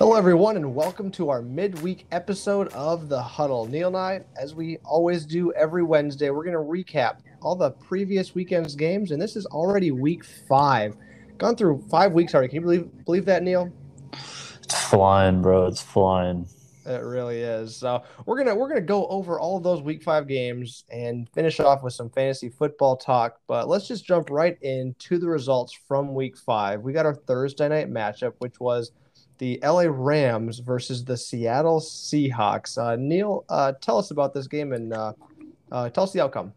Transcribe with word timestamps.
Hello, 0.00 0.14
everyone, 0.14 0.56
and 0.56 0.74
welcome 0.74 1.10
to 1.10 1.28
our 1.28 1.42
midweek 1.42 2.06
episode 2.10 2.68
of 2.68 3.10
The 3.10 3.20
Huddle. 3.20 3.66
Neil 3.66 3.88
and 3.88 3.96
I, 3.98 4.22
as 4.34 4.54
we 4.54 4.78
always 4.78 5.26
do 5.26 5.52
every 5.52 5.82
Wednesday, 5.82 6.30
we're 6.30 6.42
going 6.42 6.54
to 6.54 6.58
recap 6.58 7.18
all 7.42 7.54
the 7.54 7.72
previous 7.72 8.34
weekend's 8.34 8.74
games, 8.74 9.10
and 9.10 9.20
this 9.20 9.36
is 9.36 9.44
already 9.44 9.90
week 9.90 10.24
five. 10.24 10.96
Gone 11.36 11.54
through 11.54 11.84
five 11.90 12.12
weeks 12.12 12.34
already. 12.34 12.48
Can 12.48 12.54
you 12.54 12.60
believe 12.62 13.04
believe 13.04 13.24
that, 13.26 13.42
Neil? 13.42 13.70
It's 14.14 14.84
flying, 14.88 15.42
bro. 15.42 15.66
It's 15.66 15.82
flying. 15.82 16.48
It 16.86 17.02
really 17.02 17.40
is. 17.40 17.76
So 17.76 18.02
we're 18.24 18.38
gonna 18.38 18.54
we're 18.54 18.68
gonna 18.68 18.80
go 18.80 19.06
over 19.08 19.38
all 19.38 19.58
of 19.58 19.62
those 19.62 19.82
week 19.82 20.02
five 20.02 20.26
games 20.26 20.84
and 20.88 21.28
finish 21.34 21.60
off 21.60 21.82
with 21.82 21.92
some 21.92 22.08
fantasy 22.08 22.48
football 22.48 22.96
talk. 22.96 23.38
But 23.46 23.68
let's 23.68 23.86
just 23.86 24.06
jump 24.06 24.30
right 24.30 24.56
into 24.62 25.18
the 25.18 25.28
results 25.28 25.78
from 25.86 26.14
week 26.14 26.38
five. 26.38 26.80
We 26.80 26.94
got 26.94 27.04
our 27.04 27.14
Thursday 27.14 27.68
night 27.68 27.90
matchup, 27.90 28.32
which 28.38 28.58
was 28.60 28.92
the 29.40 29.58
LA 29.64 29.86
Rams 29.88 30.58
versus 30.58 31.02
the 31.02 31.16
Seattle 31.16 31.80
Seahawks. 31.80 32.76
Uh, 32.78 32.94
Neil, 32.96 33.44
uh, 33.48 33.72
tell 33.80 33.98
us 33.98 34.10
about 34.10 34.34
this 34.34 34.46
game 34.46 34.72
and 34.72 34.92
uh, 34.92 35.14
uh 35.72 35.88
tell 35.88 36.04
us 36.04 36.12
the 36.12 36.22
outcome. 36.22 36.52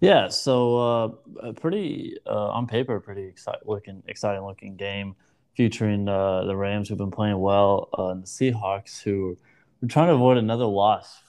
Yeah, 0.00 0.26
so 0.28 1.14
uh, 1.40 1.52
pretty 1.52 2.16
uh, 2.26 2.48
on 2.48 2.66
paper, 2.66 2.98
pretty 2.98 3.24
exciting 3.24 3.60
looking, 3.66 4.02
exciting 4.08 4.42
looking 4.42 4.74
game 4.74 5.14
featuring 5.54 6.06
the 6.06 6.54
Rams 6.56 6.88
who've 6.88 6.98
been 6.98 7.10
playing 7.10 7.38
well 7.38 7.88
and 7.96 8.22
the 8.22 8.26
Seahawks 8.26 9.00
who 9.02 9.36
were 9.80 9.88
trying 9.88 10.08
to 10.08 10.14
avoid 10.14 10.38
another 10.38 10.64
loss 10.64 11.22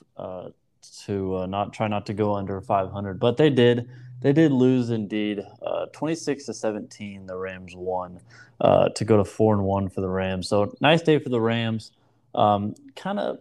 to 1.05 1.45
not 1.47 1.73
try 1.73 1.87
not 1.87 2.05
to 2.05 2.13
go 2.13 2.35
under 2.35 2.61
500, 2.61 3.19
but 3.19 3.37
they 3.37 3.49
did 3.49 3.89
they 4.23 4.33
did 4.33 4.51
lose 4.51 4.89
indeed, 4.89 5.45
uh, 5.61 5.87
26 5.87 6.45
to 6.45 6.53
17. 6.53 7.27
The 7.27 7.35
Rams 7.37 7.75
won 7.75 8.21
uh, 8.61 8.89
to 8.89 9.05
go 9.05 9.17
to 9.17 9.25
four 9.25 9.53
and 9.53 9.63
one 9.63 9.89
for 9.89 10.01
the 10.01 10.09
Rams. 10.09 10.47
So 10.47 10.73
nice 10.79 11.01
day 11.01 11.19
for 11.19 11.29
the 11.29 11.41
Rams. 11.41 11.91
Um, 12.33 12.73
kind 12.95 13.19
of 13.19 13.39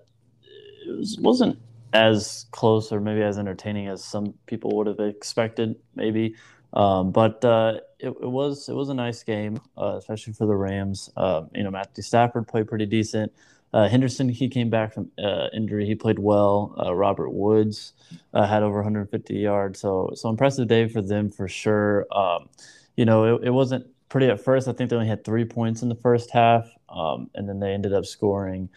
was, 0.87 1.17
wasn't 1.21 1.59
as 1.93 2.47
close 2.51 2.91
or 2.91 3.01
maybe 3.01 3.23
as 3.23 3.39
entertaining 3.39 3.87
as 3.87 4.05
some 4.05 4.35
people 4.47 4.77
would 4.77 4.89
have 4.89 4.99
expected, 4.99 5.77
maybe. 5.95 6.35
Um, 6.73 7.13
but 7.13 7.45
uh, 7.45 7.75
it, 7.99 8.09
it, 8.09 8.31
was 8.31 8.69
it 8.69 8.75
was 8.75 8.89
a 8.89 8.95
nice 8.95 9.23
game, 9.23 9.61
uh, 9.79 9.97
especially 9.99 10.33
for 10.33 10.47
the 10.47 10.57
Rams. 10.57 11.11
Uh, 11.17 11.43
you 11.55 11.63
know, 11.63 11.71
Matthew 11.71 12.03
Stafford 12.03 12.49
played 12.49 12.67
pretty 12.67 12.87
decent. 12.87 13.33
Uh, 13.73 13.89
Henderson, 13.89 14.29
he 14.29 14.49
came 14.49 14.69
back 14.69 14.93
from 14.93 15.11
uh, 15.23 15.47
injury. 15.55 15.87
He 15.87 15.95
played 15.95 16.19
well. 16.19 16.75
Uh, 16.79 16.95
Robert 16.95 17.31
Woods 17.31 17.95
uh, 18.35 18.47
had 18.47 18.63
over 18.63 18.77
150 18.77 19.35
yards. 19.35 19.81
So, 19.81 20.11
so 20.15 20.29
impressive 20.29 20.69
day 20.69 20.89
for 20.89 21.01
them 21.01 21.31
for 21.31 21.49
sure. 21.49 22.07
Um, 22.15 22.49
you 22.97 23.07
know, 23.07 23.37
it, 23.37 23.45
it, 23.45 23.51
wasn't 23.51 23.87
pretty 24.11 24.27
at 24.27 24.45
first. 24.45 24.69
I 24.69 24.73
think 24.73 24.91
they 24.91 24.97
only 24.97 25.09
had 25.09 25.25
three 25.25 25.47
points 25.47 25.81
in 25.81 25.89
the 25.89 25.95
first 25.95 26.31
half, 26.31 26.71
um, 26.91 27.31
and 27.35 27.49
then 27.49 27.61
they 27.61 27.73
ended 27.73 27.95
up 27.95 28.05
scoring 28.05 28.69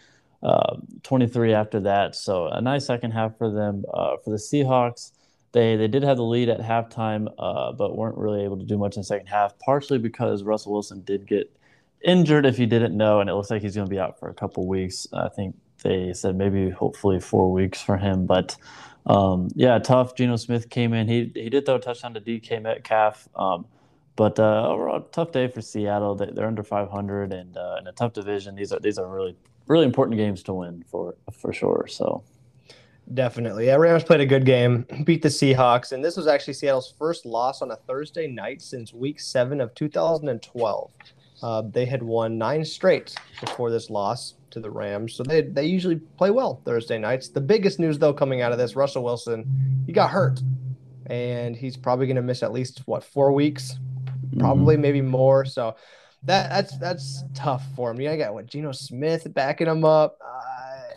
uh, 0.42 0.76
23 1.02 1.52
after 1.52 1.80
that. 1.80 2.14
So, 2.14 2.46
a 2.46 2.62
nice 2.62 2.86
second 2.86 3.10
half 3.10 3.36
for 3.36 3.50
them. 3.50 3.84
Uh, 3.92 4.16
for 4.24 4.30
the 4.30 4.36
Seahawks, 4.36 5.12
they 5.52 5.76
they 5.76 5.88
did 5.88 6.02
have 6.04 6.16
the 6.16 6.24
lead 6.24 6.48
at 6.48 6.60
halftime, 6.60 7.26
but 7.76 7.96
weren't 7.96 8.16
really 8.16 8.44
able 8.44 8.56
to 8.56 8.64
do 8.64 8.78
much 8.78 8.96
in 8.96 9.00
the 9.00 9.04
second 9.04 9.26
half, 9.26 9.58
partially 9.58 9.98
because 9.98 10.42
Russell 10.42 10.72
Wilson 10.72 11.02
did 11.02 11.26
get 11.26 11.54
injured 12.04 12.46
if 12.46 12.58
you 12.58 12.66
didn't 12.66 12.96
know, 12.96 13.20
and 13.20 13.30
it 13.30 13.34
looks 13.34 13.50
like 13.50 13.62
he's 13.62 13.74
going 13.74 13.86
to 13.86 13.90
be 13.90 13.98
out 13.98 14.18
for 14.18 14.28
a 14.28 14.34
couple 14.34 14.66
weeks. 14.66 15.06
I 15.12 15.28
think 15.28 15.56
they 15.82 16.12
said 16.12 16.36
maybe 16.36 16.70
hopefully 16.70 17.20
four 17.20 17.52
weeks 17.52 17.80
for 17.80 17.96
him, 17.96 18.26
but 18.26 18.56
um, 19.06 19.48
yeah, 19.54 19.78
tough. 19.78 20.14
Geno 20.16 20.36
Smith 20.36 20.68
came 20.68 20.92
in. 20.92 21.08
He 21.08 21.30
he 21.34 21.48
did 21.48 21.64
throw 21.66 21.76
a 21.76 21.80
touchdown 21.80 22.14
to 22.14 22.20
DK 22.20 22.60
Metcalf, 22.60 23.28
um, 23.36 23.66
but 24.16 24.38
uh, 24.38 24.68
overall 24.68 25.00
tough 25.12 25.32
day 25.32 25.48
for 25.48 25.60
Seattle. 25.60 26.14
They, 26.16 26.26
are 26.40 26.46
under 26.46 26.62
500 26.62 27.32
and 27.32 27.56
uh, 27.56 27.76
in 27.80 27.86
a 27.86 27.92
tough 27.92 28.12
division. 28.12 28.56
These 28.56 28.72
are 28.72 28.80
these 28.80 28.98
are 28.98 29.08
really 29.08 29.36
really 29.66 29.84
important 29.84 30.16
games 30.16 30.42
to 30.44 30.54
win 30.54 30.84
for 30.88 31.14
for 31.32 31.52
sure. 31.52 31.86
So. 31.88 32.24
Definitely. 33.14 33.66
Yeah, 33.66 33.76
Rams 33.76 34.02
played 34.02 34.20
a 34.20 34.26
good 34.26 34.44
game, 34.44 34.84
beat 35.04 35.22
the 35.22 35.28
Seahawks, 35.28 35.92
and 35.92 36.04
this 36.04 36.16
was 36.16 36.26
actually 36.26 36.54
Seattle's 36.54 36.92
first 36.98 37.24
loss 37.24 37.62
on 37.62 37.70
a 37.70 37.76
Thursday 37.76 38.26
night 38.26 38.60
since 38.60 38.92
week 38.92 39.20
seven 39.20 39.60
of 39.60 39.72
2012. 39.76 40.90
Uh, 41.42 41.62
they 41.70 41.84
had 41.84 42.02
won 42.02 42.38
nine 42.38 42.64
straight 42.64 43.14
before 43.40 43.70
this 43.70 43.90
loss 43.90 44.34
to 44.50 44.60
the 44.60 44.70
Rams, 44.70 45.14
so 45.14 45.22
they 45.22 45.42
they 45.42 45.66
usually 45.66 45.96
play 45.96 46.30
well 46.30 46.62
Thursday 46.64 46.98
nights. 46.98 47.28
The 47.28 47.40
biggest 47.40 47.78
news 47.78 47.98
though 47.98 48.12
coming 48.12 48.40
out 48.40 48.52
of 48.52 48.58
this, 48.58 48.74
Russell 48.74 49.04
Wilson, 49.04 49.44
he 49.86 49.92
got 49.92 50.10
hurt, 50.10 50.40
and 51.06 51.54
he's 51.54 51.76
probably 51.76 52.06
going 52.06 52.16
to 52.16 52.22
miss 52.22 52.42
at 52.42 52.52
least 52.52 52.82
what 52.86 53.04
four 53.04 53.32
weeks, 53.32 53.78
probably 54.38 54.76
mm-hmm. 54.76 54.82
maybe 54.82 55.02
more. 55.02 55.44
So 55.44 55.76
that 56.22 56.48
that's 56.48 56.78
that's 56.78 57.24
tough 57.34 57.64
for 57.76 57.90
him. 57.90 58.00
I 58.08 58.16
got 58.16 58.34
what 58.34 58.46
Geno 58.46 58.72
Smith 58.72 59.32
backing 59.34 59.66
him 59.66 59.84
up. 59.84 60.18
Uh, 60.24 60.96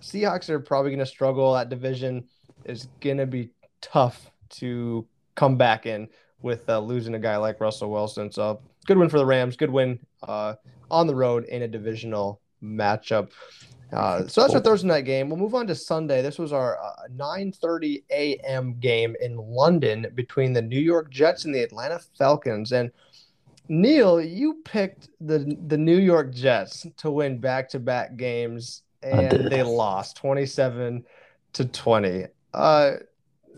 Seahawks 0.00 0.48
are 0.48 0.60
probably 0.60 0.90
going 0.90 0.98
to 1.00 1.06
struggle. 1.06 1.54
That 1.54 1.68
division 1.68 2.24
is 2.64 2.88
going 3.00 3.18
to 3.18 3.26
be 3.26 3.50
tough 3.80 4.30
to 4.50 5.06
come 5.34 5.56
back 5.56 5.86
in 5.86 6.08
with 6.42 6.68
uh, 6.68 6.78
losing 6.78 7.14
a 7.14 7.18
guy 7.18 7.36
like 7.36 7.60
Russell 7.60 7.90
Wilson. 7.90 8.30
So 8.30 8.60
good 8.88 8.98
win 8.98 9.10
for 9.10 9.18
the 9.18 9.26
Rams. 9.26 9.54
Good 9.54 9.70
win 9.70 10.00
uh, 10.26 10.54
on 10.90 11.06
the 11.06 11.14
road 11.14 11.44
in 11.44 11.62
a 11.62 11.68
divisional 11.68 12.40
matchup. 12.62 13.30
Uh, 13.92 14.26
so 14.26 14.40
that's 14.40 14.54
our 14.54 14.60
Thursday 14.60 14.88
night 14.88 15.04
game. 15.04 15.28
We'll 15.28 15.38
move 15.38 15.54
on 15.54 15.66
to 15.68 15.74
Sunday. 15.74 16.20
This 16.22 16.38
was 16.38 16.52
our 16.52 16.78
uh, 16.82 17.08
9:30 17.14 18.02
a.m. 18.10 18.78
game 18.80 19.14
in 19.20 19.36
London 19.36 20.06
between 20.14 20.52
the 20.52 20.62
New 20.62 20.80
York 20.80 21.10
Jets 21.10 21.44
and 21.44 21.54
the 21.54 21.62
Atlanta 21.62 22.00
Falcons. 22.18 22.72
And 22.72 22.90
Neil, 23.68 24.20
you 24.20 24.60
picked 24.64 25.10
the 25.20 25.56
the 25.68 25.78
New 25.78 25.98
York 25.98 26.32
Jets 26.32 26.86
to 26.96 27.10
win 27.10 27.38
back-to-back 27.38 28.16
games, 28.16 28.82
and 29.02 29.50
they 29.50 29.62
lost 29.62 30.16
27 30.16 31.04
to 31.54 31.64
20. 31.64 32.26
Uh, 32.54 32.92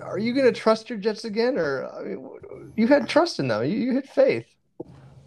are 0.02 0.18
you 0.18 0.32
going 0.32 0.52
to 0.52 0.60
trust 0.60 0.90
your 0.90 0.98
Jets 0.98 1.24
again, 1.24 1.58
or 1.58 1.88
I 1.92 2.02
mean, 2.02 2.72
you 2.76 2.86
had 2.86 3.08
trust 3.08 3.38
in 3.38 3.48
them? 3.48 3.64
You, 3.64 3.78
you 3.78 3.94
had 3.94 4.08
faith. 4.08 4.46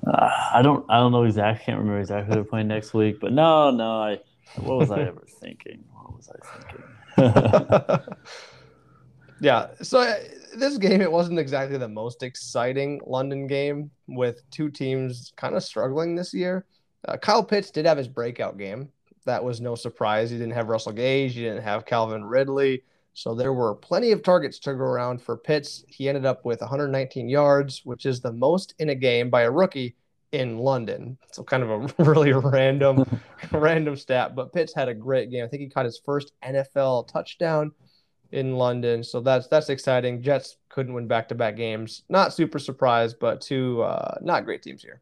Uh, 0.06 0.30
I 0.54 0.62
don't. 0.62 0.86
I 0.90 0.98
don't 0.98 1.12
know 1.12 1.24
exactly. 1.24 1.66
Can't 1.66 1.78
remember 1.78 2.00
exactly 2.00 2.28
who 2.28 2.36
they're 2.36 2.44
playing 2.44 2.68
next 2.68 2.94
week. 2.94 3.20
But 3.20 3.32
no, 3.32 3.72
no. 3.72 4.02
I. 4.02 4.20
What 4.58 4.78
was 4.78 4.92
I 4.92 5.02
ever 5.02 5.24
thinking? 5.40 5.84
What 5.94 6.16
was 6.16 6.30
I 6.30 6.38
thinking? 7.18 8.16
yeah. 9.40 9.68
So 9.82 10.00
uh, 10.00 10.16
this 10.56 10.78
game, 10.78 11.02
it 11.02 11.12
wasn't 11.12 11.40
exactly 11.40 11.78
the 11.78 11.88
most 11.88 12.22
exciting 12.24 13.02
London 13.06 13.48
game 13.48 13.90
with 14.08 14.50
two 14.52 14.70
teams 14.70 15.32
kind 15.38 15.56
of 15.56 15.64
struggling 15.64 16.16
this 16.16 16.34
year. 16.34 16.66
Uh, 17.08 17.18
Kyle 17.18 17.44
Pitts 17.44 17.72
did 17.72 17.86
have 17.86 17.98
his 17.98 18.08
breakout 18.08 18.58
game. 18.58 18.90
That 19.26 19.44
was 19.44 19.62
no 19.62 19.76
surprise. 19.76 20.30
He 20.30 20.38
didn't 20.38 20.54
have 20.54 20.68
Russell 20.68 20.92
Gage. 20.92 21.34
He 21.34 21.42
didn't 21.42 21.64
have 21.64 21.86
Calvin 21.86 22.26
Ridley. 22.26 22.84
So 23.14 23.36
there 23.36 23.54
were 23.54 23.76
plenty 23.76 24.12
of 24.12 24.24
targets 24.24 24.60
to 24.60 24.74
go 24.74 24.80
around 24.80 25.22
for 25.22 25.38
Pitts. 25.38 25.84
He 25.88 26.10
ended 26.10 26.26
up 26.26 26.46
with 26.46 26.62
119 26.62 27.30
yards, 27.30 27.82
which 27.86 28.06
is 28.06 28.22
the 28.22 28.32
most 28.32 28.74
in 28.80 28.90
a 28.90 28.96
game 28.96 29.30
by 29.30 29.44
a 29.44 29.52
rookie 29.52 29.96
in 30.32 30.58
London. 30.58 31.18
So 31.32 31.44
kind 31.44 31.64
of 31.64 31.70
a 31.70 32.04
really 32.04 32.34
random, 32.34 33.06
random 33.52 33.96
stat. 33.96 34.36
But 34.36 34.52
Pitts 34.52 34.74
had 34.74 34.90
a 34.90 34.94
great 34.94 35.30
game. 35.30 35.46
I 35.46 35.48
think 35.48 35.62
he 35.62 35.70
caught 35.70 35.86
his 35.86 36.02
first 36.04 36.32
NFL 36.44 37.08
touchdown 37.08 37.72
in 38.32 38.56
London. 38.56 39.04
So 39.04 39.22
that's 39.22 39.48
that's 39.48 39.70
exciting. 39.70 40.22
Jets 40.22 40.58
couldn't 40.70 40.94
win 40.94 41.08
back 41.08 41.30
to 41.30 41.36
back 41.36 41.56
games. 41.56 42.02
Not 42.10 42.34
super 42.34 42.58
surprised, 42.58 43.18
but 43.20 43.42
two 43.42 43.84
uh, 43.84 44.18
not 44.22 44.44
great 44.44 44.64
teams 44.64 44.82
here. 44.82 45.02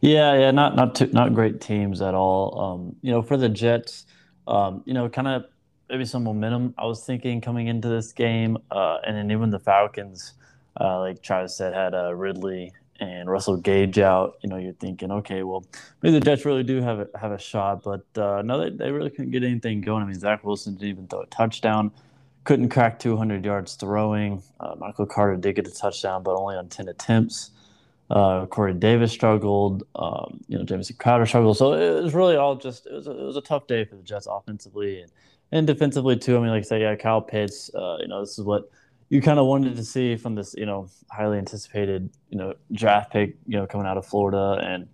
Yeah, 0.00 0.36
yeah, 0.38 0.50
not 0.50 0.74
not 0.74 0.94
too, 0.94 1.10
not 1.12 1.34
great 1.34 1.60
teams 1.60 2.00
at 2.00 2.14
all. 2.14 2.58
Um, 2.58 2.96
you 3.02 3.12
know, 3.12 3.22
for 3.22 3.36
the 3.36 3.48
Jets, 3.48 4.06
um, 4.46 4.82
you 4.86 4.94
know, 4.94 5.08
kind 5.08 5.28
of 5.28 5.44
maybe 5.92 6.06
some 6.06 6.24
momentum. 6.24 6.74
I 6.78 6.86
was 6.86 7.04
thinking 7.04 7.42
coming 7.42 7.66
into 7.66 7.86
this 7.86 8.12
game, 8.12 8.56
uh, 8.70 8.98
and 9.06 9.14
then 9.14 9.30
even 9.30 9.50
the 9.50 9.58
Falcons, 9.58 10.32
uh, 10.80 11.00
like 11.00 11.22
Travis 11.22 11.54
said, 11.54 11.74
had 11.74 11.94
uh, 11.94 12.14
Ridley 12.14 12.72
and 12.98 13.28
Russell 13.30 13.58
Gage 13.58 13.98
out. 13.98 14.38
You 14.42 14.48
know, 14.48 14.56
you're 14.56 14.72
thinking, 14.72 15.12
okay, 15.12 15.42
well, 15.42 15.66
maybe 16.00 16.18
the 16.18 16.24
Jets 16.24 16.46
really 16.46 16.62
do 16.62 16.80
have 16.80 17.00
a, 17.00 17.08
have 17.18 17.32
a 17.32 17.38
shot, 17.38 17.82
but 17.82 18.06
uh, 18.16 18.40
no, 18.40 18.58
they, 18.58 18.70
they 18.70 18.90
really 18.90 19.10
couldn't 19.10 19.32
get 19.32 19.44
anything 19.44 19.82
going. 19.82 20.02
I 20.02 20.06
mean, 20.06 20.18
Zach 20.18 20.42
Wilson 20.42 20.74
didn't 20.74 20.88
even 20.88 21.08
throw 21.08 21.20
a 21.20 21.26
touchdown, 21.26 21.92
couldn't 22.44 22.70
crack 22.70 22.98
200 22.98 23.44
yards 23.44 23.74
throwing. 23.74 24.42
Uh, 24.60 24.74
Michael 24.78 25.04
Carter 25.04 25.36
did 25.36 25.56
get 25.56 25.68
a 25.68 25.70
touchdown, 25.70 26.22
but 26.22 26.34
only 26.34 26.56
on 26.56 26.68
10 26.68 26.88
attempts. 26.88 27.50
Uh, 28.08 28.46
Corey 28.46 28.74
Davis 28.74 29.12
struggled. 29.12 29.84
Um, 29.94 30.40
you 30.48 30.56
know, 30.58 30.64
Jamison 30.64 30.96
Crowder 30.98 31.26
struggled. 31.26 31.56
So 31.58 31.74
it 31.74 32.02
was 32.02 32.14
really 32.14 32.36
all 32.36 32.56
just 32.56 32.86
it 32.86 32.92
was 32.92 33.06
a, 33.06 33.10
it 33.10 33.24
was 33.24 33.36
a 33.36 33.42
tough 33.42 33.66
day 33.66 33.84
for 33.84 33.96
the 33.96 34.02
Jets 34.02 34.26
offensively, 34.30 35.00
and 35.00 35.10
and 35.52 35.66
defensively 35.66 36.16
too. 36.16 36.36
I 36.36 36.40
mean, 36.40 36.50
like 36.50 36.64
I 36.64 36.66
said, 36.66 36.80
yeah, 36.80 36.96
Kyle 36.96 37.20
Pitts. 37.20 37.72
Uh, 37.74 37.98
you 38.00 38.08
know, 38.08 38.20
this 38.20 38.38
is 38.38 38.44
what 38.44 38.70
you 39.10 39.20
kind 39.20 39.38
of 39.38 39.46
wanted 39.46 39.76
to 39.76 39.84
see 39.84 40.16
from 40.16 40.34
this, 40.34 40.54
you 40.56 40.64
know, 40.64 40.88
highly 41.10 41.36
anticipated, 41.36 42.08
you 42.30 42.38
know, 42.38 42.54
draft 42.72 43.12
pick, 43.12 43.36
you 43.46 43.58
know, 43.58 43.66
coming 43.66 43.86
out 43.86 43.98
of 43.98 44.06
Florida, 44.06 44.58
and 44.64 44.88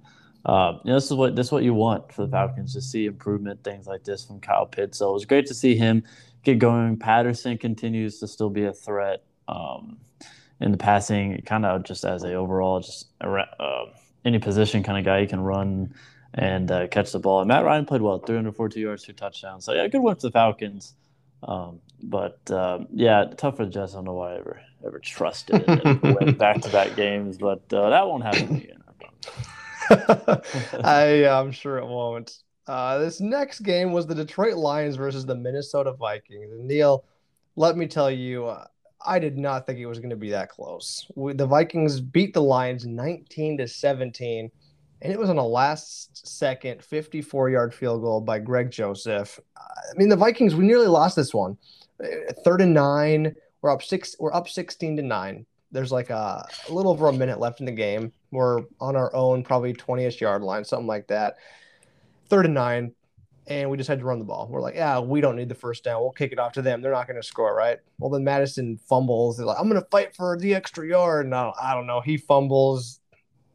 uh, 0.44 0.78
you 0.84 0.90
know, 0.90 0.96
this 0.96 1.06
is 1.06 1.14
what 1.14 1.37
this 1.37 1.46
is 1.46 1.52
what 1.52 1.62
you 1.62 1.72
want 1.72 2.12
for 2.12 2.26
the 2.26 2.32
Falcons 2.32 2.75
to 2.75 2.82
see 2.82 3.06
improvement, 3.06 3.62
things 3.62 3.87
like 3.87 4.05
this 4.05 4.25
from 4.25 4.40
Kyle 4.40 4.66
Pitts. 4.66 4.99
So 4.99 5.10
it 5.10 5.12
was 5.12 5.25
great 5.25 5.46
to 5.46 5.55
see 5.55 5.76
him 5.76 6.02
get 6.43 6.58
going. 6.58 6.99
Patterson 6.99 7.56
continues 7.58 8.19
to 8.20 8.26
still 8.26 8.50
be 8.50 8.64
a 8.64 8.72
threat 8.72 9.22
um, 9.46 9.99
in 10.61 10.72
the 10.72 10.78
passing, 10.78 11.40
kind 11.46 11.64
of 11.64 11.84
just 11.84 12.04
as 12.04 12.25
a 12.25 12.34
overall, 12.34 12.81
just 12.81 13.06
uh, 13.20 13.84
any 14.25 14.38
position 14.38 14.82
kind 14.82 14.99
of 14.99 15.04
guy. 15.04 15.20
He 15.20 15.26
can 15.26 15.40
run 15.40 15.94
and 16.34 16.70
uh, 16.70 16.86
catch 16.88 17.12
the 17.12 17.19
ball. 17.19 17.40
And 17.40 17.48
Matt 17.48 17.64
Ryan 17.64 17.86
played 17.86 18.02
well, 18.02 18.19
342 18.19 18.80
yards, 18.80 19.04
two 19.04 19.12
touchdowns. 19.12 19.64
So 19.64 19.72
yeah, 19.72 19.86
good 19.88 20.00
win 20.00 20.14
for 20.14 20.22
the 20.22 20.30
Falcons. 20.30 20.94
Um, 21.42 21.80
but 22.02 22.50
um, 22.50 22.86
yeah, 22.92 23.25
tough 23.36 23.56
for 23.56 23.64
the 23.64 23.70
Jets. 23.70 23.94
I 23.94 23.96
don't 23.96 24.04
know 24.04 24.14
why 24.14 24.34
I 24.34 24.38
ever 24.38 24.60
ever 24.86 24.98
trusted 24.98 25.64
it 25.66 26.38
back 26.38 26.60
to 26.62 26.69
back 26.70 26.94
games, 26.96 27.38
but 27.38 27.62
uh, 27.72 27.90
that 27.90 28.06
won't 28.06 28.25
happen 28.25 28.56
again. 28.56 28.82
I 30.84 31.26
I'm 31.28 31.52
sure 31.52 31.78
it 31.78 31.86
won't. 31.86 32.38
Uh, 32.66 32.98
this 32.98 33.20
next 33.20 33.60
game 33.60 33.92
was 33.92 34.06
the 34.06 34.14
Detroit 34.14 34.56
Lions 34.56 34.96
versus 34.96 35.25
the 35.25 35.34
Minnesota 35.34 35.92
Vikings. 35.92 36.52
And 36.52 36.66
Neil, 36.66 37.04
let 37.56 37.76
me 37.76 37.86
tell 37.86 38.10
you, 38.10 38.46
uh, 38.46 38.66
I 39.04 39.19
did 39.19 39.38
not 39.38 39.66
think 39.66 39.78
it 39.78 39.86
was 39.86 39.98
going 39.98 40.10
to 40.10 40.16
be 40.16 40.30
that 40.30 40.50
close. 40.50 41.10
We, 41.14 41.32
the 41.32 41.46
Vikings 41.46 42.00
beat 42.00 42.34
the 42.34 42.42
Lions 42.42 42.84
19 42.84 43.58
to 43.58 43.69
17, 43.69 44.50
and 45.02 45.12
it 45.12 45.18
was 45.18 45.30
on 45.30 45.38
a 45.38 45.46
last 45.46 46.26
second 46.26 46.82
54 46.82 47.50
yard 47.50 47.74
field 47.74 48.02
goal 48.02 48.20
by 48.20 48.38
Greg 48.38 48.70
Joseph. 48.70 49.38
I 49.56 49.96
mean, 49.96 50.08
the 50.08 50.16
Vikings, 50.16 50.54
we 50.54 50.66
nearly 50.66 50.86
lost 50.86 51.16
this 51.16 51.32
one. 51.32 51.56
Uh, 52.02 52.32
third 52.44 52.60
and 52.60 52.74
nine, 52.74 53.34
we're 53.62 53.70
up 53.70 53.82
six, 53.82 54.16
we're 54.18 54.32
up 54.32 54.48
16 54.48 54.96
to 54.96 55.02
nine. 55.02 55.46
There's 55.70 55.92
like 55.92 56.10
a, 56.10 56.46
a 56.68 56.72
little 56.72 56.92
over 56.92 57.08
a 57.08 57.12
minute 57.12 57.38
left 57.38 57.60
in 57.60 57.66
the 57.66 57.72
game. 57.72 58.12
We're 58.30 58.62
on 58.80 58.96
our 58.96 59.14
own, 59.14 59.42
probably 59.44 59.72
20 59.72 60.04
ish 60.04 60.20
yard 60.20 60.42
line, 60.42 60.64
something 60.64 60.86
like 60.86 61.06
that. 61.08 61.36
Third 62.28 62.46
and 62.46 62.54
nine, 62.54 62.94
and 63.46 63.70
we 63.70 63.76
just 63.76 63.88
had 63.88 63.98
to 64.00 64.04
run 64.04 64.18
the 64.18 64.24
ball. 64.24 64.48
We're 64.50 64.60
like, 64.60 64.74
yeah, 64.74 64.98
we 64.98 65.20
don't 65.20 65.36
need 65.36 65.48
the 65.48 65.54
first 65.54 65.84
down. 65.84 66.00
We'll 66.00 66.12
kick 66.12 66.32
it 66.32 66.38
off 66.38 66.52
to 66.52 66.62
them. 66.62 66.82
They're 66.82 66.92
not 66.92 67.06
going 67.06 67.20
to 67.20 67.26
score, 67.26 67.54
right? 67.54 67.78
Well, 67.98 68.10
then 68.10 68.24
Mattison 68.24 68.78
fumbles. 68.88 69.36
They're 69.36 69.46
like, 69.46 69.58
I'm 69.58 69.68
going 69.68 69.80
to 69.80 69.88
fight 69.90 70.14
for 70.14 70.36
the 70.38 70.54
extra 70.54 70.86
yard. 70.86 71.26
No, 71.26 71.54
I 71.60 71.74
don't 71.74 71.86
know. 71.86 72.00
He 72.00 72.16
fumbles. 72.18 72.97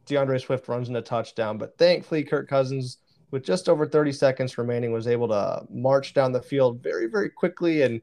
D'Andre 0.06 0.38
Swift 0.38 0.68
runs 0.68 0.88
in 0.88 0.96
a 0.96 1.02
touchdown, 1.02 1.58
but 1.58 1.76
thankfully, 1.78 2.24
Kirk 2.24 2.48
Cousins, 2.48 2.98
with 3.30 3.44
just 3.44 3.68
over 3.68 3.86
30 3.86 4.12
seconds 4.12 4.58
remaining, 4.58 4.92
was 4.92 5.06
able 5.06 5.28
to 5.28 5.66
march 5.70 6.14
down 6.14 6.32
the 6.32 6.42
field 6.42 6.82
very, 6.82 7.06
very 7.06 7.30
quickly. 7.30 7.82
And 7.82 8.00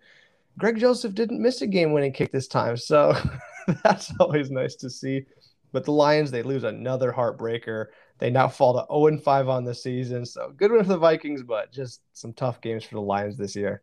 Greg 0.58 0.80
Joseph 0.80 1.14
didn't 1.14 1.42
miss 1.42 1.62
a 1.62 1.68
game-winning 1.68 2.14
kick 2.14 2.32
this 2.32 2.48
time, 2.48 2.78
so 2.78 3.16
that's 3.84 4.12
always 4.20 4.52
nice 4.52 4.76
to 4.76 4.90
see. 4.90 5.26
But 5.72 5.86
the 5.86 5.92
Lions, 5.92 6.32
they 6.32 6.44
lose 6.44 6.64
another 6.64 7.12
heartbreaker. 7.12 7.88
They 8.18 8.30
now 8.30 8.48
fall 8.48 8.74
to 8.74 8.86
0 8.94 9.18
5 9.18 9.50
on 9.50 9.64
the 9.64 9.74
season. 9.74 10.26
So 10.26 10.54
good 10.58 10.72
win 10.72 10.84
for 10.84 10.90
the 10.90 10.98
Vikings, 10.98 11.44
but 11.44 11.72
just 11.72 12.02
some 12.14 12.34
tough 12.34 12.62
games 12.62 12.84
for 12.84 12.96
the 12.96 13.02
Lions 13.02 13.38
this 13.38 13.56
year. 13.56 13.82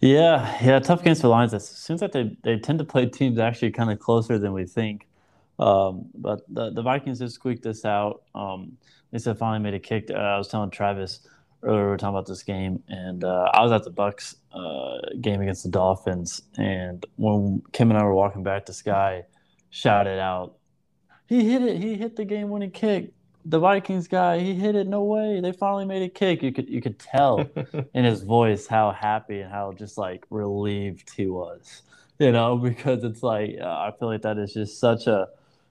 Yeah, 0.00 0.56
yeah, 0.64 0.78
tough 0.78 1.02
games 1.02 1.18
for 1.18 1.26
the 1.26 1.30
Lions. 1.30 1.52
It 1.52 1.60
seems 1.60 2.00
like 2.00 2.12
they, 2.12 2.34
they 2.42 2.58
tend 2.58 2.78
to 2.78 2.84
play 2.84 3.06
teams 3.06 3.38
actually 3.38 3.72
kind 3.72 3.90
of 3.90 3.98
closer 3.98 4.38
than 4.38 4.52
we 4.52 4.64
think. 4.64 5.06
Um, 5.60 6.06
but 6.14 6.40
the, 6.48 6.70
the 6.70 6.82
Vikings 6.82 7.18
just 7.18 7.34
squeaked 7.34 7.62
this 7.62 7.84
out. 7.84 8.22
Um, 8.34 8.78
they 9.12 9.18
said 9.18 9.38
finally 9.38 9.60
made 9.60 9.74
a 9.74 9.78
kick. 9.78 10.10
Uh, 10.10 10.14
I 10.14 10.38
was 10.38 10.48
telling 10.48 10.70
Travis 10.70 11.20
earlier 11.62 11.84
we 11.84 11.90
were 11.90 11.96
talking 11.98 12.14
about 12.14 12.26
this 12.26 12.42
game, 12.42 12.82
and 12.88 13.22
uh, 13.22 13.50
I 13.52 13.62
was 13.62 13.70
at 13.70 13.84
the 13.84 13.90
Bucks 13.90 14.36
uh, 14.52 14.98
game 15.20 15.42
against 15.42 15.62
the 15.62 15.68
Dolphins, 15.68 16.42
and 16.56 17.04
when 17.16 17.62
Kim 17.72 17.90
and 17.90 17.98
I 17.98 18.04
were 18.04 18.14
walking 18.14 18.42
back, 18.42 18.64
to 18.66 18.72
Sky 18.72 19.24
shouted 19.68 20.18
out, 20.18 20.56
he 21.26 21.50
hit 21.50 21.62
it. 21.62 21.76
He 21.76 21.94
hit 21.94 22.16
the 22.16 22.24
game 22.24 22.48
winning 22.48 22.70
kick. 22.70 23.12
The 23.44 23.58
Vikings 23.58 24.08
guy, 24.08 24.38
he 24.38 24.54
hit 24.54 24.74
it. 24.74 24.86
No 24.86 25.04
way. 25.04 25.40
They 25.40 25.52
finally 25.52 25.86
made 25.86 26.02
a 26.02 26.08
kick. 26.08 26.42
You 26.42 26.52
could 26.52 26.68
you 26.68 26.80
could 26.80 26.98
tell 26.98 27.48
in 27.94 28.04
his 28.04 28.22
voice 28.22 28.66
how 28.66 28.92
happy 28.92 29.40
and 29.40 29.52
how 29.52 29.72
just 29.72 29.98
like 29.98 30.24
relieved 30.30 31.10
he 31.14 31.26
was. 31.26 31.82
You 32.18 32.32
know, 32.32 32.56
because 32.68 33.04
it's 33.04 33.22
like 33.22 33.56
uh, 33.60 33.66
I 33.66 33.92
feel 33.98 34.08
like 34.08 34.22
that 34.22 34.38
is 34.38 34.54
just 34.54 34.80
such 34.80 35.06
a 35.06 35.28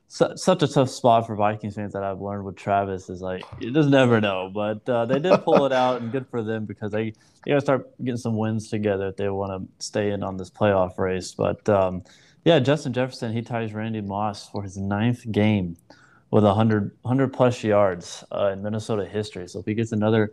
su- 0.10 0.36
such 0.36 0.62
a 0.62 0.68
tough 0.68 0.90
spot 0.90 1.26
for 1.26 1.36
Vikings 1.36 1.76
fans 1.76 1.94
that 1.94 2.04
I've 2.04 2.20
learned 2.20 2.44
with 2.44 2.58
Travis 2.58 3.10
is 3.10 3.22
like 3.22 3.44
you 3.62 3.72
just 3.72 3.88
never 3.88 4.20
know. 4.20 4.52
But 4.54 4.88
uh, 4.90 5.06
they 5.06 5.20
did 5.20 5.42
pull 5.44 5.66
it 5.66 5.72
out, 5.72 6.02
and 6.02 6.12
good 6.12 6.28
for 6.28 6.44
them 6.44 6.66
because 6.66 6.92
they 6.92 7.14
they 7.46 7.52
got 7.52 7.56
to 7.56 7.62
start 7.62 7.98
getting 8.04 8.18
some 8.18 8.36
wins 8.36 8.70
together 8.70 9.08
if 9.08 9.16
they 9.16 9.30
want 9.30 9.64
to 9.64 9.86
stay 9.86 10.12
in 10.12 10.24
on 10.24 10.36
this 10.36 10.50
playoff 10.50 10.98
race. 10.98 11.34
But 11.34 11.68
um, 11.70 12.04
yeah, 12.44 12.60
Justin 12.60 12.92
Jefferson, 12.92 13.32
he 13.32 13.42
ties 13.42 13.74
Randy 13.74 14.02
Moss 14.02 14.50
for 14.50 14.64
his 14.64 14.78
ninth 14.78 15.32
game 15.32 15.78
with 16.32 16.44
100, 16.44 16.92
100 17.02 17.34
plus 17.34 17.64
yards 17.64 18.24
uh, 18.32 18.52
in 18.54 18.62
Minnesota 18.62 19.06
history. 19.06 19.48
So 19.48 19.60
if 19.60 19.66
he 19.66 19.74
gets 19.74 19.92
another 19.92 20.32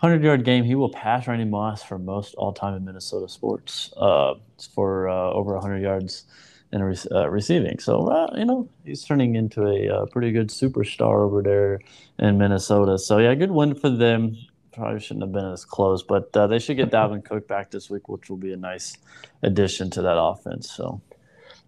100 0.00 0.22
yard 0.22 0.44
game, 0.44 0.64
he 0.64 0.74
will 0.74 0.90
pass 0.90 1.26
Randy 1.26 1.44
Moss 1.44 1.82
for 1.82 1.98
most 1.98 2.34
all 2.34 2.52
time 2.52 2.74
in 2.74 2.84
Minnesota 2.84 3.28
sports 3.28 3.92
uh, 3.96 4.34
for 4.74 5.08
uh, 5.08 5.30
over 5.32 5.54
100 5.54 5.78
yards 5.80 6.24
in 6.72 6.82
re- 6.82 6.96
uh, 7.10 7.28
receiving. 7.30 7.78
So, 7.78 8.08
uh, 8.08 8.34
you 8.36 8.44
know, 8.44 8.68
he's 8.84 9.04
turning 9.04 9.34
into 9.34 9.66
a 9.66 9.88
uh, 9.88 10.06
pretty 10.06 10.32
good 10.32 10.48
superstar 10.48 11.24
over 11.24 11.42
there 11.42 11.80
in 12.18 12.38
Minnesota. 12.38 12.98
So, 12.98 13.18
yeah, 13.18 13.34
good 13.34 13.50
win 13.50 13.74
for 13.74 13.90
them. 13.90 14.36
Probably 14.72 15.00
shouldn't 15.00 15.24
have 15.24 15.32
been 15.32 15.52
as 15.52 15.64
close, 15.64 16.02
but 16.02 16.32
they 16.32 16.58
should 16.58 16.76
get 16.76 16.90
Dalvin 16.90 17.24
Cook 17.24 17.48
back 17.48 17.70
this 17.70 17.90
week, 17.90 18.08
which 18.08 18.30
will 18.30 18.36
be 18.36 18.52
a 18.52 18.56
nice 18.56 18.96
addition 19.42 19.90
to 19.90 20.02
that 20.02 20.16
offense. 20.16 20.70
So, 20.70 21.00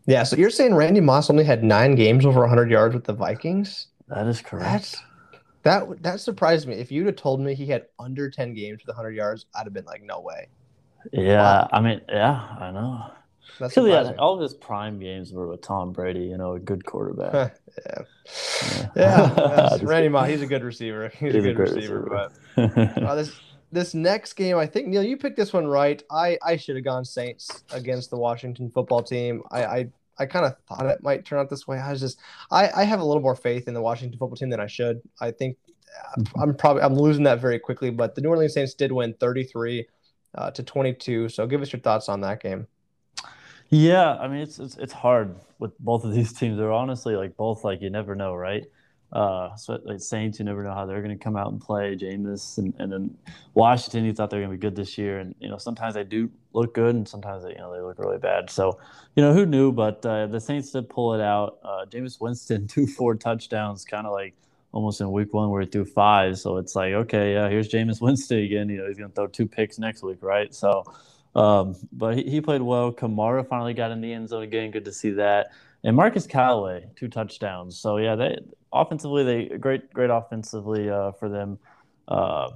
yeah, 0.06 0.22
so 0.22 0.36
you're 0.36 0.50
saying 0.50 0.74
Randy 0.74 1.00
Moss 1.00 1.28
only 1.30 1.44
had 1.44 1.64
nine 1.64 1.94
games 1.94 2.24
over 2.24 2.40
100 2.40 2.70
yards 2.70 2.94
with 2.94 3.04
the 3.04 3.12
Vikings? 3.12 3.88
That 4.08 4.26
is 4.26 4.40
correct. 4.40 4.64
That's, 4.64 4.96
that 5.62 6.02
that 6.02 6.20
surprised 6.20 6.66
me. 6.66 6.74
If 6.74 6.90
you'd 6.90 7.06
have 7.06 7.16
told 7.16 7.40
me 7.40 7.54
he 7.54 7.66
had 7.66 7.86
under 7.98 8.30
10 8.30 8.54
games 8.54 8.80
with 8.80 8.88
100 8.88 9.10
yards, 9.10 9.46
I'd 9.54 9.64
have 9.64 9.72
been 9.72 9.84
like, 9.84 10.02
no 10.02 10.20
way. 10.20 10.48
Yeah, 11.12 11.42
wow. 11.42 11.68
I 11.72 11.80
mean, 11.80 12.00
yeah, 12.08 12.56
I 12.58 12.70
know. 12.70 13.10
That's 13.58 13.76
yeah, 13.76 14.12
all 14.18 14.34
of 14.34 14.40
his 14.40 14.54
prime 14.54 14.98
games 14.98 15.32
were 15.32 15.46
with 15.46 15.60
Tom 15.60 15.92
Brady, 15.92 16.20
you 16.20 16.38
know, 16.38 16.54
a 16.54 16.58
good 16.58 16.84
quarterback. 16.84 17.58
yeah. 17.84 18.02
Yeah. 18.96 19.34
yeah 19.36 19.78
Randy 19.82 20.08
Moss, 20.08 20.28
he's 20.28 20.42
a 20.42 20.46
good 20.46 20.64
receiver. 20.64 21.08
He's, 21.18 21.34
he's 21.34 21.44
a 21.44 21.52
good 21.52 21.68
a 21.68 21.74
receiver, 21.74 22.00
receiver. 22.00 22.30
But 22.56 23.02
uh, 23.02 23.14
this 23.14 23.32
this 23.72 23.94
next 23.94 24.32
game, 24.34 24.56
I 24.56 24.66
think 24.66 24.88
Neil, 24.88 25.02
you 25.02 25.16
picked 25.16 25.36
this 25.36 25.52
one 25.52 25.66
right. 25.66 26.02
I 26.10 26.38
I 26.42 26.56
should 26.56 26.76
have 26.76 26.84
gone 26.84 27.04
Saints 27.04 27.64
against 27.72 28.10
the 28.10 28.16
Washington 28.16 28.70
football 28.70 29.02
team. 29.02 29.42
I 29.50 29.64
I, 29.64 29.88
I 30.18 30.26
kind 30.26 30.46
of 30.46 30.56
thought 30.68 30.86
it 30.86 31.02
might 31.02 31.24
turn 31.24 31.38
out 31.38 31.50
this 31.50 31.66
way. 31.66 31.78
I 31.78 31.90
was 31.90 32.00
just 32.00 32.18
I 32.50 32.70
I 32.74 32.84
have 32.84 33.00
a 33.00 33.04
little 33.04 33.22
more 33.22 33.36
faith 33.36 33.68
in 33.68 33.74
the 33.74 33.82
Washington 33.82 34.18
football 34.18 34.36
team 34.36 34.50
than 34.50 34.60
I 34.60 34.66
should. 34.66 35.00
I 35.20 35.30
think 35.30 35.56
mm-hmm. 36.18 36.40
I'm 36.40 36.54
probably 36.54 36.82
I'm 36.82 36.94
losing 36.94 37.24
that 37.24 37.40
very 37.40 37.58
quickly, 37.58 37.90
but 37.90 38.14
the 38.14 38.20
New 38.20 38.28
Orleans 38.28 38.54
Saints 38.54 38.74
did 38.74 38.92
win 38.92 39.14
33 39.14 39.86
uh, 40.34 40.50
to 40.52 40.62
22. 40.62 41.28
So 41.28 41.46
give 41.46 41.62
us 41.62 41.72
your 41.72 41.80
thoughts 41.80 42.08
on 42.08 42.20
that 42.22 42.42
game. 42.42 42.66
Yeah, 43.70 44.14
I 44.16 44.28
mean 44.28 44.40
it's, 44.40 44.58
it's 44.58 44.76
it's 44.78 44.92
hard 44.92 45.36
with 45.58 45.78
both 45.78 46.04
of 46.04 46.14
these 46.14 46.32
teams. 46.38 46.58
They're 46.58 46.72
honestly 46.72 47.16
like 47.16 47.36
both 47.36 47.64
like 47.64 47.82
you 47.82 47.90
never 47.90 48.14
know, 48.16 48.34
right? 48.34 48.64
Uh, 49.12 49.56
so 49.56 49.78
like 49.84 50.00
Saints, 50.00 50.38
you 50.38 50.44
never 50.44 50.62
know 50.62 50.72
how 50.74 50.86
they're 50.86 51.02
going 51.02 51.16
to 51.16 51.22
come 51.22 51.36
out 51.36 51.50
and 51.52 51.60
play. 51.60 51.96
Jameis 51.96 52.58
and, 52.58 52.74
and 52.78 52.92
then 52.92 53.18
Washington, 53.54 54.04
you 54.04 54.12
thought 54.12 54.30
they're 54.30 54.40
going 54.40 54.52
to 54.52 54.56
be 54.56 54.60
good 54.60 54.76
this 54.76 54.96
year, 54.98 55.18
and 55.20 55.34
you 55.40 55.48
know 55.48 55.58
sometimes 55.58 55.94
they 55.94 56.04
do 56.04 56.30
look 56.52 56.74
good, 56.74 56.94
and 56.94 57.08
sometimes 57.08 57.44
they 57.44 57.50
you 57.50 57.58
know 57.58 57.72
they 57.74 57.80
look 57.82 57.98
really 57.98 58.18
bad. 58.18 58.50
So 58.50 58.78
you 59.16 59.22
know 59.22 59.34
who 59.34 59.46
knew? 59.46 59.72
But 59.72 60.04
uh, 60.06 60.26
the 60.28 60.40
Saints 60.40 60.70
did 60.72 60.88
pull 60.88 61.14
it 61.14 61.20
out. 61.20 61.58
Uh, 61.64 61.86
Jameis 61.86 62.20
Winston 62.20 62.68
two 62.68 62.86
four 62.86 63.16
touchdowns, 63.16 63.84
kind 63.84 64.06
of 64.06 64.12
like 64.12 64.34
almost 64.72 65.00
in 65.00 65.10
week 65.12 65.34
one 65.34 65.50
where 65.50 65.62
he 65.62 65.68
threw 65.68 65.84
five. 65.84 66.38
So 66.38 66.56
it's 66.58 66.76
like 66.76 66.92
okay, 66.94 67.34
yeah, 67.34 67.48
here's 67.48 67.68
Jameis 67.68 68.00
Winston 68.02 68.38
again. 68.40 68.68
You 68.68 68.78
know 68.78 68.88
he's 68.88 68.98
going 68.98 69.10
to 69.10 69.14
throw 69.14 69.26
two 69.28 69.46
picks 69.48 69.78
next 69.78 70.02
week, 70.02 70.18
right? 70.22 70.52
So. 70.54 70.84
Um, 71.34 71.76
but 71.92 72.16
he, 72.16 72.24
he 72.24 72.40
played 72.40 72.62
well. 72.62 72.92
Kamara 72.92 73.46
finally 73.46 73.74
got 73.74 73.90
in 73.90 74.00
the 74.00 74.12
end 74.12 74.28
zone 74.28 74.42
again. 74.42 74.70
Good 74.70 74.84
to 74.86 74.92
see 74.92 75.10
that 75.12 75.50
and 75.84 75.96
Marquez 75.96 76.26
Callaway 76.26 76.86
two 76.96 77.08
touchdowns. 77.08 77.78
So 77.78 77.96
yeah, 77.96 78.16
they 78.16 78.38
offensively 78.72 79.24
they 79.24 79.58
great 79.58 79.92
great 79.92 80.10
offensively 80.10 80.90
uh, 80.90 81.12
for 81.12 81.28
them. 81.28 81.58
Uh, 82.08 82.50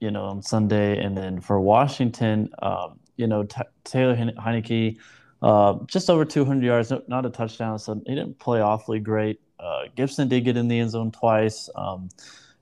you 0.00 0.10
know 0.10 0.24
on 0.24 0.42
Sunday, 0.42 1.02
and 1.02 1.16
then 1.16 1.40
for 1.40 1.60
Washington, 1.60 2.50
um, 2.62 3.00
you 3.16 3.26
know 3.26 3.44
T- 3.44 3.62
Taylor 3.84 4.16
Heinicke, 4.16 4.98
uh, 5.42 5.78
just 5.86 6.10
over 6.10 6.24
200 6.24 6.64
yards, 6.64 6.92
not 7.08 7.26
a 7.26 7.30
touchdown, 7.30 7.78
so 7.78 8.00
he 8.06 8.14
didn't 8.14 8.38
play 8.38 8.60
awfully 8.60 9.00
great. 9.00 9.40
Uh, 9.58 9.84
Gibson 9.96 10.28
did 10.28 10.44
get 10.44 10.56
in 10.56 10.68
the 10.68 10.78
end 10.78 10.90
zone 10.90 11.10
twice. 11.10 11.68
Um, 11.74 12.10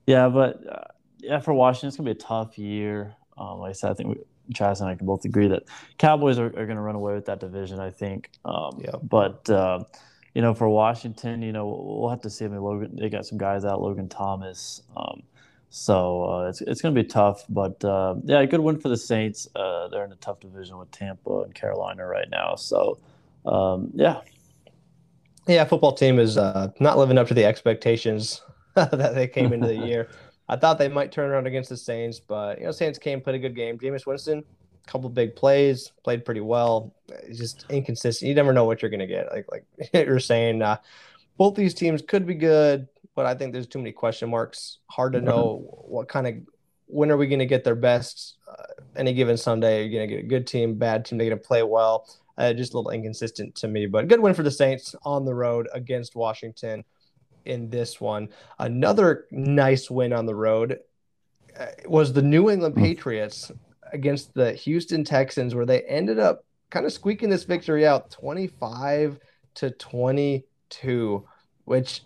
yeah, 0.07 0.29
but 0.29 0.67
uh, 0.67 0.83
yeah, 1.19 1.39
for 1.39 1.53
Washington, 1.53 1.89
it's 1.89 1.97
gonna 1.97 2.07
be 2.07 2.11
a 2.11 2.15
tough 2.15 2.57
year. 2.57 3.15
Um, 3.37 3.59
like 3.59 3.69
I 3.69 3.73
said, 3.73 3.91
I 3.91 3.93
think 3.93 4.09
we, 4.09 4.15
Chaz 4.53 4.81
and 4.81 4.89
I 4.89 4.95
can 4.95 5.05
both 5.05 5.25
agree 5.25 5.47
that 5.47 5.63
Cowboys 5.97 6.39
are, 6.39 6.47
are 6.47 6.65
going 6.65 6.75
to 6.75 6.81
run 6.81 6.95
away 6.95 7.13
with 7.13 7.25
that 7.25 7.39
division. 7.39 7.79
I 7.79 7.91
think. 7.91 8.29
Um, 8.45 8.79
yeah. 8.83 8.95
But 9.01 9.49
uh, 9.49 9.83
you 10.33 10.41
know, 10.41 10.53
for 10.53 10.69
Washington, 10.69 11.41
you 11.41 11.51
know, 11.51 11.67
we'll 11.67 12.09
have 12.09 12.21
to 12.21 12.29
see. 12.29 12.45
I 12.45 12.47
mean, 12.47 12.61
Logan, 12.61 12.95
they 12.95 13.09
got 13.09 13.25
some 13.25 13.37
guys 13.37 13.65
out, 13.65 13.81
Logan 13.81 14.09
Thomas. 14.09 14.83
Um, 14.95 15.23
so 15.69 16.23
uh, 16.23 16.49
it's 16.49 16.61
it's 16.61 16.81
going 16.81 16.95
to 16.95 17.01
be 17.01 17.07
tough, 17.07 17.43
but 17.49 17.83
uh, 17.83 18.15
yeah, 18.23 18.39
a 18.39 18.47
good 18.47 18.61
win 18.61 18.79
for 18.79 18.89
the 18.89 18.97
Saints. 18.97 19.47
Uh, 19.55 19.87
they're 19.89 20.05
in 20.05 20.11
a 20.11 20.17
tough 20.17 20.39
division 20.39 20.77
with 20.77 20.91
Tampa 20.91 21.41
and 21.41 21.53
Carolina 21.53 22.05
right 22.05 22.29
now. 22.29 22.55
So 22.55 22.99
um, 23.45 23.91
yeah, 23.93 24.21
yeah, 25.47 25.65
football 25.65 25.93
team 25.93 26.19
is 26.19 26.37
uh, 26.37 26.71
not 26.79 26.97
living 26.97 27.17
up 27.17 27.27
to 27.27 27.33
the 27.33 27.45
expectations 27.45 28.41
that 28.75 29.15
they 29.15 29.27
came 29.27 29.53
into 29.53 29.67
the 29.67 29.75
year. 29.75 30.09
I 30.49 30.55
thought 30.55 30.77
they 30.77 30.87
might 30.87 31.11
turn 31.11 31.29
around 31.29 31.47
against 31.47 31.69
the 31.69 31.77
Saints, 31.77 32.19
but 32.19 32.59
you 32.59 32.65
know, 32.65 32.71
Saints 32.71 32.97
came, 32.97 33.21
played 33.21 33.35
a 33.35 33.39
good 33.39 33.55
game. 33.55 33.77
Jameis 33.77 34.05
Winston, 34.05 34.39
a 34.39 34.91
couple 34.91 35.09
big 35.09 35.35
plays, 35.35 35.91
played 36.03 36.23
pretty 36.23 36.41
well. 36.41 36.93
It's 37.09 37.37
just 37.37 37.65
inconsistent. 37.69 38.29
You 38.29 38.35
never 38.35 38.53
know 38.53 38.65
what 38.65 38.81
you're 38.81 38.91
gonna 38.91 39.07
get. 39.07 39.31
Like 39.31 39.45
like 39.51 39.65
you're 39.93 40.19
saying, 40.19 40.61
uh, 40.61 40.77
both 41.37 41.55
these 41.55 41.73
teams 41.73 42.01
could 42.01 42.25
be 42.25 42.35
good. 42.35 42.87
but 43.15 43.25
I 43.25 43.33
think 43.35 43.53
there's 43.53 43.67
too 43.67 43.79
many 43.79 43.91
question 43.91 44.29
marks. 44.29 44.79
Hard 44.87 45.13
to 45.13 45.21
know 45.21 45.65
what 45.87 46.07
kind 46.07 46.27
of 46.27 46.35
when 46.87 47.11
are 47.11 47.17
we 47.17 47.27
going 47.27 47.39
to 47.39 47.45
get 47.45 47.63
their 47.63 47.75
best 47.75 48.35
uh, 48.49 48.63
any 48.95 49.13
given 49.13 49.37
Sunday? 49.37 49.83
You're 49.83 49.91
you 49.91 49.97
going 49.97 50.09
to 50.09 50.15
get 50.15 50.25
a 50.25 50.27
good 50.27 50.47
team, 50.47 50.75
bad 50.75 51.05
team? 51.05 51.17
They're 51.17 51.29
going 51.29 51.39
to 51.39 51.47
play 51.47 51.63
well. 51.63 52.07
Uh, 52.37 52.53
just 52.53 52.73
a 52.73 52.77
little 52.77 52.91
inconsistent 52.91 53.55
to 53.55 53.67
me, 53.67 53.87
but 53.87 54.07
good 54.07 54.19
win 54.19 54.35
for 54.35 54.43
the 54.43 54.51
Saints 54.51 54.95
on 55.03 55.25
the 55.25 55.33
road 55.33 55.67
against 55.73 56.15
Washington 56.15 56.83
in 57.47 57.69
this 57.69 57.99
one. 57.99 58.29
Another 58.59 59.25
nice 59.31 59.89
win 59.89 60.13
on 60.13 60.25
the 60.25 60.35
road 60.35 60.79
uh, 61.59 61.65
was 61.85 62.13
the 62.13 62.21
New 62.21 62.49
England 62.49 62.75
hmm. 62.75 62.83
Patriots 62.83 63.51
against 63.91 64.33
the 64.33 64.53
Houston 64.53 65.03
Texans, 65.03 65.55
where 65.55 65.65
they 65.65 65.81
ended 65.83 66.19
up 66.19 66.45
kind 66.69 66.85
of 66.85 66.91
squeaking 66.93 67.29
this 67.29 67.45
victory 67.45 67.87
out 67.87 68.11
25 68.11 69.19
to 69.55 69.71
22, 69.71 71.25
which 71.65 72.01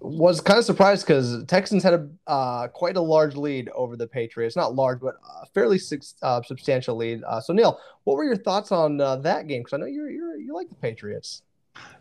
was 0.00 0.40
kind 0.40 0.58
of 0.58 0.64
surprised 0.64 1.06
because 1.06 1.44
Texans 1.44 1.82
had 1.82 1.94
a 1.94 2.08
uh, 2.26 2.68
quite 2.68 2.96
a 2.96 3.00
large 3.00 3.36
lead 3.36 3.70
over 3.74 3.96
the 3.96 4.06
Patriots. 4.06 4.56
Not 4.56 4.74
large, 4.74 5.00
but 5.00 5.14
a 5.42 5.46
fairly 5.46 5.80
uh, 6.22 6.42
substantial 6.42 6.96
lead. 6.96 7.22
Uh, 7.24 7.40
so, 7.40 7.52
Neil, 7.52 7.78
what 8.04 8.16
were 8.16 8.24
your 8.24 8.36
thoughts 8.36 8.72
on 8.72 9.00
uh, 9.00 9.16
that 9.16 9.46
game? 9.46 9.60
Because 9.60 9.74
I 9.74 9.76
know 9.78 9.86
you're, 9.86 10.10
you're 10.10 10.36
you 10.36 10.54
like 10.54 10.68
the 10.68 10.74
Patriots. 10.74 11.42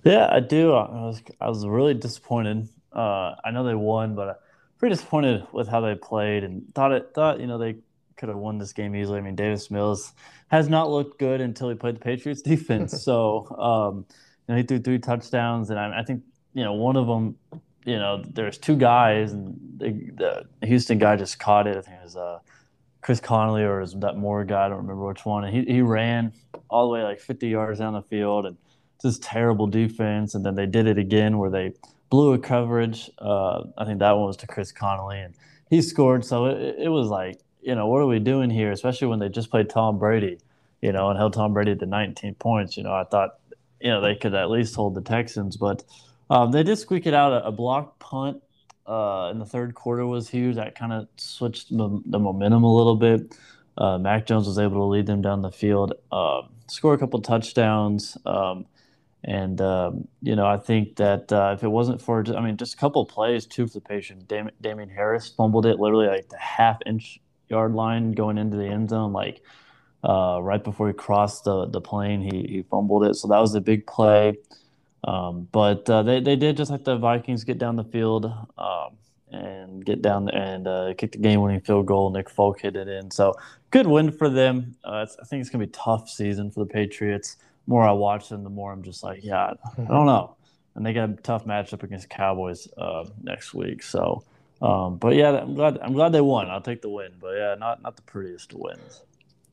Yeah, 0.04 0.28
I 0.32 0.40
do. 0.40 0.74
I 0.74 0.90
was 0.90 1.22
I 1.40 1.50
was 1.50 1.66
really 1.66 1.94
disappointed. 1.94 2.68
Uh, 2.92 3.36
I 3.44 3.52
know 3.52 3.64
they 3.64 3.76
won, 3.76 4.16
but 4.16 4.30
I'm 4.30 4.36
pretty 4.78 4.96
disappointed 4.96 5.46
with 5.52 5.68
how 5.68 5.82
they 5.82 5.96
played 5.96 6.44
and 6.44 6.64
thought 6.74 6.92
it 6.92 7.12
thought 7.14 7.40
you 7.40 7.48
know 7.48 7.58
they 7.58 7.76
could 8.18 8.30
have 8.30 8.38
won 8.38 8.58
this 8.58 8.74
game 8.74 8.96
easily. 8.96 9.20
I 9.20 9.22
mean, 9.22 9.36
Davis 9.36 9.72
Mills 9.72 10.14
has 10.50 10.70
not 10.70 10.90
looked 10.90 11.20
good 11.20 11.42
until 11.42 11.70
he 11.70 11.76
played 11.76 11.96
the 11.96 12.00
Patriots 12.00 12.42
defense. 12.54 13.04
so, 13.04 13.48
um, 13.58 14.06
you 14.48 14.54
know, 14.54 14.58
he 14.58 14.64
threw 14.64 14.80
three 14.80 15.00
touchdowns, 15.00 15.70
and 15.70 15.80
I, 15.80 16.00
I 16.00 16.04
think 16.04 16.24
you 16.54 16.64
know 16.64 16.74
one 16.74 16.96
of 16.96 17.08
them 17.08 17.38
you 17.86 17.98
know, 17.98 18.24
there's 18.34 18.58
two 18.58 18.76
guys, 18.76 19.34
and 19.34 19.58
the, 19.78 20.46
Houston 20.64 21.00
guy 21.00 21.16
just 21.16 21.40
caught 21.40 21.68
it. 21.68 21.78
I 21.78 21.82
think 21.82 21.98
it 21.98 22.04
was 22.04 22.16
uh, 22.16 22.40
Chris 23.02 23.20
Conley 23.20 23.64
or 23.64 23.86
that 23.86 24.18
Moore 24.18 24.46
guy. 24.46 24.66
I 24.66 24.70
don't 24.70 24.78
remember 24.78 25.08
which 25.08 25.26
one. 25.26 25.44
And 25.44 25.56
he, 25.56 25.74
he 25.74 25.82
ran 25.82 26.34
all 26.70 26.88
the 26.88 26.94
way 26.94 27.04
like 27.04 27.20
50 27.20 27.48
yards 27.48 27.80
down 27.80 27.94
the 27.94 28.04
field 28.04 28.46
and 28.46 28.58
just 29.02 29.24
terrible 29.24 29.68
defense. 29.68 30.36
And 30.36 30.46
then 30.46 30.56
they 30.56 30.66
did 30.66 30.88
it 30.88 30.98
again 30.98 31.38
where 31.38 31.50
they 31.50 31.74
blew 32.10 32.34
a 32.34 32.40
coverage. 32.40 33.10
Uh, 33.18 33.64
I 33.78 33.86
think 33.86 34.00
that 34.00 34.12
one 34.12 34.28
was 34.28 34.38
to 34.38 34.48
Chris 34.48 34.72
Conley, 34.72 35.20
and 35.20 35.34
he 35.70 35.82
scored. 35.82 36.26
So 36.26 36.46
it, 36.46 36.76
it 36.80 36.90
was 36.90 37.08
like, 37.08 37.40
you 37.62 37.76
know, 37.76 37.88
what 37.88 38.02
are 38.02 38.08
we 38.08 38.20
doing 38.20 38.50
here? 38.50 38.72
Especially 38.72 39.08
when 39.08 39.20
they 39.20 39.30
just 39.30 39.50
played 39.50 39.70
Tom 39.70 40.00
Brady, 40.00 40.40
you 40.82 40.92
know, 40.92 41.10
and 41.10 41.18
held 41.18 41.34
Tom 41.34 41.54
Brady 41.54 41.76
to 41.76 41.86
19 41.86 42.36
points. 42.36 42.78
You 42.78 42.84
know, 42.84 42.94
I 42.94 43.04
thought, 43.04 43.40
you 43.80 43.90
know, 43.90 44.02
they 44.02 44.16
could 44.16 44.34
at 44.34 44.50
least 44.50 44.76
hold 44.76 44.96
the 44.96 45.02
Texans, 45.02 45.58
but– 45.58 45.84
um, 46.32 46.54
they 46.54 46.64
did 46.64 46.78
squeak 46.78 47.06
it 47.06 47.14
out. 47.14 47.34
A, 47.34 47.48
a 47.48 47.52
block 47.52 48.00
punt 48.00 48.42
uh, 48.88 49.30
in 49.34 49.40
the 49.40 49.46
third 49.46 49.76
quarter 49.76 50.08
was 50.08 50.30
huge. 50.30 50.56
That 50.56 50.76
kind 50.76 50.94
of 50.94 51.10
switched 51.18 51.76
the, 51.76 52.02
the, 52.06 52.20
momentum 52.20 52.64
a 52.64 52.74
little 52.74 52.96
bit. 52.96 53.36
Uh, 53.78 53.98
Mac 53.98 54.28
Jones 54.28 54.48
was 54.48 54.58
able 54.58 54.78
to 54.78 54.86
lead 54.86 55.06
them 55.06 55.22
down 55.22 55.42
the 55.42 55.52
field, 55.52 55.94
uh, 56.10 56.44
score 56.68 56.94
a 56.94 56.98
couple 56.98 57.22
touchdowns. 57.22 58.18
Um, 58.26 58.66
and, 59.24 59.62
um, 59.62 60.08
you 60.22 60.36
know, 60.36 60.46
I 60.46 60.58
think 60.58 60.96
that 60.96 61.32
uh, 61.32 61.54
if 61.56 61.64
it 61.64 61.68
wasn't 61.68 62.02
for, 62.02 62.24
I 62.36 62.42
mean, 62.42 62.58
just 62.58 62.74
a 62.74 62.78
couple 62.78 63.06
plays, 63.06 63.46
too, 63.46 63.68
for 63.68 63.74
the 63.74 63.82
patient, 63.82 64.28
Dam- 64.28 64.50
Damien 64.62 64.90
Harris 64.90 65.30
fumbled 65.30 65.66
it 65.66 65.80
literally 65.80 66.08
like 66.08 66.30
the 66.30 66.38
half 66.38 66.80
inch 66.86 67.20
yard 67.48 67.74
line 67.74 68.14
going 68.14 68.38
into 68.38 68.58
the 68.58 68.66
end 68.66 68.90
zone. 68.90 69.14
Like, 69.14 69.44
uh, 70.04 70.40
right 70.42 70.64
before 70.64 70.88
he 70.88 70.94
crossed 70.94 71.44
the, 71.44 71.68
the 71.68 71.82
plane, 71.82 72.22
he, 72.22 72.48
he 72.48 72.62
fumbled 72.64 73.04
it. 73.04 73.16
So 73.16 73.28
that 73.28 73.40
was 73.40 73.54
a 73.54 73.62
big 73.62 73.86
play. 73.86 74.38
Um, 75.04 75.48
but 75.52 75.90
uh, 75.90 76.04
they, 76.04 76.20
they 76.20 76.36
did 76.36 76.58
just 76.58 76.72
like 76.72 76.84
the 76.84 76.98
Vikings 76.98 77.44
get 77.44 77.58
down 77.58 77.76
the 77.76 77.84
field 77.84 78.26
um, 78.58 78.98
and 79.32 79.86
get 79.86 80.02
down 80.02 80.30
and 80.30 80.68
uh, 80.68 80.94
kick 80.98 81.12
the 81.14 81.18
game 81.18 81.42
winning 81.42 81.62
field 81.62 81.86
goal. 81.86 82.12
Nick 82.12 82.30
Folk 82.30 82.62
hit 82.62 82.76
it 82.76 82.88
in. 82.88 83.12
So 83.12 83.34
good 83.70 83.88
win 83.88 84.12
for 84.12 84.30
them. 84.30 84.76
Uh, 84.84 85.06
I 85.22 85.26
think 85.26 85.42
it's 85.42 85.50
to 85.52 85.58
be 85.58 85.64
a 85.66 85.68
tough 85.68 86.10
season 86.10 86.52
for 86.52 86.62
the 86.62 86.70
Patriots. 86.72 87.38
More 87.68 87.84
I 87.84 87.92
watch 87.92 88.30
them, 88.30 88.44
the 88.44 88.50
more 88.50 88.72
I'm 88.72 88.84
just 88.84 89.04
like, 89.04 89.24
yeah, 89.24 89.54
I 89.78 89.84
don't 89.84 90.06
know. 90.06 90.36
And 90.76 90.86
they 90.86 90.94
got 90.94 91.10
a 91.10 91.14
tough 91.14 91.46
matchup 91.46 91.84
against 91.84 92.10
Cowboys 92.10 92.68
uh, 92.78 93.06
next 93.22 93.54
week. 93.54 93.84
So, 93.84 94.24
um, 94.62 94.98
but 94.98 95.16
yeah, 95.16 95.32
I'm 95.32 95.54
glad 95.54 95.78
I'm 95.80 95.94
glad 95.94 96.12
they 96.12 96.22
won. 96.22 96.50
I'll 96.50 96.62
take 96.62 96.82
the 96.82 96.90
win. 96.90 97.14
But 97.20 97.36
yeah, 97.36 97.56
not 97.58 97.82
not 97.82 97.96
the 97.96 98.04
prettiest 98.04 98.54
wins. 98.54 99.04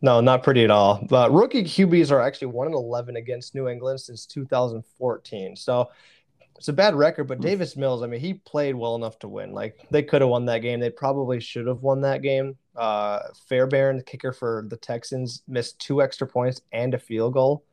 No, 0.01 0.21
not 0.21 0.43
pretty 0.45 0.63
at 0.63 0.71
all. 0.71 1.05
But 1.09 1.33
rookie 1.33 1.65
QBs 1.65 2.13
are 2.13 2.21
actually 2.21 2.49
one 2.49 2.67
and 2.69 2.75
eleven 2.75 3.17
against 3.17 3.55
New 3.55 3.69
England 3.69 4.01
since 4.01 4.27
2014. 4.27 5.57
So 5.57 5.91
it's 6.59 6.69
a 6.69 6.73
bad 6.73 6.95
record. 6.95 7.25
But 7.25 7.41
Davis 7.41 7.77
Mills, 7.77 8.03
I 8.03 8.07
mean, 8.07 8.21
he 8.21 8.35
played 8.35 8.75
well 8.75 8.97
enough 8.97 9.19
to 9.21 9.29
win. 9.29 9.53
Like 9.53 9.87
they 9.91 10.03
could 10.03 10.21
have 10.21 10.29
won 10.29 10.45
that 10.47 10.59
game. 10.59 10.81
They 10.81 10.91
probably 10.91 11.41
should 11.41 11.67
have 11.67 11.83
won 11.83 12.01
that 12.03 12.21
game. 12.21 12.57
Uh, 12.77 13.21
Fairbairn, 13.49 13.97
the 13.97 14.03
kicker 14.03 14.33
for 14.33 14.65
the 14.69 14.77
Texans, 14.77 15.43
missed 15.49 15.79
two 15.79 16.03
extra 16.03 16.27
points 16.27 16.61
and 16.73 16.95
a 16.95 16.99
field 16.99 17.33
goal. 17.33 17.65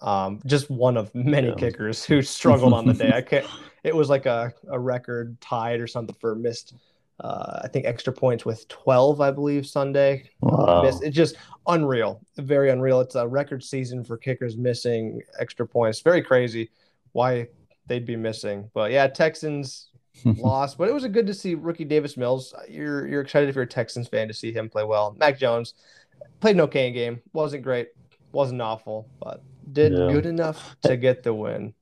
Um, 0.00 0.40
just 0.46 0.70
one 0.70 0.96
of 0.96 1.12
many 1.14 1.48
yeah. 1.48 1.54
kickers 1.54 2.04
who 2.04 2.22
struggled 2.22 2.72
on 2.72 2.86
the 2.86 2.94
day. 2.94 3.12
I 3.12 3.22
can't. 3.22 3.46
It 3.84 3.94
was 3.94 4.08
like 4.08 4.26
a, 4.26 4.52
a 4.68 4.78
record 4.78 5.40
tied 5.40 5.80
or 5.80 5.86
something 5.86 6.16
for 6.20 6.34
missed 6.34 6.74
uh, 7.20 7.60
I 7.64 7.68
think 7.68 7.84
extra 7.84 8.12
points 8.12 8.44
with 8.44 8.68
12, 8.68 9.20
I 9.20 9.30
believe, 9.30 9.66
Sunday. 9.66 10.30
Wow. 10.40 10.84
It's 10.84 11.00
just 11.16 11.36
unreal, 11.66 12.20
very 12.36 12.70
unreal. 12.70 13.00
It's 13.00 13.16
a 13.16 13.26
record 13.26 13.64
season 13.64 14.04
for 14.04 14.16
kickers 14.16 14.56
missing 14.56 15.20
extra 15.40 15.66
points. 15.66 16.00
Very 16.00 16.22
crazy 16.22 16.70
why 17.12 17.48
they'd 17.86 18.06
be 18.06 18.16
missing. 18.16 18.70
But 18.72 18.92
yeah, 18.92 19.08
Texans 19.08 19.88
lost, 20.24 20.78
but 20.78 20.88
it 20.88 20.94
was 20.94 21.04
a 21.04 21.08
good 21.08 21.26
to 21.26 21.34
see 21.34 21.56
rookie 21.56 21.84
Davis 21.84 22.16
Mills. 22.16 22.54
You're 22.68 23.08
you're 23.08 23.20
excited 23.20 23.48
if 23.48 23.56
you're 23.56 23.64
a 23.64 23.68
Texans 23.68 24.06
fan 24.06 24.28
to 24.28 24.34
see 24.34 24.52
him 24.52 24.68
play 24.68 24.84
well. 24.84 25.16
Mac 25.18 25.38
Jones 25.38 25.74
played 26.40 26.54
an 26.54 26.60
okay 26.62 26.92
game, 26.92 27.20
wasn't 27.32 27.64
great, 27.64 27.88
wasn't 28.30 28.62
awful, 28.62 29.08
but 29.20 29.42
did 29.72 29.92
yeah. 29.92 30.12
good 30.12 30.26
enough 30.26 30.76
to 30.82 30.96
get 30.96 31.22
the 31.22 31.34
win. 31.34 31.74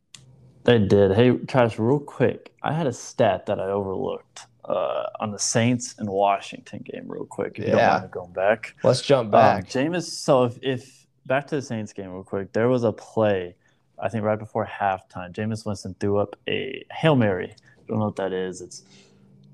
They 0.64 0.78
did. 0.78 1.12
Hey, 1.12 1.36
Trash, 1.36 1.78
real 1.78 2.00
quick, 2.00 2.52
I 2.62 2.72
had 2.72 2.86
a 2.86 2.92
stat 2.92 3.46
that 3.46 3.60
I 3.60 3.66
overlooked 3.66 4.46
uh, 4.64 5.04
on 5.20 5.30
the 5.30 5.38
Saints 5.38 5.94
and 5.98 6.08
Washington 6.08 6.84
game 6.84 7.04
real 7.06 7.24
quick. 7.24 7.58
If 7.58 7.66
yeah. 7.66 7.70
you 7.70 7.76
don't 7.76 8.00
mind 8.00 8.10
going 8.10 8.32
back. 8.32 8.74
Let's 8.82 9.02
jump 9.02 9.26
um, 9.26 9.30
back. 9.30 9.64
Um, 9.64 9.70
Jameis, 9.70 10.02
so 10.02 10.44
if, 10.44 10.58
if 10.62 11.06
back 11.26 11.46
to 11.48 11.56
the 11.56 11.62
Saints 11.62 11.92
game 11.92 12.10
real 12.10 12.24
quick, 12.24 12.52
there 12.52 12.68
was 12.68 12.82
a 12.82 12.92
play, 12.92 13.54
I 13.98 14.08
think 14.08 14.24
right 14.24 14.38
before 14.38 14.66
halftime. 14.66 15.32
Jameis 15.32 15.64
Winston 15.64 15.94
threw 16.00 16.18
up 16.18 16.36
a 16.48 16.84
Hail 16.90 17.14
Mary. 17.14 17.54
I 17.54 17.82
don't 17.86 18.00
know 18.00 18.06
what 18.06 18.16
that 18.16 18.32
is. 18.32 18.60
It's 18.60 18.82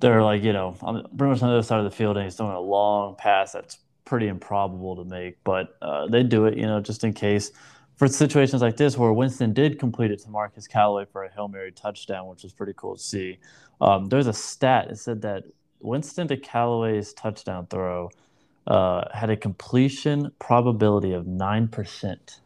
they're 0.00 0.22
like, 0.22 0.42
you 0.42 0.52
know, 0.52 0.76
on, 0.80 1.02
pretty 1.16 1.32
much 1.32 1.42
on 1.42 1.50
the 1.50 1.56
other 1.56 1.62
side 1.62 1.78
of 1.78 1.84
the 1.84 1.90
field 1.90 2.16
and 2.16 2.24
he's 2.24 2.34
throwing 2.34 2.52
a 2.52 2.60
long 2.60 3.14
pass 3.16 3.52
that's 3.52 3.78
pretty 4.04 4.28
improbable 4.28 4.96
to 4.96 5.04
make, 5.04 5.36
but 5.44 5.76
uh, 5.80 6.08
they 6.08 6.22
do 6.22 6.46
it, 6.46 6.56
you 6.56 6.66
know, 6.66 6.80
just 6.80 7.04
in 7.04 7.12
case 7.12 7.52
for 8.02 8.08
situations 8.08 8.60
like 8.62 8.76
this 8.76 8.98
where 8.98 9.12
Winston 9.12 9.52
did 9.52 9.78
complete 9.78 10.10
it 10.10 10.18
to 10.18 10.28
Marquez 10.28 10.66
Callaway 10.66 11.04
for 11.04 11.22
a 11.22 11.32
Hail 11.32 11.46
Mary 11.46 11.70
touchdown, 11.70 12.26
which 12.26 12.42
was 12.42 12.52
pretty 12.52 12.72
cool 12.76 12.96
to 12.96 13.00
see. 13.00 13.38
Um, 13.80 14.06
there's 14.06 14.26
a 14.26 14.32
stat. 14.32 14.88
that 14.88 14.98
said 14.98 15.22
that 15.22 15.44
Winston 15.78 16.26
to 16.26 16.36
Callaway's 16.36 17.12
touchdown 17.12 17.68
throw 17.68 18.10
uh, 18.66 19.04
had 19.14 19.30
a 19.30 19.36
completion 19.36 20.32
probability 20.40 21.12
of 21.12 21.26
9%. 21.26 22.40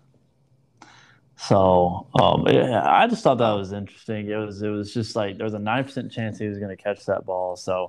So 1.36 2.06
um, 2.20 2.44
yeah, 2.48 2.82
I 2.86 3.06
just 3.06 3.22
thought 3.22 3.38
that 3.38 3.52
was 3.52 3.72
interesting. 3.72 4.28
It 4.28 4.36
was 4.36 4.60
it 4.60 4.68
was 4.68 4.92
just 4.92 5.16
like 5.16 5.38
there 5.38 5.44
was 5.44 5.54
a 5.54 5.58
nine 5.58 5.84
percent 5.84 6.12
chance 6.12 6.38
he 6.38 6.48
was 6.48 6.58
going 6.58 6.76
to 6.76 6.82
catch 6.82 7.06
that 7.06 7.24
ball. 7.24 7.56
So 7.56 7.88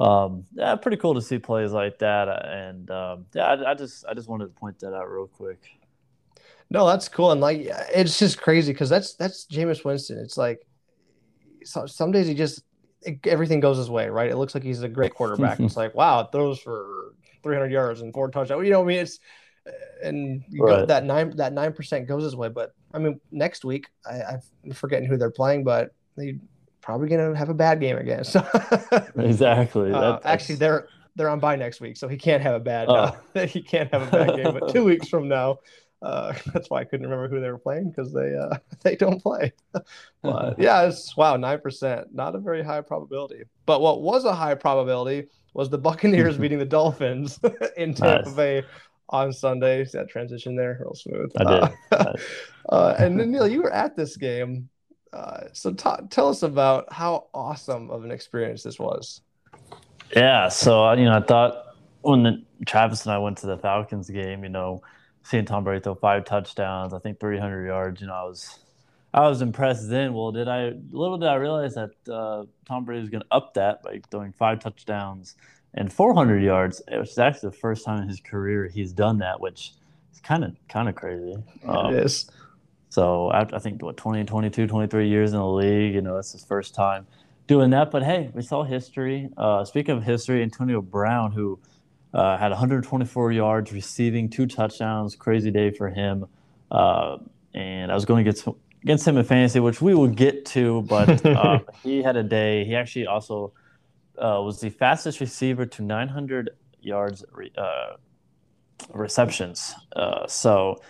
um, 0.00 0.44
yeah, 0.54 0.74
pretty 0.74 0.96
cool 0.96 1.14
to 1.14 1.22
see 1.22 1.38
plays 1.38 1.70
like 1.70 2.00
that. 2.00 2.28
And 2.28 2.90
um, 2.90 3.26
yeah, 3.32 3.44
I, 3.44 3.70
I, 3.70 3.74
just 3.74 4.04
I 4.06 4.14
just 4.14 4.28
wanted 4.28 4.46
to 4.46 4.50
point 4.50 4.80
that 4.80 4.92
out 4.92 5.08
real 5.08 5.28
quick. 5.28 5.60
No, 6.70 6.86
that's 6.86 7.08
cool, 7.08 7.32
and 7.32 7.40
like 7.40 7.60
it's 7.94 8.18
just 8.18 8.40
crazy 8.40 8.72
because 8.72 8.88
that's 8.88 9.14
that's 9.14 9.46
Jameis 9.46 9.84
Winston. 9.84 10.18
It's 10.18 10.36
like 10.36 10.66
so, 11.64 11.86
some 11.86 12.10
days 12.10 12.26
he 12.26 12.34
just 12.34 12.62
everything 13.24 13.60
goes 13.60 13.78
his 13.78 13.88
way, 13.88 14.08
right? 14.08 14.30
It 14.30 14.36
looks 14.36 14.54
like 14.54 14.64
he's 14.64 14.82
a 14.82 14.88
great 14.88 15.14
quarterback. 15.14 15.60
it's 15.60 15.76
like, 15.76 15.94
wow, 15.94 16.20
it 16.20 16.28
throws 16.32 16.58
for 16.58 17.14
300 17.42 17.70
yards 17.70 18.00
and 18.00 18.12
four 18.12 18.30
touchdowns. 18.30 18.64
You 18.64 18.72
know, 18.72 18.80
what 18.80 18.86
I 18.86 18.88
mean, 18.88 18.98
it's 18.98 19.20
and 20.02 20.44
right. 20.58 20.80
go, 20.80 20.86
that 20.86 21.04
nine 21.04 21.36
that 21.36 21.52
nine 21.52 21.72
percent 21.72 22.06
goes 22.06 22.22
his 22.22 22.36
way. 22.36 22.48
But 22.48 22.74
I 22.92 22.98
mean, 22.98 23.20
next 23.30 23.64
week 23.64 23.88
I, 24.04 24.22
I'm 24.64 24.72
forgetting 24.72 25.08
who 25.08 25.16
they're 25.16 25.30
playing, 25.30 25.64
but 25.64 25.92
they 26.16 26.38
probably 26.80 27.08
gonna 27.08 27.36
have 27.36 27.48
a 27.48 27.54
bad 27.54 27.80
game 27.80 27.96
again. 27.96 28.24
So 28.24 28.46
exactly. 29.16 29.92
Uh, 29.92 30.18
actually, 30.24 30.56
they're 30.56 30.88
they're 31.16 31.28
on 31.28 31.40
bye 31.40 31.56
next 31.56 31.80
week, 31.80 31.96
so 31.96 32.08
he 32.08 32.16
can't 32.16 32.42
have 32.42 32.54
a 32.54 32.60
bad. 32.60 32.88
Oh. 32.88 33.16
Uh, 33.34 33.46
he 33.46 33.62
can't 33.62 33.92
have 33.92 34.02
a 34.02 34.10
bad 34.10 34.36
game. 34.36 34.58
But 34.58 34.72
two 34.72 34.84
weeks 34.84 35.08
from 35.08 35.28
now, 35.28 35.58
uh, 36.02 36.34
that's 36.52 36.70
why 36.70 36.80
I 36.80 36.84
couldn't 36.84 37.06
remember 37.06 37.28
who 37.28 37.40
they 37.40 37.50
were 37.50 37.58
playing 37.58 37.90
because 37.90 38.12
they 38.12 38.34
uh, 38.36 38.56
they 38.82 38.96
don't 38.96 39.20
play. 39.22 39.52
but 40.22 40.58
yeah, 40.58 40.82
it's 40.82 41.16
wow, 41.16 41.36
nine 41.36 41.60
percent, 41.60 42.14
not 42.14 42.34
a 42.34 42.38
very 42.38 42.62
high 42.62 42.80
probability. 42.80 43.44
But 43.64 43.80
what 43.80 44.02
was 44.02 44.24
a 44.24 44.34
high 44.34 44.54
probability 44.54 45.28
was 45.54 45.70
the 45.70 45.78
Buccaneers 45.78 46.36
beating 46.36 46.58
the 46.58 46.64
Dolphins 46.64 47.40
in 47.76 47.94
Tampa 47.94 48.28
nice. 48.28 48.36
Bay 48.36 48.62
on 49.08 49.32
Sunday. 49.32 49.84
See 49.84 49.98
that 49.98 50.08
transition 50.08 50.54
there, 50.54 50.78
real 50.80 50.94
smooth. 50.94 51.32
I 51.36 51.44
did. 51.44 51.72
Uh, 51.92 52.12
uh, 52.68 52.96
and 52.98 53.18
then 53.18 53.30
Neil, 53.30 53.48
you 53.48 53.62
were 53.62 53.72
at 53.72 53.96
this 53.96 54.16
game. 54.16 54.68
Uh, 55.12 55.44
so 55.52 55.72
t- 55.72 56.06
tell 56.10 56.28
us 56.28 56.42
about 56.42 56.92
how 56.92 57.28
awesome 57.32 57.90
of 57.90 58.04
an 58.04 58.10
experience 58.10 58.62
this 58.62 58.78
was. 58.78 59.22
Yeah, 60.14 60.48
so 60.48 60.92
you 60.92 61.06
know, 61.06 61.16
I 61.16 61.22
thought 61.22 61.76
when 62.02 62.22
the, 62.22 62.44
Travis 62.66 63.04
and 63.04 63.12
I 63.12 63.18
went 63.18 63.38
to 63.38 63.46
the 63.46 63.56
Falcons 63.56 64.10
game, 64.10 64.42
you 64.42 64.48
know, 64.48 64.82
seeing 65.26 65.44
Tom 65.44 65.64
Brady 65.64 65.82
throw 65.82 65.96
five 65.96 66.24
touchdowns, 66.24 66.94
I 66.94 67.00
think 67.00 67.18
300 67.18 67.66
yards, 67.66 68.00
you 68.00 68.06
know, 68.06 68.14
I 68.14 68.22
was 68.22 68.60
I 69.12 69.28
was 69.28 69.42
impressed 69.42 69.88
then. 69.88 70.14
Well, 70.14 70.30
did 70.30 70.46
I 70.46 70.74
little 70.90 71.18
did 71.18 71.28
I 71.28 71.34
realize 71.34 71.74
that 71.74 71.90
uh, 72.08 72.44
Tom 72.66 72.84
Brady 72.84 73.00
was 73.00 73.10
going 73.10 73.22
to 73.22 73.34
up 73.34 73.54
that 73.54 73.82
by 73.82 74.00
throwing 74.10 74.32
five 74.32 74.60
touchdowns 74.60 75.34
and 75.74 75.92
400 75.92 76.42
yards, 76.42 76.80
which 76.88 77.10
is 77.10 77.18
actually 77.18 77.50
the 77.50 77.56
first 77.56 77.84
time 77.84 78.02
in 78.02 78.08
his 78.08 78.20
career 78.20 78.68
he's 78.68 78.92
done 78.92 79.18
that, 79.18 79.40
which 79.40 79.72
is 80.12 80.20
kind 80.20 80.44
of 80.44 80.54
kind 80.68 80.88
of 80.88 80.94
crazy. 80.94 81.34
Um, 81.66 81.94
it 81.94 82.04
is. 82.04 82.30
So 82.88 83.30
I 83.32 83.44
think 83.58 83.82
what 83.82 83.96
20, 83.96 84.24
22, 84.24 84.66
23 84.68 85.08
years 85.08 85.32
in 85.32 85.38
the 85.38 85.46
league, 85.46 85.94
you 85.94 86.00
know, 86.00 86.16
it's 86.16 86.32
his 86.32 86.44
first 86.44 86.74
time 86.74 87.06
doing 87.46 87.70
that. 87.70 87.90
But 87.90 88.04
hey, 88.04 88.30
we 88.32 88.42
saw 88.42 88.62
history. 88.62 89.28
Uh, 89.36 89.64
speaking 89.64 89.96
of 89.96 90.04
history, 90.04 90.42
Antonio 90.42 90.80
Brown, 90.80 91.32
who 91.32 91.58
uh, 92.16 92.38
had 92.38 92.50
124 92.50 93.30
yards 93.32 93.72
receiving, 93.72 94.30
two 94.30 94.46
touchdowns, 94.46 95.14
crazy 95.14 95.50
day 95.50 95.70
for 95.70 95.90
him. 95.90 96.26
Uh, 96.70 97.18
and 97.52 97.92
I 97.92 97.94
was 97.94 98.06
going 98.06 98.24
to 98.24 98.30
get 98.30 98.38
some 98.38 98.56
against 98.82 99.06
him 99.06 99.18
in 99.18 99.24
fantasy, 99.24 99.60
which 99.60 99.82
we 99.82 99.94
will 99.94 100.08
get 100.08 100.46
to. 100.46 100.80
But 100.82 101.24
uh, 101.26 101.58
he 101.82 102.02
had 102.02 102.16
a 102.16 102.22
day. 102.22 102.64
He 102.64 102.74
actually 102.74 103.06
also 103.06 103.52
uh, 104.16 104.40
was 104.42 104.60
the 104.60 104.70
fastest 104.70 105.20
receiver 105.20 105.66
to 105.66 105.82
900 105.82 106.50
yards 106.80 107.22
re- 107.32 107.52
uh, 107.58 107.96
receptions. 108.94 109.74
Uh, 109.94 110.26
so 110.26 110.80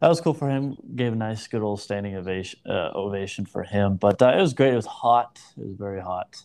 that 0.00 0.08
was 0.08 0.18
cool 0.22 0.32
for 0.32 0.48
him. 0.48 0.78
Gave 0.96 1.12
a 1.12 1.16
nice, 1.16 1.46
good 1.46 1.60
old 1.60 1.80
standing 1.80 2.16
ovation, 2.16 2.58
uh, 2.66 2.92
ovation 2.94 3.44
for 3.44 3.64
him. 3.64 3.96
But 3.96 4.22
uh, 4.22 4.32
it 4.34 4.40
was 4.40 4.54
great. 4.54 4.72
It 4.72 4.76
was 4.76 4.86
hot. 4.86 5.40
It 5.58 5.66
was 5.66 5.76
very 5.76 6.00
hot 6.00 6.42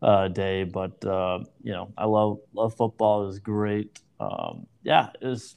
day. 0.00 0.64
But 0.64 0.98
you 1.02 1.72
know, 1.72 1.92
I 1.96 2.06
love 2.06 2.40
love 2.52 2.74
football. 2.74 3.24
It 3.24 3.26
was 3.26 3.38
great. 3.38 4.00
Um, 4.20 4.66
yeah, 4.82 5.10
it 5.20 5.26
was 5.26 5.56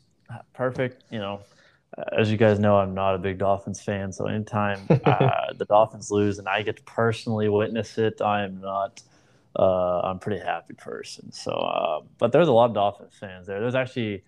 perfect. 0.53 1.03
You 1.11 1.19
know 1.19 1.41
as 2.17 2.31
you 2.31 2.37
guys 2.37 2.59
know, 2.59 2.77
I'm 2.77 2.93
not 2.93 3.15
a 3.15 3.17
big 3.17 3.37
Dolphins 3.37 3.81
fan. 3.81 4.11
So 4.11 4.27
anytime 4.27 4.79
uh, 5.05 5.53
the 5.57 5.65
Dolphins 5.65 6.11
lose 6.11 6.39
and 6.39 6.47
I 6.47 6.61
get 6.61 6.77
to 6.77 6.83
personally 6.83 7.49
witness 7.49 7.97
it, 7.97 8.21
I 8.21 8.43
am 8.43 8.61
not. 8.61 9.01
Uh, 9.53 9.99
I'm 9.99 10.15
a 10.15 10.19
pretty 10.19 10.41
happy 10.41 10.73
person. 10.75 11.29
So, 11.33 11.51
uh, 11.51 12.01
but 12.17 12.31
there's 12.31 12.47
a 12.47 12.53
lot 12.53 12.69
of 12.69 12.73
Dolphins 12.73 13.13
fans 13.19 13.47
there. 13.47 13.59
There's 13.59 13.75
actually, 13.75 14.23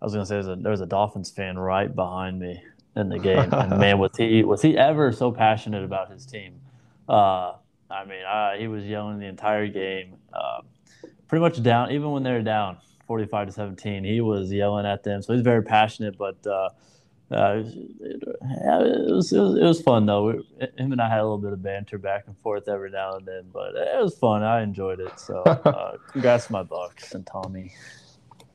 I 0.00 0.04
was 0.04 0.12
gonna 0.12 0.24
say, 0.24 0.36
there's 0.36 0.48
a, 0.48 0.54
there's 0.54 0.80
a 0.80 0.86
Dolphins 0.86 1.30
fan 1.30 1.58
right 1.58 1.92
behind 1.92 2.38
me 2.38 2.62
in 2.94 3.08
the 3.08 3.18
game, 3.18 3.52
and 3.52 3.76
man, 3.78 3.98
was 3.98 4.12
he 4.16 4.44
was 4.44 4.62
he 4.62 4.78
ever 4.78 5.10
so 5.10 5.32
passionate 5.32 5.82
about 5.82 6.12
his 6.12 6.24
team? 6.26 6.60
Uh, 7.08 7.54
I 7.90 8.04
mean, 8.04 8.20
he 8.58 8.68
was 8.68 8.84
yelling 8.84 9.18
the 9.18 9.26
entire 9.26 9.66
game, 9.66 10.16
uh, 10.32 10.60
pretty 11.26 11.40
much 11.40 11.62
down, 11.62 11.90
even 11.90 12.10
when 12.10 12.22
they 12.22 12.32
were 12.32 12.42
down 12.42 12.78
45 13.06 13.46
to 13.48 13.52
17. 13.52 14.04
He 14.04 14.20
was 14.20 14.52
yelling 14.52 14.86
at 14.86 15.02
them, 15.02 15.22
so 15.22 15.32
he's 15.32 15.42
very 15.42 15.62
passionate, 15.62 16.18
but 16.18 16.36
uh, 16.46 16.68
uh, 17.30 17.62
it, 18.00 18.22
it, 18.22 19.12
was, 19.12 19.32
it, 19.32 19.38
was, 19.38 19.58
it 19.58 19.64
was 19.64 19.82
fun 19.82 20.06
though. 20.06 20.26
We, 20.26 20.68
him 20.78 20.92
and 20.92 21.00
I 21.00 21.08
had 21.08 21.20
a 21.20 21.22
little 21.22 21.38
bit 21.38 21.52
of 21.52 21.62
banter 21.62 21.98
back 21.98 22.24
and 22.26 22.36
forth 22.38 22.68
every 22.68 22.90
now 22.90 23.14
and 23.14 23.26
then, 23.26 23.50
but 23.52 23.74
it 23.74 24.02
was 24.02 24.16
fun. 24.18 24.42
I 24.42 24.62
enjoyed 24.62 25.00
it. 25.00 25.18
So, 25.18 25.42
uh, 25.42 25.96
congrats 26.12 26.46
to 26.46 26.52
my 26.52 26.62
Bucks 26.62 27.14
and 27.14 27.26
Tommy. 27.26 27.72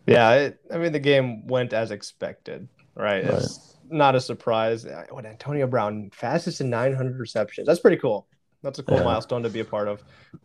Yeah, 0.08 0.32
it, 0.34 0.60
I 0.72 0.78
mean 0.78 0.92
the 0.92 1.00
game 1.00 1.48
went 1.48 1.74
as 1.74 1.92
expected, 1.92 2.68
right? 2.96 3.24
right. 3.24 3.34
It's 3.36 3.78
not 3.90 4.16
a 4.16 4.22
surprise. 4.22 4.86
What 5.10 5.26
Antonio 5.26 5.68
Brown 5.68 6.10
fastest 6.12 6.60
in 6.60 6.70
900 6.70 7.20
receptions. 7.20 7.68
That's 7.68 7.80
pretty 7.80 7.98
cool. 7.98 8.28
That's 8.64 8.80
a 8.80 8.84
cool 8.84 8.98
yeah. 8.98 9.04
milestone 9.04 9.44
to 9.44 9.50
be 9.50 9.60
a 9.60 9.66
part 9.66 9.88
of. 9.88 10.02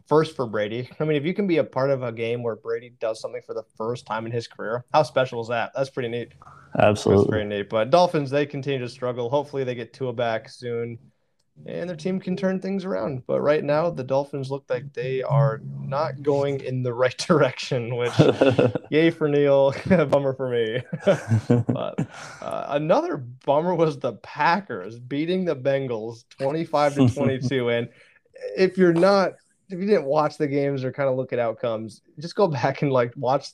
First 0.06 0.34
for 0.34 0.44
Brady. 0.46 0.90
I 1.00 1.04
mean, 1.04 1.16
if 1.16 1.24
you 1.24 1.32
can 1.32 1.46
be 1.46 1.58
a 1.58 1.64
part 1.64 1.90
of 1.90 2.02
a 2.02 2.12
game 2.12 2.42
where 2.42 2.56
Brady 2.56 2.92
does 3.00 3.20
something 3.20 3.40
for 3.46 3.54
the 3.54 3.62
first 3.76 4.06
time 4.06 4.26
in 4.26 4.32
his 4.32 4.48
career, 4.48 4.84
how 4.92 5.04
special 5.04 5.40
is 5.40 5.48
that? 5.48 5.70
That's 5.74 5.88
pretty 5.88 6.08
neat. 6.08 6.32
Absolutely. 6.78 7.22
That's 7.22 7.30
very 7.30 7.44
neat. 7.44 7.70
But 7.70 7.90
Dolphins, 7.90 8.30
they 8.30 8.44
continue 8.44 8.80
to 8.80 8.88
struggle. 8.88 9.30
Hopefully, 9.30 9.64
they 9.64 9.74
get 9.74 9.92
Tua 9.92 10.12
back 10.12 10.48
soon 10.48 10.98
and 11.66 11.88
their 11.88 11.96
team 11.96 12.20
can 12.20 12.36
turn 12.36 12.60
things 12.60 12.84
around. 12.84 13.24
But 13.26 13.40
right 13.40 13.62
now, 13.62 13.90
the 13.90 14.04
Dolphins 14.04 14.50
look 14.50 14.64
like 14.68 14.92
they 14.92 15.22
are 15.22 15.60
not 15.80 16.22
going 16.22 16.60
in 16.60 16.82
the 16.82 16.92
right 16.92 17.16
direction, 17.28 17.96
which, 17.96 18.12
yay 18.90 19.10
for 19.10 19.28
Neil, 19.28 19.74
bummer 19.86 20.34
for 20.34 20.48
me. 20.50 20.82
but 21.68 22.08
uh, 22.40 22.66
another 22.70 23.18
bummer 23.18 23.74
was 23.74 23.98
the 23.98 24.14
Packers 24.14 24.98
beating 24.98 25.44
the 25.44 25.56
Bengals 25.56 26.24
25 26.38 26.94
to 26.94 27.08
22. 27.14 27.70
and 27.70 27.88
if 28.56 28.78
you're 28.78 28.94
not 28.94 29.32
if 29.70 29.78
you 29.78 29.86
didn't 29.86 30.04
watch 30.04 30.38
the 30.38 30.46
games 30.46 30.82
or 30.84 30.92
kind 30.92 31.08
of 31.08 31.16
look 31.16 31.32
at 31.32 31.38
outcomes, 31.38 32.00
just 32.18 32.34
go 32.34 32.48
back 32.48 32.82
and 32.82 32.90
like 32.90 33.12
watch 33.16 33.50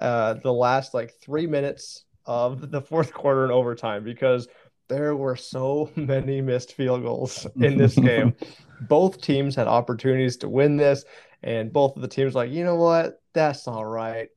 uh, 0.00 0.34
the 0.42 0.52
last 0.52 0.94
like 0.94 1.14
three 1.22 1.46
minutes 1.46 2.04
of 2.26 2.70
the 2.70 2.80
fourth 2.80 3.12
quarter 3.12 3.44
and 3.44 3.52
overtime 3.52 4.02
because 4.02 4.48
there 4.94 5.16
were 5.16 5.36
so 5.36 5.90
many 5.96 6.40
missed 6.40 6.72
field 6.72 7.02
goals 7.02 7.46
in 7.56 7.76
this 7.82 7.96
game. 7.96 8.34
both 8.82 9.20
teams 9.20 9.54
had 9.54 9.66
opportunities 9.66 10.36
to 10.38 10.48
win 10.48 10.76
this, 10.76 11.04
and 11.42 11.72
both 11.72 11.96
of 11.96 12.02
the 12.02 12.08
teams 12.08 12.34
like, 12.34 12.50
you 12.50 12.64
know 12.64 12.76
what, 12.76 13.20
that's 13.32 13.66
all 13.66 13.84
right. 13.84 14.28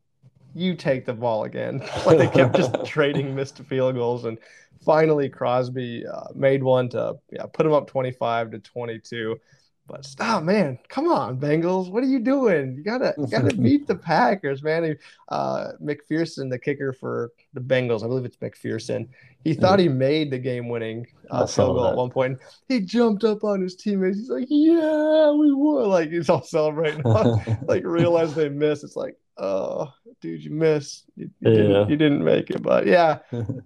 You 0.56 0.76
take 0.76 1.06
the 1.06 1.14
ball 1.14 1.44
again. 1.44 1.84
Like 2.06 2.18
they 2.18 2.28
kept 2.28 2.56
just 2.56 2.86
trading 2.86 3.36
missed 3.36 3.60
field 3.60 3.96
goals, 3.96 4.26
and 4.26 4.38
finally 4.84 5.30
Crosby 5.30 6.06
uh, 6.08 6.28
made 6.34 6.64
one 6.64 6.90
to 6.90 7.16
yeah, 7.30 7.46
put 7.46 7.64
them 7.64 7.74
up 7.74 7.88
twenty 7.88 8.12
five 8.12 8.52
to 8.52 8.60
twenty 8.60 8.98
two. 9.00 9.40
But 9.88 10.06
stop, 10.06 10.44
man! 10.44 10.78
Come 10.90 11.08
on, 11.08 11.40
Bengals! 11.40 11.90
What 11.90 12.04
are 12.04 12.08
you 12.08 12.20
doing? 12.20 12.76
You 12.76 12.84
gotta 12.84 13.14
you 13.18 13.26
gotta 13.26 13.56
beat 13.56 13.88
the 13.88 13.96
Packers, 13.96 14.62
man. 14.62 14.98
Uh, 15.30 15.70
McPherson, 15.82 16.50
the 16.50 16.60
kicker 16.60 16.92
for 16.92 17.32
the 17.54 17.62
Bengals, 17.62 18.04
I 18.04 18.08
believe 18.08 18.26
it's 18.26 18.36
McPherson. 18.38 19.08
He 19.46 19.54
thought 19.54 19.80
he 19.80 19.88
made 19.88 20.30
the 20.30 20.40
game-winning 20.40 21.08
uh, 21.32 21.46
field 21.46 21.78
goal 21.78 21.88
at 21.88 21.96
one 21.96 22.10
point. 22.10 22.40
He 22.68 22.82
jumped 22.82 23.24
up 23.24 23.46
on 23.46 23.62
his 23.62 23.78
teammates. 23.78 24.18
He's 24.18 24.30
like, 24.30 24.48
"Yeah, 24.50 25.32
we 25.32 25.54
won!" 25.54 25.88
Like 25.88 26.10
he's 26.10 26.30
all 26.30 26.44
celebrating. 26.44 27.02
like 27.64 27.86
realize 27.86 28.36
they 28.36 28.50
missed. 28.50 28.84
It's 28.84 28.98
like, 28.98 29.16
oh, 29.38 29.94
dude, 30.20 30.44
you 30.44 30.52
missed. 30.52 31.06
You, 31.16 31.30
you, 31.40 31.52
yeah. 31.52 31.58
didn't, 31.58 31.90
you 31.90 31.96
didn't 31.96 32.24
make 32.26 32.50
it. 32.50 32.62
But 32.62 32.88
yeah, 32.88 33.20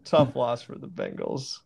tough 0.05 0.35
loss 0.35 0.61
for 0.61 0.75
the 0.75 0.87
Bengals. 0.87 1.57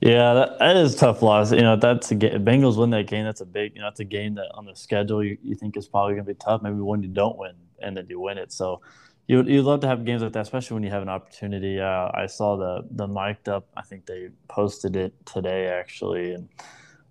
Yeah, 0.00 0.34
that, 0.34 0.58
that 0.58 0.76
is 0.76 0.96
tough 0.96 1.22
loss. 1.22 1.52
You 1.52 1.60
know, 1.60 1.76
that's 1.76 2.10
a 2.10 2.16
game. 2.16 2.44
Bengals 2.44 2.76
win 2.76 2.90
that 2.90 3.06
game. 3.06 3.24
That's 3.24 3.40
a 3.40 3.46
big. 3.46 3.74
You 3.74 3.80
know, 3.80 3.86
that's 3.86 4.00
a 4.00 4.04
game 4.04 4.34
that 4.34 4.50
on 4.54 4.64
the 4.64 4.74
schedule 4.74 5.22
you, 5.22 5.38
you 5.42 5.54
think 5.54 5.76
is 5.76 5.86
probably 5.86 6.14
going 6.14 6.24
to 6.26 6.34
be 6.34 6.38
tough. 6.38 6.62
Maybe 6.62 6.76
when 6.76 7.02
you 7.02 7.08
don't 7.08 7.38
win 7.38 7.54
and 7.80 7.96
then 7.96 8.06
you 8.08 8.18
win 8.18 8.38
it. 8.38 8.52
So 8.52 8.80
you 9.26 9.42
you 9.42 9.62
love 9.62 9.80
to 9.80 9.86
have 9.86 10.04
games 10.04 10.22
like 10.22 10.32
that, 10.32 10.40
especially 10.40 10.74
when 10.74 10.82
you 10.82 10.90
have 10.90 11.02
an 11.02 11.08
opportunity. 11.08 11.80
Uh, 11.80 12.10
I 12.12 12.26
saw 12.26 12.56
the 12.56 12.86
the 12.90 13.06
mic'd 13.06 13.48
up. 13.48 13.68
I 13.76 13.82
think 13.82 14.06
they 14.06 14.30
posted 14.48 14.96
it 14.96 15.14
today 15.24 15.68
actually, 15.68 16.34
and 16.34 16.48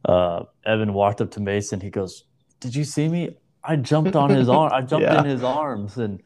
uh, 0.06 0.44
Evan 0.66 0.94
walked 0.94 1.22
up 1.22 1.32
to 1.32 1.40
Mason. 1.40 1.80
He 1.80 1.90
goes, 1.90 2.26
"Did 2.60 2.76
you 2.76 2.84
see 2.84 3.08
me? 3.08 3.38
I 3.64 3.76
jumped 3.76 4.16
on 4.16 4.30
his 4.32 4.50
arm. 4.50 4.72
I 4.74 4.82
jumped 4.92 5.06
yeah. 5.06 5.20
in 5.20 5.26
his 5.26 5.44
arms, 5.44 5.98
and 5.98 6.22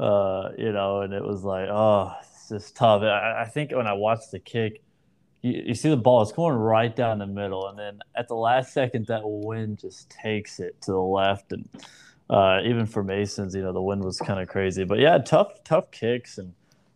uh, 0.00 0.50
you 0.58 0.72
know, 0.72 1.02
and 1.02 1.12
it 1.12 1.22
was 1.22 1.44
like, 1.44 1.68
oh, 1.70 2.12
it's 2.20 2.48
just 2.48 2.76
tough. 2.76 3.02
I, 3.02 3.42
I 3.42 3.44
think 3.44 3.70
when 3.72 3.86
I 3.86 3.92
watched 3.92 4.32
the 4.32 4.40
kick." 4.40 4.82
You, 5.48 5.62
you 5.66 5.74
see 5.74 5.88
the 5.88 5.96
ball, 5.96 6.22
it's 6.22 6.32
going 6.32 6.54
right 6.54 6.94
down 6.94 7.18
the 7.18 7.26
middle. 7.26 7.68
And 7.68 7.78
then 7.78 8.00
at 8.16 8.28
the 8.28 8.34
last 8.34 8.72
second, 8.72 9.06
that 9.06 9.22
wind 9.24 9.78
just 9.78 10.10
takes 10.10 10.60
it 10.60 10.80
to 10.82 10.92
the 10.92 10.98
left. 10.98 11.52
And 11.52 11.68
uh, 12.30 12.60
even 12.64 12.86
for 12.86 13.02
Masons, 13.02 13.54
you 13.54 13.62
know, 13.62 13.72
the 13.72 13.82
wind 13.82 14.04
was 14.04 14.18
kind 14.18 14.40
of 14.40 14.48
crazy. 14.48 14.84
But 14.84 14.98
yeah, 14.98 15.18
tough, 15.18 15.64
tough 15.64 15.90
kicks. 15.90 16.38
And 16.38 16.48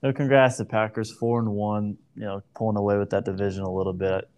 you 0.03 0.09
know, 0.09 0.13
congrats 0.13 0.57
to 0.59 0.65
Packers, 0.65 1.11
four 1.11 1.39
and 1.39 1.51
one, 1.51 1.97
you 2.17 2.25
know, 2.25 2.43
pulling 2.55 2.77
away 2.77 2.99
with 2.99 3.11
that 3.11 3.25
division 3.25 3.63
a 3.63 3.71
little 3.71 3.93
bit. 3.93 4.29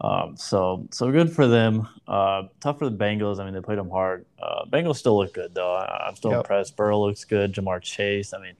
Um, 0.00 0.36
so, 0.36 0.88
so 0.90 1.12
good 1.12 1.32
for 1.32 1.46
them. 1.46 1.88
Uh, 2.08 2.44
tough 2.60 2.80
for 2.80 2.90
the 2.90 2.96
Bengals. 2.96 3.38
I 3.38 3.44
mean, 3.44 3.54
they 3.54 3.60
played 3.60 3.78
them 3.78 3.90
hard. 3.90 4.26
Uh, 4.42 4.64
Bengals 4.66 4.96
still 4.96 5.16
look 5.16 5.32
good 5.32 5.54
though. 5.54 5.74
I, 5.76 6.08
am 6.08 6.16
still 6.16 6.32
yep. 6.32 6.40
impressed. 6.40 6.76
Burrow 6.76 7.00
looks 7.00 7.24
good. 7.24 7.54
Ja'Marr 7.54 7.80
Chase. 7.80 8.34
I 8.34 8.40
mean, 8.40 8.54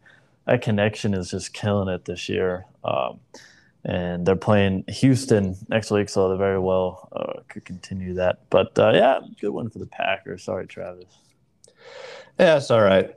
that 0.47 0.63
connection 0.63 1.15
is 1.15 1.31
just 1.31 1.53
killing 1.53 1.93
it 1.93 2.05
this 2.05 2.29
year. 2.29 2.67
Um, 2.85 3.19
and 3.85 4.25
they're 4.25 4.37
playing 4.37 4.85
Houston 4.89 5.57
next 5.69 5.91
week, 5.91 6.09
so 6.09 6.31
they 6.31 6.37
very 6.37 6.59
well 6.59 7.09
uh, 7.13 7.41
could 7.49 7.65
continue 7.65 8.15
that. 8.15 8.41
But 8.51 8.79
uh, 8.79 8.93
yeah, 8.95 9.21
good 9.41 9.51
one 9.51 9.71
for 9.71 9.79
the 9.79 9.87
Packers. 9.87 10.45
Sorry, 10.45 10.67
Travis. 10.67 11.05
Yeah, 12.39 12.57
it's 12.57 12.71
all 12.71 12.83
right. 12.83 13.15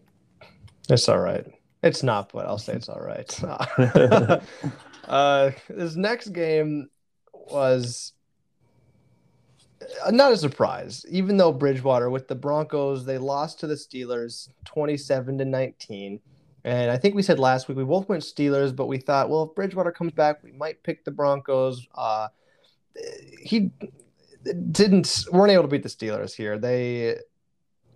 It's 0.89 1.07
all 1.07 1.19
right. 1.19 1.45
It's 1.83 2.03
not, 2.03 2.31
but 2.31 2.47
I'll 2.47 2.57
say 2.57 2.73
it's 2.73 2.89
all 2.89 2.99
right. 2.99 3.43
uh, 5.07 5.51
this 5.69 5.95
next 5.95 6.29
game 6.29 6.89
was 7.31 8.13
not 10.11 10.31
a 10.31 10.37
surprise, 10.37 11.05
even 11.09 11.37
though 11.37 11.51
Bridgewater 11.51 12.09
with 12.09 12.27
the 12.27 12.35
Broncos 12.35 13.05
they 13.05 13.17
lost 13.19 13.59
to 13.59 13.67
the 13.67 13.75
Steelers 13.75 14.49
twenty-seven 14.65 15.37
to 15.37 15.45
nineteen. 15.45 16.19
And 16.65 16.89
I 16.89 16.97
think 16.97 17.13
we 17.13 17.21
said 17.21 17.37
last 17.37 17.67
week 17.67 17.77
we 17.77 17.83
both 17.83 18.09
went 18.09 18.23
Steelers, 18.23 18.75
but 18.75 18.87
we 18.87 18.97
thought, 18.97 19.29
well, 19.29 19.43
if 19.43 19.55
Bridgewater 19.55 19.91
comes 19.91 20.13
back, 20.13 20.43
we 20.43 20.51
might 20.51 20.81
pick 20.81 21.05
the 21.05 21.11
Broncos. 21.11 21.87
Uh, 21.93 22.29
he 23.39 23.69
didn't 24.71 25.25
weren't 25.31 25.51
able 25.51 25.61
to 25.61 25.69
beat 25.69 25.83
the 25.83 25.89
Steelers 25.89 26.33
here. 26.33 26.57
They, 26.57 27.17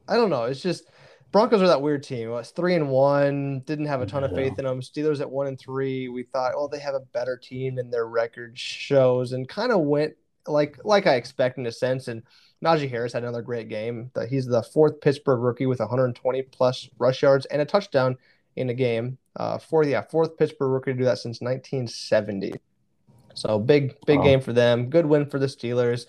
I 0.07 0.15
don't 0.15 0.29
know. 0.29 0.43
It's 0.43 0.61
just 0.61 0.83
Broncos 1.31 1.63
are 1.63 1.67
that 1.67 1.81
weird 1.81 2.03
team. 2.03 2.27
It 2.27 2.31
was 2.31 2.51
three 2.51 2.75
and 2.75 2.89
one. 2.89 3.61
Didn't 3.61 3.87
have 3.87 4.01
a 4.01 4.05
ton 4.05 4.23
of 4.23 4.35
faith 4.35 4.59
in 4.59 4.65
them. 4.65 4.81
Steelers 4.81 5.19
at 5.19 5.31
one 5.31 5.47
and 5.47 5.59
three. 5.59 6.07
We 6.07 6.21
thought, 6.21 6.53
oh, 6.55 6.67
they 6.67 6.79
have 6.79 6.93
a 6.93 6.99
better 6.99 7.37
team 7.37 7.73
than 7.73 7.89
their 7.89 8.05
record 8.05 8.57
shows, 8.57 9.31
and 9.31 9.49
kind 9.49 9.71
of 9.71 9.81
went 9.81 10.13
like 10.45 10.77
like 10.85 11.07
I 11.07 11.15
expect 11.15 11.57
in 11.57 11.65
a 11.65 11.71
sense. 11.71 12.07
And 12.07 12.21
Najee 12.63 12.89
Harris 12.89 13.13
had 13.13 13.23
another 13.23 13.41
great 13.41 13.67
game. 13.67 14.11
He's 14.29 14.45
the 14.45 14.61
fourth 14.61 15.01
Pittsburgh 15.01 15.39
rookie 15.39 15.65
with 15.65 15.79
120 15.79 16.43
plus 16.43 16.87
rush 16.99 17.23
yards 17.23 17.47
and 17.47 17.63
a 17.63 17.65
touchdown 17.65 18.15
in 18.59 18.69
a 18.69 18.73
game. 18.73 19.17
Uh, 19.35 19.57
fourth, 19.57 19.87
yeah, 19.87 20.01
fourth 20.01 20.37
Pittsburgh 20.37 20.71
rookie 20.71 20.91
to 20.91 20.97
do 20.97 21.05
that 21.05 21.17
since 21.17 21.41
1970. 21.41 22.53
So 23.33 23.57
big, 23.57 23.95
big 24.05 24.19
wow. 24.19 24.25
game 24.25 24.41
for 24.41 24.53
them. 24.53 24.89
Good 24.89 25.05
win 25.05 25.25
for 25.25 25.39
the 25.39 25.45
Steelers. 25.45 26.05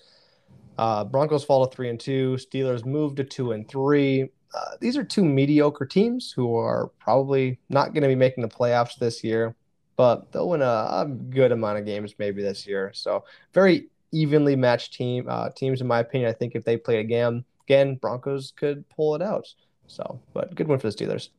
Uh, 0.77 1.05
Broncos 1.05 1.43
fall 1.43 1.65
to 1.65 1.73
three 1.73 1.89
and 1.89 1.99
two. 1.99 2.37
Steelers 2.37 2.85
move 2.85 3.15
to 3.15 3.23
two 3.23 3.53
and 3.53 3.67
three. 3.67 4.29
Uh, 4.53 4.75
these 4.81 4.97
are 4.97 5.03
two 5.03 5.23
mediocre 5.23 5.85
teams 5.85 6.31
who 6.31 6.55
are 6.57 6.87
probably 6.99 7.57
not 7.69 7.93
going 7.93 8.03
to 8.03 8.09
be 8.09 8.15
making 8.15 8.41
the 8.41 8.49
playoffs 8.49 8.97
this 8.97 9.23
year, 9.23 9.55
but 9.95 10.29
they'll 10.31 10.49
win 10.49 10.61
a, 10.61 10.65
a, 10.65 11.07
good 11.29 11.53
amount 11.53 11.77
of 11.77 11.85
games 11.85 12.15
maybe 12.19 12.41
this 12.41 12.67
year. 12.67 12.91
So 12.93 13.23
very 13.53 13.87
evenly 14.11 14.57
matched 14.57 14.93
team 14.93 15.25
uh, 15.29 15.51
teams 15.51 15.79
in 15.79 15.87
my 15.87 15.99
opinion. 15.99 16.29
I 16.29 16.33
think 16.33 16.55
if 16.55 16.65
they 16.65 16.75
play 16.75 16.99
again, 16.99 17.45
again 17.63 17.95
Broncos 17.95 18.51
could 18.51 18.87
pull 18.89 19.15
it 19.15 19.21
out. 19.21 19.47
So, 19.87 20.19
but 20.33 20.53
good 20.55 20.67
win 20.67 20.79
for 20.79 20.89
the 20.89 20.97
Steelers. 20.97 21.29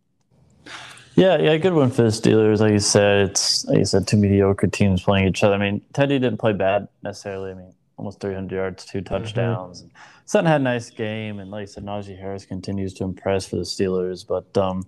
Yeah, 1.14 1.38
yeah, 1.38 1.56
good 1.58 1.74
one 1.74 1.90
for 1.90 2.02
the 2.02 2.08
Steelers. 2.08 2.60
Like 2.60 2.72
you 2.72 2.78
said, 2.78 3.30
it's 3.30 3.66
like 3.66 3.78
you 3.78 3.84
said, 3.84 4.06
two 4.06 4.16
mediocre 4.16 4.66
teams 4.66 5.02
playing 5.02 5.28
each 5.28 5.44
other. 5.44 5.54
I 5.54 5.58
mean, 5.58 5.82
Teddy 5.92 6.18
didn't 6.18 6.38
play 6.38 6.52
bad 6.52 6.88
necessarily. 7.02 7.50
I 7.50 7.54
mean, 7.54 7.74
almost 7.98 8.20
300 8.20 8.54
yards, 8.54 8.84
two 8.84 8.98
mm-hmm. 8.98 9.14
touchdowns. 9.14 9.82
Mm-hmm. 9.82 9.96
Sutton 10.24 10.46
had 10.46 10.60
a 10.60 10.64
nice 10.64 10.88
game, 10.88 11.38
and 11.38 11.50
like 11.50 11.62
I 11.62 11.64
said, 11.66 11.84
Najee 11.84 12.18
Harris 12.18 12.46
continues 12.46 12.94
to 12.94 13.04
impress 13.04 13.46
for 13.46 13.56
the 13.56 13.62
Steelers. 13.62 14.26
But 14.26 14.56
um, 14.56 14.86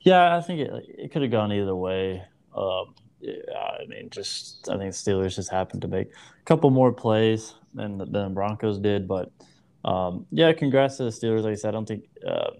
yeah, 0.00 0.36
I 0.36 0.40
think 0.40 0.60
it, 0.60 0.70
it 0.88 1.12
could 1.12 1.22
have 1.22 1.32
gone 1.32 1.52
either 1.52 1.74
way. 1.74 2.22
Um, 2.56 2.94
yeah, 3.20 3.32
I 3.80 3.86
mean, 3.88 4.10
just 4.10 4.68
I 4.68 4.78
think 4.78 4.92
Steelers 4.92 5.34
just 5.34 5.50
happened 5.50 5.82
to 5.82 5.88
make 5.88 6.08
a 6.08 6.44
couple 6.44 6.70
more 6.70 6.92
plays 6.92 7.54
than 7.74 7.98
than 8.12 8.34
Broncos 8.34 8.78
did. 8.78 9.08
But 9.08 9.32
um, 9.84 10.26
yeah, 10.30 10.52
congrats 10.52 10.98
to 10.98 11.04
the 11.04 11.10
Steelers. 11.10 11.42
Like 11.42 11.52
I 11.52 11.56
said, 11.56 11.68
I 11.68 11.72
don't 11.72 11.86
think 11.88 12.04
uh, 12.26 12.50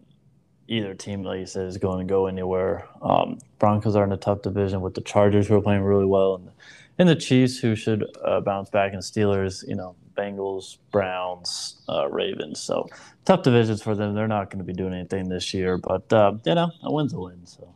either 0.69 0.95
team, 0.95 1.23
like 1.23 1.41
you 1.41 1.47
said, 1.47 1.67
is 1.67 1.79
going 1.79 2.07
to 2.07 2.11
go 2.11 2.27
anywhere. 2.27 2.87
Um, 3.03 3.39
Broncos 3.59 3.97
are 3.97 4.05
in 4.05 4.13
a 4.13 4.17
tough 4.17 4.43
division 4.43 4.81
with 4.81 4.95
the 4.95 5.01
Chargers, 5.01 5.47
who 5.47 5.57
are 5.57 5.63
playing 5.63 5.83
really 5.83 6.07
well, 6.07 6.37
and, 6.37 6.51
and 6.99 7.09
the 7.09 7.17
Chiefs, 7.17 7.59
who 7.59 7.75
should 7.75 8.05
uh, 8.25 8.41
bounce 8.41 8.71
back, 8.71 8.93
and 8.93 9.03
Steelers, 9.03 9.67
you 9.67 9.75
know, 9.75 9.97
Bengals, 10.17 10.79
Browns, 10.91 11.83
uh, 11.89 12.09
Ravens. 12.09 12.61
So 12.61 12.89
tough 13.25 13.43
divisions 13.43 13.83
for 13.83 13.95
them. 13.95 14.15
They're 14.15 14.29
not 14.29 14.51
going 14.51 14.59
to 14.59 14.65
be 14.65 14.73
doing 14.73 14.95
anything 14.95 15.29
this 15.29 15.53
year, 15.53 15.77
but 15.79 16.13
uh, 16.13 16.35
you 16.45 16.55
know, 16.55 16.71
a 16.83 16.93
win's 16.93 17.13
a 17.13 17.21
win. 17.21 17.47
So 17.47 17.75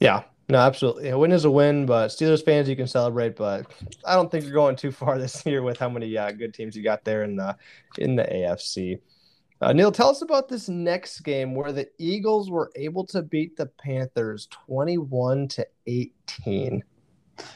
yeah. 0.00 0.24
No, 0.48 0.58
absolutely. 0.58 1.10
A 1.10 1.18
win 1.18 1.30
is 1.30 1.44
a 1.44 1.50
win, 1.50 1.86
but 1.86 2.08
Steelers 2.08 2.44
fans, 2.44 2.68
you 2.68 2.74
can 2.74 2.88
celebrate. 2.88 3.36
But 3.36 3.72
I 4.04 4.14
don't 4.14 4.30
think 4.32 4.44
you're 4.44 4.52
going 4.52 4.74
too 4.74 4.90
far 4.90 5.16
this 5.20 5.46
year 5.46 5.62
with 5.62 5.78
how 5.78 5.88
many 5.88 6.16
uh, 6.18 6.32
good 6.32 6.52
teams 6.52 6.76
you 6.76 6.82
got 6.82 7.04
there 7.04 7.22
in 7.22 7.36
the 7.36 7.56
in 7.98 8.16
the 8.16 8.24
AFC. 8.24 8.98
Uh, 9.62 9.74
Neil, 9.74 9.92
tell 9.92 10.08
us 10.08 10.22
about 10.22 10.48
this 10.48 10.70
next 10.70 11.20
game 11.20 11.54
where 11.54 11.70
the 11.70 11.86
Eagles 11.98 12.50
were 12.50 12.72
able 12.76 13.04
to 13.06 13.20
beat 13.20 13.58
the 13.58 13.66
Panthers 13.66 14.48
21 14.66 15.48
to 15.48 15.66
18. 15.86 16.82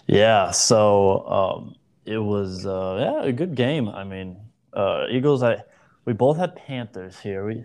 Yeah, 0.06 0.50
so 0.50 1.26
um, 1.26 1.74
it 2.04 2.18
was 2.18 2.66
uh, 2.66 2.96
yeah 3.00 3.28
a 3.28 3.32
good 3.32 3.54
game. 3.54 3.88
I 3.88 4.04
mean, 4.04 4.36
uh, 4.74 5.06
Eagles. 5.10 5.42
I 5.42 5.62
we 6.04 6.12
both 6.12 6.36
had 6.36 6.56
Panthers 6.56 7.18
here. 7.18 7.46
We 7.46 7.64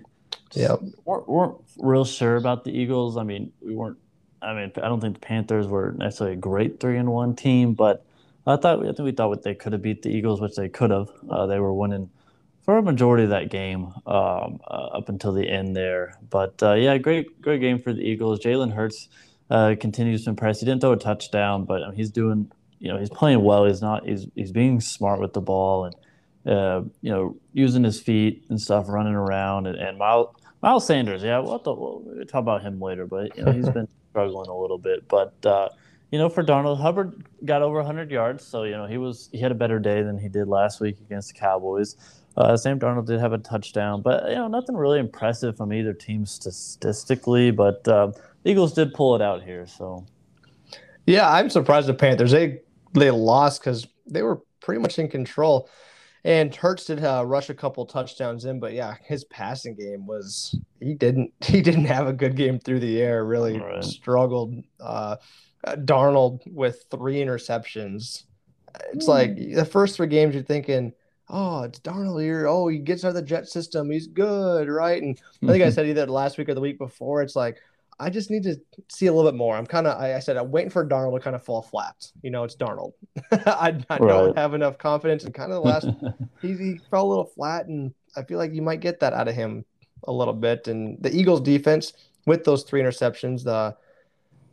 yeah 0.54 0.76
weren't, 1.06 1.28
weren't 1.28 1.56
real 1.78 2.06
sure 2.06 2.38
about 2.38 2.64
the 2.64 2.72
Eagles. 2.72 3.18
I 3.18 3.24
mean, 3.24 3.52
we 3.62 3.76
weren't. 3.76 3.98
I 4.42 4.54
mean, 4.54 4.72
I 4.78 4.88
don't 4.88 5.02
think 5.02 5.16
the 5.16 5.26
Panthers 5.26 5.68
were 5.68 5.92
necessarily 5.98 6.38
a 6.38 6.40
great 6.40 6.80
three 6.80 6.98
and 6.98 7.12
one 7.12 7.36
team, 7.36 7.74
but 7.74 8.06
I 8.48 8.56
thought 8.56 8.80
I 8.80 8.84
think 8.84 9.00
we 9.00 9.12
thought 9.12 9.30
what 9.30 9.44
they 9.44 9.56
could 9.56 9.74
have 9.74 9.82
beat 9.82 10.02
the 10.02 10.10
Eagles, 10.10 10.40
which 10.40 10.56
they 10.56 10.70
could 10.70 10.92
have. 10.92 11.10
Uh, 11.30 11.46
they 11.46 11.60
were 11.60 11.74
winning 11.74 12.10
for 12.64 12.78
a 12.78 12.82
majority 12.82 13.24
of 13.24 13.30
that 13.30 13.50
game 13.50 13.94
um, 14.06 14.60
uh, 14.68 14.90
up 14.94 15.10
until 15.10 15.34
the 15.34 15.50
end 15.50 15.76
there. 15.76 16.18
But 16.30 16.62
uh, 16.62 16.74
yeah, 16.74 16.98
great 16.98 17.42
great 17.42 17.62
game 17.62 17.80
for 17.80 17.94
the 17.94 18.02
Eagles. 18.02 18.40
Jalen 18.40 18.74
Hurts 18.74 19.10
uh, 19.50 19.76
continues 19.80 20.24
to 20.26 20.32
impress. 20.32 20.60
He 20.60 20.66
didn't 20.66 20.82
throw 20.82 20.94
a 20.94 20.98
touchdown, 20.98 21.66
but 21.66 21.84
um, 21.84 21.94
he's 21.94 22.12
doing 22.12 22.52
you 22.80 22.90
know 22.92 22.98
he's 22.98 23.10
playing 23.10 23.44
well. 23.44 23.66
He's 23.66 23.82
not 23.82 24.08
he's 24.08 24.28
he's 24.36 24.52
being 24.52 24.82
smart 24.82 25.20
with 25.20 25.34
the 25.34 25.42
ball 25.42 25.86
and 25.86 25.96
uh, 26.46 26.82
you 27.02 27.12
know 27.12 27.36
using 27.54 27.84
his 27.84 28.00
feet 28.00 28.46
and 28.50 28.60
stuff, 28.60 28.86
running 28.88 29.16
around. 29.16 29.68
And, 29.68 29.78
and 29.78 29.98
Miles 29.98 30.36
Miles 30.62 30.86
Sanders, 30.86 31.24
yeah, 31.24 31.40
we'll, 31.40 31.60
to, 31.60 31.74
we'll, 31.74 32.26
talk 32.28 32.42
about 32.42 32.62
him 32.62 32.80
later, 32.82 33.06
but 33.06 33.36
you 33.38 33.44
know 33.44 33.52
he's 33.52 33.70
been 33.70 33.88
struggling 34.12 34.50
a 34.50 34.58
little 34.58 34.78
bit, 34.78 35.08
but. 35.08 35.34
Uh, 35.46 35.70
you 36.12 36.18
know, 36.18 36.28
for 36.28 36.42
Donald 36.42 36.80
Hubbard 36.80 37.24
got 37.46 37.62
over 37.62 37.78
100 37.78 38.10
yards, 38.10 38.44
so 38.44 38.64
you 38.64 38.72
know 38.72 38.88
he 38.88 38.98
was 38.98 39.30
he 39.32 39.40
had 39.40 39.52
a 39.52 39.56
better 39.56 39.78
day 39.78 40.02
than 40.02 40.18
he 40.18 40.28
did 40.28 40.48
last 40.48 40.82
week 40.82 40.98
against 41.02 41.34
the 41.34 41.40
Cowboys. 41.40 41.98
Uh, 42.38 42.56
Sam 42.56 42.80
Darnold 42.80 43.06
did 43.06 43.20
have 43.20 43.34
a 43.34 43.38
touchdown, 43.38 44.02
but 44.02 44.30
you 44.30 44.36
know 44.36 44.48
nothing 44.48 44.76
really 44.76 45.00
impressive 45.00 45.58
from 45.58 45.74
either 45.74 45.94
team 45.94 46.26
statistically. 46.26 47.52
But 47.52 47.88
uh, 47.88 48.12
Eagles 48.46 48.74
did 48.74 48.94
pull 48.94 49.16
it 49.16 49.22
out 49.22 49.44
here, 49.44 49.66
so. 49.66 50.06
Yeah, 51.06 51.32
I'm 51.32 51.50
surprised 51.50 51.88
the 51.88 51.94
Panthers 51.94 52.32
they 52.32 52.62
they 52.94 53.12
lost 53.12 53.62
because 53.62 53.88
they 54.06 54.22
were 54.22 54.42
pretty 54.62 54.80
much 54.80 55.00
in 55.00 55.10
control, 55.10 55.70
and 56.24 56.54
Hurts 56.54 56.86
did 56.86 57.04
uh, 57.04 57.24
rush 57.26 57.50
a 57.50 57.56
couple 57.56 57.86
touchdowns 57.86 58.46
in, 58.46 58.60
but 58.60 58.74
yeah, 58.74 58.96
his 59.04 59.24
passing 59.26 59.76
game 59.76 60.06
was 60.06 60.56
he 60.80 60.94
didn't 60.94 61.34
he 61.44 61.62
didn't 61.62 61.86
have 61.86 62.08
a 62.08 62.14
good 62.14 62.36
game 62.36 62.60
through 62.60 62.80
the 62.80 63.02
air. 63.02 63.26
Really 63.26 63.60
right. 63.60 63.84
struggled. 63.84 64.54
Uh, 64.80 65.16
Darnold 65.66 66.42
with 66.46 66.86
three 66.90 67.18
interceptions. 67.18 68.24
It's 68.94 69.06
mm. 69.06 69.10
like 69.10 69.36
the 69.36 69.66
first 69.66 69.96
three 69.98 70.08
games 70.08 70.36
you're 70.36 70.44
thinking 70.44 70.94
oh, 71.30 71.64
it's 71.64 71.80
Darnold 71.80 72.22
here. 72.22 72.48
Oh, 72.48 72.68
he 72.68 72.80
gets 72.80 73.06
out 73.06 73.10
of 73.10 73.16
the 73.16 73.22
jet 73.22 73.48
system. 73.48 73.90
He's 73.90 74.08
good, 74.08 74.68
right? 74.68 75.02
And 75.02 75.20
I 75.44 75.48
think 75.48 75.64
I 75.64 75.70
said 75.72 75.88
either 75.88 76.06
last 76.06 76.38
week 76.38 76.50
or 76.50 76.54
the 76.54 76.62
week 76.62 76.78
before. 76.78 77.22
It's 77.22 77.36
like 77.36 77.58
I 78.00 78.10
just 78.10 78.32
need 78.32 78.44
to 78.44 78.56
see 78.88 79.08
a 79.08 79.14
little 79.14 79.30
bit 79.30 79.38
more. 79.38 79.58
I'm 79.58 79.66
kind 79.66 79.86
of, 79.86 80.00
I, 80.00 80.16
I, 80.16 80.20
said, 80.20 80.38
I'm 80.38 80.52
waiting 80.52 80.70
for 80.70 80.88
Darnold 80.88 81.16
to 81.16 81.20
kind 81.20 81.36
of 81.36 81.44
fall 81.44 81.62
flat. 81.62 82.10
You 82.22 82.32
know, 82.32 82.46
it's 82.46 82.56
Darnold. 82.56 82.94
I, 83.32 83.76
I 83.90 83.98
right. 83.98 84.00
don't 84.00 84.38
have 84.38 84.54
enough 84.54 84.78
confidence. 84.78 85.26
And 85.26 85.34
kind 85.34 85.52
of 85.52 85.62
the 85.62 85.70
last, 85.70 85.88
he, 86.42 86.54
he 86.54 86.80
fell 86.90 87.06
a 87.06 87.10
little 87.10 87.26
flat, 87.26 87.68
and 87.68 87.94
I 88.16 88.24
feel 88.24 88.38
like 88.38 88.54
you 88.54 88.62
might 88.62 88.80
get 88.80 89.02
that 89.02 89.14
out 89.14 89.28
of 89.28 89.36
him 89.36 89.66
a 90.06 90.14
little 90.14 90.34
bit. 90.34 90.70
And 90.70 91.02
the 91.04 91.14
Eagles' 91.14 91.42
defense 91.42 91.92
with 92.26 92.46
those 92.46 92.64
three 92.64 92.82
interceptions, 92.82 93.44
the 93.44 93.76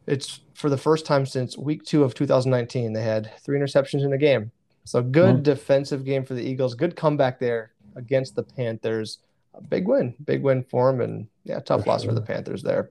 it's 0.08 0.40
for 0.54 0.70
the 0.70 0.78
first 0.78 1.04
time 1.04 1.26
since 1.26 1.56
week 1.56 1.84
two 1.84 2.02
of 2.02 2.14
2019. 2.14 2.92
They 2.92 3.02
had 3.02 3.30
three 3.44 3.58
interceptions 3.58 4.04
in 4.04 4.12
a 4.12 4.18
game. 4.18 4.50
So 4.86 5.02
good 5.02 5.34
mm-hmm. 5.34 5.42
defensive 5.42 6.04
game 6.04 6.24
for 6.24 6.34
the 6.34 6.42
Eagles. 6.42 6.74
Good 6.74 6.94
comeback 6.94 7.40
there 7.40 7.72
against 7.96 8.36
the 8.36 8.44
Panthers. 8.44 9.18
A 9.54 9.60
big 9.60 9.88
win, 9.88 10.14
big 10.24 10.42
win 10.42 10.62
for 10.62 10.90
them, 10.92 11.00
and 11.00 11.26
yeah, 11.44 11.58
tough 11.58 11.82
for 11.82 11.90
loss 11.90 12.02
sure. 12.02 12.10
for 12.10 12.14
the 12.14 12.20
Panthers 12.20 12.62
there. 12.62 12.90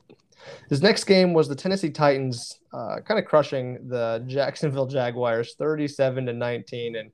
His 0.69 0.81
next 0.81 1.05
game 1.05 1.33
was 1.33 1.47
the 1.47 1.55
Tennessee 1.55 1.89
Titans, 1.89 2.59
uh, 2.73 2.97
kind 3.05 3.17
of 3.17 3.25
crushing 3.25 3.87
the 3.87 4.23
Jacksonville 4.27 4.87
Jaguars, 4.87 5.55
thirty-seven 5.55 6.25
to 6.25 6.33
nineteen. 6.33 6.97
And 6.97 7.11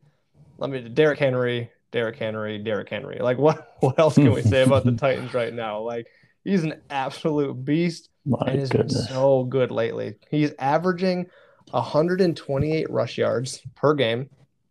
let 0.57 0.71
me, 0.71 0.81
Derrick 0.89 1.19
Henry, 1.19 1.69
Derrick 1.91 2.17
Henry, 2.17 2.57
Derrick 2.57 2.89
Henry. 2.89 3.19
Like 3.19 3.37
what? 3.37 3.67
What 3.81 3.99
else 3.99 4.15
can 4.15 4.31
we 4.31 4.41
say 4.41 4.63
about 4.63 4.83
the 4.83 4.91
Titans 4.97 5.33
right 5.33 5.53
now? 5.53 5.81
Like 5.81 6.07
he's 6.43 6.63
an 6.63 6.81
absolute 6.89 7.53
beast 7.65 8.09
My 8.25 8.43
and 8.47 8.59
has 8.59 8.69
been 8.69 8.89
so 8.89 9.43
good 9.43 9.69
lately. 9.69 10.15
He's 10.29 10.53
averaging 10.59 11.27
128 11.69 12.89
rush 12.89 13.17
yards 13.17 13.61
per 13.75 13.93
game. 13.93 14.29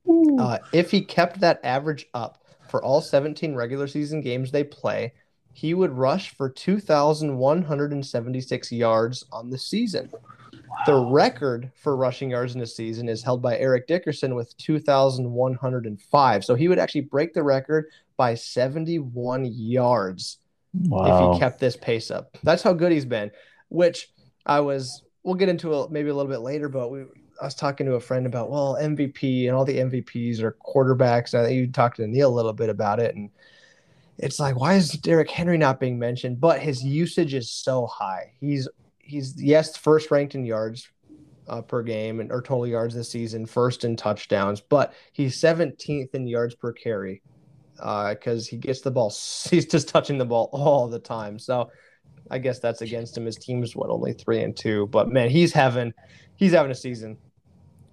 Uh, 0.08 0.58
if 0.72 0.90
he 0.90 1.02
kept 1.02 1.38
that 1.40 1.60
average 1.62 2.06
up 2.14 2.42
for 2.68 2.82
all 2.82 3.00
17 3.00 3.54
regular 3.54 3.86
season 3.86 4.20
games 4.20 4.50
they 4.50 4.64
play, 4.64 5.12
he 5.52 5.74
would 5.74 5.92
rush 5.92 6.34
for 6.34 6.48
2,176 6.48 8.72
yards 8.72 9.24
on 9.32 9.50
the 9.50 9.58
season. 9.58 10.08
Wow. 10.12 10.20
The 10.86 11.04
record 11.04 11.72
for 11.74 11.96
rushing 11.96 12.30
yards 12.30 12.54
in 12.54 12.60
a 12.60 12.66
season 12.66 13.08
is 13.08 13.22
held 13.22 13.42
by 13.42 13.58
Eric 13.58 13.88
Dickerson 13.88 14.36
with 14.36 14.56
2,105. 14.58 16.44
So 16.44 16.54
he 16.54 16.68
would 16.68 16.78
actually 16.78 17.00
break 17.02 17.34
the 17.34 17.42
record 17.42 17.86
by 18.16 18.34
71 18.34 19.46
yards 19.46 20.38
wow. 20.74 21.32
if 21.32 21.34
he 21.34 21.40
kept 21.40 21.58
this 21.58 21.76
pace 21.76 22.10
up. 22.10 22.38
That's 22.42 22.62
how 22.62 22.72
good 22.72 22.92
he's 22.92 23.04
been, 23.04 23.30
which 23.68 24.08
I 24.46 24.60
was, 24.60 25.02
we'll 25.24 25.34
get 25.34 25.48
into 25.48 25.74
a, 25.74 25.90
maybe 25.90 26.10
a 26.10 26.14
little 26.14 26.30
bit 26.30 26.40
later, 26.40 26.68
but 26.68 26.90
we, 26.90 27.04
I 27.40 27.44
was 27.44 27.54
talking 27.54 27.86
to 27.86 27.94
a 27.94 28.00
friend 28.00 28.26
about 28.26 28.50
well 28.50 28.76
MVP 28.80 29.46
and 29.46 29.56
all 29.56 29.64
the 29.64 29.78
MVPs 29.78 30.40
are 30.40 30.56
quarterbacks. 30.64 31.32
And 31.32 31.54
you 31.54 31.66
talked 31.66 31.96
to 31.96 32.06
Neil 32.06 32.28
a 32.28 32.34
little 32.34 32.52
bit 32.52 32.68
about 32.68 33.00
it, 33.00 33.14
and 33.14 33.30
it's 34.18 34.38
like 34.38 34.56
why 34.56 34.74
is 34.74 34.90
Derrick 34.90 35.30
Henry 35.30 35.58
not 35.58 35.80
being 35.80 35.98
mentioned? 35.98 36.40
But 36.40 36.60
his 36.60 36.84
usage 36.84 37.34
is 37.34 37.50
so 37.50 37.86
high. 37.86 38.32
He's 38.40 38.68
he's 38.98 39.40
yes 39.40 39.76
first 39.76 40.10
ranked 40.10 40.34
in 40.34 40.44
yards 40.44 40.88
uh, 41.48 41.62
per 41.62 41.82
game 41.82 42.20
and 42.20 42.30
or 42.30 42.42
total 42.42 42.66
yards 42.66 42.94
this 42.94 43.10
season, 43.10 43.46
first 43.46 43.84
in 43.84 43.96
touchdowns, 43.96 44.60
but 44.60 44.92
he's 45.12 45.40
17th 45.40 46.14
in 46.14 46.26
yards 46.26 46.54
per 46.54 46.72
carry 46.72 47.22
because 47.74 48.46
uh, 48.46 48.50
he 48.50 48.56
gets 48.56 48.82
the 48.82 48.90
ball. 48.90 49.08
He's 49.50 49.66
just 49.66 49.88
touching 49.88 50.18
the 50.18 50.26
ball 50.26 50.50
all 50.52 50.86
the 50.86 50.98
time. 50.98 51.38
So 51.38 51.70
I 52.30 52.38
guess 52.38 52.58
that's 52.58 52.82
against 52.82 53.16
him. 53.16 53.24
His 53.24 53.36
team's 53.36 53.74
what 53.74 53.88
only 53.88 54.12
three 54.12 54.42
and 54.42 54.54
two, 54.56 54.86
but 54.88 55.08
man, 55.08 55.30
he's 55.30 55.52
having 55.52 55.92
he's 56.36 56.52
having 56.52 56.70
a 56.70 56.74
season. 56.74 57.16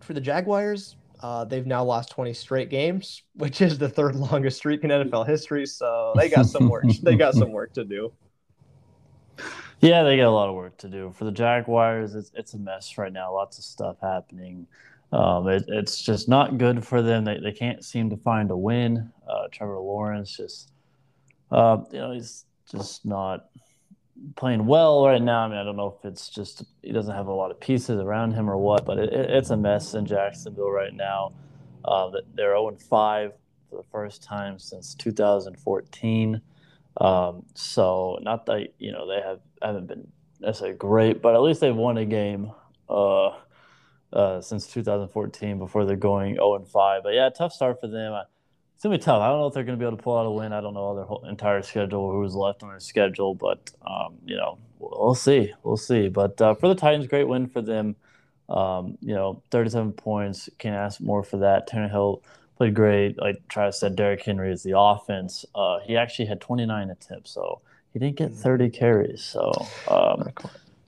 For 0.07 0.13
the 0.13 0.21
Jaguars, 0.21 0.95
uh, 1.19 1.43
they've 1.43 1.67
now 1.67 1.83
lost 1.83 2.11
20 2.11 2.33
straight 2.33 2.69
games, 2.69 3.23
which 3.35 3.59
is 3.59 3.77
the 3.77 3.89
third 3.89 4.15
longest 4.15 4.55
streak 4.57 4.85
in 4.85 4.89
NFL 4.89 5.27
history. 5.27 5.65
So 5.65 6.13
they 6.15 6.29
got 6.29 6.45
some 6.45 6.69
work. 6.69 6.85
they 7.03 7.17
got 7.17 7.33
some 7.33 7.51
work 7.51 7.73
to 7.73 7.83
do. 7.83 8.13
Yeah, 9.81 10.03
they 10.03 10.15
got 10.15 10.27
a 10.27 10.31
lot 10.31 10.47
of 10.47 10.55
work 10.55 10.77
to 10.77 10.87
do. 10.87 11.11
For 11.13 11.25
the 11.25 11.31
Jaguars, 11.31 12.15
it's, 12.15 12.31
it's 12.35 12.53
a 12.53 12.57
mess 12.57 12.97
right 12.97 13.11
now. 13.11 13.33
Lots 13.33 13.57
of 13.57 13.65
stuff 13.65 13.97
happening. 14.01 14.65
Um, 15.11 15.49
it, 15.49 15.65
it's 15.67 16.01
just 16.01 16.29
not 16.29 16.57
good 16.57 16.85
for 16.85 17.01
them. 17.01 17.25
They, 17.25 17.39
they 17.39 17.51
can't 17.51 17.83
seem 17.83 18.09
to 18.09 18.17
find 18.17 18.49
a 18.49 18.57
win. 18.57 19.11
Uh, 19.29 19.49
Trevor 19.51 19.77
Lawrence 19.77 20.37
just, 20.37 20.71
uh, 21.51 21.79
you 21.91 21.99
know, 21.99 22.11
he's 22.13 22.45
just 22.71 23.05
not 23.05 23.49
playing 24.35 24.65
well 24.65 25.05
right 25.05 25.21
now. 25.21 25.45
I 25.45 25.47
mean, 25.47 25.57
I 25.57 25.63
don't 25.63 25.77
know 25.77 25.97
if 25.97 26.05
it's 26.05 26.29
just 26.29 26.63
he 26.81 26.91
doesn't 26.91 27.15
have 27.15 27.27
a 27.27 27.33
lot 27.33 27.51
of 27.51 27.59
pieces 27.59 27.99
around 27.99 28.33
him 28.33 28.49
or 28.49 28.57
what, 28.57 28.85
but 28.85 28.97
it, 28.97 29.13
it's 29.13 29.49
a 29.49 29.57
mess 29.57 29.93
in 29.93 30.05
Jacksonville 30.05 30.71
right 30.71 30.93
now. 30.93 31.33
Uh, 31.85 32.11
they're 32.33 32.55
0 32.55 32.77
5 32.89 33.31
for 33.69 33.77
the 33.77 33.87
first 33.91 34.23
time 34.23 34.59
since 34.59 34.95
2014. 34.95 36.41
Um, 36.99 37.45
so 37.53 38.17
not 38.21 38.45
that 38.47 38.73
you 38.79 38.91
know 38.91 39.07
they 39.07 39.21
have 39.21 39.39
haven't 39.61 39.87
been 39.87 40.07
necessarily 40.39 40.77
great, 40.77 41.21
but 41.21 41.35
at 41.35 41.41
least 41.41 41.61
they've 41.61 41.75
won 41.75 41.97
a 41.97 42.05
game 42.05 42.51
uh, 42.89 43.31
uh, 44.13 44.41
since 44.41 44.67
2014 44.67 45.59
before 45.59 45.85
they're 45.85 45.95
going 45.95 46.35
0 46.35 46.65
5. 46.65 47.03
But 47.03 47.13
yeah, 47.13 47.29
tough 47.29 47.53
start 47.53 47.79
for 47.79 47.87
them. 47.87 48.13
It's 48.77 48.83
gonna 48.83 48.95
be 48.95 49.03
tough. 49.03 49.23
I 49.23 49.29
don't 49.29 49.39
know 49.39 49.47
if 49.47 49.55
they're 49.55 49.63
gonna 49.63 49.79
be 49.79 49.85
able 49.85 49.97
to 49.97 50.03
pull 50.03 50.15
out 50.19 50.27
a 50.27 50.29
win. 50.29 50.53
I 50.53 50.61
don't 50.61 50.75
know 50.75 50.95
their 50.95 51.03
whole 51.03 51.25
entire 51.25 51.63
schedule, 51.63 52.11
who's 52.11 52.35
left 52.35 52.61
on 52.61 52.69
their 52.69 52.79
schedule, 52.79 53.33
but 53.33 53.71
um, 53.81 54.19
you 54.23 54.37
know 54.37 54.59
we'll 54.77 55.15
see. 55.15 55.51
We'll 55.63 55.77
see. 55.77 56.09
But 56.09 56.39
uh, 56.39 56.53
for 56.53 56.67
the 56.67 56.75
Titans, 56.75 57.07
great 57.07 57.27
win 57.27 57.47
for 57.47 57.63
them. 57.63 57.95
Um, 58.49 58.99
you 59.01 59.15
know, 59.15 59.41
37 59.49 59.93
points. 59.93 60.47
Can't 60.59 60.75
ask 60.75 61.01
more 61.01 61.23
for 61.23 61.37
that. 61.37 61.67
Tannehill 61.67 62.21
played 62.55 62.75
great. 62.75 63.17
Like 63.17 63.47
Travis 63.47 63.79
said, 63.79 63.95
Derrick 63.95 64.21
Henry 64.21 64.51
is 64.51 64.61
the 64.61 64.77
offense. 64.77 65.43
Uh, 65.55 65.79
he 65.79 65.97
actually 65.97 66.27
had 66.27 66.39
29 66.39 66.91
attempts, 66.91 67.31
so 67.31 67.61
he 67.93 67.97
didn't 67.97 68.17
get 68.17 68.31
30 68.31 68.69
carries. 68.69 69.23
So 69.23 69.53
um, 69.87 70.29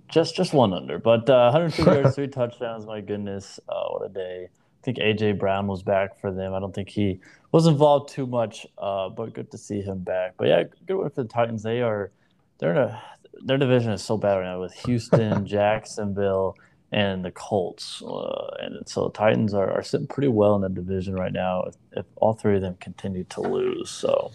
just 0.10 0.36
just 0.36 0.54
one 0.54 0.74
under, 0.74 1.00
but 1.00 1.28
uh, 1.28 1.50
102 1.52 1.84
yards, 1.84 2.14
three 2.14 2.28
touchdowns. 2.28 2.86
My 2.86 3.02
goodness, 3.02 3.60
uh, 3.68 3.88
what 3.90 4.06
a 4.06 4.10
day! 4.10 4.50
I 4.80 4.86
think 4.86 4.98
AJ 4.98 5.40
Brown 5.40 5.68
was 5.68 5.84
back 5.84 6.20
for 6.20 6.32
them. 6.32 6.54
I 6.54 6.60
don't 6.60 6.74
think 6.74 6.90
he 6.90 7.20
was 7.52 7.68
involved 7.68 8.10
too 8.10 8.26
much, 8.26 8.66
uh, 8.78 9.10
but 9.10 9.34
good 9.34 9.52
to 9.52 9.58
see 9.58 9.82
him 9.82 10.00
back. 10.00 10.36
But 10.38 10.48
yeah, 10.48 10.64
good 10.88 10.96
one 10.96 11.10
for 11.10 11.24
the 11.24 11.30
Titans. 11.30 11.64
They 11.64 11.82
are 11.82 12.12
they're 12.60 12.72
in 12.72 12.78
a 12.78 13.02
their 13.44 13.58
division 13.58 13.92
is 13.92 14.04
so 14.04 14.18
bad 14.18 14.36
right 14.36 14.46
now 14.46 14.62
with 14.62 14.74
Houston, 14.86 15.46
Jacksonville 15.46 16.56
and 16.92 17.24
the 17.24 17.32
Colts. 17.32 18.02
Uh, 18.02 18.48
and 18.60 18.88
so 18.88 19.06
the 19.06 19.12
Titans 19.12 19.54
are, 19.54 19.70
are 19.72 19.84
sitting 19.84 20.08
pretty 20.08 20.28
well 20.28 20.56
in 20.56 20.62
the 20.62 20.70
division 20.70 21.16
right 21.16 21.32
now 21.32 21.64
if, 21.64 21.76
if, 21.94 22.06
all 22.16 22.34
three 22.34 22.56
of 22.56 22.62
them 22.62 22.76
continue 22.80 23.24
to 23.26 23.42
lose. 23.42 23.90
So 23.90 24.32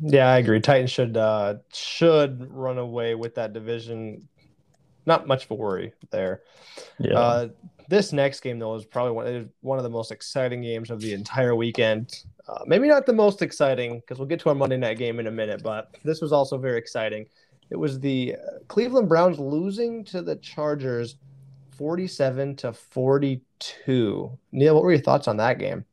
yeah, 0.00 0.28
I 0.28 0.38
agree. 0.38 0.60
Titans 0.60 0.90
should 0.90 1.16
uh, 1.16 1.56
should 1.72 2.52
run 2.52 2.78
away 2.78 3.14
with 3.14 3.36
that 3.36 3.52
division. 3.52 4.28
Not 5.06 5.26
much 5.26 5.44
of 5.44 5.50
a 5.52 5.54
worry 5.54 5.92
there. 6.10 6.42
Yeah. 6.98 7.46
This 7.92 8.10
next 8.10 8.40
game 8.40 8.58
though 8.58 8.74
is 8.74 8.86
probably 8.86 9.12
one, 9.12 9.50
one 9.60 9.78
of 9.78 9.84
the 9.84 9.90
most 9.90 10.12
exciting 10.12 10.62
games 10.62 10.88
of 10.88 11.02
the 11.02 11.12
entire 11.12 11.54
weekend. 11.54 12.24
Uh, 12.48 12.60
maybe 12.64 12.88
not 12.88 13.04
the 13.04 13.12
most 13.12 13.42
exciting 13.42 14.00
because 14.00 14.18
we'll 14.18 14.26
get 14.26 14.40
to 14.40 14.48
our 14.48 14.54
Monday 14.54 14.78
night 14.78 14.96
game 14.96 15.20
in 15.20 15.26
a 15.26 15.30
minute, 15.30 15.62
but 15.62 15.94
this 16.02 16.22
was 16.22 16.32
also 16.32 16.56
very 16.56 16.78
exciting. 16.78 17.26
It 17.68 17.76
was 17.76 18.00
the 18.00 18.36
uh, 18.36 18.60
Cleveland 18.68 19.10
Browns 19.10 19.38
losing 19.38 20.06
to 20.06 20.22
the 20.22 20.36
Chargers 20.36 21.16
47 21.76 22.56
to 22.56 22.72
42. 22.72 24.38
Neil, 24.52 24.74
what 24.74 24.84
were 24.84 24.92
your 24.92 25.02
thoughts 25.02 25.28
on 25.28 25.36
that 25.36 25.58
game? 25.58 25.84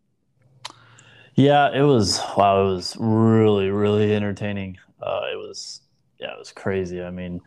Yeah, 1.36 1.70
it 1.74 1.84
was 1.84 2.22
wow, 2.38 2.62
it 2.62 2.76
was 2.76 2.96
really 2.98 3.72
really 3.72 4.16
entertaining. 4.16 4.78
Uh, 5.02 5.24
it 5.34 5.36
was 5.36 5.82
yeah, 6.18 6.32
it 6.32 6.40
was 6.40 6.54
crazy. 6.54 7.04
I 7.04 7.12
mean, 7.12 7.42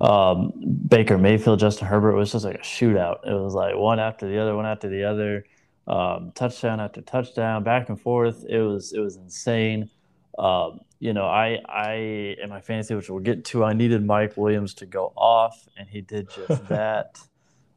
um, 0.00 0.52
Baker 0.88 1.18
Mayfield, 1.18 1.60
Justin 1.60 1.86
Herbert 1.86 2.14
was 2.14 2.32
just 2.32 2.44
like 2.44 2.56
a 2.56 2.58
shootout. 2.58 3.26
It 3.26 3.32
was 3.32 3.54
like 3.54 3.76
one 3.76 4.00
after 4.00 4.28
the 4.28 4.38
other, 4.38 4.54
one 4.54 4.66
after 4.66 4.88
the 4.88 5.04
other, 5.04 5.44
um, 5.86 6.32
touchdown 6.34 6.80
after 6.80 7.00
touchdown, 7.00 7.62
back 7.62 7.88
and 7.88 8.00
forth. 8.00 8.44
It 8.48 8.60
was 8.60 8.92
it 8.92 9.00
was 9.00 9.16
insane. 9.16 9.90
Um, 10.38 10.80
you 10.98 11.12
know, 11.12 11.26
I 11.26 11.60
I 11.68 12.36
in 12.42 12.48
my 12.48 12.60
fantasy, 12.60 12.94
which 12.94 13.08
we'll 13.08 13.20
get 13.20 13.44
to, 13.46 13.64
I 13.64 13.72
needed 13.72 14.04
Mike 14.04 14.36
Williams 14.36 14.74
to 14.74 14.86
go 14.86 15.12
off, 15.16 15.68
and 15.76 15.88
he 15.88 16.00
did 16.00 16.28
just 16.30 16.66
that. 16.68 17.18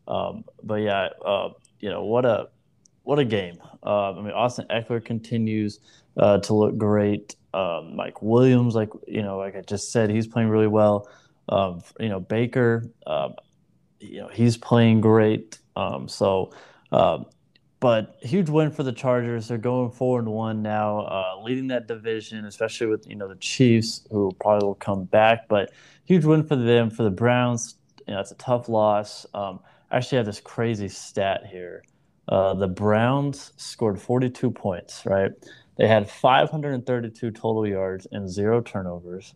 Um, 0.07 0.45
but 0.63 0.75
yeah, 0.75 1.09
uh, 1.25 1.49
you 1.79 1.89
know 1.89 2.05
what 2.05 2.25
a 2.25 2.47
what 3.03 3.19
a 3.19 3.25
game. 3.25 3.57
Uh, 3.85 4.11
I 4.11 4.21
mean, 4.21 4.31
Austin 4.33 4.65
Ekeler 4.69 5.03
continues 5.03 5.79
uh, 6.17 6.39
to 6.39 6.53
look 6.53 6.77
great. 6.77 7.35
Um, 7.53 7.95
Mike 7.95 8.21
Williams, 8.21 8.75
like 8.75 8.89
you 9.07 9.21
know, 9.21 9.37
like 9.37 9.55
I 9.55 9.61
just 9.61 9.91
said, 9.91 10.09
he's 10.09 10.27
playing 10.27 10.49
really 10.49 10.67
well. 10.67 11.07
Um, 11.49 11.81
you 11.99 12.09
know, 12.09 12.19
Baker, 12.19 12.83
um, 13.05 13.35
you 13.99 14.21
know, 14.21 14.27
he's 14.27 14.57
playing 14.57 15.01
great. 15.01 15.59
Um, 15.75 16.07
so 16.07 16.51
uh, 16.91 17.19
but 17.79 18.17
huge 18.21 18.49
win 18.49 18.71
for 18.71 18.83
the 18.83 18.91
Chargers. 18.91 19.47
They're 19.47 19.57
going 19.57 19.91
four 19.91 20.19
and 20.19 20.29
one 20.29 20.61
now, 20.63 21.01
uh, 21.01 21.41
leading 21.43 21.67
that 21.67 21.87
division, 21.87 22.45
especially 22.45 22.87
with 22.87 23.07
you 23.07 23.15
know 23.15 23.27
the 23.27 23.35
Chiefs, 23.35 24.07
who 24.09 24.31
probably 24.39 24.65
will 24.65 24.75
come 24.75 25.03
back. 25.05 25.47
But 25.47 25.71
huge 26.05 26.25
win 26.25 26.43
for 26.43 26.55
them. 26.55 26.89
For 26.89 27.03
the 27.03 27.11
Browns, 27.11 27.75
you 28.07 28.13
know, 28.13 28.19
it's 28.19 28.31
a 28.31 28.35
tough 28.35 28.67
loss. 28.67 29.25
Um, 29.33 29.59
I 29.91 29.97
actually 29.97 30.17
have 30.17 30.25
this 30.25 30.39
crazy 30.39 30.87
stat 30.87 31.45
here. 31.45 31.83
Uh, 32.27 32.55
the 32.55 32.67
Browns 32.67 33.53
scored 33.57 34.01
42 34.01 34.49
points. 34.51 35.03
Right, 35.05 35.31
they 35.77 35.87
had 35.87 36.09
532 36.09 37.29
total 37.31 37.67
yards 37.67 38.07
and 38.11 38.27
zero 38.27 38.59
turnovers. 38.59 39.35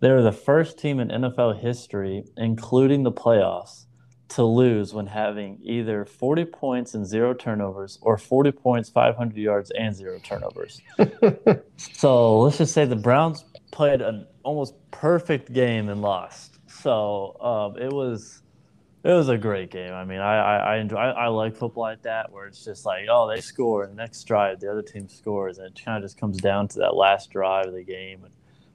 They 0.00 0.10
were 0.10 0.22
the 0.22 0.32
first 0.32 0.78
team 0.78 0.98
in 0.98 1.08
NFL 1.08 1.60
history, 1.60 2.24
including 2.36 3.02
the 3.02 3.12
playoffs, 3.12 3.84
to 4.30 4.44
lose 4.44 4.94
when 4.94 5.06
having 5.06 5.58
either 5.62 6.04
40 6.04 6.44
points 6.46 6.94
and 6.94 7.04
zero 7.04 7.34
turnovers 7.34 7.98
or 8.00 8.16
40 8.16 8.52
points, 8.52 8.88
500 8.88 9.36
yards, 9.36 9.70
and 9.72 9.94
zero 9.94 10.18
turnovers. 10.22 10.80
so 11.76 12.40
let's 12.40 12.58
just 12.58 12.72
say 12.72 12.84
the 12.84 12.96
Browns 12.96 13.44
played 13.72 14.00
an 14.00 14.26
almost 14.42 14.74
perfect 14.90 15.52
game 15.52 15.88
and 15.88 16.00
lost. 16.00 16.58
So 16.68 17.36
um, 17.40 17.82
it 17.82 17.92
was 17.92 18.42
it 19.02 19.12
was 19.12 19.28
a 19.28 19.38
great 19.38 19.70
game. 19.70 19.92
I 19.92 20.04
mean, 20.04 20.20
I 20.20 20.36
I, 20.36 20.56
I 20.56 20.76
enjoy 20.78 20.96
I, 20.96 21.10
I, 21.10 21.26
like 21.28 21.56
football 21.56 21.84
like 21.84 22.02
that 22.02 22.30
where 22.30 22.46
it's 22.46 22.64
just 22.64 22.86
like 22.86 23.06
oh 23.10 23.28
they 23.28 23.40
score 23.40 23.82
and 23.82 23.92
the 23.92 23.96
next 23.96 24.24
drive 24.24 24.60
the 24.60 24.70
other 24.70 24.82
team 24.82 25.08
scores 25.08 25.58
and 25.58 25.66
it 25.66 25.84
kind 25.84 25.96
of 25.96 26.08
just 26.08 26.18
comes 26.18 26.38
down 26.38 26.68
to 26.68 26.78
that 26.78 26.94
last 26.94 27.30
drive 27.30 27.66
of 27.66 27.74
the 27.74 27.82
game 27.82 28.24
and 28.24 28.32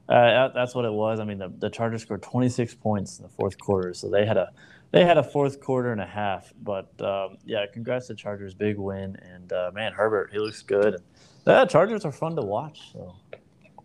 uh, 0.07 0.49
that's 0.49 0.75
what 0.75 0.85
it 0.85 0.93
was. 0.93 1.19
I 1.19 1.25
mean, 1.25 1.39
the, 1.39 1.51
the 1.57 1.69
Chargers 1.69 2.03
scored 2.03 2.21
26 2.21 2.75
points 2.75 3.17
in 3.17 3.23
the 3.23 3.29
fourth 3.29 3.57
quarter, 3.57 3.93
so 3.93 4.09
they 4.09 4.25
had 4.25 4.37
a 4.37 4.51
they 4.91 5.03
had 5.03 5.17
a 5.17 5.23
fourth 5.23 5.59
quarter 5.59 5.91
and 5.91 5.99
a 5.99 6.05
half. 6.05 6.53
But 6.61 6.89
um, 7.01 7.37
yeah, 7.43 7.65
congrats 7.71 8.07
to 8.07 8.15
Chargers, 8.15 8.53
big 8.53 8.77
win, 8.77 9.17
and 9.21 9.51
uh, 9.51 9.71
man, 9.73 9.93
Herbert, 9.93 10.29
he 10.31 10.39
looks 10.39 10.61
good. 10.61 10.95
And 10.95 11.03
yeah, 11.47 11.65
Chargers 11.65 12.05
are 12.05 12.11
fun 12.11 12.35
to 12.35 12.41
watch. 12.41 12.91
So. 12.93 13.15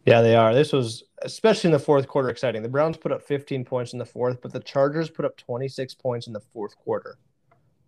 Yeah, 0.06 0.22
they 0.22 0.34
are. 0.34 0.54
This 0.54 0.72
was 0.72 1.04
especially 1.22 1.68
in 1.68 1.72
the 1.72 1.78
fourth 1.78 2.06
quarter 2.08 2.30
exciting. 2.30 2.62
The 2.62 2.68
Browns 2.68 2.96
put 2.96 3.12
up 3.12 3.22
15 3.22 3.64
points 3.64 3.92
in 3.92 3.98
the 3.98 4.06
fourth, 4.06 4.40
but 4.40 4.52
the 4.52 4.60
Chargers 4.60 5.10
put 5.10 5.24
up 5.24 5.36
26 5.36 5.94
points 5.94 6.26
in 6.26 6.32
the 6.32 6.40
fourth 6.40 6.76
quarter. 6.76 7.18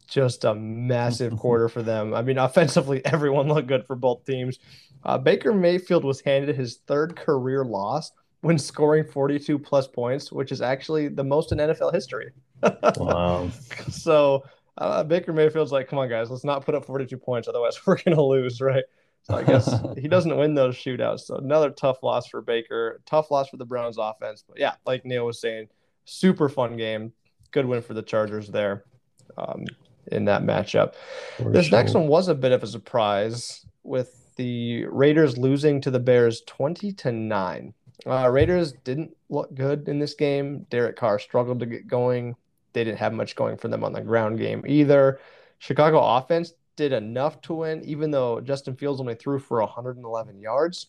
Just 0.08 0.44
a 0.44 0.54
massive 0.54 1.36
quarter 1.38 1.68
for 1.68 1.82
them. 1.82 2.14
I 2.14 2.22
mean, 2.22 2.38
offensively, 2.38 3.02
everyone 3.04 3.48
looked 3.48 3.68
good 3.68 3.86
for 3.86 3.96
both 3.96 4.24
teams. 4.24 4.58
Uh, 5.04 5.18
Baker 5.18 5.52
Mayfield 5.52 6.04
was 6.04 6.20
handed 6.20 6.54
his 6.54 6.78
third 6.86 7.16
career 7.16 7.64
loss 7.64 8.12
when 8.42 8.58
scoring 8.58 9.04
42 9.04 9.58
plus 9.58 9.88
points, 9.88 10.30
which 10.30 10.52
is 10.52 10.60
actually 10.60 11.08
the 11.08 11.24
most 11.24 11.52
in 11.52 11.58
NFL 11.58 11.92
history. 11.92 12.32
wow. 12.96 13.48
So 13.90 14.44
uh, 14.78 15.04
Baker 15.04 15.32
Mayfield's 15.32 15.72
like, 15.72 15.88
come 15.88 15.98
on, 15.98 16.08
guys, 16.08 16.30
let's 16.30 16.44
not 16.44 16.64
put 16.64 16.74
up 16.74 16.84
42 16.84 17.16
points. 17.16 17.48
Otherwise, 17.48 17.78
we're 17.86 17.96
going 17.96 18.16
to 18.16 18.22
lose, 18.22 18.60
right? 18.60 18.84
So 19.22 19.36
I 19.36 19.44
guess 19.44 19.72
he 19.98 20.08
doesn't 20.08 20.36
win 20.36 20.54
those 20.54 20.76
shootouts. 20.76 21.20
So 21.20 21.36
another 21.36 21.70
tough 21.70 22.02
loss 22.02 22.26
for 22.26 22.42
Baker. 22.42 23.00
Tough 23.06 23.30
loss 23.30 23.48
for 23.48 23.56
the 23.56 23.64
Browns 23.64 23.96
offense. 23.98 24.44
But 24.46 24.58
yeah, 24.58 24.74
like 24.84 25.04
Neil 25.04 25.24
was 25.24 25.40
saying, 25.40 25.68
super 26.04 26.48
fun 26.48 26.76
game. 26.76 27.12
Good 27.52 27.66
win 27.66 27.82
for 27.82 27.94
the 27.94 28.02
Chargers 28.02 28.48
there 28.48 28.84
um, 29.38 29.66
in 30.10 30.24
that 30.24 30.42
matchup. 30.42 30.94
For 31.36 31.52
this 31.52 31.66
sure. 31.66 31.78
next 31.78 31.94
one 31.94 32.08
was 32.08 32.28
a 32.28 32.34
bit 32.34 32.50
of 32.50 32.62
a 32.62 32.66
surprise 32.66 33.64
with 33.84 34.34
the 34.36 34.86
Raiders 34.86 35.38
losing 35.38 35.80
to 35.82 35.90
the 35.90 36.00
Bears 36.00 36.42
20 36.46 36.92
to 36.92 37.12
9. 37.12 37.74
Uh, 38.06 38.28
Raiders 38.28 38.72
didn't 38.84 39.16
look 39.28 39.54
good 39.54 39.88
in 39.88 39.98
this 39.98 40.14
game. 40.14 40.66
Derek 40.70 40.96
Carr 40.96 41.18
struggled 41.18 41.60
to 41.60 41.66
get 41.66 41.86
going. 41.86 42.34
they 42.72 42.84
didn't 42.84 42.98
have 42.98 43.12
much 43.12 43.36
going 43.36 43.56
for 43.56 43.68
them 43.68 43.84
on 43.84 43.92
the 43.92 44.00
ground 44.00 44.38
game 44.38 44.64
either. 44.66 45.20
Chicago 45.58 46.00
offense 46.00 46.54
did 46.74 46.92
enough 46.92 47.40
to 47.42 47.54
win, 47.54 47.84
even 47.84 48.10
though 48.10 48.40
Justin 48.40 48.74
Fields 48.74 49.00
only 49.00 49.14
threw 49.14 49.38
for 49.38 49.60
111 49.60 50.40
yards. 50.40 50.88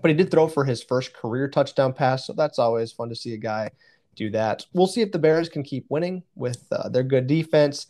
But 0.00 0.10
he 0.10 0.16
did 0.16 0.30
throw 0.30 0.48
for 0.48 0.64
his 0.64 0.82
first 0.82 1.14
career 1.14 1.48
touchdown 1.48 1.92
pass, 1.92 2.26
so 2.26 2.32
that's 2.32 2.58
always 2.58 2.92
fun 2.92 3.08
to 3.10 3.14
see 3.14 3.34
a 3.34 3.38
guy 3.38 3.70
do 4.16 4.30
that. 4.30 4.66
We'll 4.72 4.86
see 4.86 5.00
if 5.00 5.12
the 5.12 5.18
Bears 5.18 5.48
can 5.48 5.62
keep 5.62 5.86
winning 5.88 6.22
with 6.34 6.66
uh, 6.72 6.88
their 6.88 7.02
good 7.02 7.26
defense. 7.26 7.86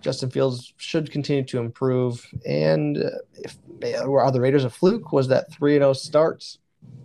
Justin 0.00 0.30
Fields 0.30 0.72
should 0.76 1.10
continue 1.10 1.44
to 1.44 1.58
improve. 1.58 2.26
And 2.46 2.98
uh, 2.98 3.10
if 3.34 3.56
are 3.82 4.30
the 4.30 4.40
Raiders 4.40 4.64
a 4.64 4.70
fluke? 4.70 5.12
Was 5.12 5.28
that 5.28 5.52
3 5.52 5.74
0 5.74 5.92
start 5.94 6.58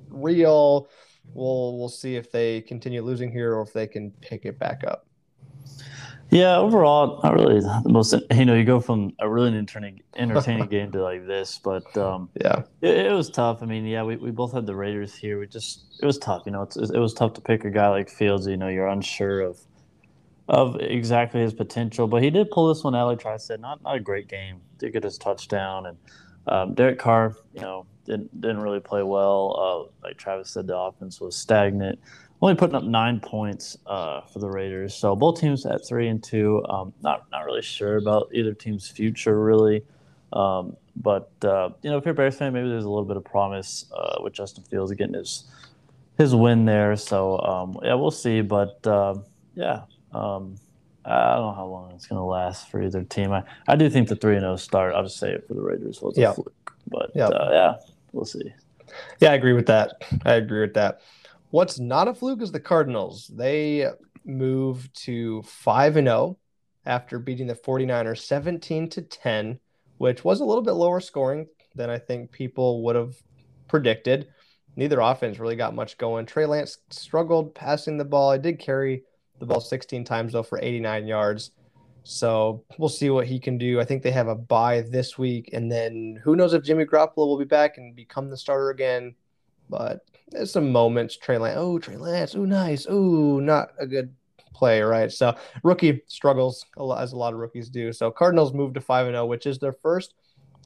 real? 0.09 0.89
We'll, 1.33 1.77
we'll 1.77 1.89
see 1.89 2.15
if 2.15 2.31
they 2.31 2.61
continue 2.61 3.01
losing 3.01 3.31
here 3.31 3.55
or 3.55 3.61
if 3.61 3.73
they 3.73 3.87
can 3.87 4.11
pick 4.21 4.45
it 4.45 4.59
back 4.59 4.83
up. 4.85 5.07
Yeah, 6.31 6.55
overall, 6.55 7.19
not 7.23 7.33
really 7.33 7.59
the 7.59 7.89
most. 7.89 8.15
You 8.33 8.45
know, 8.45 8.55
you 8.55 8.63
go 8.63 8.79
from 8.79 9.11
a 9.19 9.29
really 9.29 9.49
entertaining, 9.49 10.01
entertaining 10.15 10.67
game 10.69 10.89
to 10.93 11.03
like 11.03 11.27
this, 11.27 11.59
but 11.61 11.95
um, 11.97 12.29
yeah, 12.41 12.63
it, 12.81 13.07
it, 13.07 13.11
was 13.11 13.29
tough. 13.29 13.61
I 13.61 13.65
mean, 13.65 13.85
yeah, 13.85 14.01
we, 14.03 14.15
we 14.15 14.31
both 14.31 14.53
had 14.53 14.65
the 14.65 14.73
Raiders 14.73 15.13
here. 15.13 15.39
We 15.39 15.47
just 15.47 15.97
it 16.01 16.05
was 16.05 16.17
tough. 16.17 16.43
You 16.45 16.53
know, 16.53 16.61
it's, 16.61 16.77
it 16.77 16.97
was 16.97 17.13
tough 17.13 17.33
to 17.33 17.41
pick 17.41 17.65
a 17.65 17.69
guy 17.69 17.89
like 17.89 18.09
Fields. 18.09 18.47
You 18.47 18.55
know, 18.55 18.69
you're 18.69 18.87
unsure 18.87 19.41
of 19.41 19.59
of 20.47 20.77
exactly 20.79 21.41
his 21.41 21.53
potential, 21.53 22.07
but 22.07 22.23
he 22.23 22.29
did 22.29 22.49
pull 22.49 22.69
this 22.73 22.81
one 22.81 22.95
out. 22.95 23.07
Like 23.07 23.25
I 23.25 23.35
said, 23.35 23.59
not 23.59 23.83
not 23.83 23.97
a 23.97 23.99
great 23.99 24.29
game. 24.29 24.61
Did 24.77 24.93
get 24.93 25.03
his 25.03 25.17
touchdown, 25.17 25.85
and 25.87 25.97
um, 26.47 26.73
Derek 26.75 26.97
Carr, 26.97 27.35
you 27.53 27.59
know, 27.59 27.85
didn't 28.05 28.41
didn't 28.41 28.61
really 28.61 28.79
play 28.79 29.03
well. 29.03 29.91
Uh, 30.03 30.07
like 30.07 30.17
Travis 30.17 30.49
said, 30.49 30.67
the 30.67 30.77
offense 30.77 31.21
was 31.21 31.35
stagnant 31.35 31.99
only 32.41 32.55
putting 32.55 32.75
up 32.75 32.83
nine 32.83 33.19
points 33.19 33.77
uh, 33.85 34.21
for 34.21 34.39
the 34.39 34.49
Raiders. 34.49 34.95
So 34.95 35.15
both 35.15 35.39
teams 35.39 35.65
at 35.65 35.85
three 35.85 36.07
and 36.07 36.21
two. 36.23 36.63
Um, 36.67 36.93
not 37.01 37.29
not 37.31 37.45
really 37.45 37.61
sure 37.61 37.97
about 37.97 38.29
either 38.33 38.53
team's 38.53 38.87
future 38.87 39.41
really. 39.41 39.83
Um, 40.33 40.75
but 40.95 41.31
uh, 41.43 41.69
you 41.83 41.91
know, 41.91 41.97
if 41.97 42.05
you're 42.05 42.13
a 42.13 42.15
Bears 42.15 42.35
fan, 42.35 42.53
maybe 42.53 42.67
there's 42.67 42.85
a 42.85 42.89
little 42.89 43.05
bit 43.05 43.17
of 43.17 43.23
promise 43.23 43.85
uh, 43.95 44.17
with 44.21 44.33
Justin 44.33 44.63
Fields 44.63 44.91
getting 44.93 45.13
his 45.13 45.45
his 46.17 46.33
win 46.33 46.65
there. 46.65 46.95
So 46.95 47.39
um, 47.39 47.77
yeah, 47.83 47.93
we'll 47.93 48.11
see. 48.11 48.41
But 48.41 48.85
uh, 48.87 49.15
yeah, 49.53 49.83
um, 50.11 50.55
I 51.05 51.35
don't 51.35 51.45
know 51.45 51.53
how 51.53 51.65
long 51.65 51.91
it's 51.93 52.07
going 52.07 52.19
to 52.19 52.23
last 52.23 52.69
for 52.69 52.81
either 52.81 53.03
team. 53.03 53.31
I, 53.31 53.43
I 53.67 53.75
do 53.75 53.89
think 53.89 54.07
the 54.07 54.15
three 54.15 54.35
and 54.35 54.41
zero 54.41 54.53
oh 54.53 54.57
start. 54.57 54.95
I'll 54.95 55.03
just 55.03 55.17
say 55.17 55.31
it 55.31 55.47
for 55.47 55.53
the 55.53 55.61
Raiders 55.61 56.01
was 56.01 56.17
a 56.17 56.33
fluke. 56.33 56.73
But 56.87 57.11
yep. 57.13 57.31
Uh, 57.31 57.49
yeah, 57.51 57.73
we'll 58.11 58.25
see. 58.25 58.53
Yeah, 59.19 59.31
I 59.31 59.35
agree 59.35 59.53
with 59.53 59.67
that. 59.67 60.03
I 60.25 60.33
agree 60.33 60.61
with 60.61 60.73
that. 60.73 61.01
What's 61.51 61.79
not 61.79 62.07
a 62.07 62.13
fluke 62.13 62.41
is 62.41 62.51
the 62.51 62.59
Cardinals. 62.59 63.29
They 63.33 63.87
moved 64.25 64.93
to 65.03 65.41
5 65.43 65.97
and 65.97 66.07
0 66.07 66.37
after 66.85 67.19
beating 67.19 67.47
the 67.47 67.55
49ers 67.55 68.19
17 68.19 68.89
to 68.89 69.01
10, 69.01 69.59
which 69.97 70.23
was 70.23 70.39
a 70.39 70.45
little 70.45 70.63
bit 70.63 70.71
lower 70.71 70.99
scoring 70.99 71.47
than 71.75 71.89
I 71.89 71.97
think 71.97 72.31
people 72.31 72.83
would 72.83 72.95
have 72.95 73.15
predicted. 73.67 74.27
Neither 74.75 74.99
offense 74.99 75.39
really 75.39 75.55
got 75.55 75.75
much 75.75 75.97
going. 75.97 76.25
Trey 76.25 76.45
Lance 76.45 76.77
struggled 76.89 77.53
passing 77.53 77.97
the 77.97 78.05
ball. 78.05 78.29
I 78.29 78.37
did 78.37 78.59
carry 78.59 79.03
the 79.39 79.45
ball 79.45 79.59
16 79.59 80.03
times 80.05 80.33
though 80.33 80.43
for 80.43 80.59
89 80.61 81.07
yards. 81.07 81.51
So 82.03 82.63
we'll 82.77 82.89
see 82.89 83.09
what 83.09 83.27
he 83.27 83.39
can 83.39 83.57
do. 83.57 83.79
I 83.79 83.85
think 83.85 84.01
they 84.01 84.11
have 84.11 84.27
a 84.27 84.35
bye 84.35 84.81
this 84.81 85.17
week, 85.17 85.51
and 85.53 85.71
then 85.71 86.19
who 86.23 86.35
knows 86.35 86.53
if 86.53 86.63
Jimmy 86.63 86.85
Garoppolo 86.85 87.27
will 87.27 87.37
be 87.37 87.45
back 87.45 87.77
and 87.77 87.95
become 87.95 88.29
the 88.29 88.37
starter 88.37 88.71
again. 88.71 89.15
But 89.69 90.01
there's 90.29 90.51
some 90.51 90.71
moments. 90.71 91.17
Trey 91.17 91.37
Lance, 91.37 91.57
oh 91.59 91.77
Trey 91.77 91.97
Lance, 91.97 92.35
oh 92.35 92.45
nice, 92.45 92.87
oh 92.89 93.39
not 93.39 93.69
a 93.79 93.85
good 93.85 94.13
play, 94.53 94.81
right? 94.81 95.11
So 95.11 95.35
rookie 95.63 96.01
struggles 96.07 96.65
a 96.77 96.83
lot, 96.83 97.01
as 97.01 97.13
a 97.13 97.17
lot 97.17 97.33
of 97.33 97.39
rookies 97.39 97.69
do. 97.69 97.93
So 97.93 98.09
Cardinals 98.09 98.53
moved 98.53 98.75
to 98.75 98.81
five 98.81 99.05
and 99.05 99.13
zero, 99.13 99.23
oh, 99.23 99.27
which 99.27 99.45
is 99.45 99.59
their 99.59 99.73
first 99.73 100.15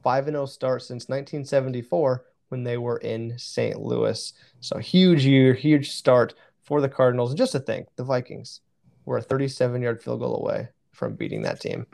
five 0.04 0.28
and 0.28 0.36
zero 0.36 0.43
oh 0.43 0.48
start 0.48 0.84
since 0.84 1.10
1974 1.10 2.26
when 2.50 2.63
they 2.63 2.78
were 2.78 2.98
in 2.98 3.38
St. 3.38 3.80
Louis. 3.80 4.34
So 4.62 4.78
huge 4.78 5.26
year, 5.26 5.54
huge 5.54 5.91
start 5.91 6.34
for 6.63 6.80
the 6.80 6.89
Cardinals. 6.89 7.32
And 7.32 7.38
just 7.38 7.52
to 7.52 7.60
think, 7.60 7.88
the 7.95 8.04
Vikings 8.04 8.62
were 9.04 9.17
a 9.17 9.21
37 9.21 9.82
yard 9.82 10.02
field 10.02 10.21
goal 10.21 10.38
away 10.38 10.69
from 10.96 11.16
beating 11.16 11.44
that 11.44 11.60
team. 11.60 11.86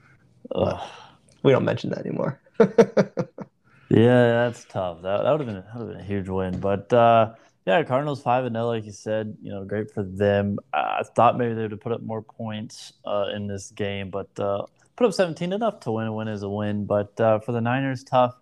We 1.43 1.51
don't 1.51 1.65
mention 1.65 1.89
that 1.89 1.99
anymore. 1.99 2.39
Yeah, 3.91 4.45
that's 4.45 4.63
tough. 4.63 5.01
That, 5.01 5.23
that 5.23 5.31
would 5.31 5.41
have 5.41 5.47
been 5.47 5.55
that 5.55 5.75
would 5.75 5.87
have 5.87 5.97
been 5.97 5.99
a 5.99 6.07
huge 6.07 6.29
win. 6.29 6.61
But 6.61 6.93
uh, 6.93 7.33
yeah, 7.65 7.83
Cardinals 7.83 8.23
five 8.23 8.45
and 8.45 8.55
zero, 8.55 8.67
like 8.67 8.85
you 8.85 8.93
said. 8.93 9.35
You 9.41 9.51
know, 9.51 9.65
great 9.65 9.91
for 9.91 10.01
them. 10.01 10.59
I 10.73 11.03
thought 11.03 11.37
maybe 11.37 11.53
they 11.55 11.63
would 11.63 11.71
have 11.71 11.81
put 11.81 11.91
up 11.91 12.01
more 12.01 12.21
points 12.21 12.93
uh, 13.05 13.25
in 13.35 13.47
this 13.47 13.71
game, 13.71 14.09
but 14.09 14.29
uh, 14.39 14.63
put 14.95 15.07
up 15.07 15.13
17 15.13 15.51
enough 15.51 15.81
to 15.81 15.91
win. 15.91 16.07
A 16.07 16.13
win 16.13 16.29
is 16.29 16.41
a 16.41 16.49
win. 16.49 16.85
But 16.85 17.19
uh, 17.19 17.39
for 17.39 17.51
the 17.51 17.59
Niners, 17.59 18.05
tough. 18.05 18.33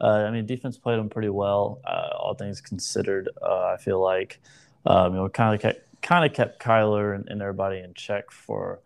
Uh, 0.00 0.24
I 0.28 0.30
mean, 0.30 0.46
defense 0.46 0.78
played 0.78 1.00
them 1.00 1.08
pretty 1.08 1.30
well, 1.30 1.80
uh, 1.84 2.10
all 2.16 2.34
things 2.34 2.60
considered. 2.60 3.28
I 3.44 3.78
feel 3.78 4.00
like 4.00 4.40
um, 4.86 5.14
you 5.14 5.18
know 5.18 5.28
kind 5.30 5.52
of 5.52 5.60
kept 5.60 6.00
kind 6.00 6.24
of 6.24 6.32
kept 6.32 6.62
Kyler 6.62 7.16
and, 7.16 7.28
and 7.28 7.42
everybody 7.42 7.80
in 7.80 7.92
check 7.94 8.30
for 8.30 8.78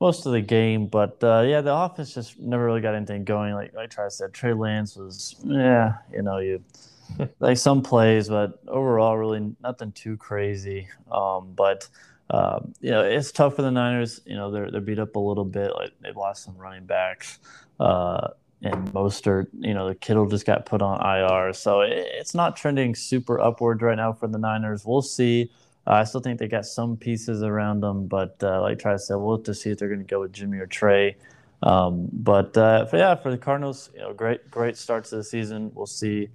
most 0.00 0.26
of 0.26 0.32
the 0.32 0.40
game. 0.40 0.86
But 0.86 1.22
uh, 1.22 1.44
yeah, 1.46 1.60
the 1.60 1.74
offense 1.74 2.14
just 2.14 2.38
never 2.38 2.64
really 2.64 2.80
got 2.80 2.94
anything 2.94 3.24
going. 3.24 3.54
Like 3.54 3.74
like 3.74 3.98
I 3.98 4.08
said, 4.08 4.32
Trey 4.32 4.52
Lance 4.52 4.96
was 4.96 5.36
yeah, 5.44 5.94
you 6.12 6.22
know 6.22 6.38
you 6.38 6.62
like 7.40 7.58
some 7.58 7.82
plays, 7.82 8.28
but 8.28 8.60
overall 8.68 9.16
really 9.16 9.54
nothing 9.62 9.92
too 9.92 10.16
crazy. 10.16 10.88
Um, 11.10 11.52
but 11.54 11.88
um, 12.30 12.72
you 12.80 12.90
know 12.90 13.02
it's 13.02 13.32
tough 13.32 13.56
for 13.56 13.62
the 13.62 13.70
Niners. 13.70 14.20
You 14.26 14.36
know 14.36 14.50
they're 14.50 14.70
they're 14.70 14.80
beat 14.80 14.98
up 14.98 15.16
a 15.16 15.20
little 15.20 15.44
bit. 15.44 15.72
Like 15.74 15.92
they've 16.00 16.16
lost 16.16 16.44
some 16.44 16.56
running 16.56 16.86
backs. 16.86 17.38
Uh, 17.80 18.28
and 18.62 18.88
Mostert, 18.92 19.48
you 19.58 19.74
know, 19.74 19.88
the 19.88 19.94
Kittle 19.94 20.26
just 20.26 20.46
got 20.46 20.64
put 20.64 20.80
on 20.80 20.98
IR, 21.04 21.52
so 21.52 21.82
it, 21.82 22.08
it's 22.12 22.34
not 22.34 22.56
trending 22.56 22.94
super 22.94 23.38
upward 23.38 23.82
right 23.82 23.96
now 23.96 24.12
for 24.12 24.26
the 24.26 24.38
Niners. 24.38 24.86
We'll 24.86 25.02
see. 25.02 25.50
Uh, 25.86 25.92
I 25.92 26.04
still 26.04 26.20
think 26.20 26.38
they 26.38 26.48
got 26.48 26.66
some 26.66 26.96
pieces 26.96 27.42
around 27.42 27.80
them, 27.80 28.06
but 28.06 28.36
uh, 28.42 28.60
like 28.62 28.78
to 28.78 28.98
say, 28.98 29.14
we'll 29.14 29.36
have 29.36 29.44
to 29.44 29.54
see 29.54 29.70
if 29.70 29.78
they're 29.78 29.88
going 29.88 30.00
to 30.00 30.06
go 30.06 30.20
with 30.20 30.32
Jimmy 30.32 30.58
or 30.58 30.66
Trey. 30.66 31.16
Um, 31.62 32.08
but 32.12 32.56
uh, 32.56 32.86
for, 32.86 32.96
yeah, 32.96 33.14
for 33.14 33.30
the 33.30 33.38
Cardinals, 33.38 33.90
you 33.94 34.00
know, 34.00 34.12
great 34.12 34.50
great 34.50 34.76
start 34.76 35.04
to 35.06 35.16
the 35.16 35.24
season. 35.24 35.72
We'll 35.74 35.86
see 35.86 36.28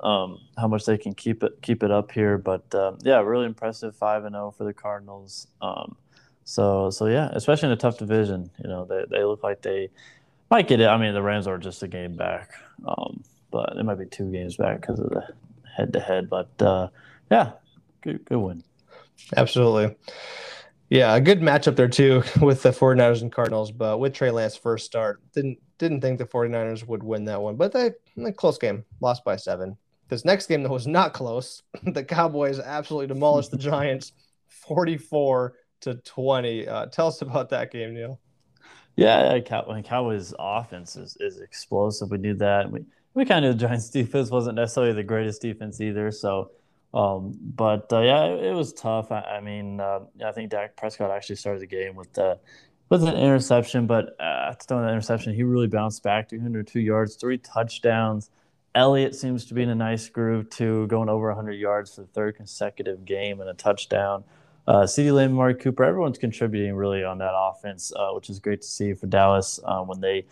um, 0.00 0.38
how 0.56 0.68
much 0.68 0.84
they 0.84 0.98
can 0.98 1.14
keep 1.14 1.42
it 1.42 1.60
keep 1.62 1.82
it 1.82 1.90
up 1.90 2.12
here. 2.12 2.38
But 2.38 2.74
um, 2.74 2.98
yeah, 3.02 3.20
really 3.20 3.46
impressive 3.46 3.96
five 3.96 4.24
and 4.24 4.34
zero 4.34 4.48
oh 4.48 4.50
for 4.50 4.64
the 4.64 4.74
Cardinals. 4.74 5.48
Um, 5.62 5.96
so 6.44 6.90
so 6.90 7.06
yeah, 7.06 7.30
especially 7.32 7.68
in 7.68 7.72
a 7.72 7.76
tough 7.76 7.98
division, 7.98 8.50
you 8.62 8.68
know, 8.68 8.84
they 8.84 9.04
they 9.10 9.24
look 9.24 9.42
like 9.42 9.62
they 9.62 9.90
might 10.50 10.68
get 10.68 10.80
it. 10.80 10.86
I 10.86 10.96
mean, 10.96 11.14
the 11.14 11.22
Rams 11.22 11.46
are 11.46 11.58
just 11.58 11.82
a 11.82 11.88
game 11.88 12.16
back, 12.16 12.52
um, 12.86 13.22
but 13.50 13.74
it 13.76 13.84
might 13.84 13.98
be 13.98 14.06
two 14.06 14.30
games 14.30 14.56
back 14.56 14.80
because 14.80 14.98
of 14.98 15.10
the 15.10 15.34
head 15.76 15.92
to 15.94 16.00
head. 16.00 16.28
But 16.28 16.50
uh, 16.60 16.88
yeah, 17.30 17.52
good 18.02 18.24
good 18.26 18.38
win. 18.38 18.64
Absolutely. 19.36 19.96
Yeah, 20.90 21.14
a 21.14 21.20
good 21.20 21.40
matchup 21.40 21.76
there 21.76 21.88
too 21.88 22.22
with 22.40 22.62
the 22.62 22.70
49ers 22.70 23.22
and 23.22 23.30
Cardinals, 23.32 23.70
but 23.70 23.98
with 23.98 24.14
Trey 24.14 24.30
Lance 24.30 24.56
first 24.56 24.86
start, 24.86 25.20
didn't 25.32 25.58
didn't 25.78 26.00
think 26.00 26.18
the 26.18 26.24
49ers 26.24 26.86
would 26.88 27.02
win 27.02 27.24
that 27.26 27.40
one, 27.40 27.56
but 27.56 27.72
they 27.72 27.92
a 28.24 28.32
close 28.32 28.58
game, 28.58 28.84
lost 29.00 29.24
by 29.24 29.36
7. 29.36 29.76
This 30.08 30.24
next 30.24 30.46
game 30.46 30.62
that 30.62 30.70
was 30.70 30.86
not 30.86 31.12
close, 31.12 31.62
the 31.82 32.02
Cowboys 32.02 32.58
absolutely 32.58 33.06
demolished 33.06 33.50
the 33.50 33.58
Giants 33.58 34.12
44 34.48 35.54
to 35.82 35.94
20. 35.94 36.66
Uh, 36.66 36.86
tell 36.86 37.08
us 37.08 37.22
about 37.22 37.50
that 37.50 37.70
game, 37.70 37.94
Neil. 37.94 38.18
Yeah, 38.96 39.38
Cow- 39.40 39.80
Cowboys 39.84 40.34
offense 40.38 40.96
is, 40.96 41.16
is 41.20 41.38
explosive. 41.38 42.10
We 42.10 42.18
knew 42.18 42.34
that. 42.34 42.68
We 42.70 42.84
we 43.14 43.24
kind 43.24 43.44
of 43.44 43.58
the 43.58 43.66
Giants 43.66 43.90
defense 43.90 44.30
wasn't 44.30 44.56
necessarily 44.56 44.92
the 44.92 45.02
greatest 45.02 45.42
defense 45.42 45.80
either, 45.80 46.10
so 46.10 46.50
um, 46.94 47.38
but 47.42 47.92
uh, 47.92 48.00
yeah, 48.00 48.24
it, 48.24 48.44
it, 48.44 48.54
was 48.54 48.72
tough. 48.72 49.12
I, 49.12 49.20
I 49.20 49.40
mean, 49.40 49.80
uh, 49.80 50.00
I 50.24 50.32
think 50.32 50.50
Dak 50.50 50.76
Prescott 50.76 51.10
actually 51.10 51.36
started 51.36 51.60
the 51.60 51.66
game 51.66 51.94
with 51.94 52.16
uh, 52.18 52.36
with 52.88 53.02
an 53.02 53.14
interception, 53.14 53.86
but 53.86 54.16
uh, 54.18 54.48
after 54.50 54.64
throwing 54.66 54.86
that 54.86 54.92
interception, 54.92 55.34
he 55.34 55.42
really 55.42 55.66
bounced 55.66 56.02
back 56.02 56.28
202 56.30 56.80
yards, 56.80 57.16
three 57.16 57.38
touchdowns. 57.38 58.30
Elliott 58.74 59.14
seems 59.14 59.44
to 59.46 59.54
be 59.54 59.62
in 59.62 59.68
a 59.68 59.74
nice 59.74 60.08
groove 60.08 60.48
too, 60.48 60.86
going 60.86 61.08
over 61.08 61.28
100 61.28 61.52
yards 61.52 61.94
for 61.94 62.02
the 62.02 62.06
third 62.06 62.36
consecutive 62.36 63.04
game 63.04 63.40
and 63.40 63.50
a 63.50 63.54
touchdown. 63.54 64.24
Uh, 64.66 64.82
CeeDee 64.82 65.12
Lamb, 65.12 65.32
Amari 65.32 65.54
Cooper, 65.54 65.82
everyone's 65.82 66.18
contributing 66.18 66.74
really 66.74 67.02
on 67.02 67.18
that 67.18 67.32
offense, 67.34 67.92
uh, 67.96 68.10
which 68.10 68.30
is 68.30 68.38
great 68.38 68.60
to 68.62 68.68
see 68.68 68.92
for 68.92 69.06
Dallas 69.06 69.58
uh, 69.64 69.80
when 69.80 70.00
they 70.00 70.26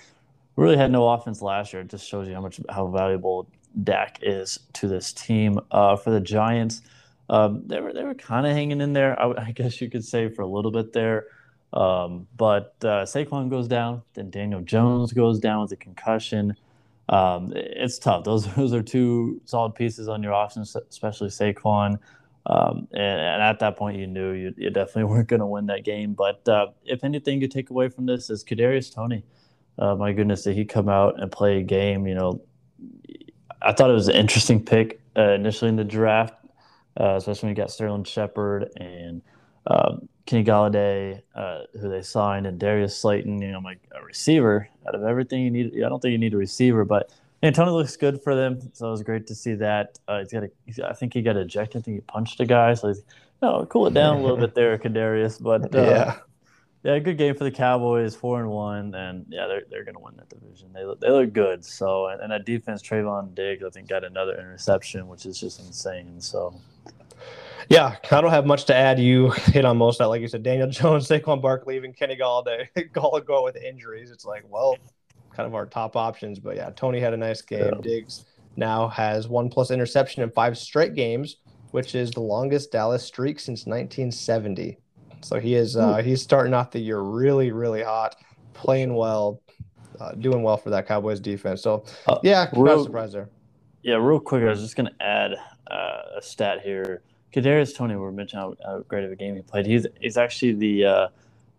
really 0.57 0.77
had 0.77 0.91
no 0.91 1.09
offense 1.09 1.41
last 1.43 1.73
year. 1.73 1.83
It 1.83 1.89
just 1.89 2.07
shows 2.07 2.29
you 2.29 2.35
how 2.35 2.41
much 2.41 2.61
how 2.69 2.87
valuable 2.87 3.49
Dak 3.83 4.19
is 4.23 4.59
to 4.75 4.89
this 4.89 5.13
team. 5.13 5.61
Uh, 5.71 5.97
for 5.97 6.11
the 6.11 6.21
Giants, 6.21 6.83
um, 7.29 7.63
they 7.67 7.81
were 7.81 7.93
they 7.93 8.05
were 8.05 8.15
kind 8.15 8.47
of 8.47 8.53
hanging 8.53 8.81
in 8.81 8.93
there. 8.93 9.21
I, 9.21 9.47
I, 9.49 9.53
guess 9.53 9.81
you 9.81 9.91
could 9.91 10.05
say 10.05 10.29
for 10.29 10.43
a 10.43 10.47
little 10.47 10.71
bit 10.71 10.93
there. 10.93 11.27
Um, 11.73 12.27
but 12.37 12.77
uh, 12.83 13.05
Saquon 13.05 13.51
goes 13.51 13.69
down, 13.69 14.03
then 14.15 14.31
Daniel 14.31 14.61
Jones 14.61 15.13
goes 15.13 15.39
down 15.39 15.63
with 15.63 15.73
a 15.73 15.77
concussion. 15.77 16.57
Um, 17.09 17.53
it's 17.55 17.99
tough. 17.99 18.25
Those 18.25 18.47
those 18.55 18.73
are 18.73 18.83
two 18.83 19.41
solid 19.45 19.75
pieces 19.75 20.09
on 20.09 20.23
your 20.23 20.33
offense, 20.33 20.77
especially 20.91 21.29
Saquon. 21.29 21.99
Um, 22.49 22.87
and, 22.93 23.21
and, 23.21 23.43
at 23.43 23.59
that 23.59 23.77
point, 23.77 23.99
you 23.99 24.07
knew 24.07 24.31
you, 24.31 24.55
you 24.57 24.71
definitely 24.71 25.05
weren't 25.13 25.29
going 25.29 25.41
to 25.41 25.47
win 25.47 25.67
that 25.67 25.85
game. 25.85 26.15
But 26.15 26.49
uh, 26.49 26.69
if 26.85 27.03
anything 27.03 27.43
you 27.43 27.49
take 27.49 27.71
away 27.71 27.89
from 27.89 28.07
this 28.07 28.31
is 28.31 28.45
Kadarius 28.45 28.95
Toney. 28.95 29.25
Uh, 29.79 29.95
my 29.95 30.13
goodness, 30.13 30.45
did 30.45 30.57
he 30.57 30.65
come 30.65 30.89
out 30.89 31.21
and 31.21 31.31
play 31.31 31.59
a 31.59 31.63
game? 31.63 32.07
You 32.07 32.15
know, 32.15 32.41
I 33.67 33.73
thought 33.73 33.91
it 33.91 33.95
was 33.95 34.09
an 34.09 34.15
interesting 34.15 34.65
pick 34.65 35.01
uh, 35.17 35.33
initially 35.33 35.69
in 35.69 35.77
the 35.77 35.85
draft, 35.85 36.35
uh, 37.01 37.17
especially 37.17 37.49
when 37.49 37.57
you 37.57 37.63
got 37.63 37.71
Sterling 37.71 38.05
Shepard 38.05 38.71
and 38.77 39.23
um, 39.67 40.09
Kenny 40.25 40.45
Golladay, 40.45 41.21
uh, 41.35 41.63
who 41.81 41.89
they 41.89 42.03
signed, 42.03 42.47
and 42.47 42.61
Darius 42.61 42.97
Slayton. 42.97 43.43
You 43.43 43.53
know, 43.53 43.59
like 43.59 43.81
a 43.93 44.05
receiver. 44.05 44.69
Out 44.87 44.95
of 44.95 45.03
everything 45.03 45.43
you 45.43 45.51
need, 45.51 45.85
I 45.85 45.89
don't 45.89 46.01
think 46.01 46.13
you 46.13 46.19
need 46.19 46.35
a 46.35 46.37
receiver, 46.37 46.85
but 46.85 47.13
Antonio 47.43 47.75
looks 47.75 47.97
good 47.97 48.23
for 48.23 48.35
them, 48.35 48.71
so 48.73 48.89
it 48.89 48.91
was 48.91 49.03
great 49.03 49.27
to 49.27 49.35
see 49.35 49.55
that. 49.55 49.99
Uh, 50.07 50.21
he's 50.21 50.33
got 50.33 50.45
a, 50.45 50.51
he's, 50.65 50.79
I 50.81 50.93
think 50.93 51.15
he 51.15 51.23
got 51.23 51.37
ejected. 51.37 51.83
I 51.83 51.83
think 51.83 51.97
he 51.97 52.01
punched 52.03 52.41
a 52.41 52.47
guy, 52.47 52.75
so 52.75 52.89
he's, 52.89 52.99
you 52.99 53.05
know, 53.43 53.67
cool 53.67 53.89
it 53.89 53.95
down 53.95 54.19
a 54.19 54.21
little 54.21 54.37
bit 54.45 54.55
there, 54.55 54.79
Kadarius. 54.79 55.43
But 55.43 55.75
uh, 55.75 55.83
yeah, 55.83 56.19
yeah, 56.87 57.01
good 57.01 57.19
game 57.19 57.35
for 57.35 57.43
the 57.43 57.51
Cowboys, 57.51 58.15
four 58.15 58.41
and 58.41 58.49
one, 58.49 58.95
and 58.95 59.27
yeah, 59.29 59.49
they're 59.49 59.65
they're 59.69 59.83
gonna 59.83 59.99
win 59.99 60.15
that 60.19 60.29
division. 60.29 60.73
They 60.73 60.85
look, 60.85 61.01
they 61.01 61.11
look 61.11 61.33
good. 61.33 61.65
So 61.65 62.07
and, 62.07 62.21
and 62.21 62.31
that 62.31 62.47
defense, 62.47 62.81
Trevon 62.81 63.35
Diggs, 63.35 63.65
I 63.65 63.71
think 63.71 63.89
got 63.89 64.05
another 64.05 64.39
interception, 64.39 65.09
which 65.09 65.27
is 65.27 65.41
just 65.41 65.59
insane. 65.59 66.21
So. 66.21 66.55
Yeah, 67.69 67.97
I 68.13 68.21
don't 68.21 68.31
have 68.31 68.47
much 68.47 68.67
to 68.67 68.75
add. 68.77 69.01
You 69.01 69.31
hit 69.47 69.65
on 69.65 69.77
most 69.77 69.97
of 69.97 70.05
that, 70.05 70.09
like 70.11 70.21
you 70.21 70.29
said. 70.29 70.45
Daniel 70.45 70.69
Jones, 70.71 71.09
Saquon 71.09 71.43
Barkley, 71.43 71.75
even 71.75 71.93
Kenny 71.93 72.17
Golladay, 72.17 72.69
Gall 72.93 73.19
go 73.21 73.43
with 73.43 73.57
injuries. 73.57 74.13
It's 74.13 74.25
like, 74.25 74.45
well, 74.49 74.77
kind 75.33 75.49
of 75.49 75.57
our 75.57 75.67
top 75.67 75.97
options. 75.97 76.39
But 76.39 76.55
yeah, 76.55 76.71
Toney 76.71 77.01
had 77.01 77.13
a 77.13 77.17
nice 77.17 77.43
game. 77.43 77.65
Yeah. 77.65 77.81
Diggs 77.81 78.27
now 78.55 78.87
has 78.87 79.27
one 79.27 79.51
plus 79.51 79.73
interception 79.73 80.23
in 80.23 80.31
five 80.31 80.57
straight 80.57 80.95
games, 80.95 81.39
which 81.73 81.97
is 81.97 82.13
the 82.13 82.21
longest 82.21 82.71
Dallas 82.71 83.03
streak 83.03 83.41
since 83.41 83.67
1970. 83.67 84.79
So 85.27 85.41
he 85.41 85.57
is 85.57 85.77
uh, 85.77 85.97
he's 85.97 86.23
starting 86.23 86.55
off 86.55 86.71
the 86.71 86.79
year 86.79 87.01
really, 87.01 87.51
really 87.51 87.83
hot, 87.83 88.15
playing 88.55 88.95
well, 88.95 89.41
uh, 89.99 90.13
doing 90.13 90.45
well 90.45 90.57
for 90.57 90.71
that 90.71 90.87
Cowboys 90.87 91.19
defense. 91.19 91.63
So 91.63 91.85
uh, 92.07 92.19
yeah, 92.23 92.49
real, 92.53 92.77
not 92.77 92.85
surprised 92.85 93.15
there. 93.15 93.29
Yeah, 93.83 93.97
real 93.97 94.21
quick, 94.21 94.45
I 94.45 94.47
was 94.47 94.61
just 94.61 94.77
going 94.77 94.87
to 94.87 95.05
add 95.05 95.33
uh, 95.69 96.19
a 96.19 96.23
stat 96.23 96.61
here. 96.63 97.03
Kadarius 97.35 97.75
Toney, 97.77 97.97
we 97.97 98.11
mentioned 98.13 98.41
how, 98.41 98.55
how, 98.65 98.79
great 98.81 99.05
of 99.05 99.11
a 99.11 99.17
game 99.17 99.35
he 99.35 99.43
played. 99.43 99.67
He's 99.67 99.85
he's 100.01 100.17
actually 100.17 100.53
the 100.53 100.85
uh, 100.85 101.09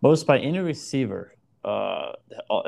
most 0.00 0.26
by 0.26 0.38
any 0.38 0.60
receiver. 0.60 1.34
Uh, 1.62 2.12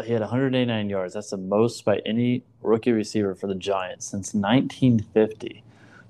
he 0.04 0.12
had 0.12 0.20
189 0.20 0.90
yards. 0.90 1.14
That's 1.14 1.30
the 1.30 1.38
most 1.38 1.82
by 1.82 2.00
any 2.04 2.44
rookie 2.60 2.92
receiver 2.92 3.34
for 3.34 3.46
the 3.46 3.54
Giants 3.54 4.04
since 4.04 4.34
1950. 4.34 5.62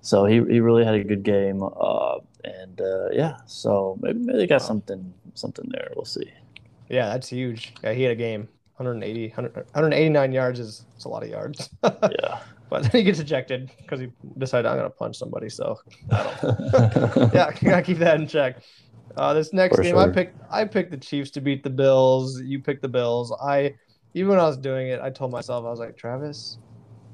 So 0.03 0.25
he, 0.25 0.37
he 0.37 0.61
really 0.61 0.85
had 0.85 0.95
a 0.95 1.05
good 1.05 1.23
game. 1.23 1.63
Uh, 1.63 2.19
and 2.45 2.81
uh, 2.81 3.11
yeah, 3.13 3.37
so 3.47 3.99
maybe, 4.01 4.19
maybe 4.19 4.39
they 4.39 4.47
got 4.47 4.63
something 4.63 5.13
something 5.35 5.67
there. 5.71 5.91
We'll 5.95 6.05
see. 6.05 6.31
Yeah, 6.89 7.09
that's 7.09 7.29
huge. 7.29 7.75
Yeah, 7.83 7.93
he 7.93 8.03
had 8.03 8.13
a 8.13 8.17
game. 8.17 8.49
180, 8.77 9.29
100, 9.29 9.55
189 9.55 10.33
yards 10.33 10.59
is, 10.59 10.87
is 10.97 11.05
a 11.05 11.09
lot 11.09 11.23
of 11.23 11.29
yards. 11.29 11.69
yeah. 11.85 12.41
But 12.71 12.85
then 12.85 12.93
he 12.93 13.03
gets 13.03 13.19
ejected 13.19 13.71
because 13.79 14.01
he 14.01 14.11
decided 14.39 14.67
I'm 14.67 14.77
gonna 14.77 14.91
punch 14.91 15.19
somebody. 15.19 15.49
So 15.51 15.79
yeah, 16.11 17.51
gotta 17.63 17.83
keep 17.85 17.99
that 17.99 18.21
in 18.21 18.27
check. 18.27 18.63
Uh, 19.17 19.35
this 19.35 19.53
next 19.53 19.77
For 19.77 19.83
game, 19.83 19.95
sure. 19.95 20.09
I 20.09 20.13
picked 20.13 20.41
I 20.51 20.65
picked 20.65 20.93
the 20.93 20.97
Chiefs 20.97 21.31
to 21.33 21.41
beat 21.41 21.63
the 21.65 21.71
Bills. 21.71 22.41
You 22.41 22.61
picked 22.61 22.81
the 22.81 22.89
Bills. 22.89 23.35
I 23.43 23.75
even 24.15 24.31
when 24.31 24.39
I 24.39 24.45
was 24.45 24.57
doing 24.57 24.89
it, 24.89 25.01
I 25.01 25.11
told 25.11 25.33
myself 25.33 25.67
I 25.67 25.71
was 25.71 25.81
like 25.81 25.97
Travis, 25.97 26.59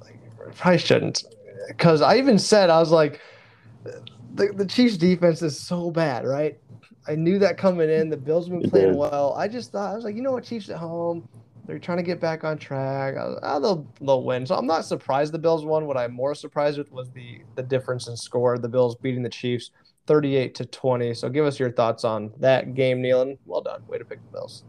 like 0.03 0.18
probably 0.55 0.78
shouldn't, 0.78 1.24
because 1.68 2.02
I 2.02 2.16
even 2.16 2.38
said 2.38 2.70
I 2.70 2.78
was 2.78 2.90
like 2.90 3.20
the, 4.36 4.52
the 4.52 4.66
Chiefs 4.66 4.96
defense 4.96 5.42
is 5.42 5.58
so 5.58 5.90
bad, 5.90 6.26
right? 6.26 6.58
I 7.08 7.14
knew 7.14 7.38
that 7.38 7.56
coming 7.56 7.88
in. 7.88 8.10
The 8.10 8.16
Bills 8.16 8.48
have 8.48 8.60
been 8.60 8.70
playing 8.70 8.96
well. 8.96 9.34
I 9.36 9.48
just 9.48 9.72
thought 9.72 9.92
I 9.92 9.94
was 9.94 10.04
like, 10.04 10.16
you 10.16 10.22
know 10.22 10.32
what, 10.32 10.44
Chiefs 10.44 10.68
at 10.68 10.76
home, 10.76 11.28
they're 11.64 11.78
trying 11.78 11.98
to 11.98 12.02
get 12.02 12.20
back 12.20 12.44
on 12.44 12.58
track. 12.58 13.14
Was, 13.14 13.38
oh, 13.42 13.60
they'll 13.60 13.86
they'll 14.00 14.24
win. 14.24 14.46
So 14.46 14.54
I'm 14.54 14.66
not 14.66 14.84
surprised 14.84 15.32
the 15.32 15.38
Bills 15.38 15.64
won. 15.64 15.86
What 15.86 15.96
I'm 15.96 16.12
more 16.12 16.34
surprised 16.34 16.78
with 16.78 16.92
was 16.92 17.10
the 17.10 17.40
the 17.54 17.62
difference 17.62 18.08
in 18.08 18.16
score. 18.16 18.58
The 18.58 18.68
Bills 18.68 18.96
beating 18.96 19.22
the 19.22 19.28
Chiefs 19.28 19.70
38 20.06 20.54
to 20.56 20.66
20. 20.66 21.14
So 21.14 21.28
give 21.28 21.44
us 21.44 21.58
your 21.58 21.72
thoughts 21.72 22.04
on 22.04 22.32
that 22.38 22.74
game, 22.74 23.02
Nealon. 23.02 23.38
Well 23.46 23.62
done. 23.62 23.82
Way 23.88 23.98
to 23.98 24.04
pick 24.04 24.22
the 24.24 24.32
Bills. 24.32 24.64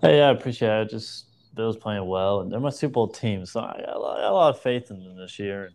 Hey, 0.00 0.18
yeah, 0.18 0.28
I 0.28 0.30
appreciate 0.30 0.82
it. 0.82 0.90
Just 0.90 1.26
Bills 1.54 1.76
playing 1.76 2.06
well, 2.06 2.40
and 2.40 2.50
they're 2.50 2.60
my 2.60 2.70
Super 2.70 2.94
Bowl 2.94 3.08
team, 3.08 3.46
so 3.46 3.60
I 3.60 3.80
got 3.84 3.96
a 3.96 3.98
lot, 3.98 4.24
a 4.24 4.32
lot 4.32 4.50
of 4.50 4.60
faith 4.60 4.90
in 4.90 5.02
them 5.04 5.16
this 5.16 5.38
year 5.38 5.70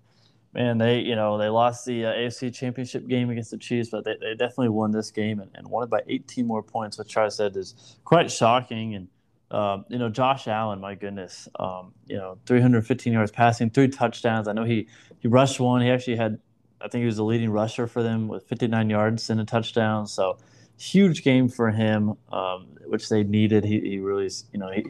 man, 0.54 0.78
they 0.78 1.00
you 1.00 1.16
know 1.16 1.38
they 1.38 1.50
lost 1.50 1.86
the 1.86 2.06
uh, 2.06 2.14
AFC 2.14 2.54
Championship 2.54 3.08
game 3.08 3.30
against 3.30 3.52
the 3.52 3.58
Chiefs, 3.58 3.90
but 3.90 4.06
they, 4.06 4.16
they 4.20 4.32
definitely 4.32 4.70
won 4.70 4.92
this 4.92 5.12
game 5.12 5.40
and, 5.40 5.52
and 5.56 5.68
won 5.68 5.84
it 5.84 5.90
by 5.90 6.02
18 6.08 6.46
more 6.46 6.64
points, 6.64 6.98
which 6.98 7.16
I 7.18 7.30
said 7.30 7.56
is 7.56 7.98
quite 8.04 8.32
shocking. 8.32 8.96
And 8.96 9.08
um, 9.52 9.86
you 9.90 9.98
know, 9.98 10.10
Josh 10.10 10.48
Allen, 10.48 10.80
my 10.80 10.96
goodness, 10.96 11.48
um, 11.60 11.94
you 12.08 12.18
know, 12.18 12.38
315 12.46 13.14
yards 13.14 13.32
passing, 13.32 13.70
three 13.70 13.88
touchdowns. 13.88 14.48
I 14.48 14.54
know 14.54 14.64
he 14.64 14.88
he 15.20 15.28
rushed 15.28 15.60
one. 15.60 15.82
He 15.82 15.90
actually 15.90 16.18
had, 16.18 16.40
I 16.82 16.88
think 16.88 17.02
he 17.02 17.06
was 17.06 17.18
the 17.18 17.24
leading 17.24 17.50
rusher 17.50 17.88
for 17.88 18.04
them 18.04 18.28
with 18.28 18.48
59 18.48 18.90
yards 18.90 19.30
and 19.30 19.40
a 19.40 19.46
touchdown. 19.46 20.08
So 20.08 20.38
huge 20.78 21.24
game 21.24 21.50
for 21.50 21.72
him, 21.72 22.16
um, 22.32 22.68
which 22.86 23.10
they 23.10 23.24
needed. 23.24 23.66
He, 23.66 23.80
he 23.82 24.00
really, 24.00 24.30
you 24.52 24.60
know, 24.60 24.72
he. 24.72 24.86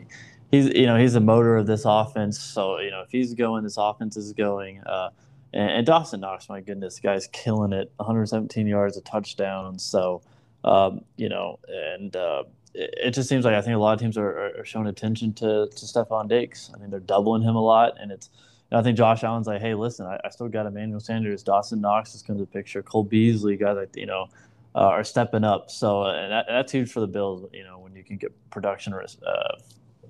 He's, 0.51 0.65
you 0.69 0.87
know, 0.87 0.97
he's 0.97 1.13
a 1.13 1.19
motor 1.19 1.57
of 1.57 1.67
this 1.67 1.83
offense. 1.85 2.39
So, 2.39 2.79
you 2.79 2.89
know, 2.89 3.03
if 3.03 3.11
he's 3.11 3.35
going, 3.35 3.63
this 3.63 3.77
offense 3.77 4.17
is 4.17 4.33
going. 4.33 4.79
Uh, 4.79 5.11
and, 5.53 5.69
and 5.69 5.85
Dawson 5.85 6.21
Knox, 6.21 6.49
my 6.49 6.61
goodness, 6.61 6.95
the 6.95 7.01
guy's 7.01 7.27
killing 7.27 7.73
it. 7.73 7.91
117 7.97 8.67
yards, 8.67 8.97
a 8.97 9.01
touchdown. 9.01 9.79
So, 9.79 10.21
um, 10.63 11.01
you 11.17 11.29
know, 11.29 11.59
and 11.67 12.15
uh, 12.15 12.43
it, 12.73 12.93
it, 12.97 13.11
just 13.11 13.29
seems 13.29 13.45
like 13.45 13.55
I 13.55 13.61
think 13.61 13.75
a 13.75 13.79
lot 13.79 13.93
of 13.93 13.99
teams 13.99 14.17
are, 14.17 14.59
are 14.59 14.65
showing 14.65 14.87
attention 14.87 15.33
to 15.35 15.67
to 15.67 15.85
Stefon 15.85 16.27
Diggs. 16.27 16.69
I 16.73 16.77
think 16.77 16.91
they're 16.91 16.99
doubling 16.99 17.41
him 17.41 17.55
a 17.55 17.63
lot, 17.63 17.93
and 17.99 18.11
it's. 18.11 18.29
I 18.71 18.83
think 18.83 18.97
Josh 18.97 19.23
Allen's 19.23 19.47
like, 19.47 19.61
hey, 19.61 19.73
listen, 19.73 20.05
I, 20.05 20.19
I 20.23 20.29
still 20.29 20.47
got 20.47 20.67
Emmanuel 20.67 20.99
Sanders, 20.99 21.41
Dawson 21.41 21.81
Knox 21.81 22.13
is 22.13 22.21
coming 22.21 22.37
to 22.37 22.45
the 22.45 22.51
picture, 22.51 22.83
Cole 22.83 23.03
Beasley, 23.03 23.57
guys 23.57 23.75
like 23.75 23.95
you 23.95 24.05
know. 24.05 24.27
Uh, 24.75 24.81
are 24.81 25.03
stepping 25.03 25.43
up, 25.43 25.71
so 25.71 26.03
uh, 26.03 26.29
that, 26.29 26.45
that's 26.47 26.71
huge 26.71 26.91
for 26.91 26.99
the 26.99 27.07
Bills. 27.07 27.49
You 27.51 27.63
know, 27.63 27.79
when 27.79 27.95
you 27.95 28.03
can 28.03 28.17
get 28.17 28.31
production 28.51 28.93
uh, 28.93 29.57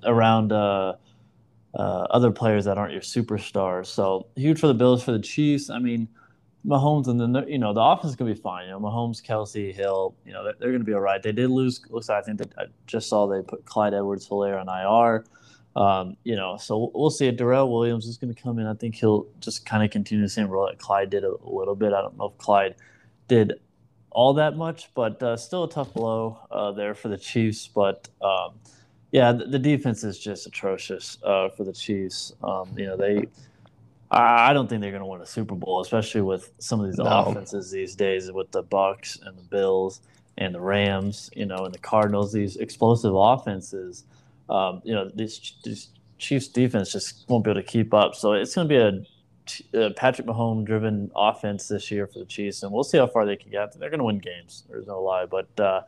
around 0.04 0.52
uh, 1.76 2.07
other 2.09 2.32
players 2.32 2.65
that 2.65 2.78
aren't 2.78 2.93
your 2.93 3.01
superstars. 3.01 3.88
So 3.88 4.28
huge 4.36 4.59
for 4.59 4.67
the 4.67 4.74
Bills, 4.74 5.03
for 5.03 5.11
the 5.11 5.20
Chiefs. 5.20 5.70
I 5.70 5.80
mean, 5.80 6.07
Mahomes 6.65 7.07
and 7.07 7.20
then 7.20 7.47
you 7.47 7.57
know 7.57 7.74
the 7.74 7.82
offense 7.82 8.11
is 8.11 8.15
gonna 8.15 8.34
be 8.34 8.39
fine. 8.39 8.65
You 8.65 8.72
know, 8.72 8.80
Mahomes, 8.80 9.24
Kelce, 9.26 9.74
Hill. 9.74 10.15
You 10.26 10.34
know 10.34 10.43
they're, 10.43 10.55
they're 10.59 10.72
gonna 10.72 10.84
be 10.84 10.93
all 10.93 10.99
right. 10.99 11.22
They 11.22 11.32
did 11.32 11.49
lose. 11.49 11.82
Looks 11.89 12.09
like 12.09 12.24
I 12.24 12.26
think 12.26 12.39
that 12.39 12.53
I 12.57 12.63
just 12.86 13.07
saw 13.07 13.28
they 13.28 13.41
put 13.41 13.65
Clyde 13.65 13.93
Edwards-Hilaire 13.93 14.59
on 14.59 14.67
IR. 14.67 15.26
Um, 15.76 16.17
you 16.24 16.36
know, 16.36 16.57
so 16.57 16.91
we'll 16.93 17.11
see. 17.11 17.32
Darrel 17.32 17.72
Williams 17.72 18.05
is 18.05 18.17
going 18.17 18.34
to 18.34 18.41
come 18.41 18.59
in. 18.59 18.65
I 18.65 18.74
think 18.74 18.95
he'll 18.95 19.28
just 19.39 19.65
kind 19.65 19.84
of 19.84 19.91
continue 19.91 20.24
the 20.24 20.30
same 20.30 20.47
role 20.47 20.67
that 20.67 20.80
Clyde 20.80 21.09
did 21.09 21.24
a, 21.24 21.30
a, 21.30 21.49
little 21.49 21.76
bit. 21.76 21.93
I 21.93 22.01
don't 22.01 22.17
know 22.17 22.26
if 22.26 22.38
Clyde 22.38 22.76
did 23.28 23.53
all 24.09 24.34
that 24.34 24.57
much, 24.57 24.89
but 24.95 25.22
uh, 25.22 25.38
still 25.38 25.65
a 25.65 25.70
tough 25.70 25.93
blow 25.93 26.39
uh, 26.51 26.72
there 26.72 26.95
for 26.95 27.07
the 27.07 27.17
Chiefs. 27.17 27.67
But 27.67 28.09
um, 28.20 28.55
yeah, 29.12 29.32
the, 29.32 29.45
the 29.45 29.60
defense 29.60 30.03
is 30.03 30.20
just 30.20 30.45
atrocious 30.45 31.18
uh, 31.24 31.49
for 31.49 31.64
the 31.64 31.74
Chiefs. 31.74 32.34
Um, 32.43 32.74
you 32.78 32.86
know, 32.86 32.97
they. 32.97 33.28
I 34.12 34.53
don't 34.53 34.68
think 34.68 34.82
they're 34.82 34.89
going 34.89 35.03
to 35.03 35.05
win 35.05 35.22
a 35.22 35.26
Super 35.26 35.53
Bowl, 35.53 35.82
especially 35.82 36.22
with 36.22 36.51
some 36.57 36.80
of 36.80 36.88
these 36.88 36.97
no. 36.97 37.05
offenses 37.05 37.70
these 37.70 37.93
days, 37.95 38.32
with 38.32 38.51
the 38.51 38.64
Bucs 38.64 39.24
and 39.24 39.38
the 39.38 39.43
Bills 39.43 40.01
and 40.39 40.55
the 40.55 40.60
Rams, 40.60 41.30
you 41.36 41.45
know, 41.45 41.66
and 41.66 41.72
the 41.72 41.80
Cardinals. 41.80 42.34
These 42.34 42.57
explosive 42.57 43.14
offenses, 43.16 44.05
um, 44.49 44.82
you 44.84 44.95
know, 44.95 45.12
these, 45.14 45.53
these 45.64 45.89
Chiefs 46.18 46.47
defense 46.47 46.91
just 46.91 47.26
won't 47.30 47.43
be 47.43 47.51
able 47.51 47.62
to 47.62 47.68
keep 47.68 47.93
up. 47.93 48.16
So 48.16 48.34
it's 48.34 48.55
going 48.55 48.68
to 48.68 49.05
be 49.72 49.78
a, 49.78 49.86
a 49.86 49.91
Patrick 49.91 50.26
Mahomes 50.26 50.66
driven 50.66 51.12
offense 51.16 51.68
this 51.68 51.91
year 51.91 52.07
for 52.07 52.18
the 52.18 52.26
Chiefs, 52.26 52.64
and 52.64 52.72
we'll 52.72 52.84
see 52.84 52.97
how 52.97 53.05
far 53.05 53.28
they 53.28 53.36
can 53.36 53.51
get. 53.51 53.78
They're 53.78 53.91
going 53.91 53.99
to 53.99 54.05
win 54.05 54.18
games. 54.18 54.64
There's 54.70 54.88
no 54.88 55.03
lie, 55.03 55.26
but. 55.28 55.60
Uh, 55.60 55.82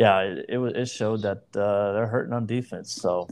yeah, 0.00 0.20
it, 0.20 0.46
it, 0.48 0.58
it 0.58 0.88
showed 0.88 1.20
that 1.20 1.42
uh, 1.54 1.92
they're 1.92 2.06
hurting 2.06 2.32
on 2.32 2.46
defense. 2.46 2.90
So, 2.90 3.28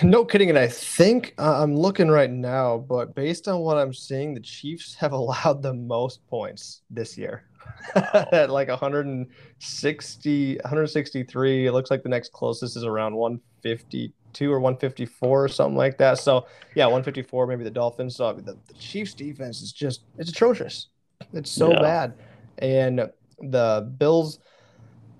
no 0.00 0.24
kidding. 0.24 0.48
And 0.48 0.56
I 0.56 0.68
think 0.68 1.34
uh, 1.38 1.60
I'm 1.60 1.74
looking 1.74 2.06
right 2.06 2.30
now, 2.30 2.78
but 2.78 3.16
based 3.16 3.48
on 3.48 3.58
what 3.58 3.78
I'm 3.78 3.92
seeing, 3.92 4.32
the 4.32 4.40
Chiefs 4.40 4.94
have 4.94 5.10
allowed 5.20 5.60
the 5.60 5.74
most 5.74 6.24
points 6.28 6.82
this 6.88 7.18
year. 7.18 7.42
At 7.96 8.50
like 8.50 8.68
160, 8.68 10.54
163. 10.54 11.66
It 11.66 11.72
looks 11.72 11.90
like 11.90 12.04
the 12.04 12.08
next 12.08 12.32
closest 12.32 12.76
is 12.76 12.84
around 12.84 13.16
152 13.16 14.52
or 14.52 14.60
154 14.60 15.44
or 15.44 15.48
something 15.48 15.76
like 15.76 15.98
that. 15.98 16.18
So, 16.18 16.46
yeah, 16.76 16.84
154, 16.84 17.48
maybe 17.48 17.64
the 17.64 17.70
Dolphins. 17.72 18.14
So, 18.14 18.34
the, 18.34 18.56
the 18.68 18.74
Chiefs 18.74 19.14
defense 19.14 19.62
is 19.62 19.72
just, 19.72 20.02
it's 20.16 20.30
atrocious. 20.30 20.86
It's 21.32 21.50
so 21.50 21.72
yeah. 21.72 21.80
bad. 21.80 22.14
And 22.58 23.10
the 23.40 23.92
Bills 23.98 24.38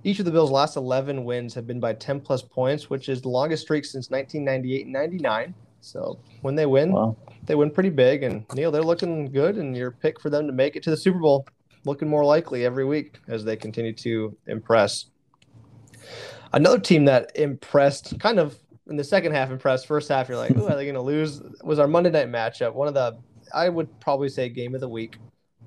each 0.04 0.18
of 0.18 0.24
the 0.24 0.30
Bills' 0.30 0.50
last 0.50 0.76
11 0.76 1.24
wins 1.24 1.54
have 1.54 1.66
been 1.66 1.80
by 1.80 1.92
10 1.92 2.20
plus 2.20 2.42
points, 2.42 2.88
which 2.88 3.08
is 3.08 3.20
the 3.20 3.28
longest 3.28 3.64
streak 3.64 3.84
since 3.84 4.10
1998 4.10 4.84
and 4.84 4.92
99. 4.92 5.54
So 5.80 6.18
when 6.42 6.54
they 6.54 6.66
win, 6.66 6.92
wow. 6.92 7.16
they 7.44 7.54
win 7.54 7.70
pretty 7.70 7.90
big. 7.90 8.22
And 8.22 8.44
Neil, 8.54 8.70
they're 8.70 8.82
looking 8.82 9.30
good, 9.30 9.56
and 9.56 9.76
your 9.76 9.90
pick 9.90 10.20
for 10.20 10.30
them 10.30 10.46
to 10.46 10.52
make 10.52 10.76
it 10.76 10.82
to 10.84 10.90
the 10.90 10.96
Super 10.96 11.18
Bowl 11.18 11.46
looking 11.84 12.08
more 12.08 12.24
likely 12.24 12.64
every 12.64 12.84
week 12.84 13.18
as 13.28 13.44
they 13.44 13.56
continue 13.56 13.92
to 13.94 14.36
impress. 14.46 15.06
Another 16.52 16.78
team 16.78 17.04
that 17.06 17.32
impressed, 17.34 18.18
kind 18.18 18.38
of 18.38 18.58
in 18.88 18.96
the 18.96 19.04
second 19.04 19.32
half, 19.32 19.50
impressed. 19.50 19.86
First 19.86 20.08
half, 20.08 20.28
you're 20.28 20.38
like, 20.38 20.52
"Oh, 20.56 20.66
are 20.66 20.76
they 20.76 20.84
going 20.84 20.94
to 20.94 21.00
lose?" 21.00 21.42
Was 21.62 21.78
our 21.78 21.86
Monday 21.86 22.10
night 22.10 22.28
matchup 22.28 22.72
one 22.72 22.88
of 22.88 22.94
the, 22.94 23.18
I 23.52 23.68
would 23.68 24.00
probably 24.00 24.28
say, 24.28 24.48
game 24.48 24.74
of 24.74 24.80
the 24.80 24.88
week. 24.88 25.18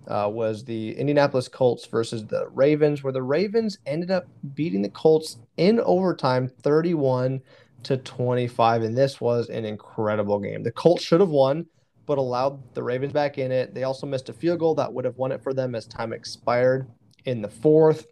Uh, 0.07 0.27
was 0.27 0.63
the 0.63 0.97
Indianapolis 0.97 1.47
Colts 1.47 1.85
versus 1.85 2.25
the 2.25 2.47
Ravens, 2.49 3.03
where 3.03 3.13
the 3.13 3.21
Ravens 3.21 3.77
ended 3.85 4.09
up 4.09 4.25
beating 4.55 4.81
the 4.81 4.89
Colts 4.89 5.37
in 5.57 5.79
overtime, 5.81 6.49
31 6.63 7.39
to 7.83 7.97
25, 7.97 8.83
and 8.83 8.97
this 8.97 9.21
was 9.21 9.49
an 9.49 9.63
incredible 9.63 10.39
game. 10.39 10.63
The 10.63 10.71
Colts 10.71 11.03
should 11.03 11.19
have 11.19 11.29
won, 11.29 11.65
but 12.05 12.17
allowed 12.17 12.61
the 12.73 12.83
Ravens 12.83 13.13
back 13.13 13.37
in 13.37 13.51
it. 13.51 13.73
They 13.73 13.83
also 13.83 14.07
missed 14.07 14.29
a 14.29 14.33
field 14.33 14.59
goal 14.59 14.75
that 14.75 14.91
would 14.91 15.05
have 15.05 15.17
won 15.17 15.31
it 15.31 15.43
for 15.43 15.53
them 15.53 15.75
as 15.75 15.85
time 15.85 16.13
expired 16.13 16.87
in 17.25 17.41
the 17.41 17.49
fourth. 17.49 18.07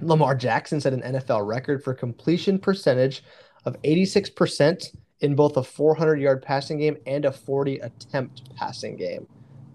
Lamar 0.00 0.34
Jackson 0.34 0.80
set 0.80 0.92
an 0.92 1.02
NFL 1.02 1.46
record 1.46 1.84
for 1.84 1.94
completion 1.94 2.58
percentage 2.58 3.22
of 3.64 3.80
86% 3.82 4.96
in 5.20 5.34
both 5.34 5.56
a 5.56 5.62
400 5.62 6.20
yard 6.20 6.42
passing 6.42 6.78
game 6.78 6.96
and 7.06 7.24
a 7.24 7.32
40 7.32 7.78
attempt 7.78 8.54
passing 8.56 8.96
game. 8.96 9.26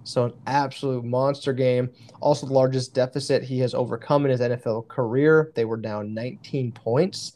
So, 0.08 0.24
an 0.24 0.34
absolute 0.48 1.04
monster 1.04 1.52
game. 1.52 1.90
Also, 2.22 2.48
the 2.48 2.54
largest 2.54 2.94
deficit 2.94 3.44
he 3.44 3.60
has 3.60 3.74
overcome 3.74 4.24
in 4.24 4.32
his 4.32 4.40
NFL 4.40 4.88
career. 4.88 5.52
They 5.54 5.66
were 5.66 5.76
down 5.76 6.14
19 6.14 6.72
points. 6.72 7.34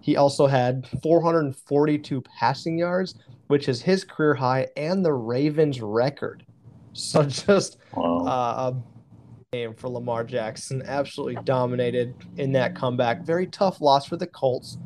He 0.00 0.16
also 0.16 0.46
had 0.46 0.88
442 1.02 2.22
passing 2.22 2.78
yards, 2.78 3.16
which 3.48 3.68
is 3.68 3.82
his 3.82 4.04
career 4.04 4.32
high 4.32 4.68
and 4.74 5.04
the 5.04 5.12
Ravens' 5.12 5.82
record. 5.82 6.46
So, 6.94 7.22
just 7.24 7.76
wow. 7.92 8.24
uh, 8.24 8.72
a 8.72 9.54
game 9.54 9.74
for 9.74 9.90
Lamar 9.90 10.24
Jackson. 10.24 10.82
Absolutely 10.86 11.36
dominated 11.44 12.14
in 12.38 12.52
that 12.52 12.74
comeback. 12.74 13.20
Very 13.20 13.48
tough 13.48 13.82
loss 13.82 14.06
for 14.06 14.16
the 14.16 14.26
Colts. 14.26 14.78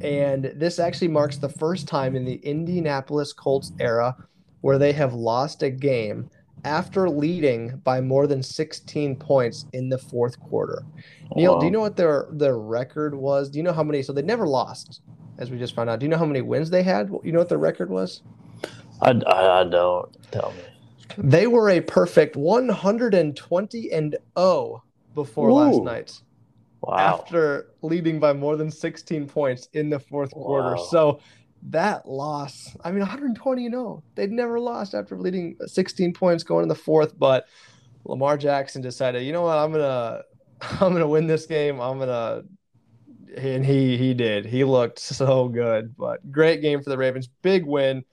And 0.00 0.50
this 0.56 0.78
actually 0.78 1.08
marks 1.08 1.36
the 1.36 1.50
first 1.50 1.86
time 1.86 2.16
in 2.16 2.24
the 2.24 2.36
Indianapolis 2.36 3.34
Colts 3.34 3.72
era 3.78 4.16
where 4.62 4.78
they 4.78 4.94
have 4.94 5.12
lost 5.12 5.62
a 5.62 5.70
game 5.70 6.30
after 6.64 7.08
leading 7.08 7.76
by 7.84 8.00
more 8.00 8.26
than 8.26 8.42
16 8.42 9.16
points 9.16 9.66
in 9.72 9.88
the 9.88 9.98
fourth 9.98 10.38
quarter. 10.40 10.82
Oh, 11.30 11.34
Neil, 11.36 11.54
wow. 11.54 11.60
do 11.60 11.66
you 11.66 11.72
know 11.72 11.80
what 11.80 11.96
their 11.96 12.26
their 12.30 12.58
record 12.58 13.14
was? 13.14 13.50
Do 13.50 13.58
you 13.58 13.62
know 13.62 13.72
how 13.72 13.82
many? 13.82 14.02
So 14.02 14.12
they 14.12 14.22
never 14.22 14.46
lost, 14.46 15.00
as 15.38 15.50
we 15.50 15.58
just 15.58 15.74
found 15.74 15.90
out. 15.90 16.00
Do 16.00 16.04
you 16.04 16.10
know 16.10 16.18
how 16.18 16.26
many 16.26 16.40
wins 16.40 16.70
they 16.70 16.82
had? 16.82 17.10
You 17.22 17.32
know 17.32 17.38
what 17.38 17.48
their 17.48 17.58
record 17.58 17.90
was? 17.90 18.22
I, 19.00 19.10
I, 19.10 19.60
I 19.60 19.64
don't. 19.64 20.08
Tell 20.32 20.52
me. 20.52 20.62
They 21.18 21.46
were 21.46 21.70
a 21.70 21.80
perfect 21.80 22.36
120 22.36 23.92
and 23.92 24.16
0 24.38 24.82
before 25.14 25.48
Ooh. 25.48 25.54
last 25.54 25.82
night. 25.82 26.20
Wow. 26.82 26.96
After 26.98 27.68
leading 27.82 28.20
by 28.20 28.32
more 28.32 28.56
than 28.56 28.70
16 28.70 29.26
points 29.26 29.68
in 29.72 29.90
the 29.90 29.98
fourth 29.98 30.32
wow. 30.34 30.42
quarter. 30.44 30.76
So 30.90 31.20
that 31.70 32.08
loss, 32.08 32.76
I 32.84 32.90
mean, 32.90 33.00
120 33.00 33.66
and 33.66 33.72
0. 33.72 34.02
They'd 34.14 34.30
never 34.30 34.60
lost 34.60 34.94
after 34.94 35.16
leading 35.18 35.56
16 35.66 36.12
points 36.12 36.44
going 36.44 36.62
in 36.62 36.68
the 36.68 36.74
fourth, 36.74 37.18
but 37.18 37.46
Lamar 38.04 38.36
Jackson 38.36 38.82
decided, 38.82 39.24
you 39.24 39.32
know 39.32 39.42
what, 39.42 39.58
I'm 39.58 39.72
gonna 39.72 40.22
I'm 40.80 40.92
gonna 40.92 41.08
win 41.08 41.26
this 41.26 41.46
game. 41.46 41.80
I'm 41.80 41.98
gonna 41.98 42.44
and 43.36 43.64
he 43.64 43.96
he 43.96 44.14
did. 44.14 44.46
He 44.46 44.64
looked 44.64 44.98
so 44.98 45.48
good. 45.48 45.94
But 45.96 46.30
great 46.32 46.62
game 46.62 46.82
for 46.82 46.90
the 46.90 46.98
Ravens. 46.98 47.28
Big 47.42 47.64
win 47.66 48.04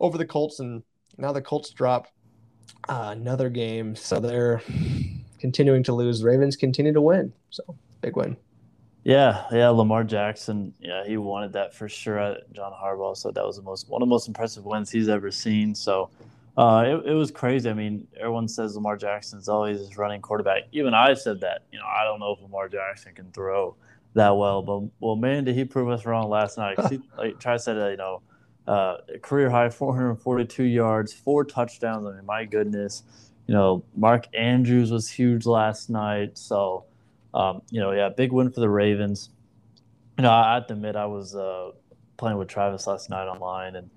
over 0.00 0.18
the 0.18 0.26
Colts, 0.26 0.60
and 0.60 0.82
now 1.18 1.32
the 1.32 1.42
Colts 1.42 1.70
drop 1.70 2.08
uh, 2.88 3.10
another 3.12 3.50
game, 3.50 3.94
so 3.94 4.18
they're 4.18 4.62
continuing 5.38 5.82
to 5.84 5.92
lose. 5.92 6.22
Ravens 6.22 6.56
continue 6.56 6.92
to 6.92 7.00
win, 7.00 7.32
so 7.50 7.62
big 8.00 8.16
win. 8.16 8.36
Yeah, 9.04 9.46
yeah, 9.50 9.68
Lamar 9.70 10.04
Jackson, 10.04 10.74
yeah, 10.80 11.04
he 11.04 11.16
wanted 11.16 11.52
that 11.54 11.74
for 11.74 11.88
sure. 11.88 12.36
John 12.52 12.72
Harbaugh 12.72 13.16
said 13.16 13.34
that 13.34 13.44
was 13.44 13.56
the 13.56 13.62
most 13.62 13.88
one 13.88 14.00
of 14.00 14.08
the 14.08 14.10
most 14.10 14.28
impressive 14.28 14.64
wins 14.64 14.90
he's 14.90 15.08
ever 15.08 15.30
seen. 15.32 15.74
So 15.74 16.08
uh, 16.56 16.84
it, 16.86 17.10
it 17.10 17.14
was 17.14 17.30
crazy. 17.32 17.68
I 17.68 17.74
mean, 17.74 18.06
everyone 18.16 18.46
says 18.46 18.76
Lamar 18.76 18.96
Jackson's 18.96 19.48
always 19.48 19.78
his 19.78 19.96
running 19.96 20.20
quarterback. 20.20 20.64
Even 20.72 20.94
I 20.94 21.14
said 21.14 21.40
that. 21.40 21.62
You 21.72 21.80
know, 21.80 21.86
I 21.86 22.04
don't 22.04 22.20
know 22.20 22.32
if 22.32 22.42
Lamar 22.42 22.68
Jackson 22.68 23.12
can 23.14 23.32
throw 23.32 23.74
that 24.14 24.36
well, 24.36 24.62
but 24.62 24.82
well, 25.00 25.16
man, 25.16 25.44
did 25.44 25.56
he 25.56 25.64
prove 25.64 25.88
us 25.88 26.04
wrong 26.06 26.28
last 26.28 26.58
night? 26.58 26.78
He, 26.90 27.00
like 27.18 27.40
Try 27.40 27.56
said, 27.56 27.78
uh, 27.78 27.88
you 27.88 27.96
know, 27.96 28.22
uh, 28.68 28.98
career 29.22 29.50
high 29.50 29.68
442 29.68 30.62
yards, 30.62 31.12
four 31.12 31.44
touchdowns. 31.44 32.06
I 32.06 32.12
mean, 32.12 32.26
my 32.26 32.44
goodness. 32.44 33.02
You 33.48 33.54
know, 33.54 33.84
Mark 33.96 34.28
Andrews 34.32 34.92
was 34.92 35.10
huge 35.10 35.46
last 35.46 35.90
night. 35.90 36.38
So 36.38 36.84
um, 37.34 37.62
you 37.70 37.80
know, 37.80 37.92
yeah, 37.92 38.08
big 38.08 38.32
win 38.32 38.50
for 38.50 38.60
the 38.60 38.68
Ravens. 38.68 39.30
You 40.18 40.22
know, 40.22 40.30
I 40.30 40.54
have 40.54 40.66
to 40.68 40.74
admit 40.74 40.96
I 40.96 41.06
was 41.06 41.34
uh, 41.34 41.70
playing 42.16 42.38
with 42.38 42.48
Travis 42.48 42.86
last 42.86 43.10
night 43.10 43.26
online, 43.26 43.76
and 43.76 43.90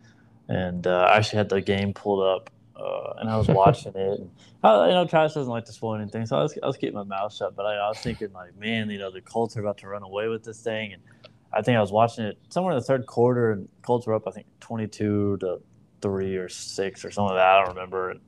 and 0.47 0.87
uh, 0.87 1.07
I 1.09 1.17
actually 1.17 1.37
had 1.37 1.49
the 1.49 1.61
game 1.61 1.93
pulled 1.93 2.23
up, 2.23 2.49
uh, 2.75 3.13
and 3.19 3.29
I 3.29 3.37
was 3.37 3.47
watching 3.47 3.93
it. 3.95 4.19
And 4.19 4.29
I, 4.63 4.87
you 4.87 4.93
know, 4.93 5.05
Travis 5.05 5.33
doesn't 5.33 5.51
like 5.51 5.65
to 5.65 5.73
spoil 5.73 5.95
anything, 5.95 6.25
so 6.25 6.37
I 6.37 6.43
was, 6.43 6.57
I 6.61 6.67
was 6.67 6.77
keeping 6.77 6.95
my 6.95 7.03
mouth 7.03 7.33
shut. 7.33 7.55
But 7.55 7.65
I, 7.65 7.75
I 7.75 7.89
was 7.89 7.99
thinking, 7.99 8.31
like, 8.33 8.57
man, 8.57 8.89
you 8.89 8.99
know, 8.99 9.11
the 9.11 9.21
Colts 9.21 9.57
are 9.57 9.61
about 9.61 9.77
to 9.79 9.87
run 9.87 10.03
away 10.03 10.27
with 10.27 10.43
this 10.43 10.61
thing, 10.61 10.93
and 10.93 11.01
I 11.53 11.61
think 11.61 11.77
I 11.77 11.81
was 11.81 11.91
watching 11.91 12.25
it 12.25 12.37
somewhere 12.49 12.73
in 12.73 12.79
the 12.79 12.85
third 12.85 13.05
quarter, 13.05 13.51
and 13.51 13.67
Colts 13.81 14.07
were 14.07 14.13
up, 14.13 14.27
I 14.27 14.31
think, 14.31 14.47
twenty-two 14.59 15.37
to 15.41 15.61
three 16.01 16.35
or 16.35 16.47
six 16.47 17.03
or 17.03 17.11
something 17.11 17.35
like 17.35 17.41
that. 17.41 17.47
I 17.47 17.59
don't 17.65 17.75
remember. 17.75 18.11
And 18.11 18.19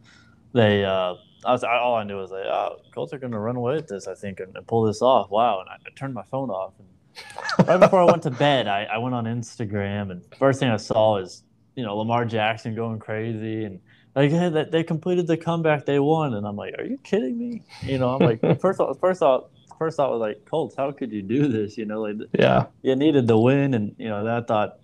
they 0.54 0.84
uh, 0.84 1.16
I 1.46 1.52
was, 1.52 1.64
all 1.64 1.96
I 1.96 2.04
knew 2.04 2.18
was 2.18 2.32
like, 2.32 2.46
oh, 2.46 2.80
Colts 2.94 3.14
are 3.14 3.20
going 3.20 3.32
to 3.32 3.40
run 3.40 3.56
away 3.56 3.76
with 3.76 3.88
this, 3.88 4.08
I 4.08 4.16
think, 4.16 4.40
and, 4.40 4.56
and, 4.56 4.66
pull 4.68 4.84
this 4.84 5.02
off. 5.02 5.30
Wow. 5.30 5.60
And 5.62 5.70
I, 5.70 5.74
I 5.74 5.90
turned 5.96 6.14
my 6.14 6.24
phone 6.24 6.50
off. 6.50 6.74
And 6.80 7.68
right 7.68 7.80
before 7.80 8.02
I 8.02 8.06
went 8.06 8.24
to 8.24 8.32
bed, 8.32 8.68
I, 8.68 8.86
I 8.86 8.98
went 8.98 9.16
on 9.16 9.26
Instagram, 9.26 10.12
and 10.12 10.24
first 10.38 10.60
thing 10.60 10.70
I 10.70 10.78
saw 10.78 11.18
is, 11.18 11.44
you 11.76 11.84
know, 11.84 11.98
Lamar 11.98 12.26
Jackson 12.26 12.76
going 12.76 13.00
crazy. 13.00 13.66
And 13.66 13.80
like, 14.16 14.32
hey, 14.32 14.50
that 14.50 14.72
they 14.72 14.84
completed 14.84 15.28
the 15.28 15.38
comeback 15.38 15.86
they 15.86 16.00
won. 16.00 16.34
And 16.34 16.46
I'm 16.48 16.56
like, 16.56 16.74
are 16.80 16.84
you 16.84 16.98
kidding 17.04 17.38
me? 17.38 17.62
You 17.84 18.00
know, 18.00 18.16
I'm 18.16 18.20
like, 18.20 18.42
first 18.60 18.78
thought, 18.78 19.00
first 19.00 19.20
thought, 19.20 19.50
first 19.78 19.98
thought 19.98 20.12
was 20.12 20.20
like, 20.20 20.44
Colts, 20.46 20.76
how 20.76 20.92
could 20.92 21.12
you 21.12 21.22
do 21.22 21.48
this? 21.48 21.78
You 21.78 21.86
know, 21.86 22.02
like, 22.02 22.16
yeah, 22.34 22.66
you 22.82 22.96
needed 22.96 23.28
the 23.28 23.38
win. 23.38 23.76
And, 23.76 23.96
you 24.00 24.10
know, 24.10 24.24
that 24.24 24.48
thought, 24.48 24.80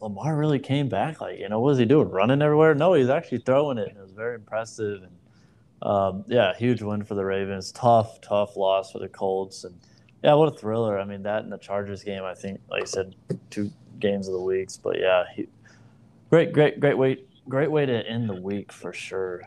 Lamar 0.00 0.36
really 0.36 0.58
came 0.58 0.88
back. 0.88 1.20
Like, 1.20 1.38
you 1.38 1.48
know, 1.48 1.60
what 1.60 1.70
was 1.70 1.78
he 1.78 1.84
doing? 1.84 2.08
Running 2.08 2.42
everywhere? 2.42 2.74
No, 2.74 2.94
he's 2.94 3.10
actually 3.10 3.38
throwing 3.38 3.78
it. 3.78 3.88
And 3.88 3.98
it 3.98 4.02
was 4.02 4.12
very 4.12 4.36
impressive. 4.36 5.02
And, 5.02 5.12
um, 5.82 6.24
yeah, 6.28 6.54
huge 6.54 6.80
win 6.80 7.02
for 7.04 7.14
the 7.14 7.24
Ravens. 7.24 7.72
Tough, 7.72 8.20
tough 8.20 8.56
loss 8.56 8.92
for 8.92 9.00
the 9.00 9.08
Colts. 9.08 9.64
And 9.64 9.78
yeah, 10.22 10.34
what 10.34 10.52
a 10.52 10.56
thriller. 10.56 10.98
I 10.98 11.04
mean, 11.04 11.24
that 11.24 11.42
and 11.42 11.52
the 11.52 11.58
Chargers 11.58 12.04
game, 12.04 12.22
I 12.22 12.34
think, 12.34 12.60
like 12.70 12.82
I 12.82 12.86
said, 12.86 13.16
two 13.50 13.70
games 13.98 14.28
of 14.28 14.34
the 14.34 14.40
weeks. 14.40 14.76
But 14.76 15.00
yeah, 15.00 15.24
he, 15.34 15.48
great, 16.30 16.52
great, 16.52 16.78
great 16.78 16.96
way, 16.96 17.18
great 17.48 17.70
way 17.70 17.84
to 17.84 18.06
end 18.06 18.28
the 18.28 18.40
week 18.40 18.70
for 18.72 18.92
sure. 18.92 19.42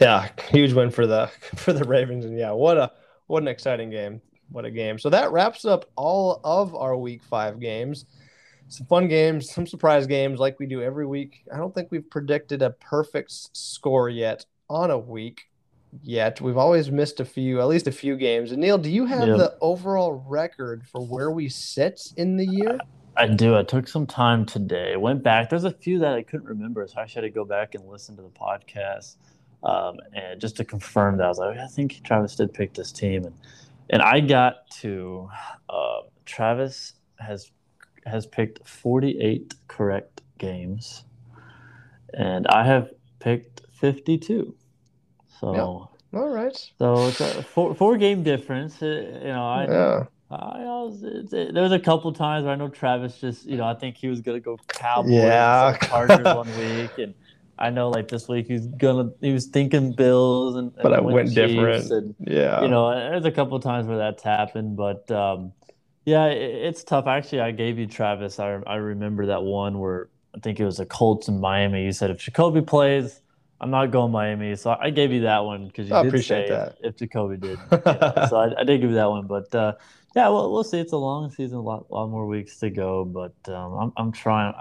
Yeah, 0.00 0.28
huge 0.50 0.72
win 0.72 0.90
for 0.90 1.06
the 1.06 1.30
for 1.56 1.72
the 1.72 1.84
Ravens. 1.84 2.24
And 2.24 2.36
yeah, 2.36 2.50
what 2.50 2.76
a 2.76 2.90
what 3.28 3.42
an 3.42 3.48
exciting 3.48 3.90
game. 3.90 4.20
What 4.50 4.64
a 4.64 4.70
game. 4.70 4.98
So 4.98 5.10
that 5.10 5.30
wraps 5.30 5.64
up 5.64 5.86
all 5.96 6.40
of 6.42 6.74
our 6.74 6.96
week 6.96 7.22
five 7.22 7.60
games. 7.60 8.04
Some 8.68 8.86
fun 8.88 9.06
games, 9.06 9.48
some 9.52 9.64
surprise 9.64 10.08
games 10.08 10.40
like 10.40 10.58
we 10.58 10.66
do 10.66 10.82
every 10.82 11.06
week. 11.06 11.44
I 11.54 11.56
don't 11.56 11.72
think 11.72 11.92
we've 11.92 12.08
predicted 12.10 12.62
a 12.62 12.70
perfect 12.70 13.30
score 13.56 14.08
yet 14.08 14.44
on 14.68 14.90
a 14.90 14.98
week 14.98 15.48
yet. 16.02 16.40
We've 16.40 16.56
always 16.56 16.90
missed 16.90 17.20
a 17.20 17.24
few, 17.24 17.60
at 17.60 17.68
least 17.68 17.86
a 17.86 17.92
few 17.92 18.16
games. 18.16 18.52
And 18.52 18.60
Neil, 18.60 18.78
do 18.78 18.90
you 18.90 19.06
have 19.06 19.28
yep. 19.28 19.38
the 19.38 19.56
overall 19.60 20.24
record 20.26 20.86
for 20.86 21.00
where 21.00 21.30
we 21.30 21.48
sit 21.48 22.12
in 22.16 22.36
the 22.36 22.46
year? 22.46 22.78
I 23.16 23.26
do. 23.26 23.56
I 23.56 23.62
took 23.62 23.88
some 23.88 24.06
time 24.06 24.44
today. 24.44 24.96
Went 24.96 25.22
back. 25.22 25.48
There's 25.48 25.64
a 25.64 25.70
few 25.70 25.98
that 26.00 26.12
I 26.12 26.22
couldn't 26.22 26.46
remember, 26.46 26.86
so 26.86 27.00
I 27.00 27.06
should 27.06 27.32
go 27.32 27.44
back 27.44 27.74
and 27.74 27.86
listen 27.88 28.14
to 28.16 28.22
the 28.22 28.28
podcast, 28.28 29.16
um, 29.62 29.96
and 30.12 30.38
just 30.38 30.56
to 30.56 30.64
confirm 30.64 31.16
that 31.16 31.24
I 31.24 31.28
was 31.28 31.38
like, 31.38 31.56
I 31.56 31.66
think 31.66 32.02
Travis 32.04 32.36
did 32.36 32.52
pick 32.52 32.74
this 32.74 32.92
team, 32.92 33.24
and 33.24 33.34
and 33.88 34.02
I 34.02 34.20
got 34.20 34.70
to 34.82 35.30
uh, 35.70 36.00
Travis 36.26 36.92
has 37.18 37.50
has 38.04 38.26
picked 38.26 38.68
48 38.68 39.54
correct 39.66 40.20
games, 40.36 41.04
and 42.12 42.46
I 42.48 42.64
have 42.64 42.90
picked 43.18 43.62
52. 43.76 44.54
So, 45.40 45.54
yeah. 45.54 46.18
all 46.18 46.28
right. 46.28 46.56
So 46.78 47.08
it's 47.08 47.20
a 47.20 47.42
four, 47.42 47.74
four 47.74 47.96
game 47.96 48.22
difference. 48.22 48.82
Uh, 48.82 49.20
you 49.22 49.28
know, 49.28 49.46
I, 49.46 49.66
yeah. 49.68 50.04
I, 50.30 50.58
was, 50.64 51.02
it, 51.02 51.32
it, 51.32 51.54
there 51.54 51.62
was 51.62 51.72
a 51.72 51.78
couple 51.78 52.12
times 52.12 52.44
where 52.44 52.52
I 52.52 52.56
know 52.56 52.68
Travis 52.68 53.18
just, 53.18 53.46
you 53.46 53.56
know, 53.56 53.64
I 53.64 53.74
think 53.74 53.96
he 53.96 54.08
was 54.08 54.20
gonna 54.20 54.40
go 54.40 54.58
Cowboys, 54.66 55.12
yeah, 55.12 55.76
Chargers 55.82 56.24
one 56.24 56.48
week, 56.58 56.98
and 56.98 57.14
I 57.58 57.70
know 57.70 57.90
like 57.90 58.08
this 58.08 58.26
week 58.26 58.48
he's 58.48 58.66
gonna 58.66 59.10
he 59.20 59.32
was 59.32 59.46
thinking 59.46 59.92
Bills 59.92 60.56
and, 60.56 60.72
and 60.72 60.82
but 60.82 60.92
I 60.92 61.00
went 61.00 61.28
Chiefs 61.28 61.34
different. 61.34 61.90
And, 61.90 62.14
yeah, 62.18 62.60
you 62.62 62.68
know, 62.68 62.90
there's 62.90 63.24
a 63.24 63.30
couple 63.30 63.58
times 63.60 63.86
where 63.86 63.98
that's 63.98 64.22
happened, 64.22 64.76
but 64.76 65.08
um, 65.12 65.52
yeah, 66.04 66.26
it, 66.26 66.54
it's 66.66 66.82
tough. 66.82 67.06
Actually, 67.06 67.42
I 67.42 67.52
gave 67.52 67.78
you 67.78 67.86
Travis. 67.86 68.40
I 68.40 68.60
I 68.66 68.76
remember 68.76 69.26
that 69.26 69.44
one 69.44 69.78
where 69.78 70.08
I 70.34 70.40
think 70.40 70.58
it 70.58 70.64
was 70.64 70.78
the 70.78 70.86
Colts 70.86 71.28
in 71.28 71.40
Miami. 71.40 71.84
You 71.84 71.92
said 71.92 72.10
if 72.10 72.18
Jacoby 72.18 72.62
plays, 72.62 73.20
I'm 73.60 73.70
not 73.70 73.90
going 73.90 74.12
Miami, 74.12 74.54
so 74.56 74.76
I 74.78 74.90
gave 74.90 75.12
you 75.12 75.22
that 75.22 75.40
one 75.44 75.66
because 75.66 75.88
you 75.88 75.96
I 75.96 76.02
did 76.02 76.08
appreciate 76.08 76.48
say 76.48 76.52
that. 76.54 76.76
if 76.82 76.96
Jacoby 76.96 77.36
did. 77.38 77.58
know, 77.70 78.26
so 78.28 78.36
I, 78.36 78.60
I 78.60 78.64
did 78.64 78.80
give 78.80 78.90
you 78.90 78.96
that 78.96 79.08
one, 79.10 79.26
but 79.26 79.54
uh, 79.54 79.72
yeah, 80.14 80.28
well, 80.28 80.52
we'll 80.52 80.64
see. 80.64 80.78
It's 80.78 80.92
a 80.92 80.96
long 80.98 81.30
season, 81.30 81.58
a 81.58 81.62
lot, 81.62 81.90
lot 81.90 82.08
more 82.08 82.26
weeks 82.26 82.58
to 82.58 82.70
go, 82.70 83.04
but 83.04 83.34
um, 83.52 83.72
I'm, 83.74 83.92
I'm 83.96 84.12
trying. 84.12 84.54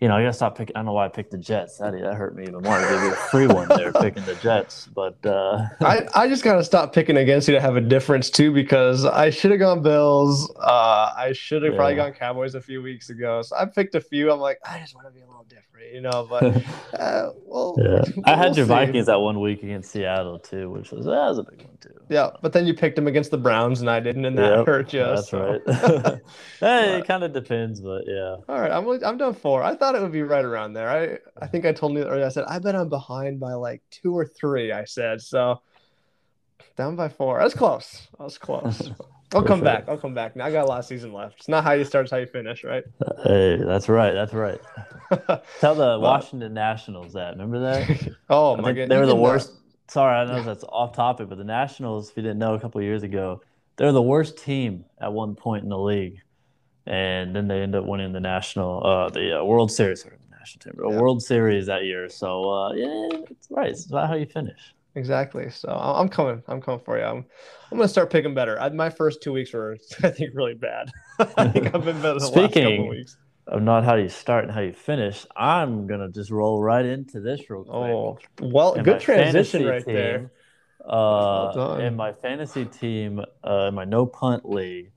You 0.00 0.08
know, 0.08 0.16
I 0.16 0.22
gotta 0.22 0.32
stop 0.32 0.56
picking. 0.56 0.74
I 0.76 0.78
don't 0.78 0.86
know 0.86 0.94
why 0.94 1.04
I 1.04 1.08
picked 1.08 1.30
the 1.30 1.36
Jets. 1.36 1.76
That 1.76 1.92
that 1.92 2.14
hurt 2.14 2.34
me 2.34 2.44
even 2.44 2.62
more. 2.62 2.72
I 2.72 2.90
gave 2.90 3.02
you 3.02 3.12
a 3.12 3.16
free 3.16 3.46
one 3.46 3.68
there, 3.68 3.92
picking 3.92 4.24
the 4.24 4.34
Jets, 4.36 4.88
but 4.94 5.18
uh, 5.26 5.66
I, 5.82 6.06
I 6.14 6.26
just 6.26 6.42
gotta 6.42 6.64
stop 6.64 6.94
picking 6.94 7.18
against 7.18 7.48
you 7.48 7.54
to 7.54 7.60
have 7.60 7.76
a 7.76 7.82
difference 7.82 8.30
too 8.30 8.50
because 8.50 9.04
I 9.04 9.28
should 9.28 9.50
have 9.50 9.60
gone 9.60 9.82
Bills. 9.82 10.50
Uh, 10.58 11.12
I 11.16 11.32
should 11.34 11.62
have 11.64 11.76
probably 11.76 11.96
gone 11.96 12.12
Cowboys 12.12 12.54
a 12.54 12.62
few 12.62 12.80
weeks 12.80 13.10
ago. 13.10 13.42
So 13.42 13.56
I 13.56 13.66
picked 13.66 13.94
a 13.94 14.00
few. 14.00 14.32
I'm 14.32 14.40
like, 14.40 14.58
I 14.64 14.78
just 14.78 14.94
want 14.94 15.06
to 15.06 15.12
be 15.12 15.20
a 15.20 15.26
little 15.26 15.44
different, 15.44 15.92
you 15.92 16.00
know. 16.00 16.26
But 16.30 16.44
uh, 16.98 17.32
well, 17.44 17.76
yeah, 17.76 18.02
I 18.24 18.36
had 18.36 18.52
we'll 18.52 18.56
your 18.56 18.66
see. 18.66 18.68
Vikings 18.68 19.06
that 19.06 19.20
one 19.20 19.38
week 19.38 19.62
against 19.62 19.90
Seattle 19.90 20.38
too, 20.38 20.70
which 20.70 20.92
was 20.92 21.04
that 21.04 21.12
was 21.12 21.38
a 21.38 21.42
big 21.42 21.62
one 21.62 21.69
too. 21.80 21.94
Yeah, 22.08 22.30
but 22.42 22.52
then 22.52 22.66
you 22.66 22.74
picked 22.74 22.96
them 22.96 23.06
against 23.06 23.30
the 23.30 23.38
Browns, 23.38 23.80
and 23.80 23.88
I 23.90 24.00
didn't, 24.00 24.24
and 24.24 24.36
that 24.38 24.58
Yep, 24.58 24.66
hurt 24.66 24.92
you. 24.92 25.00
That's 25.00 25.28
so. 25.30 25.40
right. 25.40 25.60
hey, 26.60 26.90
But- 26.92 27.00
it 27.00 27.06
kind 27.06 27.24
of 27.24 27.32
depends, 27.32 27.80
but 27.80 28.02
yeah. 28.06 28.36
All 28.48 28.60
right, 28.60 28.70
I'm 28.70 28.88
I'm 29.04 29.16
done 29.18 29.34
four. 29.34 29.62
I 29.62 29.74
thought 29.74 29.94
it 29.94 30.02
would 30.02 30.12
be 30.12 30.22
right 30.22 30.44
around 30.44 30.72
there. 30.74 30.88
I 30.88 31.18
I 31.42 31.46
think 31.46 31.64
I 31.66 31.72
told 31.72 31.92
you 31.94 32.04
earlier. 32.04 32.26
I 32.26 32.28
said 32.30 32.44
I 32.48 32.58
bet 32.58 32.74
I'm 32.74 32.88
behind 32.88 33.40
by 33.40 33.54
like 33.54 33.82
two 33.90 34.16
or 34.16 34.26
three. 34.26 34.72
I 34.72 34.84
said 34.84 35.20
so. 35.22 35.62
Down 36.76 36.96
by 36.96 37.08
four. 37.08 37.38
That's 37.38 37.54
close. 37.54 38.08
That's 38.18 38.38
close. 38.38 38.90
I'll 39.32 39.44
come 39.44 39.60
Perfect. 39.60 39.86
back. 39.86 39.88
I'll 39.88 39.96
come 39.98 40.12
back. 40.12 40.34
Now 40.34 40.46
I 40.46 40.50
got 40.50 40.64
a 40.64 40.66
lot 40.66 40.80
of 40.80 40.84
season 40.86 41.12
left. 41.12 41.36
It's 41.38 41.48
not 41.48 41.62
how 41.62 41.70
you 41.72 41.84
start, 41.84 42.04
it's 42.06 42.10
how 42.10 42.16
you 42.16 42.26
finish, 42.26 42.64
right? 42.64 42.82
Hey, 43.24 43.58
that's 43.64 43.88
right. 43.88 44.12
That's 44.12 44.32
right. 44.32 44.58
Tell 45.60 45.74
the 45.76 45.98
Washington 46.00 46.52
Nationals 46.52 47.12
that. 47.12 47.32
Remember 47.34 47.60
that? 47.60 48.08
oh 48.28 48.54
I 48.54 48.60
my 48.60 48.68
think 48.74 48.78
god, 48.78 48.88
they 48.88 48.98
were 48.98 49.06
the 49.06 49.14
worst. 49.14 49.52
Sorry, 49.90 50.14
I 50.16 50.24
know 50.24 50.42
that's 50.44 50.62
off 50.68 50.92
topic, 50.94 51.28
but 51.28 51.36
the 51.38 51.42
Nationals, 51.44 52.10
if 52.10 52.16
you 52.16 52.22
didn't 52.22 52.38
know, 52.38 52.54
a 52.54 52.60
couple 52.60 52.78
of 52.80 52.84
years 52.84 53.02
ago, 53.02 53.42
they're 53.76 53.90
the 53.90 54.00
worst 54.00 54.38
team 54.38 54.84
at 55.00 55.12
one 55.12 55.34
point 55.34 55.64
in 55.64 55.68
the 55.68 55.78
league, 55.78 56.20
and 56.86 57.34
then 57.34 57.48
they 57.48 57.60
end 57.60 57.74
up 57.74 57.84
winning 57.84 58.12
the 58.12 58.20
national, 58.20 58.86
uh, 58.86 59.08
the 59.10 59.40
uh, 59.40 59.44
World 59.44 59.72
Series, 59.72 60.06
or 60.06 60.10
the 60.10 60.36
national 60.38 60.60
team, 60.72 60.80
Yeah. 60.92 61.00
World 61.00 61.20
Series 61.22 61.66
that 61.66 61.82
year. 61.84 62.08
So 62.08 62.48
uh, 62.48 62.72
yeah, 62.74 63.08
it's 63.30 63.48
right. 63.50 63.70
It's 63.70 63.86
about 63.86 64.08
how 64.08 64.14
you 64.14 64.26
finish. 64.26 64.60
Exactly. 64.94 65.50
So 65.50 65.68
I'm 65.70 66.08
coming. 66.08 66.42
I'm 66.46 66.60
coming 66.60 66.80
for 66.84 66.96
you. 66.98 67.04
I'm 67.04 67.24
I'm 67.72 67.78
gonna 67.78 67.88
start 67.88 68.10
picking 68.10 68.32
better. 68.34 68.60
I, 68.60 68.68
my 68.68 68.90
first 68.90 69.22
two 69.22 69.32
weeks 69.32 69.52
were, 69.52 69.76
I 70.04 70.10
think, 70.10 70.34
really 70.34 70.54
bad. 70.54 70.90
I 71.36 71.48
think 71.48 71.66
I've 71.74 71.84
been 71.84 72.00
better 72.00 72.18
the 72.20 72.26
last 72.26 72.34
couple 72.34 72.48
Speaking- 72.48 72.88
weeks. 72.88 73.16
Of 73.50 73.62
not 73.62 73.84
how 73.84 73.96
you 73.96 74.08
start 74.08 74.44
and 74.44 74.52
how 74.52 74.60
you 74.60 74.72
finish, 74.72 75.26
I'm 75.36 75.88
gonna 75.88 76.08
just 76.08 76.30
roll 76.30 76.62
right 76.62 76.84
into 76.84 77.20
this 77.20 77.50
real 77.50 77.64
quick. 77.64 77.74
Oh, 77.74 78.18
well, 78.40 78.74
in 78.74 78.84
good 78.84 79.00
transition 79.00 79.66
right 79.66 79.84
team, 79.84 79.94
there. 79.94 80.32
Uh, 80.88 81.52
done. 81.52 81.80
in 81.80 81.96
my 81.96 82.12
fantasy 82.12 82.64
team, 82.64 83.20
uh, 83.44 83.66
in 83.68 83.74
my 83.74 83.84
no 83.84 84.06
punt 84.06 84.48
league, 84.48 84.92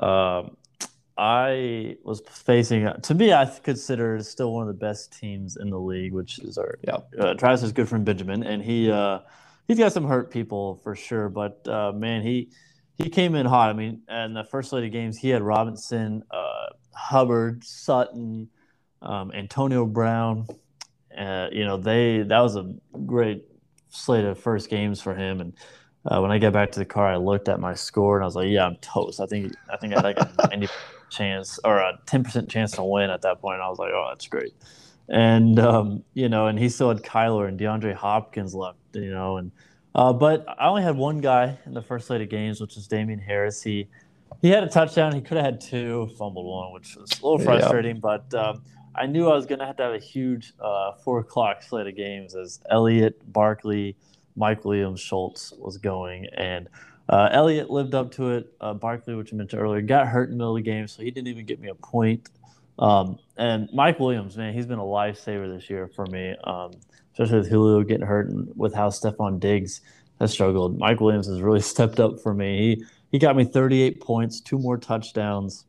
um, 0.00 0.56
I 1.16 1.96
was 2.02 2.20
facing. 2.28 2.88
To 3.02 3.14
me, 3.14 3.32
I 3.32 3.44
consider 3.62 4.16
it 4.16 4.24
still 4.24 4.52
one 4.52 4.62
of 4.62 4.68
the 4.68 4.80
best 4.80 5.16
teams 5.16 5.56
in 5.56 5.70
the 5.70 5.78
league, 5.78 6.12
which 6.12 6.40
is 6.40 6.58
our 6.58 6.78
Yep. 6.82 7.08
uh, 7.20 7.34
Travis's 7.34 7.70
good 7.72 7.88
friend 7.88 8.04
Benjamin, 8.04 8.42
and 8.42 8.64
he 8.64 8.90
uh, 8.90 9.20
he's 9.68 9.78
got 9.78 9.92
some 9.92 10.08
hurt 10.08 10.32
people 10.32 10.80
for 10.82 10.96
sure. 10.96 11.28
But 11.28 11.66
uh, 11.68 11.92
man, 11.92 12.22
he 12.22 12.50
he 13.02 13.10
came 13.10 13.34
in 13.34 13.46
hot. 13.46 13.70
I 13.70 13.72
mean, 13.72 14.02
in 14.08 14.34
the 14.34 14.44
first 14.44 14.70
slate 14.70 14.84
of 14.84 14.92
games, 14.92 15.18
he 15.18 15.28
had 15.28 15.42
Robinson, 15.42 16.22
uh, 16.30 16.66
Hubbard, 16.94 17.64
Sutton, 17.64 18.48
um, 19.00 19.32
Antonio 19.32 19.84
Brown. 19.84 20.46
Uh, 21.16 21.48
you 21.52 21.64
know, 21.64 21.76
they 21.76 22.22
that 22.22 22.40
was 22.40 22.56
a 22.56 22.72
great 23.06 23.44
slate 23.90 24.24
of 24.24 24.38
first 24.38 24.70
games 24.70 25.00
for 25.00 25.14
him. 25.14 25.40
And 25.40 25.52
uh, 26.06 26.20
when 26.20 26.30
I 26.30 26.38
got 26.38 26.52
back 26.52 26.70
to 26.72 26.78
the 26.78 26.84
car, 26.84 27.08
I 27.08 27.16
looked 27.16 27.48
at 27.48 27.60
my 27.60 27.74
score 27.74 28.16
and 28.16 28.24
I 28.24 28.26
was 28.26 28.36
like, 28.36 28.48
"Yeah, 28.48 28.66
I'm 28.66 28.76
toast." 28.76 29.20
I 29.20 29.26
think 29.26 29.54
I 29.70 29.76
think 29.76 29.92
I 29.92 29.96
had 29.96 30.04
like 30.04 30.18
a 30.18 30.48
ninety 30.50 30.68
chance 31.10 31.58
or 31.64 31.78
a 31.78 31.98
ten 32.06 32.22
percent 32.24 32.48
chance 32.48 32.72
to 32.72 32.84
win 32.84 33.10
at 33.10 33.22
that 33.22 33.40
point. 33.40 33.54
And 33.54 33.62
I 33.62 33.68
was 33.68 33.78
like, 33.78 33.90
"Oh, 33.92 34.06
that's 34.08 34.26
great." 34.28 34.54
And 35.08 35.58
um, 35.58 36.04
you 36.14 36.28
know, 36.28 36.46
and 36.46 36.58
he 36.58 36.68
still 36.68 36.88
had 36.88 37.02
Kyler 37.02 37.48
and 37.48 37.58
DeAndre 37.58 37.94
Hopkins 37.94 38.54
left. 38.54 38.78
You 38.94 39.10
know, 39.10 39.36
and 39.36 39.50
uh, 39.94 40.12
but 40.12 40.44
I 40.48 40.68
only 40.68 40.82
had 40.82 40.96
one 40.96 41.18
guy 41.18 41.58
in 41.66 41.74
the 41.74 41.82
first 41.82 42.06
slate 42.06 42.20
of 42.20 42.28
games, 42.28 42.60
which 42.60 42.74
was 42.76 42.86
Damien 42.86 43.18
Harris. 43.18 43.62
He 43.62 43.88
he 44.40 44.48
had 44.48 44.64
a 44.64 44.68
touchdown. 44.68 45.14
He 45.14 45.20
could 45.20 45.36
have 45.36 45.44
had 45.46 45.60
two, 45.60 46.10
fumbled 46.18 46.46
one, 46.46 46.72
which 46.72 46.96
was 46.96 47.10
a 47.20 47.26
little 47.26 47.38
Yeah. 47.38 47.44
frustrating. 47.60 48.00
But 48.00 48.32
um, 48.34 48.62
I 48.94 49.06
knew 49.06 49.28
I 49.28 49.34
was 49.34 49.46
going 49.46 49.60
to 49.60 49.66
have 49.66 49.76
to 49.76 49.82
have 49.84 49.94
a 49.94 49.98
huge 49.98 50.52
uh, 50.60 50.92
four 51.04 51.20
o'clock 51.20 51.62
slate 51.62 51.86
of 51.86 51.94
games 51.96 52.34
as 52.34 52.60
Elliott, 52.70 53.20
Barkley, 53.32 53.96
Mike 54.34 54.64
Williams, 54.64 55.00
Schultz 55.00 55.52
was 55.58 55.76
going, 55.78 56.26
and 56.36 56.68
uh, 57.08 57.28
Elliott 57.30 57.70
lived 57.70 57.94
up 57.94 58.10
to 58.12 58.30
it. 58.32 58.52
Uh, 58.60 58.74
Barkley, 58.74 59.14
which 59.14 59.32
I 59.32 59.36
mentioned 59.36 59.62
earlier, 59.62 59.80
got 59.82 60.08
hurt 60.08 60.24
in 60.24 60.30
the 60.30 60.36
middle 60.38 60.56
of 60.56 60.64
the 60.64 60.70
game, 60.70 60.88
so 60.88 61.02
he 61.02 61.10
didn't 61.10 61.28
even 61.28 61.44
get 61.46 61.60
me 61.60 61.68
a 61.68 61.74
point. 61.74 62.28
Um, 62.78 63.18
and 63.36 63.68
Mike 63.72 64.00
Williams, 64.00 64.36
man, 64.36 64.54
he's 64.54 64.66
been 64.66 64.78
a 64.78 64.82
lifesaver 64.82 65.54
this 65.54 65.68
year 65.70 65.86
for 65.94 66.06
me, 66.06 66.34
um, 66.44 66.72
especially 67.12 67.38
with 67.38 67.48
Julio 67.48 67.82
getting 67.82 68.06
hurt 68.06 68.28
and 68.28 68.50
with 68.56 68.74
how 68.74 68.88
Stefon 68.88 69.40
Diggs 69.40 69.80
has 70.20 70.32
struggled. 70.32 70.78
Mike 70.78 71.00
Williams 71.00 71.26
has 71.26 71.40
really 71.40 71.60
stepped 71.72 72.00
up 72.00 72.20
for 72.20 72.34
me. 72.34 72.76
He 72.76 72.84
he 73.12 73.18
got 73.18 73.36
me 73.36 73.44
38 73.44 74.00
points, 74.00 74.40
two 74.40 74.58
more 74.58 74.78
touchdowns. 74.78 75.66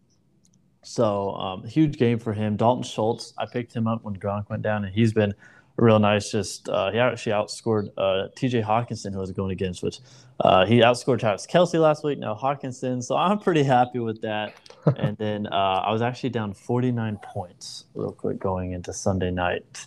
So 0.81 1.31
um, 1.35 1.63
huge 1.65 1.97
game 1.97 2.17
for 2.17 2.33
him. 2.33 2.55
Dalton 2.55 2.83
Schultz, 2.83 3.33
I 3.37 3.45
picked 3.45 3.73
him 3.73 3.85
up 3.85 4.03
when 4.03 4.15
Gronk 4.15 4.49
went 4.49 4.63
down, 4.63 4.85
and 4.85 4.93
he's 4.93 5.13
been 5.13 5.33
real 5.75 5.99
nice. 5.99 6.31
Just 6.31 6.69
uh, 6.69 6.91
he 6.91 6.99
actually 6.99 7.33
outscored 7.33 7.89
uh, 7.97 8.29
T.J. 8.35 8.61
Hockenson, 8.61 9.13
who 9.13 9.19
was 9.19 9.31
going 9.31 9.51
against, 9.51 9.83
which 9.83 9.99
uh, 10.39 10.65
he 10.65 10.79
outscored 10.79 11.19
Travis 11.19 11.45
Kelce 11.45 11.79
last 11.79 12.03
week. 12.03 12.19
Now 12.19 12.33
Hockenson, 12.33 13.03
so 13.03 13.15
I'm 13.17 13.39
pretty 13.39 13.63
happy 13.63 13.99
with 13.99 14.21
that. 14.21 14.53
and 14.97 15.17
then 15.17 15.47
uh, 15.47 15.83
I 15.85 15.91
was 15.91 16.01
actually 16.01 16.29
down 16.29 16.53
49 16.53 17.17
points 17.23 17.85
real 17.93 18.11
quick 18.11 18.39
going 18.39 18.71
into 18.71 18.93
Sunday 18.93 19.31
night 19.31 19.85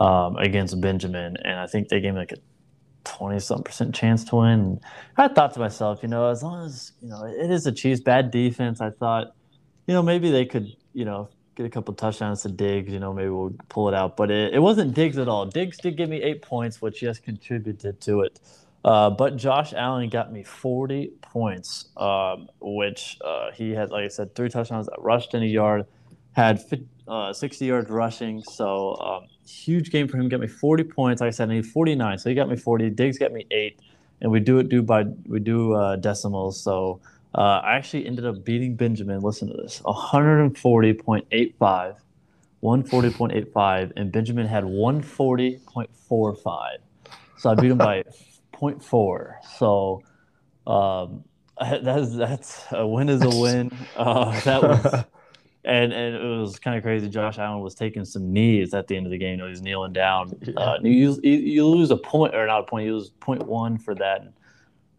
um, 0.00 0.36
against 0.36 0.80
Benjamin, 0.80 1.36
and 1.44 1.60
I 1.60 1.66
think 1.66 1.88
they 1.88 2.00
gave 2.00 2.14
me 2.14 2.20
like 2.20 2.32
a 2.32 2.38
20 3.04 3.38
something 3.40 3.64
percent 3.64 3.94
chance 3.94 4.24
to 4.24 4.36
win. 4.36 4.80
I 5.16 5.28
thought 5.28 5.54
to 5.54 5.60
myself, 5.60 6.00
you 6.02 6.08
know, 6.08 6.28
as 6.28 6.42
long 6.42 6.64
as 6.64 6.92
you 7.00 7.08
know 7.08 7.24
it 7.24 7.50
is 7.50 7.66
a 7.66 7.72
Chiefs 7.72 8.00
bad 8.00 8.30
defense, 8.30 8.80
I 8.80 8.90
thought, 8.90 9.34
you 9.86 9.94
know, 9.94 10.02
maybe 10.02 10.30
they 10.30 10.46
could, 10.46 10.74
you 10.92 11.04
know, 11.04 11.28
get 11.54 11.66
a 11.66 11.70
couple 11.70 11.94
touchdowns 11.94 12.42
to 12.42 12.48
Diggs. 12.48 12.92
You 12.92 12.98
know, 12.98 13.12
maybe 13.12 13.28
we'll 13.28 13.54
pull 13.68 13.88
it 13.88 13.94
out. 13.94 14.16
But 14.16 14.30
it, 14.30 14.54
it 14.54 14.58
wasn't 14.58 14.94
Diggs 14.94 15.18
at 15.18 15.28
all. 15.28 15.46
Diggs 15.46 15.78
did 15.78 15.96
give 15.96 16.08
me 16.08 16.22
eight 16.22 16.42
points, 16.42 16.80
which 16.80 17.02
yes 17.02 17.18
contributed 17.18 18.00
to 18.02 18.22
it. 18.22 18.40
Uh, 18.82 19.10
but 19.10 19.36
Josh 19.36 19.74
Allen 19.74 20.08
got 20.08 20.32
me 20.32 20.42
40 20.42 21.12
points, 21.20 21.90
um, 21.98 22.48
which 22.60 23.18
uh, 23.22 23.50
he 23.52 23.72
had, 23.72 23.90
like 23.90 24.04
I 24.04 24.08
said, 24.08 24.34
three 24.34 24.48
touchdowns, 24.48 24.88
rushed 24.98 25.34
in 25.34 25.42
a 25.42 25.46
yard, 25.46 25.84
had 26.32 26.62
uh, 27.06 27.32
60 27.32 27.66
yards 27.66 27.90
rushing. 27.90 28.42
So 28.42 28.96
um, 28.96 29.26
huge 29.50 29.90
game 29.90 30.08
for 30.08 30.16
him. 30.16 30.28
Got 30.28 30.40
me 30.40 30.46
40 30.46 30.84
points. 30.84 31.20
Like 31.20 31.28
I 31.28 31.30
said, 31.30 31.50
I 31.50 31.54
need 31.54 31.66
49. 31.66 32.18
So 32.18 32.28
he 32.28 32.34
got 32.34 32.48
me 32.48 32.56
40. 32.56 32.90
Diggs 32.90 33.18
got 33.18 33.32
me 33.32 33.46
eight, 33.50 33.80
and 34.20 34.30
we 34.30 34.40
do 34.40 34.58
it 34.58 34.68
do 34.68 34.82
by 34.82 35.04
we 35.26 35.40
do 35.40 35.72
uh, 35.74 35.96
decimals. 35.96 36.62
So 36.62 37.00
uh, 37.34 37.62
I 37.64 37.76
actually 37.76 38.06
ended 38.06 38.26
up 38.26 38.44
beating 38.44 38.76
Benjamin. 38.76 39.20
Listen 39.20 39.48
to 39.48 39.54
this: 39.54 39.80
140.85, 39.84 41.96
140.85, 42.62 43.92
and 43.96 44.12
Benjamin 44.12 44.46
had 44.46 44.64
140.45. 44.64 46.76
So 47.38 47.50
I 47.50 47.54
beat 47.54 47.70
him 47.70 47.78
by 47.78 48.04
0.4. 48.54 49.36
So 49.58 50.02
um, 50.66 51.24
that's 51.82 52.16
that's 52.16 52.64
a 52.72 52.86
win 52.86 53.08
is 53.08 53.22
a 53.22 53.30
win. 53.30 53.70
Uh, 53.96 54.38
that 54.40 54.62
was 54.62 55.04
and 55.64 55.92
and 55.92 56.14
it 56.14 56.38
was 56.40 56.58
kind 56.58 56.76
of 56.76 56.82
crazy. 56.82 57.08
Josh 57.08 57.38
Allen 57.38 57.60
was 57.60 57.74
taking 57.74 58.04
some 58.04 58.32
knees 58.32 58.72
at 58.72 58.86
the 58.88 58.96
end 58.96 59.06
of 59.06 59.12
the 59.12 59.18
game. 59.18 59.32
You 59.32 59.36
know, 59.38 59.44
he 59.44 59.50
was 59.50 59.62
kneeling 59.62 59.92
down. 59.92 60.32
Uh, 60.56 60.76
you, 60.82 61.18
you 61.22 61.66
lose 61.66 61.90
a 61.90 61.96
point 61.96 62.34
or 62.34 62.46
not 62.46 62.60
a 62.60 62.62
point. 62.64 62.84
You 62.84 62.94
lose 62.94 63.10
point 63.10 63.46
one 63.46 63.78
for 63.78 63.94
that. 63.94 64.20
And 64.20 64.32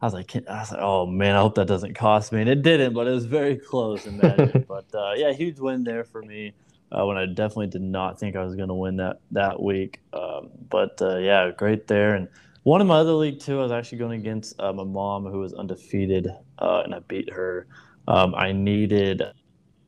I 0.02 0.06
was 0.06 0.14
like, 0.14 0.36
I 0.36 0.60
was 0.60 0.72
like, 0.72 0.82
oh 0.82 1.06
man, 1.06 1.36
I 1.36 1.42
hope 1.42 1.56
that 1.56 1.68
doesn't 1.68 1.94
cost 1.94 2.32
me. 2.32 2.42
And 2.42 2.50
it 2.50 2.64
didn't, 2.64 2.94
but 2.94 3.06
it 3.06 3.12
was 3.12 3.26
very 3.26 3.58
close 3.58 4.08
in 4.08 4.18
that. 4.20 4.66
but 4.68 4.86
uh, 4.94 5.14
yeah, 5.16 5.34
huge 5.34 5.60
win 5.60 5.84
there 5.84 6.04
for 6.04 6.22
me. 6.22 6.54
Uh, 6.92 7.06
when 7.06 7.18
I 7.18 7.26
definitely 7.26 7.68
did 7.68 7.82
not 7.82 8.20
think 8.20 8.36
I 8.36 8.44
was 8.44 8.56
going 8.56 8.70
to 8.70 8.74
win 8.74 8.98
that 8.98 9.20
that 9.32 9.62
week. 9.62 10.00
Um, 10.14 10.50
but 10.70 11.02
uh, 11.02 11.18
yeah, 11.18 11.52
great 11.56 11.88
there. 11.88 12.16
And 12.16 12.28
one 12.64 12.82
of 12.82 12.88
my 12.88 12.98
other 12.98 13.14
league 13.14 13.40
too, 13.40 13.60
I 13.60 13.64
was 13.64 13.72
actually 13.72 14.00
going 14.00 14.20
against 14.20 14.60
uh, 14.60 14.74
my 14.74 14.84
mom 14.84 15.26
who 15.26 15.40
was 15.40 15.54
undefeated, 15.54 16.28
uh, 16.60 16.82
and 16.84 16.96
I 16.96 17.00
beat 17.00 17.32
her. 17.32 17.68
Um, 18.08 18.34
I 18.36 18.52
needed 18.52 19.24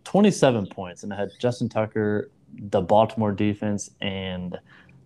27 0.03 0.67
points, 0.67 1.03
and 1.03 1.13
I 1.13 1.17
had 1.17 1.31
Justin 1.39 1.69
Tucker, 1.69 2.29
the 2.53 2.81
Baltimore 2.81 3.31
defense, 3.31 3.91
and 4.01 4.57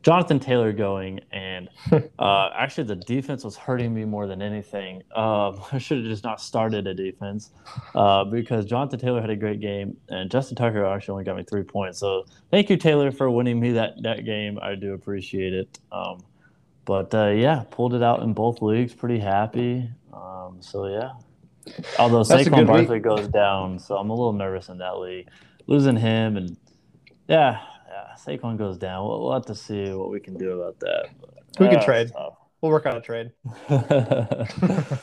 Jonathan 0.03 0.39
Taylor 0.39 0.71
going. 0.71 1.19
And 1.31 1.69
uh, 2.19 2.49
actually, 2.55 2.85
the 2.85 2.95
defense 2.95 3.43
was 3.43 3.57
hurting 3.57 3.93
me 3.93 4.05
more 4.05 4.27
than 4.27 4.41
anything. 4.41 5.03
Um, 5.15 5.61
I 5.71 5.77
should 5.77 5.99
have 5.99 6.07
just 6.07 6.23
not 6.23 6.41
started 6.41 6.87
a 6.87 6.93
defense 6.93 7.51
uh, 7.95 8.23
because 8.23 8.65
Jonathan 8.65 8.99
Taylor 8.99 9.21
had 9.21 9.29
a 9.29 9.35
great 9.35 9.59
game, 9.59 9.97
and 10.09 10.31
Justin 10.31 10.55
Tucker 10.55 10.85
actually 10.85 11.13
only 11.13 11.23
got 11.25 11.35
me 11.35 11.43
three 11.43 11.63
points. 11.63 11.99
So 11.99 12.25
thank 12.51 12.69
you, 12.69 12.77
Taylor, 12.77 13.11
for 13.11 13.29
winning 13.29 13.59
me 13.59 13.71
that 13.73 14.01
that 14.03 14.25
game. 14.25 14.59
I 14.61 14.75
do 14.75 14.93
appreciate 14.93 15.53
it. 15.53 15.79
Um, 15.91 16.23
but 16.85 17.13
uh, 17.13 17.27
yeah, 17.27 17.65
pulled 17.69 17.93
it 17.93 18.01
out 18.01 18.23
in 18.23 18.33
both 18.33 18.61
leagues. 18.61 18.93
Pretty 18.93 19.19
happy. 19.19 19.89
Um, 20.13 20.57
so 20.61 20.87
yeah. 20.87 21.11
Although 21.99 22.22
Saquon 22.22 22.68
Barkley 22.68 22.99
goes 22.99 23.28
down, 23.28 23.80
so 23.80 23.97
I'm 23.97 24.09
a 24.09 24.13
little 24.13 24.34
nervous 24.34 24.70
in 24.70 24.78
that 24.80 24.99
league. 24.99 25.30
Losing 25.68 25.97
him 25.97 26.38
and 26.38 26.57
yeah, 27.28 27.61
yeah, 27.89 28.15
Saquon 28.18 28.57
goes 28.57 28.78
down. 28.78 29.05
We'll, 29.05 29.22
we'll 29.22 29.34
have 29.34 29.45
to 29.47 29.55
see 29.55 29.91
what 29.91 30.09
we 30.09 30.20
can 30.20 30.38
do 30.38 30.61
about 30.61 30.80
that. 30.80 31.09
But, 31.20 31.34
we 31.59 31.68
can 31.68 31.78
uh, 31.78 31.86
trade. 31.86 32.11
We'll 32.61 32.72
work 32.72 32.86
on 32.86 32.97
a 32.97 33.01
trade. 33.01 33.32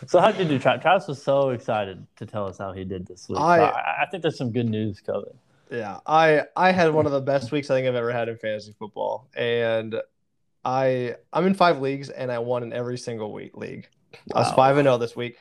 so 0.07 0.21
how 0.21 0.33
did 0.33 0.41
you 0.41 0.45
do? 0.57 0.59
Travis 0.59 0.83
Travis 0.83 1.09
was 1.09 1.23
so 1.23 1.51
excited 1.51 2.05
to 2.17 2.27
tell 2.27 2.47
us 2.47 2.59
how 2.59 2.73
he 2.73 2.85
did 2.85 3.07
this 3.07 3.29
week. 3.29 3.39
I, 3.39 3.59
so 3.59 3.65
I, 3.65 4.03
I 4.03 4.07
think 4.11 4.23
there's 4.23 4.39
some 4.39 4.51
good 4.51 4.69
news 4.69 5.01
coming. 5.01 5.39
Yeah, 5.71 5.99
I 6.07 6.43
I 6.57 6.73
had 6.73 6.93
one 6.93 7.07
of 7.07 7.13
the 7.13 7.21
best 7.21 7.53
weeks 7.53 7.71
I 7.71 7.75
think 7.75 7.89
I've 7.89 7.95
ever 7.95 8.13
had 8.13 8.29
in 8.29 8.37
fantasy 8.37 8.75
football, 8.79 9.29
and 9.37 9.97
I 10.65 11.17
I'm 11.33 11.47
in 11.47 11.55
five 11.55 11.81
leagues 11.81 12.11
and 12.11 12.31
I 12.31 12.39
won 12.39 12.63
in 12.63 12.73
every 12.73 12.99
single 12.99 13.33
week 13.33 13.57
league. 13.57 13.89
Wow. 14.29 14.37
I 14.37 14.39
was 14.41 14.53
five 14.53 14.77
and 14.77 14.87
zero 14.87 14.97
oh 14.97 14.99
this 14.99 15.17
week. 15.17 15.37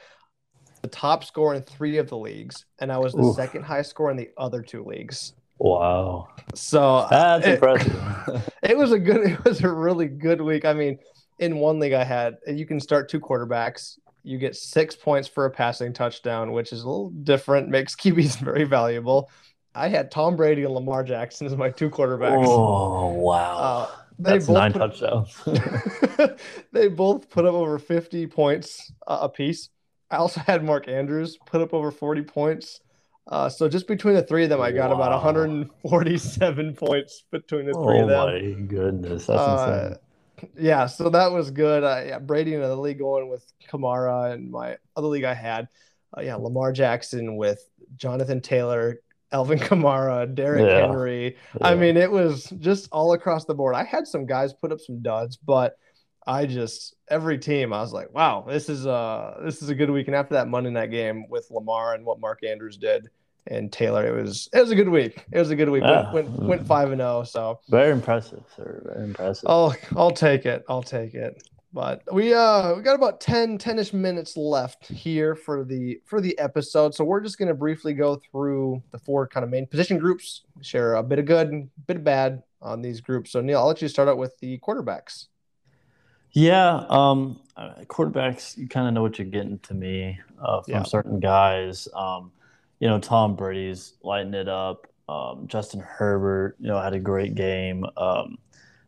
The 0.84 0.90
top 0.90 1.24
score 1.24 1.56
in 1.56 1.62
three 1.64 1.98
of 1.98 2.10
the 2.10 2.18
leagues, 2.18 2.66
and 2.80 2.92
I 2.92 2.98
was 2.98 3.14
the 3.14 3.24
Oof. 3.24 3.36
second 3.38 3.64
highest 3.64 3.90
score 3.90 4.12
in 4.12 4.18
the 4.18 4.30
other 4.38 4.62
two 4.62 4.84
leagues. 4.84 5.34
Wow. 5.58 6.28
So 6.56 7.08
that's 7.10 7.48
it, 7.48 7.54
impressive. 7.54 8.52
it 8.64 8.78
was 8.78 8.92
a 8.92 9.00
good. 9.00 9.22
It 9.32 9.46
was 9.46 9.64
a 9.64 9.72
really 9.72 10.08
good 10.08 10.42
week. 10.42 10.66
I 10.66 10.74
mean, 10.74 11.00
in 11.40 11.58
one 11.58 11.80
league 11.80 11.94
I 11.94 12.04
had, 12.04 12.36
you 12.48 12.66
can 12.66 12.82
start 12.82 13.08
two 13.08 13.22
quarterbacks. 13.22 13.98
You 14.24 14.38
get 14.38 14.58
six 14.58 14.94
points 14.94 15.26
for 15.26 15.46
a 15.46 15.52
passing 15.52 15.94
touchdown, 15.94 16.52
which 16.52 16.74
is 16.74 16.84
a 16.84 16.86
little 16.86 17.12
different. 17.12 17.70
Makes 17.70 17.96
QBs 17.96 18.40
very 18.40 18.66
valuable. 18.66 19.30
I 19.76 19.88
had 19.88 20.12
Tom 20.12 20.36
Brady 20.36 20.66
and 20.66 20.74
Lamar 20.74 21.04
Jackson 21.06 21.48
as 21.48 21.56
my 21.56 21.70
two 21.70 21.90
quarterbacks. 21.90 22.46
Oh 22.46 23.14
wow! 23.14 23.58
Uh, 23.58 23.90
they 24.20 24.32
That's 24.34 24.48
both 24.48 24.54
nine 24.54 24.74
put, 24.74 24.80
touchdowns. 24.80 26.38
they 26.74 26.90
both 26.90 27.30
put 27.30 27.46
up 27.46 27.54
over 27.54 27.80
fifty 27.80 28.28
points 28.28 28.92
uh, 29.08 29.20
a 29.22 29.30
piece. 29.30 29.70
I 30.14 30.18
also 30.18 30.41
had 30.41 30.64
Mark 30.64 30.88
Andrews 30.88 31.38
put 31.45 31.61
up 31.61 31.74
over 31.74 31.91
forty 31.91 32.22
points. 32.22 32.82
Uh, 33.26 33.49
so 33.49 33.68
just 33.68 33.88
between 33.88 34.16
the 34.16 34.22
three 34.22 34.43
of 34.43 34.49
them, 34.49 34.61
I 34.61 34.72
got 34.72 34.89
wow. 34.89 34.97
about 34.97 35.11
147 35.11 36.76
points 36.76 37.24
between 37.32 37.66
the 37.66 37.74
three 37.74 37.99
oh 37.99 38.03
of 38.03 38.09
them. 38.09 38.20
Oh 38.20 38.28
my 38.28 38.68
goodness, 38.68 39.28
that's 39.28 39.39
uh, 39.39 39.97
insane. 40.41 40.49
Yeah, 40.57 40.88
so 40.88 41.09
that 41.09 41.32
was 41.32 41.49
good. 41.49 41.84
Uh, 41.84 42.03
yeah, 42.05 42.20
Brady 42.20 42.53
in 42.53 42.59
the 42.59 42.76
league 42.76 42.99
going 42.99 43.30
with 43.30 43.45
Kamara, 43.70 44.34
and 44.34 44.51
my 44.51 44.78
other 44.97 45.07
league 45.07 45.24
I 45.24 45.34
had, 45.34 45.70
uh, 46.18 46.22
yeah, 46.22 46.36
Lamar 46.36 46.74
Jackson 46.74 47.38
with 47.38 47.66
Jonathan 47.95 48.41
Taylor, 48.41 48.99
Alvin 49.32 49.57
Kamara, 49.59 50.34
Derrick 50.34 50.68
yeah. 50.68 50.82
Henry. 50.82 51.38
Yeah. 51.61 51.68
I 51.68 51.76
mean, 51.76 51.95
it 51.95 52.11
was 52.11 52.45
just 52.59 52.89
all 52.91 53.14
across 53.14 53.45
the 53.45 53.55
board. 53.55 53.74
I 53.74 53.86
had 53.86 54.05
some 54.05 54.26
guys 54.26 54.53
put 54.53 54.74
up 54.74 54.82
some 54.82 55.01
duds, 55.01 55.38
but 55.38 55.78
I 56.26 56.46
just 56.46 56.96
every 57.10 57.38
team 57.38 57.74
I 57.74 57.82
was 57.82 57.94
like, 57.94 58.14
wow, 58.14 58.46
this 58.48 58.70
is 58.70 58.88
uh 58.88 59.40
this 59.44 59.62
is 59.62 59.70
a 59.70 59.76
good 59.76 59.90
week. 59.90 60.08
And 60.08 60.16
after 60.16 60.36
that 60.36 60.48
Monday 60.48 60.70
night 60.70 60.92
game 60.92 61.28
with 61.30 61.50
Lamar 61.52 61.94
and 61.94 62.06
what 62.06 62.20
Mark 62.20 62.44
Andrews 62.44 62.78
did 62.78 63.10
and 63.48 63.72
Taylor, 63.72 64.06
it 64.06 64.22
was 64.22 64.50
it 64.54 64.60
was 64.60 64.72
a 64.72 64.76
good 64.76 64.90
week. 64.90 65.26
It 65.32 65.40
was 65.40 65.52
a 65.52 65.56
good 65.56 65.70
week. 65.70 65.84
Yeah. 65.84 66.12
Went, 66.14 66.30
went 66.30 66.50
went 66.50 66.68
five 66.68 66.92
and 66.92 67.00
zero. 67.00 67.20
Oh, 67.20 67.24
so 67.24 67.60
very 67.70 67.92
impressive, 67.92 68.44
sir. 68.56 68.82
Very 68.86 69.06
impressive. 69.06 69.50
I'll 69.50 69.76
I'll 69.96 70.12
take 70.12 70.46
it. 70.46 70.64
I'll 70.70 70.84
take 70.84 71.14
it. 71.14 71.44
But 71.74 72.04
we 72.14 72.34
uh 72.34 72.76
we 72.76 72.84
got 72.84 72.96
about 72.96 73.20
10 73.20 73.58
10ish 73.58 73.94
minutes 73.94 74.38
left 74.38 74.88
here 74.88 75.36
for 75.36 75.66
the 75.66 76.00
for 76.06 76.22
the 76.22 76.38
episode. 76.38 76.94
So 76.94 77.04
we're 77.04 77.22
just 77.22 77.40
gonna 77.40 77.56
briefly 77.56 77.94
go 77.94 78.22
through 78.32 78.82
the 78.92 79.00
four 79.00 79.28
kind 79.28 79.44
of 79.44 79.50
main 79.50 79.66
position 79.66 79.98
groups, 79.98 80.44
share 80.62 80.94
a 80.96 81.04
bit 81.04 81.20
of 81.20 81.26
good 81.26 81.50
and 81.50 81.70
a 81.78 81.82
bit 81.82 81.98
of 81.98 82.04
bad 82.04 82.44
on 82.62 82.82
these 82.82 83.02
groups. 83.02 83.32
So 83.32 83.42
Neil, 83.42 83.60
I'll 83.60 83.68
let 83.68 83.82
you 83.82 83.88
start 83.88 84.08
out 84.08 84.20
with 84.20 84.38
the 84.40 84.60
quarterbacks. 84.60 85.28
Yeah, 86.34 86.86
um, 86.90 87.40
uh, 87.56 87.74
quarterbacks, 87.86 88.58
you 88.58 88.68
kind 88.68 88.88
of 88.88 88.94
know 88.94 89.02
what 89.02 89.20
you're 89.20 89.28
getting 89.28 89.60
to 89.60 89.74
me 89.74 90.20
uh, 90.42 90.62
from 90.62 90.74
yeah. 90.74 90.84
certain 90.84 91.20
guys. 91.20 91.88
Um, 91.96 92.32
you 92.80 92.88
know, 92.88 93.00
Tom 93.00 93.36
Brady's 93.36 93.94
lighting 94.04 94.34
it 94.34 94.50
up. 94.50 94.88
Um, 95.08 95.48
Justin 95.48 95.80
Herbert, 95.80 96.56
you 96.60 96.68
know, 96.68 96.80
had 96.82 96.94
a 96.94 97.00
great 97.00 97.36
game. 97.36 97.86
Um, 97.98 98.38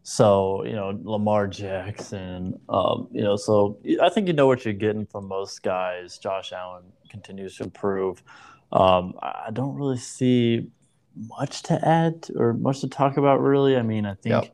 so, 0.02 0.64
you 0.66 0.74
know, 0.74 1.00
Lamar 1.04 1.48
Jackson, 1.48 2.60
um, 2.70 3.08
you 3.12 3.22
know, 3.22 3.36
so 3.36 3.78
I 4.02 4.10
think 4.10 4.28
you 4.28 4.34
know 4.34 4.48
what 4.48 4.66
you're 4.66 4.74
getting 4.74 5.06
from 5.06 5.28
most 5.28 5.62
guys. 5.62 6.18
Josh 6.18 6.52
Allen 6.52 6.84
continues 7.10 7.58
to 7.58 7.64
improve. 7.64 8.24
Um, 8.72 9.14
I 9.22 9.50
don't 9.54 9.76
really 9.76 9.98
see 9.98 10.68
much 11.16 11.64
to 11.64 11.88
add 11.88 12.28
or 12.36 12.54
much 12.54 12.82
to 12.82 12.90
talk 12.90 13.18
about, 13.18 13.40
really. 13.40 13.78
I 13.78 13.82
mean, 13.82 14.06
I 14.06 14.16
think, 14.16 14.52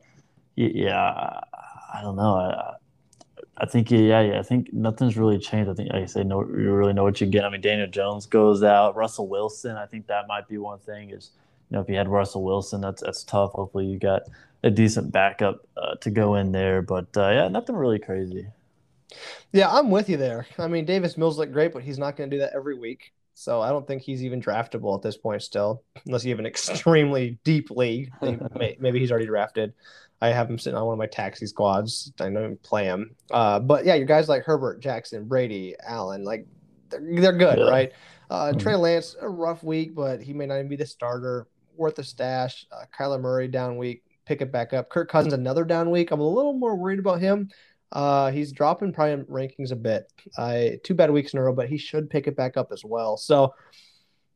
yep. 0.56 0.72
yeah, 0.74 1.40
I 1.94 2.00
don't 2.02 2.16
know. 2.16 2.36
I, 2.36 2.74
I 3.62 3.66
think, 3.66 3.92
yeah, 3.92 4.20
yeah, 4.20 4.40
I 4.40 4.42
think 4.42 4.72
nothing's 4.72 5.16
really 5.16 5.38
changed. 5.38 5.70
I 5.70 5.74
think, 5.74 5.92
like 5.92 6.02
I 6.02 6.06
say, 6.06 6.24
no, 6.24 6.40
you 6.40 6.72
really 6.72 6.92
know 6.92 7.04
what 7.04 7.20
you 7.20 7.28
get. 7.28 7.44
I 7.44 7.48
mean, 7.48 7.60
Daniel 7.60 7.86
Jones 7.86 8.26
goes 8.26 8.64
out. 8.64 8.96
Russell 8.96 9.28
Wilson, 9.28 9.76
I 9.76 9.86
think 9.86 10.08
that 10.08 10.26
might 10.26 10.48
be 10.48 10.58
one 10.58 10.80
thing 10.80 11.10
is, 11.10 11.30
you 11.70 11.76
know, 11.76 11.80
if 11.80 11.88
you 11.88 11.94
had 11.94 12.08
Russell 12.08 12.42
Wilson, 12.42 12.80
that's 12.80 13.02
that's 13.02 13.22
tough. 13.22 13.52
Hopefully, 13.52 13.86
you 13.86 14.00
got 14.00 14.22
a 14.64 14.70
decent 14.70 15.12
backup 15.12 15.64
uh, 15.76 15.94
to 15.96 16.10
go 16.10 16.34
in 16.34 16.50
there. 16.50 16.82
But 16.82 17.16
uh, 17.16 17.30
yeah, 17.30 17.48
nothing 17.48 17.76
really 17.76 18.00
crazy. 18.00 18.48
Yeah, 19.52 19.70
I'm 19.70 19.90
with 19.90 20.08
you 20.08 20.16
there. 20.16 20.46
I 20.58 20.66
mean, 20.66 20.84
Davis 20.84 21.16
Mills 21.16 21.38
looked 21.38 21.52
great, 21.52 21.72
but 21.72 21.82
he's 21.84 21.98
not 21.98 22.16
going 22.16 22.30
to 22.30 22.36
do 22.36 22.40
that 22.40 22.54
every 22.54 22.76
week. 22.76 23.12
So 23.34 23.60
I 23.60 23.70
don't 23.70 23.86
think 23.86 24.02
he's 24.02 24.24
even 24.24 24.40
draftable 24.40 24.94
at 24.96 25.02
this 25.02 25.16
point 25.16 25.42
still, 25.42 25.82
unless 26.06 26.24
you 26.24 26.30
have 26.30 26.38
an 26.38 26.46
extremely 26.54 27.38
deep 27.44 27.70
league. 27.70 28.12
Maybe 28.20 28.98
he's 28.98 29.10
already 29.10 29.26
drafted. 29.26 29.72
I 30.20 30.28
have 30.28 30.48
him 30.48 30.58
sitting 30.58 30.76
on 30.76 30.86
one 30.86 30.94
of 30.94 30.98
my 30.98 31.06
taxi 31.06 31.46
squads. 31.46 32.12
I 32.20 32.30
don't 32.30 32.62
play 32.62 32.84
him. 32.84 33.16
Uh, 33.30 33.58
but 33.58 33.84
yeah, 33.84 33.94
your 33.94 34.06
guys 34.06 34.28
like 34.28 34.44
Herbert, 34.44 34.80
Jackson, 34.80 35.24
Brady, 35.24 35.74
Allen, 35.84 36.24
like 36.24 36.46
they're, 36.90 37.00
they're 37.00 37.32
good, 37.32 37.58
yeah. 37.58 37.68
right? 37.68 37.92
Uh, 38.30 38.46
mm-hmm. 38.46 38.58
Trey 38.58 38.76
Lance, 38.76 39.16
a 39.20 39.28
rough 39.28 39.64
week, 39.64 39.94
but 39.94 40.22
he 40.22 40.32
may 40.32 40.46
not 40.46 40.56
even 40.56 40.68
be 40.68 40.76
the 40.76 40.86
starter. 40.86 41.48
Worth 41.76 41.98
a 41.98 42.04
stash. 42.04 42.66
Uh, 42.70 42.84
Kyler 42.96 43.20
Murray 43.20 43.48
down 43.48 43.78
week 43.78 44.04
pick 44.24 44.40
it 44.40 44.52
back 44.52 44.72
up. 44.72 44.88
Kirk 44.88 45.10
Cousins 45.10 45.34
another 45.34 45.64
down 45.64 45.90
week. 45.90 46.10
I'm 46.10 46.20
a 46.20 46.28
little 46.28 46.52
more 46.52 46.76
worried 46.76 46.98
about 46.98 47.20
him. 47.20 47.50
Uh, 47.92 48.30
he's 48.30 48.52
dropping 48.52 48.92
probably 48.92 49.24
rankings 49.24 49.70
a 49.70 49.76
bit. 49.76 50.10
I 50.38 50.78
two 50.82 50.94
bad 50.94 51.10
weeks 51.10 51.34
in 51.34 51.38
a 51.38 51.42
row, 51.42 51.52
but 51.52 51.68
he 51.68 51.76
should 51.76 52.08
pick 52.08 52.26
it 52.26 52.36
back 52.36 52.56
up 52.56 52.72
as 52.72 52.84
well. 52.84 53.16
So, 53.16 53.54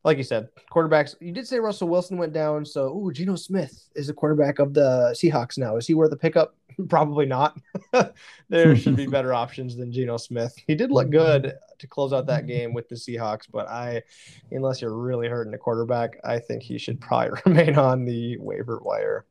like 0.04 0.18
you 0.18 0.24
said, 0.24 0.48
quarterbacks. 0.70 1.16
You 1.20 1.32
did 1.32 1.48
say 1.48 1.58
Russell 1.58 1.88
Wilson 1.88 2.18
went 2.18 2.32
down. 2.32 2.64
So, 2.64 2.96
ooh, 2.96 3.12
Geno 3.12 3.34
Smith 3.34 3.88
is 3.96 4.08
the 4.08 4.12
quarterback 4.12 4.58
of 4.58 4.74
the 4.74 5.16
Seahawks 5.16 5.56
now. 5.56 5.76
Is 5.76 5.86
he 5.86 5.94
worth 5.94 6.12
a 6.12 6.16
pickup? 6.16 6.54
Probably 6.88 7.24
not. 7.24 7.58
there 8.48 8.76
should 8.76 8.94
be 8.94 9.06
better 9.08 9.32
options 9.32 9.74
than 9.74 9.90
Geno 9.90 10.18
Smith. 10.18 10.54
He 10.66 10.74
did 10.74 10.92
look 10.92 11.10
good 11.10 11.54
to 11.78 11.86
close 11.86 12.12
out 12.12 12.26
that 12.26 12.46
game 12.46 12.74
with 12.74 12.88
the 12.90 12.94
Seahawks, 12.94 13.46
but 13.50 13.68
I, 13.68 14.02
unless 14.50 14.82
you're 14.82 14.96
really 14.96 15.28
hurting 15.28 15.50
the 15.50 15.58
quarterback, 15.58 16.18
I 16.24 16.38
think 16.38 16.62
he 16.62 16.76
should 16.76 17.00
probably 17.00 17.40
remain 17.46 17.78
on 17.78 18.04
the 18.04 18.36
waiver 18.38 18.80
wire. 18.82 19.24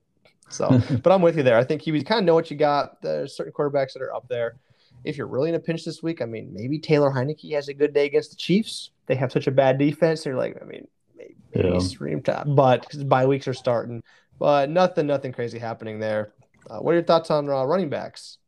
So, 0.50 0.82
but 1.04 1.12
I'm 1.12 1.22
with 1.22 1.38
you 1.38 1.44
there. 1.44 1.58
I 1.58 1.64
think 1.64 1.86
you 1.88 2.04
kind 2.04 2.20
of 2.20 2.26
know 2.26 2.34
what 2.34 2.52
you 2.52 2.58
got. 2.58 3.02
There's 3.02 3.36
certain 3.36 3.54
quarterbacks 3.54 3.94
that 3.94 4.02
are 4.02 4.14
up 4.14 4.28
there. 4.28 4.58
If 5.04 5.18
you're 5.18 5.28
really 5.28 5.50
in 5.50 5.56
a 5.56 5.60
pinch 5.60 5.86
this 5.86 6.02
week, 6.02 6.22
I 6.22 6.26
mean, 6.26 6.52
maybe 6.52 6.80
Taylor 6.80 7.12
Heinicke 7.12 7.54
has 7.54 7.68
a 7.68 7.74
good 7.74 7.94
day 7.94 8.06
against 8.06 8.32
the 8.32 8.36
Chiefs. 8.36 8.92
They 9.06 9.16
have 9.16 9.32
such 9.32 9.48
a 9.48 9.52
bad 9.52 9.78
defense. 9.78 10.24
They're 10.24 10.36
like, 10.36 10.58
I 10.62 10.66
mean, 10.66 10.88
maybe, 11.16 11.36
maybe 11.54 11.70
yeah. 11.70 11.80
stream 11.80 12.24
top, 12.24 12.48
but 12.48 12.88
bye 13.08 13.26
weeks 13.26 13.48
are 13.48 13.54
starting. 13.54 14.02
But 14.40 14.70
nothing, 14.70 15.08
nothing 15.08 15.32
crazy 15.32 15.60
happening 15.60 16.00
there. 16.00 16.34
Uh, 16.70 16.80
what 16.80 16.92
are 16.92 16.96
your 16.96 17.04
thoughts 17.04 17.30
on 17.30 17.48
uh, 17.50 17.64
running 17.64 17.90
backs? 17.90 18.40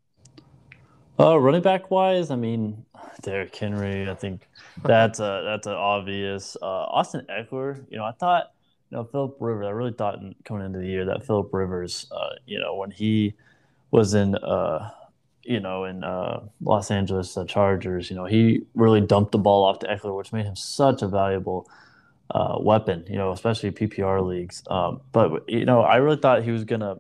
Uh, 1.20 1.38
running 1.40 1.62
back 1.62 1.90
wise, 1.90 2.30
I 2.32 2.36
mean, 2.36 2.86
Derrick 3.22 3.56
Henry. 3.56 4.10
I 4.10 4.16
think 4.16 4.48
that's 4.84 5.20
a 5.20 5.44
that's 5.46 5.68
an 5.68 5.74
obvious. 5.74 6.58
Uh, 6.62 6.66
Austin 6.66 7.26
Ekeler. 7.30 7.84
You 7.90 7.98
know, 7.98 8.04
I 8.04 8.12
thought 8.12 8.52
you 8.90 8.98
know, 8.98 9.04
Philip 9.04 9.38
Rivers, 9.40 9.68
I 9.68 9.72
really 9.72 9.92
thought 9.92 10.16
in, 10.16 10.36
coming 10.46 10.66
into 10.66 10.80
the 10.80 10.88
year 10.88 11.06
that 11.06 11.26
Philip 11.26 11.54
Rivers, 11.54 12.08
uh, 12.12 12.36
you 12.46 12.60
know, 12.60 12.76
when 12.76 12.92
he 12.92 13.34
was 13.92 14.14
in, 14.14 14.36
uh, 14.36 14.92
you 15.44 15.60
know, 15.60 15.84
in 15.86 16.04
uh, 16.04 16.42
Los 16.62 16.90
Angeles 16.90 17.38
Chargers, 17.48 18.10
you 18.10 18.16
know, 18.16 18.26
he 18.26 18.62
really 18.76 19.02
dumped 19.02 19.32
the 19.32 19.38
ball 19.38 19.66
off 19.66 19.80
to 19.80 19.88
Ekeler, 19.88 20.16
which 20.16 20.32
made 20.32 20.46
him 20.46 20.56
such 20.56 21.02
a 21.02 21.08
valuable 21.08 21.70
uh, 22.32 22.58
weapon, 22.60 23.06
you 23.10 23.16
know, 23.16 23.32
especially 23.32 23.72
PPR 23.72 24.26
leagues. 24.26 24.64
Um, 24.68 25.02
but, 25.12 25.50
you 25.50 25.66
know, 25.66 25.82
I 25.82 25.98
really 25.98 26.18
thought 26.18 26.44
he 26.44 26.52
was 26.52 26.66
to, 26.66 27.00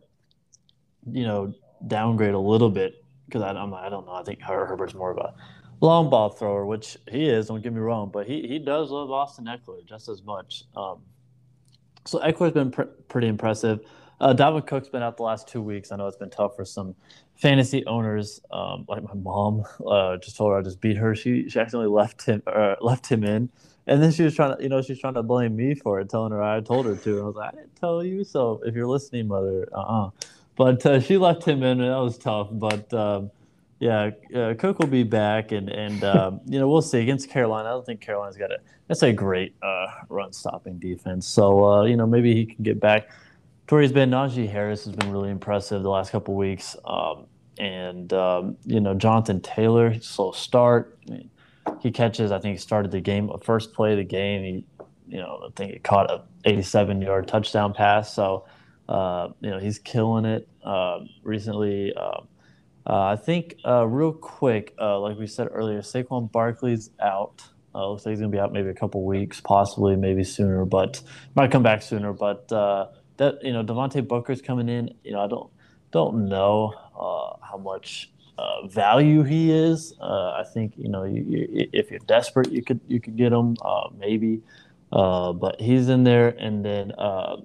you 1.09 1.25
know, 1.25 1.53
downgrade 1.85 2.33
a 2.33 2.39
little 2.39 2.69
bit 2.69 3.03
because 3.25 3.41
I, 3.41 3.51
I'm, 3.51 3.73
I 3.73 3.89
don't 3.89 4.05
know. 4.05 4.13
I 4.13 4.23
think 4.23 4.41
Herbert's 4.41 4.93
more 4.93 5.11
of 5.11 5.17
a 5.17 5.33
long 5.79 6.09
ball 6.09 6.29
thrower, 6.29 6.65
which 6.65 6.97
he 7.09 7.29
is, 7.29 7.47
don't 7.47 7.61
get 7.61 7.73
me 7.73 7.79
wrong, 7.79 8.09
but 8.11 8.27
he, 8.27 8.47
he 8.47 8.59
does 8.59 8.89
love 8.89 9.11
Austin 9.11 9.45
Ekeler 9.45 9.85
just 9.85 10.09
as 10.09 10.23
much. 10.23 10.63
Um, 10.75 11.01
so 12.07 12.19
Ekeler's 12.19 12.53
been 12.53 12.71
pr- 12.71 12.83
pretty 13.07 13.27
impressive. 13.27 13.81
Uh, 14.19 14.33
Dalvin 14.33 14.65
Cook's 14.65 14.89
been 14.89 15.03
out 15.03 15.17
the 15.17 15.23
last 15.23 15.47
two 15.47 15.61
weeks. 15.61 15.91
I 15.91 15.95
know 15.97 16.07
it's 16.07 16.17
been 16.17 16.29
tough 16.31 16.55
for 16.55 16.65
some 16.65 16.95
fantasy 17.35 17.85
owners. 17.85 18.41
Um, 18.51 18.85
like 18.87 19.03
my 19.03 19.13
mom 19.13 19.63
uh, 19.85 20.17
just 20.17 20.37
told 20.37 20.51
her 20.51 20.57
I 20.57 20.61
just 20.63 20.81
beat 20.81 20.97
her. 20.97 21.15
She 21.15 21.47
she 21.49 21.59
accidentally 21.59 21.87
left 21.89 22.25
him 22.25 22.41
uh, 22.47 22.75
left 22.81 23.07
him 23.07 23.23
in, 23.23 23.49
and 23.85 24.01
then 24.01 24.11
she 24.11 24.23
was 24.23 24.35
trying 24.35 24.57
to 24.57 24.63
you 24.63 24.69
know 24.69 24.81
she's 24.81 24.99
trying 24.99 25.13
to 25.15 25.23
blame 25.23 25.55
me 25.55 25.75
for 25.75 25.99
it, 25.99 26.09
telling 26.09 26.31
her 26.31 26.41
I 26.41 26.61
told 26.61 26.87
her 26.87 26.95
to. 26.95 27.11
And 27.11 27.21
I 27.21 27.23
was 27.25 27.35
like 27.35 27.53
I 27.53 27.57
didn't 27.57 27.75
tell 27.75 28.03
you. 28.03 28.23
So 28.23 28.61
if 28.65 28.73
you're 28.73 28.87
listening, 28.87 29.27
mother, 29.27 29.67
uh 29.71 29.79
uh-uh. 29.79 30.07
uh 30.07 30.09
But 30.55 31.03
she 31.03 31.17
left 31.17 31.45
him 31.47 31.61
in, 31.61 31.81
and 31.81 31.91
that 31.91 31.97
was 31.97 32.17
tough. 32.17 32.49
But 32.51 32.91
um, 32.93 33.29
Yeah, 33.79 34.09
uh, 34.35 34.55
Cook 34.55 34.79
will 34.79 34.87
be 34.87 35.03
back, 35.03 35.51
and 35.51 35.69
and 35.69 36.03
um, 36.03 36.41
you 36.45 36.59
know 36.59 36.67
we'll 36.67 36.81
see 36.81 36.99
against 36.99 37.29
Carolina. 37.29 37.69
I 37.69 37.71
don't 37.73 37.85
think 37.85 38.01
Carolina's 38.01 38.35
got 38.35 38.51
a 38.51 38.57
that's 38.87 39.03
a 39.03 39.13
great 39.13 39.55
uh, 39.61 39.85
run 40.09 40.33
stopping 40.33 40.79
defense. 40.79 41.27
So 41.27 41.63
uh, 41.63 41.83
you 41.83 41.95
know 41.95 42.07
maybe 42.07 42.33
he 42.33 42.45
can 42.45 42.63
get 42.63 42.79
back. 42.79 43.09
Tori's 43.67 43.91
been 43.91 44.09
Najee 44.09 44.49
Harris 44.49 44.85
has 44.85 44.95
been 44.95 45.11
really 45.11 45.29
impressive 45.29 45.83
the 45.83 45.89
last 45.89 46.11
couple 46.11 46.33
weeks, 46.33 46.75
um, 46.85 47.25
and 47.59 48.11
um, 48.13 48.57
you 48.65 48.79
know 48.79 48.95
Jonathan 48.95 49.41
Taylor 49.41 49.99
slow 49.99 50.31
start. 50.31 50.97
I 51.07 51.11
mean, 51.11 51.29
he 51.79 51.91
catches. 51.91 52.31
I 52.31 52.39
think 52.39 52.55
he 52.55 52.59
started 52.59 52.91
the 52.91 53.01
game 53.01 53.29
first 53.43 53.73
play 53.73 53.91
of 53.91 53.97
the 53.97 54.03
game. 54.03 54.43
He 54.43 54.85
you 55.07 55.19
know 55.19 55.43
I 55.45 55.49
think 55.55 55.73
he 55.73 55.79
caught 55.79 56.09
a 56.09 56.23
87 56.45 56.99
yard 56.99 57.27
touchdown 57.27 57.75
pass. 57.75 58.11
So 58.11 58.45
uh, 58.89 59.27
you 59.39 59.51
know 59.51 59.59
he's 59.59 59.77
killing 59.77 60.25
it. 60.25 60.47
Uh, 60.63 61.01
recently. 61.21 61.93
Uh, 62.87 63.03
I 63.03 63.15
think 63.17 63.55
uh, 63.65 63.85
real 63.85 64.13
quick, 64.13 64.73
uh, 64.79 64.97
like 64.99 65.17
we 65.17 65.27
said 65.27 65.49
earlier, 65.51 65.81
Saquon 65.81 66.31
Barkley's 66.31 66.89
out. 67.01 67.43
Uh, 67.75 67.89
looks 67.89 68.05
like 68.05 68.13
he's 68.13 68.21
gonna 68.21 68.31
be 68.31 68.39
out 68.39 68.53
maybe 68.53 68.69
a 68.69 68.73
couple 68.73 69.05
weeks, 69.05 69.41
possibly 69.41 69.97
maybe 69.97 70.23
sooner, 70.23 70.63
but 70.63 71.01
might 71.35 71.51
come 71.51 71.63
back 71.63 71.81
sooner. 71.81 72.13
But 72.13 72.49
uh, 72.51 72.87
that 73.17 73.43
you 73.43 73.51
know, 73.51 73.61
Devontae 73.61 74.07
Booker's 74.07 74.41
coming 74.41 74.69
in. 74.69 74.93
You 75.03 75.11
know, 75.11 75.19
I 75.19 75.27
don't 75.27 75.51
don't 75.91 76.29
know 76.29 76.73
uh, 76.95 77.45
how 77.45 77.57
much 77.57 78.09
value 78.69 79.23
he 79.23 79.51
is. 79.51 79.93
I 80.01 80.45
think 80.53 80.73
you 80.77 80.87
know, 80.87 81.03
you, 81.03 81.23
you, 81.23 81.69
if 81.73 81.91
you're 81.91 81.99
desperate, 81.99 82.51
you 82.53 82.63
could 82.63 82.79
you 82.87 83.01
could 83.01 83.17
get 83.17 83.33
him 83.33 83.57
maybe. 83.97 84.41
but 84.89 85.59
he's 85.59 85.89
in 85.89 86.05
there, 86.05 86.29
and 86.29 86.63
then 86.63 86.93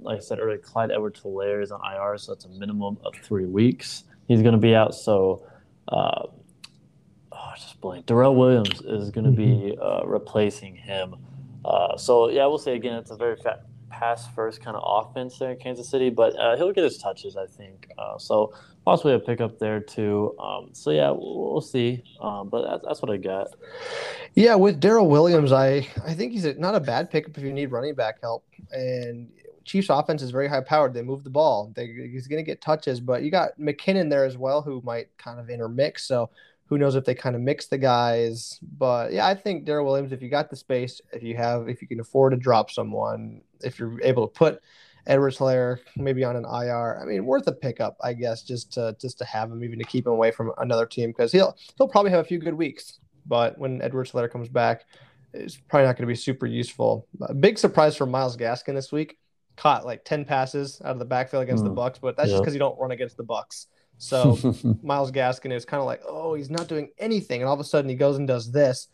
like 0.03 0.19
I 0.19 0.21
said 0.21 0.39
earlier, 0.39 0.59
Clyde 0.59 0.93
Edwards-Hilaire 0.93 1.63
is 1.63 1.73
on 1.73 1.81
IR, 1.81 2.17
so 2.17 2.33
that's 2.33 2.45
a 2.45 2.49
minimum 2.49 2.99
of 3.05 3.17
three 3.17 3.47
weeks 3.47 4.05
he's 4.33 4.43
going 4.43 4.55
to 4.55 4.61
be 4.61 4.75
out. 4.75 4.95
So, 4.95 5.47
uh, 5.89 6.27
oh, 7.33 7.53
just 7.57 7.81
blank. 7.81 8.07
Darrel 8.07 8.35
Williams 8.35 8.81
is 8.83 9.11
going 9.11 9.25
to 9.25 9.31
mm-hmm. 9.31 9.69
be 9.69 9.79
uh, 9.81 10.05
replacing 10.05 10.75
him. 10.77 11.17
Uh, 11.65 11.97
so 11.97 12.29
yeah, 12.29 12.47
we'll 12.47 12.59
say 12.59 12.75
again, 12.75 12.95
it's 12.95 13.11
a 13.11 13.17
very 13.17 13.37
fat 13.37 13.65
pass 13.89 14.27
first 14.35 14.61
kind 14.61 14.77
of 14.77 14.83
offense 14.85 15.39
there 15.39 15.53
in 15.53 15.59
Kansas 15.59 15.89
City, 15.89 16.11
but 16.11 16.37
uh, 16.39 16.57
he'll 16.57 16.73
get 16.73 16.83
his 16.83 16.99
touches, 16.99 17.37
I 17.37 17.47
think. 17.47 17.89
Uh, 17.99 18.19
so 18.19 18.53
possibly 18.85 19.15
a 19.15 19.19
pickup 19.19 19.59
there 19.59 19.81
too. 19.81 20.35
Um, 20.41 20.71
so 20.73 20.91
yeah, 20.91 21.11
we'll, 21.11 21.53
we'll 21.53 21.61
see. 21.61 22.03
Um, 22.21 22.49
but 22.49 22.69
that's, 22.69 22.85
that's, 22.85 23.03
what 23.03 23.11
I 23.13 23.19
got. 23.19 23.49
Yeah, 24.35 24.57
with 24.57 24.81
Darrel 24.81 25.09
Williams, 25.09 25.53
I 25.53 25.87
I 26.05 26.15
think 26.15 26.33
he's 26.33 26.47
a, 26.47 26.55
not 26.55 26.75
a 26.75 26.81
bad 26.81 27.11
pickup 27.11 27.37
if 27.37 27.45
you 27.45 27.53
need 27.53 27.71
running 27.71 27.95
back 27.95 28.21
help, 28.21 28.45
and 28.73 29.31
Chiefs 29.65 29.89
offense 29.91 30.23
is 30.23 30.31
very 30.31 30.49
high 30.49 30.61
powered. 30.61 30.95
They 30.95 31.03
move 31.03 31.25
the 31.25 31.31
ball. 31.31 31.73
They, 31.75 31.87
he's 31.87 32.27
going 32.27 32.43
to 32.43 32.49
get 32.49 32.61
touches, 32.61 33.01
but 33.01 33.23
you 33.23 33.31
got 33.31 33.59
McKinnon 33.59 34.11
there 34.11 34.25
as 34.25 34.37
well, 34.37 34.63
who 34.63 34.81
might 34.85 35.17
kind 35.19 35.41
of 35.41 35.51
intermix. 35.51 36.07
So 36.07 36.31
who 36.67 36.79
knows 36.79 36.95
if 36.95 37.05
they 37.05 37.15
kind 37.15 37.37
of 37.37 37.43
mix 37.43 37.67
the 37.67 37.79
guys? 37.79 38.59
But 38.79 39.13
yeah, 39.13 39.27
I 39.27 39.35
think 39.35 39.65
Darrel 39.65 39.85
Williams, 39.85 40.13
if 40.13 40.23
you 40.23 40.29
got 40.29 40.51
the 40.51 40.57
space, 40.57 41.01
if 41.13 41.23
you 41.23 41.37
have, 41.37 41.69
if 41.69 41.83
you 41.83 41.89
can 41.89 42.01
afford 42.01 42.33
to 42.33 42.39
drop 42.39 42.71
someone, 42.71 43.43
if 43.63 43.79
you're 43.79 44.01
able 44.03 44.27
to 44.27 44.33
put 44.33 44.63
Edwards-Hilaire 45.07 45.81
maybe 45.97 46.25
on 46.25 46.37
an 46.37 46.45
IR, 46.45 46.99
I 47.01 47.05
mean, 47.05 47.25
worth 47.27 47.47
a 47.47 47.53
pickup, 47.53 47.97
I 48.03 48.15
guess, 48.15 48.43
just 48.43 48.73
to 48.75 48.97
just 49.01 49.19
to 49.19 49.25
have 49.25 49.51
him, 49.51 49.63
even 49.65 49.79
to 49.79 49.85
keep 49.85 50.07
him 50.07 50.13
away 50.13 50.31
from 50.31 50.53
another 50.59 50.87
team 50.87 51.11
because 51.11 51.33
he'll 51.33 51.57
he'll 51.77 51.89
probably 51.89 52.11
have 52.11 52.21
a 52.21 52.25
few 52.25 52.39
good 52.39 52.55
weeks. 52.55 53.01
But 53.27 53.59
when 53.59 53.83
Edwards-Hilaire 53.83 54.29
comes 54.29 54.49
back, 54.49 54.85
it's 55.35 55.57
probably 55.57 55.87
not 55.87 55.97
going 55.97 56.07
to 56.07 56.13
be 56.13 56.15
super 56.15 56.47
useful. 56.47 57.07
A 57.23 57.35
big 57.35 57.59
surprise 57.59 57.97
for 57.97 58.07
Myles 58.07 58.37
Gaskin 58.37 58.75
this 58.75 58.91
week 58.91 59.19
caught 59.63 59.87
like 59.87 60.05
10 60.05 60.25
passes 60.25 60.83
out 60.85 60.91
of 60.91 60.99
the 60.99 61.05
backfield 61.05 61.45
against 61.45 61.63
mm. 61.63 61.69
the 61.69 61.81
Bucs, 61.81 62.01
but 62.01 62.17
that's 62.17 62.31
just 62.31 62.43
because 62.43 62.53
you 62.53 62.59
don't 62.59 62.77
run 62.81 62.91
against 62.91 63.17
the 63.17 63.23
Bucs. 63.23 63.67
So 63.97 64.37
Myles 64.83 65.13
Gaskin 65.13 65.53
is 65.53 65.65
kind 65.65 65.81
of 65.81 65.87
like, 65.87 66.01
oh, 66.05 66.35
he's 66.35 66.51
not 66.51 66.67
doing 66.67 66.91
anything, 66.99 67.41
and 67.41 67.49
all 67.49 67.55
of 67.55 67.61
a 67.61 67.65
sudden 67.65 67.89
he 67.89 67.95
goes 67.95 68.17
and 68.19 68.27
does 68.27 68.51
this. 68.51 68.89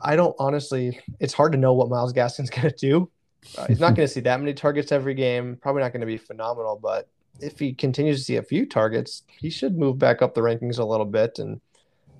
I 0.00 0.14
don't 0.14 0.36
honestly. 0.38 1.00
It's 1.18 1.34
hard 1.34 1.50
to 1.52 1.58
know 1.58 1.72
what 1.72 1.88
Myles 1.88 2.12
Gaskin's 2.12 2.50
going 2.56 2.70
to 2.70 2.76
do. 2.76 3.10
Uh, 3.58 3.66
he's 3.66 3.80
not 3.80 3.96
going 3.96 4.06
to 4.06 4.12
see 4.12 4.20
that 4.20 4.38
many 4.38 4.54
targets 4.54 4.92
every 4.92 5.14
game. 5.14 5.58
Probably 5.60 5.82
not 5.82 5.92
going 5.92 6.02
to 6.02 6.06
be 6.06 6.18
phenomenal, 6.18 6.78
but 6.80 7.08
if 7.40 7.58
he 7.58 7.72
continues 7.74 8.20
to 8.20 8.24
see 8.24 8.36
a 8.36 8.42
few 8.44 8.66
targets, 8.66 9.22
he 9.26 9.50
should 9.50 9.76
move 9.76 9.98
back 9.98 10.22
up 10.22 10.34
the 10.34 10.40
rankings 10.40 10.78
a 10.78 10.84
little 10.84 11.04
bit. 11.04 11.40
And 11.40 11.60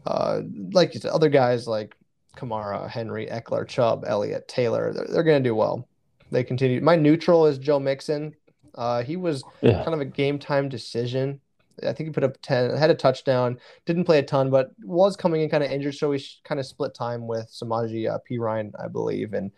uh, 0.07 0.41
like 0.73 0.93
you 0.93 0.99
said, 0.99 1.13
other 1.13 1.29
guys 1.29 1.69
like 1.69 1.95
Kamara, 2.37 2.91
Henry, 2.91 3.29
Ekeler, 3.29 3.67
Chubb, 3.67 4.05
Elliott, 4.05 4.49
Taylor, 4.49 4.93
they're, 4.93 5.07
they're 5.07 5.23
going 5.23 5.41
to 5.41 5.49
do 5.49 5.55
well 5.55 5.87
they 6.35 6.45
continue. 6.45 6.81
My 6.81 6.97
neutral 6.97 7.47
is 7.47 7.59
Joe 7.59 7.79
Mixon. 7.79 8.35
Uh, 8.75 9.03
he 9.03 9.17
was 9.17 9.45
yeah. 9.63 9.85
kind 9.85 9.95
of 9.95 10.01
a 10.01 10.05
game 10.05 10.39
time 10.39 10.69
decision. 10.69 11.41
I 11.83 11.93
think 11.93 12.09
he 12.09 12.11
put 12.11 12.25
up 12.25 12.37
10, 12.43 12.77
had 12.77 12.91
a 12.91 12.95
touchdown, 12.95 13.59
didn't 13.85 14.05
play 14.05 14.19
a 14.19 14.23
ton, 14.23 14.51
but 14.51 14.71
was 14.83 15.17
coming 15.17 15.43
in 15.43 15.49
kind 15.49 15.65
of 15.65 15.71
injured. 15.71 15.95
So 15.95 16.13
he 16.13 16.25
kind 16.45 16.61
of 16.61 16.67
split 16.67 16.95
time 16.95 17.27
with 17.27 17.51
Samaje 17.51 18.09
uh, 18.13 18.41
Ryan, 18.41 18.73
I 18.79 18.89
believe, 18.89 19.33
and 19.33 19.51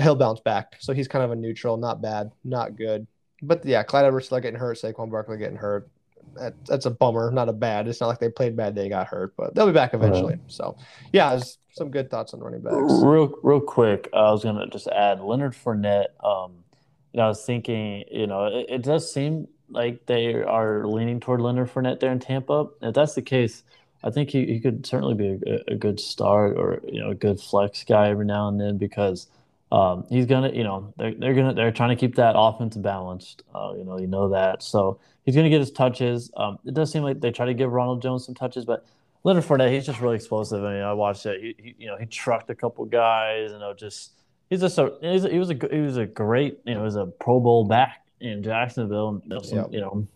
he'll 0.00 0.16
bounce 0.16 0.40
back. 0.40 0.76
So 0.80 0.92
he's 0.92 1.08
kind 1.08 1.24
of 1.24 1.30
a 1.30 1.36
neutral, 1.36 1.76
not 1.76 2.00
bad, 2.00 2.32
not 2.44 2.76
good. 2.76 3.06
But 3.42 3.64
yeah, 3.64 3.82
Clyde 3.82 4.06
Edwards 4.06 4.28
getting 4.28 4.54
hurt, 4.54 4.78
Saquon 4.78 5.10
Barkley 5.10 5.38
getting 5.38 5.56
hurt. 5.56 5.88
That, 6.36 6.54
that's 6.66 6.86
a 6.86 6.90
bummer, 6.90 7.30
not 7.30 7.48
a 7.48 7.52
bad. 7.52 7.88
It's 7.88 8.00
not 8.00 8.08
like 8.08 8.18
they 8.18 8.28
played 8.28 8.56
bad, 8.56 8.74
they 8.74 8.88
got 8.88 9.06
hurt, 9.06 9.34
but 9.36 9.54
they'll 9.54 9.66
be 9.66 9.72
back 9.72 9.94
eventually. 9.94 10.34
Right. 10.34 10.40
So 10.48 10.76
yeah, 11.12 11.40
some 11.72 11.90
good 11.90 12.10
thoughts 12.10 12.34
on 12.34 12.40
running 12.40 12.60
backs. 12.60 12.76
Real, 12.76 13.34
real 13.42 13.60
quick, 13.60 14.08
I 14.12 14.30
was 14.30 14.44
gonna 14.44 14.66
just 14.68 14.88
add 14.88 15.20
Leonard 15.20 15.52
Fournette. 15.52 16.08
Um, 16.22 16.64
you 17.12 17.18
know, 17.18 17.24
I 17.24 17.28
was 17.28 17.44
thinking, 17.44 18.04
you 18.10 18.26
know, 18.26 18.46
it, 18.46 18.66
it, 18.68 18.82
does 18.82 19.12
seem 19.12 19.46
like 19.68 20.04
they 20.06 20.34
are 20.34 20.86
leaning 20.86 21.20
toward 21.20 21.40
Leonard 21.40 21.70
Fournette 21.70 22.00
there 22.00 22.10
in 22.10 22.18
Tampa. 22.18 22.68
If 22.82 22.94
that's 22.94 23.14
the 23.14 23.22
case, 23.22 23.62
I 24.02 24.10
think 24.10 24.30
he, 24.30 24.46
he 24.46 24.60
could 24.60 24.84
certainly 24.84 25.14
be 25.14 25.38
a, 25.46 25.72
a 25.72 25.74
good 25.76 26.00
start 26.00 26.56
or 26.56 26.80
you 26.86 27.00
know 27.00 27.10
a 27.10 27.14
good 27.14 27.40
flex 27.40 27.84
guy 27.84 28.08
every 28.08 28.26
now 28.26 28.48
and 28.48 28.60
then 28.60 28.78
because 28.78 29.28
um, 29.72 30.04
he's 30.08 30.26
gonna, 30.26 30.50
you 30.50 30.62
know, 30.62 30.94
they're, 30.96 31.14
they're 31.14 31.34
gonna 31.34 31.54
they're 31.54 31.72
trying 31.72 31.90
to 31.90 31.96
keep 31.96 32.14
that 32.14 32.34
offense 32.36 32.76
balanced. 32.76 33.42
Uh, 33.52 33.72
you 33.76 33.84
know, 33.84 33.98
you 33.98 34.06
know 34.06 34.28
that. 34.28 34.62
So 34.62 35.00
he's 35.24 35.34
gonna 35.34 35.50
get 35.50 35.60
his 35.60 35.70
touches. 35.70 36.30
Um, 36.36 36.58
it 36.64 36.74
does 36.74 36.92
seem 36.92 37.02
like 37.02 37.20
they 37.20 37.30
try 37.30 37.46
to 37.46 37.54
give 37.54 37.72
Ronald 37.72 38.02
Jones 38.02 38.24
some 38.26 38.34
touches, 38.34 38.64
but 38.64 38.84
Leonard 39.24 39.44
Fournette, 39.44 39.72
he's 39.72 39.86
just 39.86 40.00
really 40.00 40.16
explosive. 40.16 40.62
I 40.62 40.74
mean, 40.74 40.82
I 40.82 40.92
watched 40.92 41.24
it. 41.26 41.40
He, 41.40 41.56
he 41.58 41.74
you 41.78 41.86
know, 41.86 41.96
he 41.96 42.06
trucked 42.06 42.50
a 42.50 42.54
couple 42.54 42.84
guys. 42.84 43.50
You 43.52 43.58
know, 43.58 43.72
just 43.74 44.12
he's 44.50 44.60
just 44.60 44.78
a, 44.78 44.92
he's 45.00 45.24
a 45.24 45.30
he 45.30 45.38
was 45.38 45.50
a 45.50 45.58
he 45.70 45.80
was 45.80 45.96
a 45.96 46.06
great 46.06 46.60
you 46.64 46.74
know, 46.74 46.80
he 46.80 46.84
was 46.84 46.96
a 46.96 47.06
Pro 47.06 47.40
Bowl 47.40 47.64
back 47.64 48.02
in 48.20 48.42
Jacksonville. 48.42 49.22
And 49.28 49.44
some, 49.44 49.72
You 49.72 49.80
know, 49.80 50.06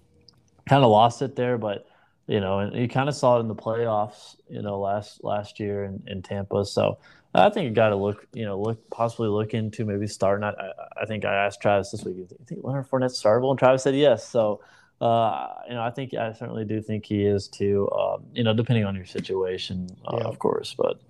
kind 0.68 0.84
of 0.84 0.90
lost 0.90 1.22
it 1.22 1.34
there, 1.36 1.56
but 1.56 1.86
you 2.26 2.40
know, 2.40 2.58
and 2.58 2.76
you 2.76 2.86
kind 2.86 3.08
of 3.08 3.14
saw 3.14 3.38
it 3.38 3.40
in 3.40 3.48
the 3.48 3.54
playoffs. 3.54 4.36
You 4.50 4.60
know, 4.60 4.78
last 4.78 5.24
last 5.24 5.58
year 5.58 5.84
in, 5.84 6.02
in 6.06 6.22
Tampa. 6.22 6.66
So 6.66 6.98
I 7.34 7.48
think 7.48 7.64
you 7.64 7.70
got 7.70 7.90
to 7.90 7.96
look, 7.96 8.26
you 8.34 8.44
know, 8.44 8.60
look 8.60 8.90
possibly 8.90 9.28
look 9.28 9.54
into 9.54 9.86
maybe 9.86 10.06
starting. 10.06 10.44
I, 10.44 10.52
I 11.00 11.06
think 11.06 11.24
I 11.24 11.34
asked 11.34 11.62
Travis 11.62 11.90
this 11.90 12.04
week. 12.04 12.16
You 12.16 12.28
think 12.46 12.60
Leonard 12.62 12.88
Fournette's 12.90 13.22
startable? 13.22 13.50
And 13.50 13.58
Travis 13.58 13.82
said 13.82 13.94
yes. 13.94 14.28
So 14.28 14.60
uh, 15.00 15.48
you 15.68 15.74
know, 15.74 15.82
I 15.82 15.90
think 15.90 16.14
I 16.14 16.32
certainly 16.32 16.64
do 16.64 16.82
think 16.82 17.06
he 17.06 17.24
is 17.24 17.48
too. 17.48 17.88
Um, 17.90 18.24
you 18.32 18.42
know, 18.42 18.52
depending 18.52 18.84
on 18.84 18.96
your 18.96 19.06
situation, 19.06 19.88
uh, 20.06 20.18
yeah. 20.18 20.24
of 20.24 20.38
course. 20.38 20.74
But 20.76 21.00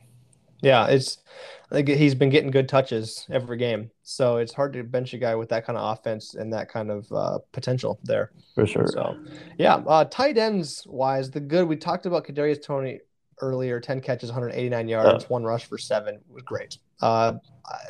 yeah, 0.61 0.87
it's 0.87 1.19
like 1.71 1.89
he's 1.89 2.15
been 2.15 2.29
getting 2.29 2.51
good 2.51 2.69
touches 2.69 3.27
every 3.31 3.57
game, 3.57 3.91
so 4.03 4.37
it's 4.37 4.53
hard 4.53 4.75
to 4.75 4.83
bench 4.83 5.15
a 5.15 5.19
guy 5.19 5.35
with 5.35 5.49
that 5.51 5.65
kind 5.65 5.79
of 5.79 5.97
offense 5.97 6.35
and 6.35 6.53
that 6.53 6.69
kind 6.69 6.91
of 6.91 7.11
uh, 7.13 7.39
potential 7.53 7.99
there. 8.05 8.31
For 8.55 8.67
sure. 8.67 8.89
So 8.89 9.17
yeah, 9.57 9.77
uh, 9.77 10.05
tight 10.05 10.37
ends 10.37 10.87
wise, 10.87 11.31
the 11.31 11.41
good 11.41 11.67
we 11.67 11.77
talked 11.77 12.05
about 12.05 12.27
Kadarius 12.27 12.63
Toney 12.63 13.01
earlier, 13.41 13.81
ten 13.81 14.03
catches, 14.03 14.31
189 14.31 14.89
yards, 14.89 15.31
one 15.31 15.45
rush 15.45 15.65
for 15.65 15.79
seven 15.79 16.19
was 16.29 16.43
great. 16.43 16.77
Uh, 17.01 17.35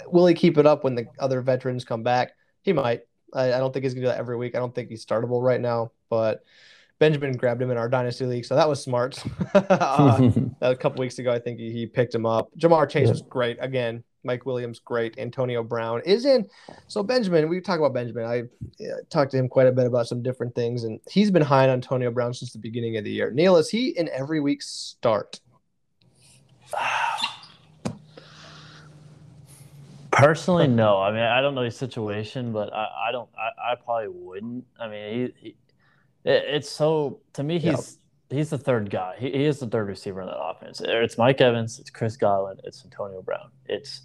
will 0.06 0.26
he 0.26 0.34
keep 0.34 0.58
it 0.58 0.66
up 0.66 0.84
when 0.84 0.94
the 0.94 1.06
other 1.18 1.40
veterans 1.40 1.84
come 1.84 2.04
back? 2.04 2.32
He 2.62 2.72
might. 2.72 3.02
I, 3.34 3.52
I 3.54 3.58
don't 3.58 3.72
think 3.72 3.84
he's 3.84 3.94
gonna 3.94 4.06
do 4.06 4.10
that 4.10 4.18
every 4.18 4.36
week. 4.36 4.54
I 4.54 4.58
don't 4.58 4.74
think 4.74 4.88
he's 4.88 5.04
startable 5.04 5.42
right 5.42 5.60
now, 5.60 5.92
but 6.08 6.44
Benjamin 6.98 7.32
grabbed 7.32 7.62
him 7.62 7.70
in 7.70 7.76
our 7.76 7.88
dynasty 7.88 8.26
league, 8.26 8.44
so 8.44 8.56
that 8.56 8.68
was 8.68 8.82
smart. 8.82 9.22
uh, 9.54 10.30
a 10.60 10.74
couple 10.74 11.00
weeks 11.00 11.18
ago, 11.18 11.30
I 11.30 11.38
think 11.38 11.58
he, 11.58 11.70
he 11.70 11.86
picked 11.86 12.14
him 12.14 12.26
up. 12.26 12.50
Ja'Marr 12.58 12.88
Chase 12.88 13.04
yeah. 13.04 13.12
was 13.12 13.22
great 13.22 13.56
again. 13.60 14.02
Mike 14.24 14.44
Williams, 14.44 14.80
great. 14.80 15.16
Antonio 15.16 15.62
Brown 15.62 16.02
is 16.04 16.24
in. 16.24 16.46
So 16.88 17.04
Benjamin, 17.04 17.48
we 17.48 17.60
talk 17.60 17.78
about 17.78 17.94
Benjamin. 17.94 18.24
I 18.24 18.42
yeah, 18.78 18.94
talked 19.10 19.30
to 19.30 19.38
him 19.38 19.48
quite 19.48 19.68
a 19.68 19.72
bit 19.72 19.86
about 19.86 20.08
some 20.08 20.22
different 20.22 20.54
things, 20.54 20.84
and 20.84 20.98
he's 21.08 21.30
been 21.30 21.42
high 21.42 21.64
on 21.64 21.70
Antonio 21.70 22.10
Brown 22.10 22.34
since 22.34 22.52
the 22.52 22.58
beginning 22.58 22.96
of 22.96 23.04
the 23.04 23.12
year. 23.12 23.30
Neil, 23.30 23.56
is 23.56 23.70
he 23.70 23.90
in 23.90 24.08
every 24.08 24.40
week's 24.40 24.68
start? 24.68 25.40
Personally, 30.18 30.66
no. 30.68 31.00
I 31.00 31.10
mean, 31.10 31.22
I 31.22 31.40
don't 31.40 31.54
know 31.54 31.62
his 31.62 31.76
situation, 31.76 32.52
but 32.52 32.72
I, 32.72 33.08
I 33.08 33.12
don't. 33.12 33.28
I, 33.36 33.72
I, 33.72 33.74
probably 33.74 34.08
wouldn't. 34.08 34.64
I 34.78 34.88
mean, 34.88 35.32
he, 35.40 35.48
he 35.48 35.56
it, 36.24 36.44
it's 36.46 36.70
so 36.70 37.20
to 37.34 37.42
me, 37.42 37.58
he's 37.58 37.98
yep. 38.30 38.38
he's 38.38 38.50
the 38.50 38.58
third 38.58 38.90
guy. 38.90 39.16
He, 39.18 39.30
he 39.30 39.44
is 39.44 39.58
the 39.58 39.66
third 39.66 39.88
receiver 39.88 40.20
in 40.20 40.26
that 40.26 40.38
offense. 40.38 40.80
It's 40.84 41.18
Mike 41.18 41.40
Evans, 41.40 41.78
it's 41.78 41.90
Chris 41.90 42.16
Godwin, 42.16 42.58
it's 42.64 42.84
Antonio 42.84 43.22
Brown. 43.22 43.50
It's 43.66 44.02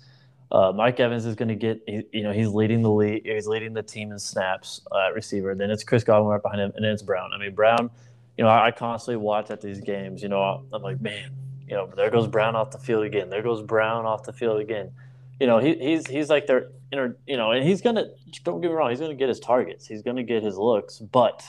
uh, 0.51 0.71
Mike 0.71 0.99
Evans 0.99 1.25
is 1.25 1.35
going 1.35 1.47
to 1.47 1.55
get, 1.55 1.81
he, 1.87 2.03
you 2.13 2.21
know, 2.23 2.31
he's 2.31 2.49
leading 2.49 2.83
the 2.83 2.91
lead, 2.91 3.23
he's 3.25 3.47
leading 3.47 3.73
the 3.73 3.81
team 3.81 4.11
in 4.11 4.19
snaps 4.19 4.81
uh, 4.91 5.07
at 5.07 5.15
receiver. 5.15 5.55
Then 5.55 5.71
it's 5.71 5.83
Chris 5.83 6.03
Godwin 6.03 6.31
right 6.31 6.41
behind 6.41 6.61
him, 6.61 6.71
and 6.75 6.85
then 6.85 6.91
it's 6.91 7.01
Brown. 7.01 7.31
I 7.33 7.39
mean, 7.39 7.55
Brown 7.55 7.89
you 8.37 8.43
know, 8.43 8.49
I, 8.49 8.67
I 8.67 8.71
constantly 8.71 9.17
watch 9.17 9.51
at 9.51 9.61
these 9.61 9.79
games. 9.79 10.23
You 10.23 10.29
know, 10.29 10.65
I'm 10.71 10.81
like, 10.81 11.01
man, 11.01 11.31
you 11.67 11.75
know, 11.75 11.89
there 11.95 12.09
goes 12.09 12.27
Brown 12.27 12.55
off 12.55 12.71
the 12.71 12.77
field 12.77 13.03
again. 13.03 13.29
There 13.29 13.41
goes 13.41 13.61
Brown 13.61 14.05
off 14.05 14.23
the 14.23 14.33
field 14.33 14.59
again. 14.59 14.91
You 15.39 15.47
know, 15.47 15.59
he, 15.59 15.75
he's 15.75 16.07
he's 16.07 16.29
like 16.29 16.47
their 16.47 16.69
inner, 16.91 17.17
you 17.27 17.37
know, 17.37 17.51
and 17.51 17.67
he's 17.67 17.81
gonna 17.81 18.05
don't 18.43 18.61
get 18.61 18.69
me 18.69 18.75
wrong, 18.75 18.89
he's 18.89 18.99
gonna 18.99 19.15
get 19.15 19.29
his 19.29 19.39
targets, 19.39 19.85
he's 19.87 20.01
gonna 20.01 20.23
get 20.23 20.43
his 20.43 20.57
looks, 20.57 20.99
but 20.99 21.43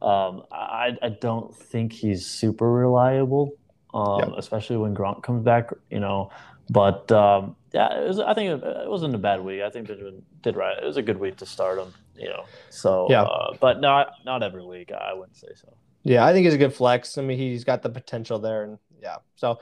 um, 0.00 0.44
I 0.50 0.96
I 1.02 1.10
don't 1.10 1.54
think 1.54 1.92
he's 1.92 2.26
super 2.26 2.70
reliable, 2.70 3.52
um, 3.92 4.20
yep. 4.20 4.28
especially 4.36 4.76
when 4.76 4.94
Gronk 4.94 5.22
comes 5.22 5.42
back. 5.42 5.70
You 5.90 6.00
know, 6.00 6.30
but 6.70 7.10
um, 7.12 7.56
yeah, 7.72 8.06
was, 8.06 8.18
I 8.18 8.34
think 8.34 8.62
it, 8.62 8.66
it, 8.66 8.88
wasn't 8.90 9.14
a 9.14 9.18
bad 9.18 9.42
week. 9.42 9.62
I 9.62 9.70
think 9.70 9.88
Benjamin 9.88 10.22
did 10.42 10.56
right. 10.56 10.76
It 10.76 10.84
was 10.84 10.96
a 10.96 11.02
good 11.02 11.18
week 11.18 11.36
to 11.38 11.46
start 11.46 11.78
him. 11.78 11.92
You 12.16 12.28
know, 12.28 12.44
so 12.70 13.06
yeah, 13.10 13.22
uh, 13.22 13.54
but 13.60 13.80
not 13.80 14.12
not 14.24 14.42
every 14.42 14.64
week. 14.64 14.90
I 14.92 15.12
wouldn't 15.12 15.36
say 15.36 15.48
so. 15.54 15.72
Yeah, 16.04 16.24
I 16.24 16.32
think 16.32 16.44
he's 16.44 16.54
a 16.54 16.58
good 16.58 16.74
flex. 16.74 17.18
I 17.18 17.22
mean, 17.22 17.38
he's 17.38 17.64
got 17.64 17.82
the 17.82 17.90
potential 17.90 18.38
there, 18.38 18.64
and 18.64 18.78
yeah. 19.02 19.16
So, 19.36 19.58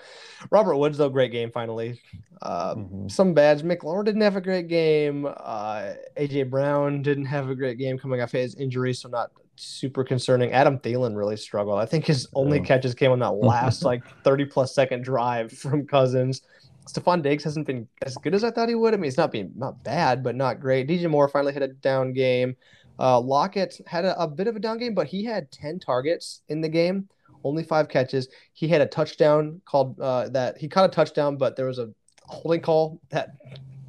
Robert 0.50 0.76
Woods 0.76 0.98
though, 0.98 1.08
great 1.08 1.32
game 1.32 1.50
finally. 1.50 2.00
Uh, 2.42 2.74
mm-hmm. 2.74 3.08
Some 3.08 3.34
bads. 3.34 3.62
McLaurin 3.62 4.04
didn't 4.04 4.20
have 4.22 4.36
a 4.36 4.40
great 4.40 4.68
game. 4.68 5.26
Uh, 5.26 5.94
AJ 6.16 6.50
Brown 6.50 7.02
didn't 7.02 7.26
have 7.26 7.50
a 7.50 7.54
great 7.54 7.78
game 7.78 7.98
coming 7.98 8.20
off 8.20 8.32
his 8.32 8.54
injury, 8.56 8.94
so 8.94 9.08
not 9.08 9.30
super 9.56 10.04
concerning. 10.04 10.52
Adam 10.52 10.78
Thielen 10.78 11.16
really 11.16 11.36
struggled. 11.36 11.78
I 11.78 11.86
think 11.86 12.06
his 12.06 12.28
only 12.34 12.60
catches 12.60 12.94
came 12.94 13.10
on 13.10 13.18
that 13.20 13.30
last 13.34 13.82
like 13.82 14.02
30 14.22 14.46
plus 14.46 14.74
second 14.74 15.02
drive 15.02 15.52
from 15.52 15.86
Cousins. 15.86 16.42
Stefon 16.86 17.22
Diggs 17.22 17.42
hasn't 17.42 17.66
been 17.66 17.88
as 18.02 18.16
good 18.16 18.34
as 18.34 18.44
I 18.44 18.50
thought 18.50 18.68
he 18.68 18.74
would. 18.74 18.94
I 18.94 18.96
mean, 18.96 19.04
he's 19.04 19.16
not 19.16 19.32
being 19.32 19.52
not 19.56 19.82
bad, 19.82 20.22
but 20.22 20.36
not 20.36 20.60
great. 20.60 20.86
DJ 20.88 21.10
Moore 21.10 21.28
finally 21.28 21.52
hit 21.52 21.62
a 21.62 21.68
down 21.68 22.12
game. 22.12 22.56
Uh, 22.98 23.20
Lockett 23.20 23.80
had 23.86 24.04
a, 24.04 24.18
a, 24.22 24.26
bit 24.26 24.46
of 24.46 24.56
a 24.56 24.60
down 24.60 24.78
game, 24.78 24.94
but 24.94 25.06
he 25.06 25.24
had 25.24 25.50
10 25.50 25.80
targets 25.80 26.42
in 26.48 26.60
the 26.60 26.68
game, 26.68 27.08
only 27.44 27.62
five 27.62 27.88
catches. 27.88 28.28
He 28.52 28.68
had 28.68 28.80
a 28.80 28.86
touchdown 28.86 29.60
called 29.64 30.00
uh, 30.00 30.28
that 30.30 30.58
he 30.58 30.68
caught 30.68 30.90
a 30.90 30.92
touchdown, 30.92 31.36
but 31.36 31.56
there 31.56 31.66
was 31.66 31.78
a 31.78 31.90
holding 32.24 32.60
call 32.60 33.00
that 33.10 33.30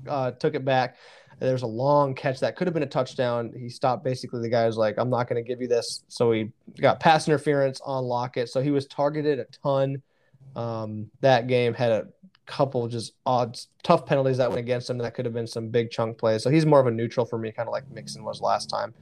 uh, 0.07 0.31
took 0.31 0.55
it 0.55 0.65
back. 0.65 0.97
There's 1.39 1.61
a 1.61 1.67
long 1.67 2.15
catch 2.15 2.39
that 2.39 2.55
could 2.55 2.65
have 2.65 2.73
been 2.73 2.83
a 2.83 2.87
touchdown. 2.87 3.53
He 3.55 3.69
stopped 3.69 4.03
basically. 4.03 4.41
The 4.41 4.49
guy 4.49 4.65
was 4.65 4.77
like, 4.77 4.95
I'm 4.97 5.09
not 5.09 5.29
going 5.29 5.43
to 5.43 5.47
give 5.47 5.61
you 5.61 5.67
this. 5.67 6.03
So 6.07 6.31
he 6.31 6.49
got 6.81 6.99
pass 6.99 7.27
interference 7.27 7.79
on 7.85 8.05
Lockett. 8.05 8.49
So 8.49 8.61
he 8.61 8.71
was 8.71 8.87
targeted 8.87 9.39
a 9.39 9.45
ton. 9.63 10.01
Um, 10.55 11.11
that 11.21 11.45
game 11.45 11.75
had 11.75 11.91
a 11.91 12.07
couple 12.47 12.87
just 12.87 13.13
odd, 13.25 13.59
tough 13.83 14.05
penalties 14.07 14.37
that 14.37 14.49
went 14.49 14.59
against 14.59 14.89
him. 14.89 14.97
That 14.97 15.13
could 15.13 15.25
have 15.25 15.33
been 15.33 15.45
some 15.45 15.67
big 15.69 15.91
chunk 15.91 16.17
plays. 16.17 16.41
So 16.41 16.49
he's 16.49 16.65
more 16.65 16.79
of 16.79 16.87
a 16.87 16.91
neutral 16.91 17.25
for 17.25 17.37
me, 17.37 17.51
kind 17.51 17.69
of 17.69 17.73
like 17.73 17.87
Mixon 17.91 18.23
was 18.23 18.41
last 18.41 18.67
time. 18.67 18.95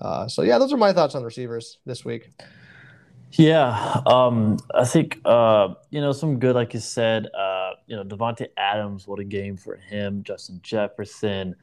Uh, 0.00 0.28
so 0.28 0.42
yeah, 0.42 0.58
those 0.58 0.72
are 0.72 0.76
my 0.76 0.92
thoughts 0.92 1.16
on 1.16 1.22
the 1.22 1.26
receivers 1.26 1.78
this 1.84 2.04
week. 2.04 2.30
Yeah, 3.32 4.02
um, 4.06 4.58
I 4.74 4.84
think 4.84 5.20
uh, 5.24 5.74
you 5.90 6.00
know 6.00 6.12
some 6.12 6.38
good, 6.38 6.54
like 6.54 6.74
you 6.74 6.80
said. 6.80 7.26
Uh, 7.34 7.70
you 7.86 7.96
know, 7.96 8.04
Davante 8.04 8.48
Adams, 8.58 9.06
what 9.06 9.20
a 9.20 9.24
game 9.24 9.56
for 9.56 9.76
him. 9.76 10.22
Justin 10.22 10.60
Jefferson, 10.62 11.56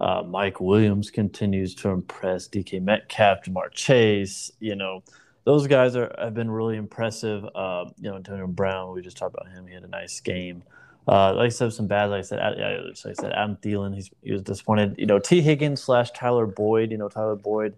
uh, 0.00 0.22
Mike 0.26 0.60
Williams 0.60 1.10
continues 1.12 1.76
to 1.76 1.90
impress. 1.90 2.48
DK 2.48 2.82
Metcalf, 2.82 3.44
Ja'Marr 3.44 3.70
Chase. 3.72 4.50
You 4.58 4.74
know, 4.74 5.04
those 5.44 5.68
guys 5.68 5.94
are 5.94 6.12
have 6.18 6.34
been 6.34 6.50
really 6.50 6.76
impressive. 6.76 7.44
Uh, 7.54 7.84
you 8.00 8.10
know, 8.10 8.16
Antonio 8.16 8.48
Brown, 8.48 8.92
we 8.92 9.00
just 9.00 9.16
talked 9.16 9.34
about 9.34 9.52
him. 9.52 9.68
He 9.68 9.74
had 9.74 9.84
a 9.84 9.88
nice 9.88 10.18
game. 10.20 10.64
Uh, 11.06 11.34
like 11.34 11.46
I 11.46 11.50
said, 11.50 11.72
some 11.72 11.86
bad. 11.86 12.06
Like 12.06 12.20
I 12.20 12.22
said, 12.22 12.40
yeah, 12.58 12.80
like 12.84 12.96
I 13.06 13.12
said, 13.12 13.32
Adam 13.32 13.56
Thielen, 13.62 13.94
he's, 13.94 14.10
he 14.22 14.32
was 14.32 14.42
disappointed. 14.42 14.96
You 14.98 15.06
know, 15.06 15.20
Tee 15.20 15.40
Higgins 15.40 15.80
slash 15.82 16.10
Tyler 16.10 16.46
Boyd. 16.46 16.90
You 16.90 16.98
know, 16.98 17.08
Tyler 17.08 17.36
Boyd 17.36 17.74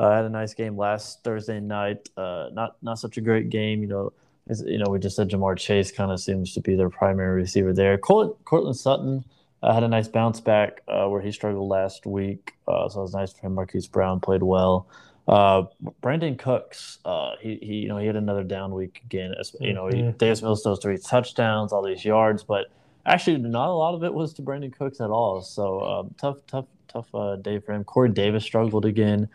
uh, 0.00 0.16
had 0.16 0.24
a 0.24 0.30
nice 0.30 0.54
game 0.54 0.78
last 0.78 1.22
Thursday 1.22 1.60
night. 1.60 2.08
Uh, 2.16 2.48
not 2.52 2.76
not 2.80 2.98
such 2.98 3.18
a 3.18 3.20
great 3.20 3.50
game. 3.50 3.82
You 3.82 3.88
know, 3.88 4.12
as, 4.48 4.64
you 4.66 4.78
know, 4.78 4.90
we 4.90 4.98
just 4.98 5.14
said 5.14 5.28
Ja'Marr 5.28 5.58
Chase 5.58 5.92
kind 5.92 6.10
of 6.10 6.18
seems 6.20 6.54
to 6.54 6.60
be 6.60 6.74
their 6.74 6.88
primary 6.88 7.34
receiver 7.42 7.74
there. 7.74 7.98
Courtland 7.98 8.76
Sutton 8.76 9.24
uh, 9.62 9.74
had 9.74 9.82
a 9.82 9.88
nice 9.88 10.08
bounce 10.08 10.40
back 10.40 10.80
uh, 10.88 11.06
where 11.06 11.20
he 11.20 11.30
struggled 11.30 11.68
last 11.68 12.06
week, 12.06 12.54
uh, 12.66 12.88
so 12.88 13.00
it 13.00 13.02
was 13.02 13.14
nice 13.14 13.32
for 13.34 13.46
him. 13.46 13.54
Marquise 13.54 13.86
Brown 13.86 14.20
played 14.20 14.42
well. 14.42 14.86
Uh, 15.28 15.64
Brandin 16.02 16.38
Cooks, 16.38 16.98
uh, 17.04 17.32
he, 17.38 17.58
he, 17.62 17.74
you 17.74 17.88
know, 17.88 17.98
he 17.98 18.06
had 18.06 18.16
another 18.16 18.42
down 18.42 18.74
week 18.74 19.02
again. 19.04 19.34
You 19.60 19.74
know, 19.74 19.84
mm-hmm. 19.84 20.16
Davis 20.16 20.40
Mills 20.40 20.62
those 20.62 20.80
three 20.80 20.96
touchdowns, 20.96 21.72
all 21.72 21.82
these 21.82 22.04
yards, 22.04 22.42
but 22.42 22.72
actually 23.04 23.36
not 23.36 23.68
a 23.68 23.74
lot 23.74 23.94
of 23.94 24.02
it 24.02 24.14
was 24.14 24.32
to 24.34 24.42
Brandin 24.42 24.72
Cooks 24.76 25.00
at 25.00 25.10
all. 25.10 25.42
So 25.42 25.80
um, 25.82 26.14
tough, 26.18 26.38
tough, 26.46 26.64
tough 26.88 27.14
uh, 27.14 27.36
day 27.36 27.58
for 27.58 27.74
him. 27.74 27.84
Corey 27.84 28.08
Davis 28.08 28.44
struggled 28.44 28.86
again, 28.86 29.28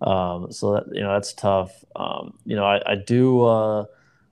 um, 0.00 0.50
so 0.52 0.74
that 0.74 0.94
you 0.94 1.02
know 1.02 1.12
that's 1.12 1.32
tough. 1.32 1.84
Um, 1.96 2.34
you 2.44 2.56
know, 2.56 2.64
I, 2.64 2.80
I 2.92 2.94
do. 2.94 3.44
Uh, 3.44 3.84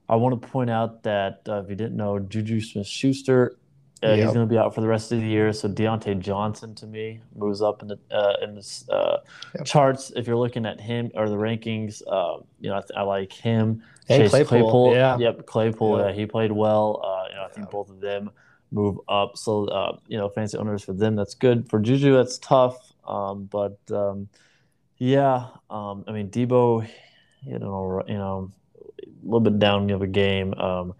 I 0.08 0.16
want 0.16 0.40
to 0.40 0.48
point 0.48 0.70
out 0.70 1.02
that 1.02 1.42
uh, 1.48 1.60
if 1.62 1.68
you 1.68 1.76
didn't 1.76 1.96
know, 1.96 2.18
Juju 2.18 2.62
Smith-Schuster 2.62 3.58
uh, 4.02 4.10
yep. 4.10 4.16
He's 4.18 4.34
going 4.34 4.46
to 4.46 4.52
be 4.52 4.58
out 4.58 4.74
for 4.74 4.80
the 4.80 4.86
rest 4.86 5.10
of 5.10 5.20
the 5.20 5.26
year. 5.26 5.52
So 5.52 5.68
Diontae 5.68 6.20
Johnson 6.20 6.74
to 6.76 6.86
me 6.86 7.20
moves 7.34 7.60
up 7.60 7.82
in 7.82 7.88
the 7.88 7.98
uh, 8.10 8.34
in 8.42 8.54
the 8.54 8.84
uh, 8.90 9.18
yep. 9.56 9.64
charts. 9.64 10.12
If 10.14 10.26
you're 10.26 10.36
looking 10.36 10.66
at 10.66 10.80
him 10.80 11.10
or 11.14 11.28
the 11.28 11.36
rankings, 11.36 12.02
uh, 12.06 12.42
you 12.60 12.70
know 12.70 12.76
I, 12.76 12.80
th- 12.80 12.92
I, 12.96 13.02
like 13.02 13.32
him. 13.32 13.82
And 14.08 14.22
Chase 14.22 14.30
Claypool, 14.30 14.48
Claypool, 14.48 14.94
yeah. 14.94 15.18
Yep, 15.18 15.46
Claypool. 15.46 15.98
Yeah. 15.98 16.12
he 16.12 16.26
played 16.26 16.52
well. 16.52 17.02
Uh, 17.04 17.28
you 17.28 17.34
know 17.34 17.44
I 17.44 17.48
think 17.48 17.70
both 17.70 17.90
of 17.90 18.00
them 18.00 18.30
move 18.70 18.98
up. 19.08 19.36
So 19.36 19.66
uh, 19.66 19.96
you 20.06 20.16
know 20.16 20.28
fancy 20.28 20.56
owners 20.58 20.84
for 20.84 20.92
them 20.92 21.16
that's 21.16 21.34
good. 21.34 21.68
For 21.68 21.80
Juju 21.80 22.14
that's 22.14 22.38
tough. 22.38 22.76
Um, 23.04 23.44
but 23.46 23.78
um, 23.90 24.28
yeah, 24.98 25.48
um, 25.70 26.04
I 26.06 26.12
mean 26.12 26.30
Deebo, 26.30 26.88
you 27.42 27.58
know 27.58 28.02
you 28.06 28.14
know 28.14 28.50
a 29.00 29.24
little 29.24 29.40
bit 29.40 29.58
down 29.58 29.90
of 29.90 30.02
a 30.02 30.06
game. 30.06 30.54
Um, 30.54 30.94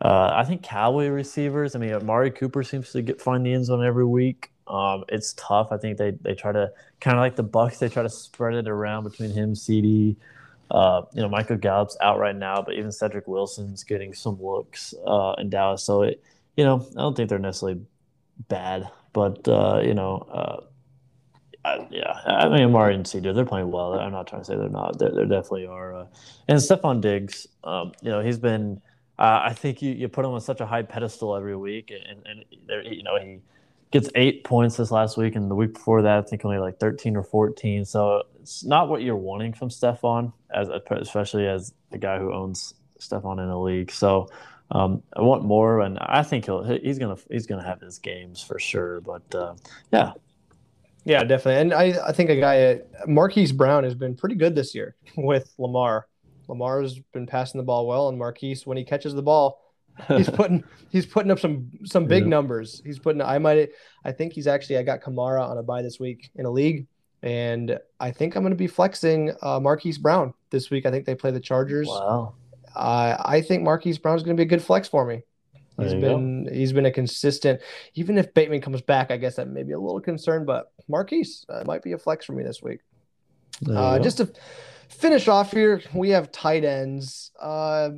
uh, 0.00 0.32
I 0.34 0.44
think 0.44 0.62
Cowboy 0.62 1.08
receivers. 1.08 1.74
I 1.74 1.78
mean, 1.78 1.92
Amari 1.94 2.30
Cooper 2.30 2.62
seems 2.62 2.92
to 2.92 3.02
get 3.02 3.20
find 3.20 3.44
the 3.44 3.52
end 3.52 3.66
zone 3.66 3.84
every 3.84 4.04
week. 4.04 4.50
Um, 4.66 5.04
it's 5.08 5.34
tough. 5.34 5.68
I 5.70 5.76
think 5.76 5.98
they 5.98 6.12
they 6.22 6.34
try 6.34 6.52
to 6.52 6.72
kind 7.00 7.16
of 7.16 7.20
like 7.20 7.36
the 7.36 7.44
Bucs. 7.44 7.78
They 7.78 7.88
try 7.88 8.02
to 8.02 8.10
spread 8.10 8.54
it 8.54 8.68
around 8.68 9.04
between 9.04 9.30
him, 9.30 9.54
CeeDee. 9.54 10.16
Uh, 10.70 11.02
you 11.12 11.22
know, 11.22 11.28
Michael 11.28 11.56
Gallup's 11.56 11.96
out 12.00 12.18
right 12.18 12.34
now, 12.34 12.62
but 12.62 12.74
even 12.74 12.90
Cedric 12.90 13.28
Wilson's 13.28 13.84
getting 13.84 14.14
some 14.14 14.42
looks 14.42 14.94
uh, 15.06 15.34
in 15.38 15.50
Dallas. 15.50 15.82
So 15.82 16.02
it, 16.02 16.22
you 16.56 16.64
know, 16.64 16.86
I 16.96 17.00
don't 17.00 17.16
think 17.16 17.28
they're 17.28 17.38
necessarily 17.38 17.80
bad, 18.48 18.90
but 19.12 19.46
uh, 19.46 19.80
you 19.84 19.94
know, 19.94 20.26
uh, 20.32 20.60
Yeah, 21.90 22.12
I 22.26 22.48
mean, 22.48 22.62
Amari 22.62 22.94
and 22.94 23.04
CeeDee, 23.04 23.34
they're 23.34 23.44
playing 23.44 23.70
well. 23.70 23.94
I'm 23.94 24.12
not 24.12 24.26
trying 24.26 24.42
to 24.42 24.46
say 24.46 24.56
they're 24.56 24.68
not. 24.68 24.98
They 24.98 25.08
definitely 25.08 25.66
are. 25.66 25.94
Uh, 25.94 26.06
and 26.48 26.58
Stefon 26.58 27.00
Diggs, 27.00 27.46
um, 27.64 27.92
you 28.02 28.10
know, 28.10 28.20
he's 28.20 28.38
been 28.38 28.82
uh, 29.18 29.40
I 29.44 29.52
think 29.52 29.80
you, 29.80 29.92
you 29.92 30.08
put 30.08 30.24
him 30.24 30.32
on 30.32 30.40
such 30.40 30.60
a 30.60 30.66
high 30.66 30.82
pedestal 30.82 31.36
every 31.36 31.56
week, 31.56 31.92
and, 31.92 32.26
and 32.26 32.44
there, 32.66 32.82
you 32.82 33.02
know 33.02 33.16
he 33.20 33.38
gets 33.92 34.08
eight 34.16 34.42
points 34.42 34.76
this 34.76 34.90
last 34.90 35.16
week, 35.16 35.36
and 35.36 35.48
the 35.48 35.54
week 35.54 35.74
before 35.74 36.02
that, 36.02 36.18
I 36.18 36.22
think 36.22 36.44
only 36.44 36.58
like 36.58 36.80
thirteen 36.80 37.16
or 37.16 37.22
fourteen. 37.22 37.84
So 37.84 38.24
it's 38.40 38.64
not 38.64 38.88
what 38.88 39.02
you're 39.02 39.16
wanting 39.16 39.52
from 39.52 39.68
Stefon, 39.68 40.32
as 40.52 40.68
especially 40.90 41.46
as 41.46 41.72
the 41.92 41.98
guy 41.98 42.18
who 42.18 42.32
owns 42.32 42.74
Stefon 42.98 43.40
in 43.40 43.48
a 43.48 43.60
league. 43.60 43.92
So 43.92 44.28
um, 44.72 45.00
I 45.16 45.20
want 45.20 45.44
more, 45.44 45.80
and 45.80 45.96
I 46.00 46.24
think 46.24 46.46
he'll 46.46 46.64
he's 46.64 46.98
gonna 46.98 47.16
he's 47.30 47.46
gonna 47.46 47.64
have 47.64 47.80
his 47.80 47.98
games 47.98 48.42
for 48.42 48.58
sure. 48.58 49.00
But 49.00 49.32
uh, 49.32 49.54
yeah, 49.92 50.14
yeah, 51.04 51.22
definitely. 51.24 51.60
And 51.60 51.74
I 51.74 52.08
I 52.08 52.12
think 52.12 52.30
a 52.30 52.40
guy 52.40 52.64
uh, 52.64 52.76
Marquise 53.06 53.52
Brown 53.52 53.84
has 53.84 53.94
been 53.94 54.14
pretty 54.14 54.34
good 54.34 54.54
this 54.54 54.74
year 54.74 54.96
with 55.16 55.52
Lamar. 55.58 56.06
Lamar's 56.48 56.98
been 57.12 57.26
passing 57.26 57.58
the 57.58 57.64
ball 57.64 57.86
well, 57.86 58.08
and 58.08 58.18
Marquise, 58.18 58.66
when 58.66 58.76
he 58.76 58.84
catches 58.84 59.14
the 59.14 59.22
ball, 59.22 59.62
he's 60.08 60.28
putting 60.30 60.64
he's 60.90 61.06
putting 61.06 61.30
up 61.30 61.38
some 61.38 61.70
some 61.84 62.06
big 62.06 62.24
yeah. 62.24 62.30
numbers. 62.30 62.82
He's 62.84 62.98
putting. 62.98 63.22
I 63.22 63.38
might. 63.38 63.70
I 64.04 64.12
think 64.12 64.32
he's 64.32 64.46
actually. 64.46 64.78
I 64.78 64.82
got 64.82 65.02
Kamara 65.02 65.48
on 65.48 65.58
a 65.58 65.62
bye 65.62 65.82
this 65.82 65.98
week 66.00 66.30
in 66.34 66.46
a 66.46 66.50
league, 66.50 66.86
and 67.22 67.78
I 68.00 68.10
think 68.10 68.36
I'm 68.36 68.42
going 68.42 68.52
to 68.52 68.56
be 68.56 68.66
flexing 68.66 69.32
uh, 69.42 69.60
Marquise 69.60 69.98
Brown 69.98 70.34
this 70.50 70.70
week. 70.70 70.86
I 70.86 70.90
think 70.90 71.06
they 71.06 71.14
play 71.14 71.30
the 71.30 71.40
Chargers. 71.40 71.88
Wow. 71.88 72.34
Uh, 72.74 73.16
I 73.24 73.40
think 73.40 73.62
Marquise 73.62 73.98
Brown 73.98 74.16
is 74.16 74.22
going 74.22 74.36
to 74.36 74.40
be 74.40 74.46
a 74.46 74.48
good 74.48 74.62
flex 74.62 74.88
for 74.88 75.06
me. 75.06 75.22
He's 75.78 75.94
been 75.94 76.44
go. 76.44 76.52
he's 76.52 76.72
been 76.72 76.86
a 76.86 76.90
consistent. 76.90 77.60
Even 77.94 78.16
if 78.16 78.32
Bateman 78.32 78.60
comes 78.60 78.80
back, 78.80 79.10
I 79.10 79.16
guess 79.16 79.36
that 79.36 79.48
may 79.48 79.62
be 79.62 79.72
a 79.72 79.78
little 79.78 80.00
concerned, 80.00 80.46
but 80.46 80.72
Marquise 80.88 81.44
uh, 81.48 81.64
might 81.66 81.82
be 81.82 81.92
a 81.92 81.98
flex 81.98 82.24
for 82.26 82.32
me 82.32 82.44
this 82.44 82.62
week. 82.62 82.80
Uh, 83.68 83.98
just 83.98 84.18
to 84.18 84.32
finish 84.88 85.28
off 85.28 85.52
here, 85.52 85.82
we 85.92 86.10
have 86.10 86.30
tight 86.30 86.64
ends. 86.64 87.32
Uh, 87.40 87.90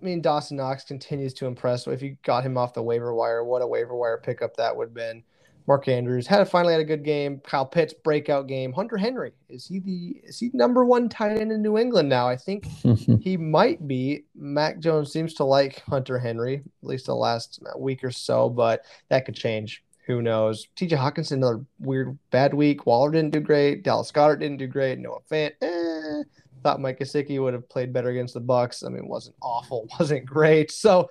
I 0.00 0.04
mean, 0.04 0.20
Dawson 0.20 0.56
Knox 0.56 0.84
continues 0.84 1.34
to 1.34 1.46
impress. 1.46 1.86
If 1.86 2.02
you 2.02 2.16
got 2.22 2.44
him 2.44 2.56
off 2.56 2.74
the 2.74 2.82
waiver 2.82 3.14
wire, 3.14 3.44
what 3.44 3.62
a 3.62 3.66
waiver 3.66 3.94
wire 3.94 4.18
pickup 4.18 4.56
that 4.56 4.74
would 4.74 4.88
have 4.88 4.94
been. 4.94 5.22
Mark 5.70 5.86
Andrews 5.86 6.26
had 6.26 6.48
finally 6.48 6.72
had 6.72 6.80
a 6.80 6.84
good 6.84 7.04
game. 7.04 7.40
Kyle 7.44 7.64
Pitts 7.64 7.94
breakout 7.94 8.48
game. 8.48 8.72
Hunter 8.72 8.96
Henry 8.96 9.30
is 9.48 9.68
he 9.68 9.78
the 9.78 10.16
is 10.24 10.40
he 10.40 10.50
number 10.52 10.84
one 10.84 11.08
tight 11.08 11.38
end 11.38 11.52
in 11.52 11.62
New 11.62 11.78
England 11.78 12.08
now? 12.08 12.26
I 12.28 12.34
think 12.34 12.66
he 13.20 13.36
might 13.36 13.86
be. 13.86 14.24
Mac 14.34 14.80
Jones 14.80 15.12
seems 15.12 15.32
to 15.34 15.44
like 15.44 15.80
Hunter 15.82 16.18
Henry 16.18 16.56
at 16.56 16.88
least 16.88 17.06
the 17.06 17.14
last 17.14 17.62
week 17.78 18.02
or 18.02 18.10
so, 18.10 18.48
but 18.48 18.84
that 19.10 19.24
could 19.24 19.36
change. 19.36 19.84
Who 20.08 20.22
knows? 20.22 20.66
TJ 20.74 20.98
Hockenson 20.98 21.34
another 21.34 21.64
weird 21.78 22.18
bad 22.32 22.52
week. 22.52 22.84
Waller 22.84 23.12
didn't 23.12 23.30
do 23.30 23.38
great. 23.38 23.84
Dallas 23.84 24.10
Goedert 24.10 24.40
didn't 24.40 24.56
do 24.56 24.66
great. 24.66 24.98
Noah 24.98 25.20
Fant. 25.30 25.52
Eh 25.62 26.24
Thought 26.64 26.80
Mike 26.80 26.98
Gesicki 26.98 27.40
would 27.40 27.54
have 27.54 27.68
played 27.68 27.92
better 27.92 28.08
against 28.08 28.34
the 28.34 28.40
Bucs. 28.40 28.84
I 28.84 28.88
mean, 28.88 29.06
wasn't 29.06 29.36
awful, 29.40 29.86
wasn't 30.00 30.26
great. 30.26 30.72
So 30.72 31.10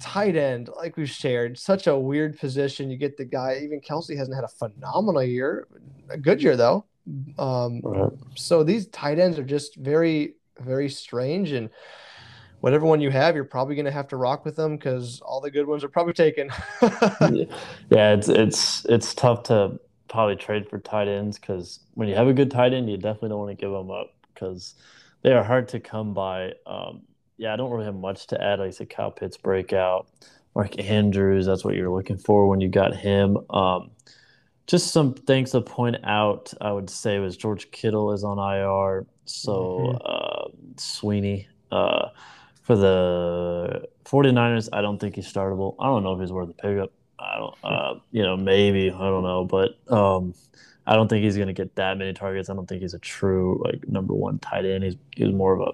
tight 0.00 0.36
end, 0.36 0.68
like 0.76 0.96
we've 0.96 1.10
shared, 1.10 1.58
such 1.58 1.86
a 1.86 1.96
weird 1.96 2.38
position. 2.38 2.90
You 2.90 2.96
get 2.96 3.16
the 3.16 3.24
guy. 3.24 3.60
Even 3.62 3.80
Kelce 3.80 4.16
hasn't 4.16 4.34
had 4.34 4.44
a 4.44 4.48
phenomenal 4.48 5.22
year, 5.22 5.66
a 6.10 6.18
good 6.18 6.42
year 6.42 6.56
though. 6.56 6.84
Um, 7.38 7.80
right. 7.82 8.12
So 8.34 8.62
these 8.62 8.86
tight 8.88 9.18
ends 9.18 9.38
are 9.38 9.44
just 9.44 9.76
very, 9.76 10.34
very 10.60 10.88
strange 10.88 11.52
and 11.52 11.70
whatever 12.64 12.86
one 12.86 12.98
you 12.98 13.10
have, 13.10 13.34
you're 13.34 13.44
probably 13.44 13.74
going 13.74 13.84
to 13.84 13.90
have 13.90 14.08
to 14.08 14.16
rock 14.16 14.46
with 14.46 14.56
them 14.56 14.76
because 14.76 15.20
all 15.20 15.38
the 15.38 15.50
good 15.50 15.66
ones 15.66 15.84
are 15.84 15.88
probably 15.88 16.14
taken. 16.14 16.48
yeah, 17.90 18.14
it's 18.14 18.30
it's 18.30 18.86
it's 18.86 19.14
tough 19.14 19.42
to 19.42 19.78
probably 20.08 20.34
trade 20.34 20.66
for 20.70 20.78
tight 20.78 21.06
ends 21.06 21.38
because 21.38 21.80
when 21.92 22.08
you 22.08 22.14
have 22.14 22.26
a 22.26 22.32
good 22.32 22.50
tight 22.50 22.72
end, 22.72 22.88
you 22.88 22.96
definitely 22.96 23.28
don't 23.28 23.40
want 23.40 23.50
to 23.50 23.62
give 23.62 23.70
them 23.70 23.90
up 23.90 24.14
because 24.32 24.76
they 25.20 25.32
are 25.32 25.44
hard 25.44 25.68
to 25.68 25.78
come 25.78 26.14
by. 26.14 26.52
Um, 26.66 27.02
yeah, 27.36 27.52
I 27.52 27.56
don't 27.56 27.70
really 27.70 27.84
have 27.84 27.94
much 27.94 28.26
to 28.28 28.42
add. 28.42 28.58
Like 28.58 28.68
I 28.68 28.70
said, 28.70 28.90
Kyle 28.90 29.10
Pitts 29.10 29.36
breakout, 29.36 30.06
Mark 30.54 30.78
Andrews. 30.78 31.46
That's 31.46 31.64
what 31.64 31.74
you're 31.74 31.90
looking 31.90 32.18
for 32.18 32.48
when 32.48 32.60
you 32.60 32.68
got 32.68 32.94
him. 32.94 33.38
Um, 33.50 33.90
just 34.66 34.92
some 34.92 35.14
things 35.14 35.50
to 35.50 35.60
point 35.60 35.96
out. 36.04 36.52
I 36.60 36.72
would 36.72 36.88
say 36.88 37.18
was 37.18 37.36
George 37.36 37.70
Kittle 37.70 38.12
is 38.12 38.24
on 38.24 38.38
IR, 38.38 39.06
so 39.24 39.52
mm-hmm. 39.52 39.96
uh, 40.04 40.50
Sweeney. 40.76 41.48
Uh, 41.70 42.08
for 42.62 42.76
the 42.76 43.86
49ers, 44.04 44.68
I 44.72 44.80
don't 44.80 44.98
think 44.98 45.16
he's 45.16 45.30
startable. 45.30 45.74
I 45.78 45.86
don't 45.86 46.02
know 46.02 46.14
if 46.14 46.20
he's 46.20 46.32
worth 46.32 46.48
a 46.48 46.54
pickup. 46.54 46.92
I 47.18 47.36
don't, 47.36 47.54
uh, 47.62 47.94
you 48.10 48.22
know, 48.22 48.36
maybe 48.36 48.90
I 48.90 48.98
don't 48.98 49.22
know, 49.22 49.44
but 49.44 49.76
um, 49.92 50.34
I 50.86 50.96
don't 50.96 51.08
think 51.08 51.24
he's 51.24 51.36
going 51.36 51.48
to 51.48 51.54
get 51.54 51.74
that 51.76 51.98
many 51.98 52.12
targets. 52.12 52.48
I 52.48 52.54
don't 52.54 52.66
think 52.66 52.82
he's 52.82 52.94
a 52.94 52.98
true 52.98 53.60
like 53.64 53.86
number 53.88 54.14
one 54.14 54.38
tight 54.38 54.64
end. 54.64 54.84
He's 54.84 54.96
he's 55.14 55.32
more 55.32 55.52
of 55.54 55.60
a 55.60 55.72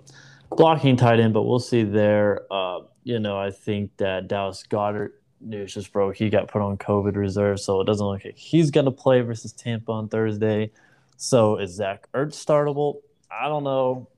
blocking 0.51 0.97
tight 0.97 1.21
end, 1.21 1.35
but 1.35 1.43
we'll 1.43 1.59
see 1.59 1.83
there. 1.83 2.43
Uh, 2.51 2.81
you 3.05 3.19
know, 3.19 3.39
I 3.39 3.51
think 3.51 3.97
that 3.97 4.29
Dallas 4.29 4.65
Goedert 4.69 5.13
news 5.41 5.75
just 5.75 5.93
broke. 5.93 6.17
He 6.17 6.29
got 6.29 6.49
put 6.49 6.63
on 6.63 6.77
COVID 6.77 7.17
reserve, 7.17 7.61
so 7.61 7.81
it 7.81 7.87
doesn't 7.87 8.07
look 8.07 8.25
like 8.25 8.37
he's 8.37 8.71
going 8.71 8.85
to 8.85 8.91
play 8.91 9.21
versus 9.21 9.53
Tampa 9.53 9.93
on 9.93 10.09
Thursday. 10.09 10.71
So 11.17 11.57
is 11.57 11.75
Zach 11.75 12.09
Ertz 12.15 12.35
startable? 12.35 13.01
I 13.31 13.49
don't 13.49 13.65
know. 13.65 14.09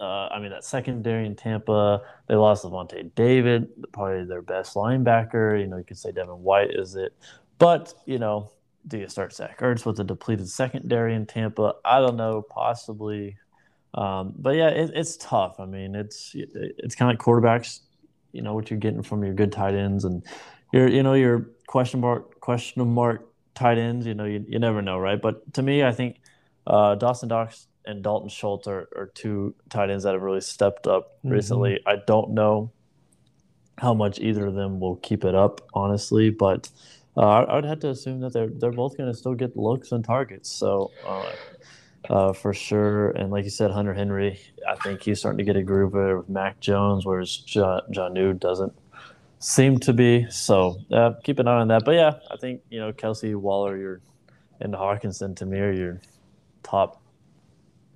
Uh, 0.00 0.28
I 0.28 0.38
mean, 0.40 0.50
that 0.50 0.64
secondary 0.64 1.26
in 1.26 1.36
Tampa, 1.36 2.00
they 2.26 2.34
lost 2.34 2.64
Lavonte 2.64 3.14
David, 3.14 3.68
probably 3.92 4.24
their 4.24 4.40
best 4.40 4.74
linebacker. 4.74 5.60
You 5.60 5.66
know, 5.66 5.76
you 5.76 5.84
could 5.84 5.98
say 5.98 6.12
Devin 6.12 6.42
White 6.42 6.70
is 6.70 6.94
it. 6.94 7.14
But, 7.58 7.92
you 8.06 8.18
know, 8.18 8.50
do 8.88 8.96
you 8.96 9.08
start 9.08 9.34
Zach 9.34 9.58
Ertz 9.58 9.84
with 9.84 10.00
a 10.00 10.04
depleted 10.04 10.48
secondary 10.48 11.14
in 11.14 11.26
Tampa? 11.26 11.74
I 11.84 12.00
don't 12.00 12.16
know, 12.16 12.40
possibly. 12.40 13.36
Um, 13.94 14.34
but 14.36 14.54
yeah, 14.54 14.68
it, 14.68 14.90
it's 14.94 15.16
tough. 15.16 15.58
I 15.58 15.66
mean, 15.66 15.94
it's 15.94 16.32
it's 16.34 16.94
kind 16.94 17.10
of 17.10 17.18
like 17.18 17.24
quarterbacks. 17.24 17.80
You 18.32 18.42
know 18.42 18.54
what 18.54 18.70
you're 18.70 18.78
getting 18.78 19.02
from 19.02 19.24
your 19.24 19.34
good 19.34 19.52
tight 19.52 19.74
ends, 19.74 20.04
and 20.04 20.24
your 20.72 20.88
you 20.88 21.02
know 21.02 21.14
your 21.14 21.50
question 21.66 22.00
mark 22.00 22.40
question 22.40 22.86
mark 22.88 23.28
tight 23.54 23.78
ends. 23.78 24.06
You 24.06 24.14
know 24.14 24.24
you, 24.24 24.44
you 24.48 24.58
never 24.58 24.80
know, 24.82 24.98
right? 24.98 25.20
But 25.20 25.52
to 25.54 25.62
me, 25.62 25.82
I 25.82 25.92
think 25.92 26.20
uh, 26.66 26.94
Dawson 26.94 27.28
Knox 27.28 27.66
and 27.84 28.02
Dalton 28.02 28.28
Schultz 28.28 28.68
are, 28.68 28.88
are 28.94 29.10
two 29.14 29.54
tight 29.70 29.90
ends 29.90 30.04
that 30.04 30.12
have 30.12 30.22
really 30.22 30.40
stepped 30.40 30.86
up 30.86 31.18
mm-hmm. 31.18 31.30
recently. 31.30 31.80
I 31.86 31.96
don't 32.06 32.30
know 32.30 32.70
how 33.78 33.94
much 33.94 34.20
either 34.20 34.46
of 34.46 34.54
them 34.54 34.78
will 34.78 34.96
keep 34.96 35.24
it 35.24 35.34
up, 35.34 35.62
honestly, 35.74 36.30
but 36.30 36.70
uh, 37.16 37.22
I, 37.22 37.54
would 37.56 37.64
have 37.64 37.80
to 37.80 37.88
assume 37.88 38.20
that 38.20 38.32
they're 38.32 38.50
they're 38.50 38.70
both 38.70 38.96
going 38.96 39.10
to 39.10 39.18
still 39.18 39.34
get 39.34 39.56
looks 39.56 39.90
and 39.90 40.04
targets. 40.04 40.48
So. 40.48 40.92
Uh, 41.04 41.32
uh, 42.08 42.32
for 42.32 42.54
sure, 42.54 43.10
and 43.10 43.30
like 43.30 43.44
you 43.44 43.50
said, 43.50 43.70
Hunter 43.70 43.94
Henry, 43.94 44.40
I 44.68 44.76
think 44.76 45.02
he's 45.02 45.18
starting 45.18 45.38
to 45.38 45.44
get 45.44 45.56
a 45.56 45.62
groove 45.62 45.92
with 45.92 46.28
Mac 46.28 46.60
Jones, 46.60 47.04
whereas 47.04 47.44
Jonnu 47.46 48.38
doesn't 48.38 48.72
seem 49.38 49.78
to 49.80 49.92
be. 49.92 50.26
So 50.30 50.78
uh, 50.92 51.12
keep 51.22 51.38
an 51.38 51.48
eye 51.48 51.60
on 51.60 51.68
that. 51.68 51.84
But 51.84 51.92
yeah, 51.92 52.14
I 52.30 52.36
think 52.36 52.62
you 52.70 52.80
know 52.80 52.92
Kelce 52.92 53.34
Waller, 53.34 53.76
you're 53.76 54.00
and 54.60 54.72
me 54.72 55.58
are 55.58 55.72
your 55.72 56.00
top 56.62 57.02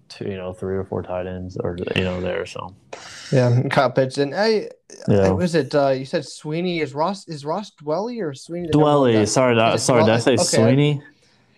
two, 0.09 0.25
you 0.25 0.37
know, 0.37 0.53
three 0.53 0.77
or 0.77 0.85
four 0.85 1.03
tight 1.03 1.27
ends 1.27 1.57
or 1.57 1.77
you 1.95 2.05
know 2.05 2.21
there. 2.21 2.47
So 2.47 2.75
yeah, 3.33 3.63
Kyle 3.71 3.91
Pitts 3.91 4.19
and 4.19 4.35
I. 4.35 4.71
Yeah. 5.09 5.31
was 5.31 5.55
it? 5.55 5.75
Uh, 5.75 5.89
you 5.89 6.05
said 6.05 6.25
Sweeney 6.25 6.81
is 6.81 6.95
Ross 6.95 7.29
is 7.29 7.45
Ross 7.45 7.73
Dwelley 7.73 8.23
or 8.23 8.33
Sweeney? 8.35 8.69
Dwelley. 8.69 9.27
Sorry, 9.27 9.79
sorry. 9.79 10.05
Did 10.05 10.15
I 10.15 10.19
say 10.19 10.35
okay. 10.35 10.45
Sweeney? 10.45 11.03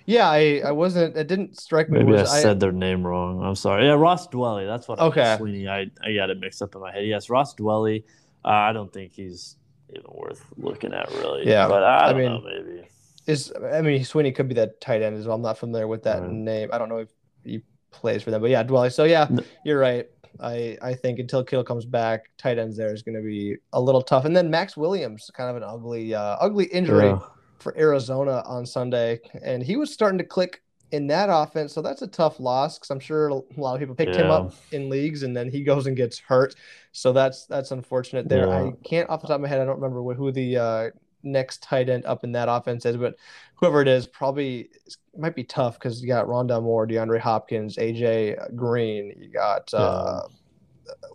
Yeah, 0.07 0.31
I, 0.31 0.63
I 0.65 0.71
wasn't. 0.71 1.17
It 1.17 1.27
didn't 1.27 1.59
strike 1.61 1.91
me. 1.91 1.99
Maybe 1.99 2.13
was, 2.13 2.31
I 2.31 2.41
said 2.41 2.57
I, 2.57 2.61
their 2.61 2.73
name 2.73 3.05
wrong. 3.05 3.43
I'm 3.43 3.57
sorry. 3.57 3.87
Yeah, 3.87 3.95
Ross 3.95 4.29
Dwelley. 4.29 4.65
That's 4.65 4.87
what. 4.87 5.01
Okay. 5.01 5.21
I 5.21 5.37
Sweeney. 5.37 5.69
I 5.69 5.91
I 6.03 6.15
got 6.15 6.31
it 6.31 6.39
mixed 6.39 6.63
up 6.63 6.75
in 6.77 6.81
my 6.81 6.93
head. 6.93 7.07
Yes, 7.07 7.29
Ross 7.29 7.55
Dwelley. 7.57 8.05
Uh, 8.45 8.49
I 8.49 8.73
don't 8.73 8.93
think 8.93 9.13
he's 9.13 9.57
even 9.91 10.05
worth 10.13 10.45
looking 10.57 10.93
at, 10.93 11.11
really. 11.11 11.49
Yeah, 11.49 11.67
but 11.67 11.83
I, 11.83 12.11
I 12.11 12.15
mean, 12.15 12.27
know, 12.27 12.41
maybe. 12.41 12.89
Is 13.27 13.53
I 13.73 13.83
mean 13.83 14.05
Sweeney 14.05 14.31
could 14.31 14.49
be 14.49 14.55
that 14.55 14.81
tight 14.81 15.03
end 15.03 15.17
as 15.17 15.27
well. 15.27 15.35
I'm 15.35 15.43
not 15.43 15.59
familiar 15.59 15.89
with 15.89 16.05
that 16.05 16.23
right. 16.23 16.31
name. 16.31 16.71
I 16.73 16.79
don't 16.79 16.89
know 16.89 16.99
if 16.99 17.09
he 17.43 17.63
plays 17.91 18.23
for 18.23 18.31
them. 18.31 18.41
But 18.41 18.51
yeah, 18.51 18.63
Dwelley. 18.63 18.93
So 18.93 19.03
yeah, 19.03 19.29
you're 19.65 19.81
right. 19.81 20.07
I 20.39 20.79
I 20.81 20.95
think 20.95 21.19
until 21.19 21.43
Kittle 21.43 21.65
comes 21.65 21.85
back, 21.85 22.31
tight 22.39 22.59
ends 22.59 22.77
there 22.77 22.95
is 22.95 23.03
going 23.03 23.17
to 23.17 23.23
be 23.23 23.57
a 23.73 23.81
little 23.81 24.03
tough. 24.03 24.25
And 24.25 24.37
then 24.37 24.51
Maxx 24.51 24.77
Williams, 24.77 25.29
kind 25.35 25.51
of 25.51 25.57
an 25.57 25.65
ugly 25.65 26.15
uh, 26.15 26.37
ugly 26.39 26.67
injury 26.67 27.07
yeah. 27.07 27.19
For 27.59 27.77
Arizona 27.79 28.43
on 28.47 28.67
Sunday, 28.67 29.21
and 29.43 29.63
he 29.63 29.77
was 29.77 29.93
starting 29.93 30.19
to 30.19 30.25
click 30.25 30.63
in 30.93 31.07
that 31.09 31.29
offense. 31.31 31.73
So 31.73 31.83
that's 31.83 32.03
a 32.03 32.07
tough 32.07 32.39
loss 32.39 32.79
because 32.79 32.91
I'm 32.91 33.01
sure 33.01 33.29
a 33.29 33.35
lot 33.57 33.75
of 33.75 33.81
people 33.81 33.95
picked 33.95 34.15
yeah. 34.15 34.25
him 34.25 34.31
up 34.31 34.55
in 34.73 34.89
leagues, 34.89 35.23
and 35.23 35.37
then 35.37 35.51
he 35.51 35.63
goes 35.63 35.87
and 35.87 35.97
gets 35.97 36.19
hurt. 36.19 36.55
So 36.93 37.13
that's 37.13 37.47
that's 37.47 37.71
unfortunate 37.71 38.29
there. 38.29 38.47
Yeah. 38.47 38.65
I 38.65 38.73
can't 38.85 39.11
off 39.11 39.23
the 39.23 39.29
top 39.29 39.37
of 39.37 39.41
my 39.43 39.49
head. 39.49 39.61
I 39.61 39.65
don't 39.65 39.81
remember 39.81 40.15
who 40.15 40.33
the 40.33 40.57
uh, 40.57 40.91
next 41.23 41.63
tight 41.63 41.89
end 41.89 42.05
up 42.07 42.25
in 42.25 42.33
that 42.33 42.49
offense 42.49 42.87
is, 42.87 42.97
but 42.97 43.17
whoever 43.57 43.83
it 43.83 43.89
is 43.89 44.07
probably 44.07 44.71
might 45.17 45.35
be 45.35 45.45
tough 45.45 45.75
because 45.79 46.01
you 46.01 46.09
got 46.09 46.27
Rondale 46.27 46.63
Moore, 46.63 46.87
DeAndre 46.87 47.19
Hopkins, 47.19 47.77
AJ 47.77 48.55
Green, 48.55 49.13
you 49.19 49.29
got 49.29 49.73
uh, 49.75 50.23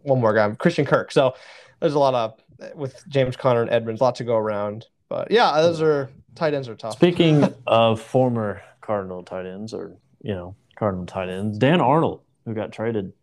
one 0.04 0.20
more 0.20 0.34
guy, 0.34 0.50
Christian 0.56 0.86
Kirk. 0.86 1.12
So 1.12 1.34
there's 1.80 1.94
a 1.94 2.00
lot 2.00 2.14
of 2.14 2.76
with 2.76 3.04
James 3.08 3.36
Conner 3.36 3.62
and 3.62 3.72
Edmonds, 3.72 4.02
a 4.02 4.04
lot 4.04 4.16
to 4.16 4.24
go 4.24 4.36
around. 4.36 4.86
But 5.10 5.32
yeah, 5.32 5.60
those 5.62 5.82
are 5.82 6.10
tight 6.36 6.54
ends 6.54 6.70
are 6.70 6.76
tough. 6.76 6.94
Speaking 6.94 7.54
of 7.68 8.02
former 8.02 8.62
Cardinal 8.82 9.24
tight 9.24 9.46
ends, 9.46 9.74
or 9.74 9.96
you 10.22 10.34
know 10.34 10.56
Cardinal 10.76 11.06
tight 11.06 11.30
ends, 11.30 11.58
Dan 11.58 11.82
Arnold, 11.82 12.22
who 12.46 12.54
got 12.54 12.72
traded 12.72 13.14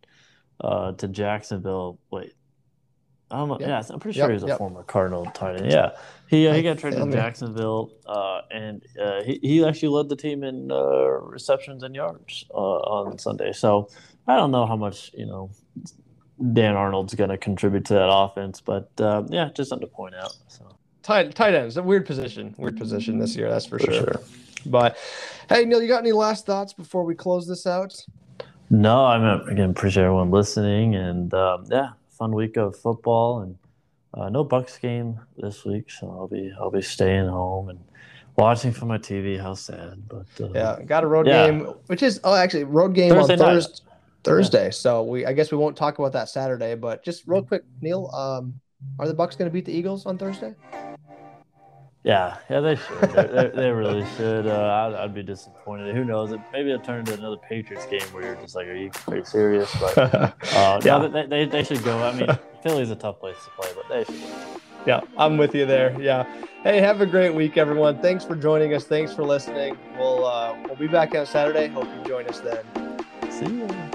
uh, 0.60 0.92
to 0.92 1.08
Jacksonville. 1.08 1.98
Wait, 2.10 2.34
I 3.30 3.36
don't 3.36 3.48
know. 3.48 3.58
Yeah, 3.60 3.82
I'm 3.90 4.00
pretty 4.00 4.18
sure 4.18 4.28
yep, 4.28 4.34
he's 4.34 4.44
a 4.44 4.48
yep. 4.48 4.58
former 4.58 4.82
Cardinal 4.82 5.26
tight 5.26 5.60
end. 5.60 5.70
Yeah, 5.70 5.90
he 6.28 6.46
uh, 6.46 6.54
he 6.54 6.62
got 6.62 6.78
traded 6.78 7.04
to 7.04 7.10
Jacksonville, 7.10 7.92
uh, 8.06 8.40
and 8.50 8.82
uh, 9.00 9.22
he 9.22 9.38
he 9.42 9.64
actually 9.64 9.90
led 9.90 10.08
the 10.08 10.16
team 10.16 10.44
in 10.44 10.70
uh, 10.70 10.76
receptions 10.76 11.82
and 11.82 11.94
yards 11.94 12.46
uh, 12.52 12.56
on 12.56 13.18
Sunday. 13.18 13.52
So 13.52 13.90
I 14.26 14.36
don't 14.36 14.50
know 14.50 14.66
how 14.66 14.76
much 14.76 15.10
you 15.12 15.26
know 15.26 15.50
Dan 16.52 16.74
Arnold's 16.74 17.14
going 17.14 17.30
to 17.30 17.36
contribute 17.36 17.84
to 17.86 17.94
that 17.94 18.10
offense, 18.10 18.60
but 18.60 18.90
uh, 19.00 19.24
yeah, 19.28 19.50
just 19.54 19.68
something 19.68 19.88
to 19.88 19.94
point 19.94 20.14
out. 20.14 20.34
So 20.48 20.77
tight 21.08 21.34
tight 21.34 21.54
ends, 21.54 21.76
a 21.78 21.82
weird 21.82 22.04
position, 22.04 22.54
weird 22.58 22.76
position 22.76 23.18
this 23.18 23.34
year, 23.34 23.48
that's 23.48 23.64
for, 23.64 23.78
for 23.78 23.86
sure. 23.86 23.94
sure. 23.94 24.20
But 24.66 24.98
hey, 25.48 25.64
Neil, 25.64 25.80
you 25.80 25.88
got 25.88 26.00
any 26.00 26.12
last 26.12 26.44
thoughts 26.44 26.74
before 26.74 27.04
we 27.04 27.14
close 27.14 27.48
this 27.48 27.66
out? 27.66 28.04
No, 28.68 29.04
I 29.06 29.18
mean 29.18 29.48
again, 29.48 29.70
appreciate 29.70 30.04
everyone 30.04 30.30
listening, 30.30 30.94
and 30.94 31.32
um, 31.32 31.64
yeah, 31.70 31.90
fun 32.10 32.32
week 32.32 32.58
of 32.58 32.76
football 32.76 33.40
and 33.40 33.56
uh, 34.12 34.28
no 34.28 34.44
Bucs 34.44 34.78
game 34.80 35.18
this 35.38 35.64
week, 35.64 35.90
so 35.90 36.10
I'll 36.10 36.28
be 36.28 36.52
I'll 36.60 36.70
be 36.70 36.82
staying 36.82 37.28
home 37.28 37.70
and 37.70 37.80
watching 38.36 38.72
from 38.72 38.88
my 38.88 38.98
TV. 38.98 39.40
How 39.40 39.54
sad, 39.54 40.02
but 40.08 40.26
uh, 40.38 40.50
yeah, 40.54 40.82
got 40.82 41.04
a 41.04 41.06
road 41.06 41.26
yeah. 41.26 41.46
game, 41.46 41.60
which 41.86 42.02
is 42.02 42.20
oh 42.24 42.34
actually 42.34 42.64
road 42.64 42.94
game 42.94 43.12
Thursday 43.14 43.32
on 43.32 43.38
Thursday. 43.38 43.82
Thursday, 44.24 44.64
yeah. 44.64 44.70
so 44.70 45.02
we 45.04 45.24
I 45.24 45.32
guess 45.32 45.50
we 45.50 45.56
won't 45.56 45.76
talk 45.76 45.98
about 45.98 46.12
that 46.12 46.28
Saturday, 46.28 46.74
but 46.74 47.02
just 47.02 47.26
real 47.26 47.42
quick, 47.42 47.62
Neil, 47.80 48.10
um, 48.12 48.60
are 48.98 49.08
the 49.08 49.14
Bucs 49.14 49.38
going 49.38 49.48
to 49.48 49.50
beat 49.50 49.64
the 49.64 49.72
Eagles 49.72 50.04
on 50.04 50.18
Thursday? 50.18 50.54
Yeah, 52.04 52.38
yeah, 52.48 52.60
they 52.60 52.76
should. 52.76 53.10
they, 53.10 53.50
they 53.54 53.70
really 53.70 54.06
should. 54.16 54.46
Uh, 54.46 54.92
I'd, 54.94 54.94
I'd, 54.94 55.14
be 55.14 55.22
disappointed. 55.22 55.94
Who 55.94 56.04
knows? 56.04 56.30
Maybe 56.52 56.70
it'll 56.70 56.84
turn 56.84 57.00
into 57.00 57.14
another 57.14 57.36
Patriots 57.36 57.86
game 57.86 58.00
where 58.12 58.22
you're 58.22 58.36
just 58.36 58.54
like, 58.54 58.66
"Are 58.66 58.74
you, 58.74 58.90
you 59.12 59.24
serious?" 59.24 59.74
But 59.80 59.98
uh, 59.98 60.80
yeah, 60.84 60.98
no, 60.98 61.08
they, 61.08 61.26
they, 61.26 61.44
they 61.46 61.64
should 61.64 61.82
go. 61.82 61.98
I 61.98 62.14
mean, 62.14 62.28
Philly's 62.62 62.90
a 62.90 62.96
tough 62.96 63.18
place 63.18 63.36
to 63.44 63.50
play, 63.50 63.70
but 63.74 63.88
they 63.88 64.04
should. 64.04 64.22
Yeah, 64.86 65.00
I'm 65.18 65.36
with 65.36 65.54
you 65.54 65.66
there. 65.66 66.00
Yeah. 66.00 66.24
Hey, 66.62 66.80
have 66.80 67.00
a 67.00 67.06
great 67.06 67.34
week, 67.34 67.56
everyone. 67.56 68.00
Thanks 68.00 68.24
for 68.24 68.36
joining 68.36 68.74
us. 68.74 68.84
Thanks 68.84 69.12
for 69.12 69.24
listening. 69.24 69.76
We'll 69.98 70.24
uh, 70.24 70.56
we'll 70.66 70.76
be 70.76 70.88
back 70.88 71.14
on 71.14 71.26
Saturday. 71.26 71.66
Hope 71.66 71.88
you 71.94 72.04
join 72.04 72.26
us 72.26 72.40
then. 72.40 72.64
See 73.30 73.46
you. 73.46 73.87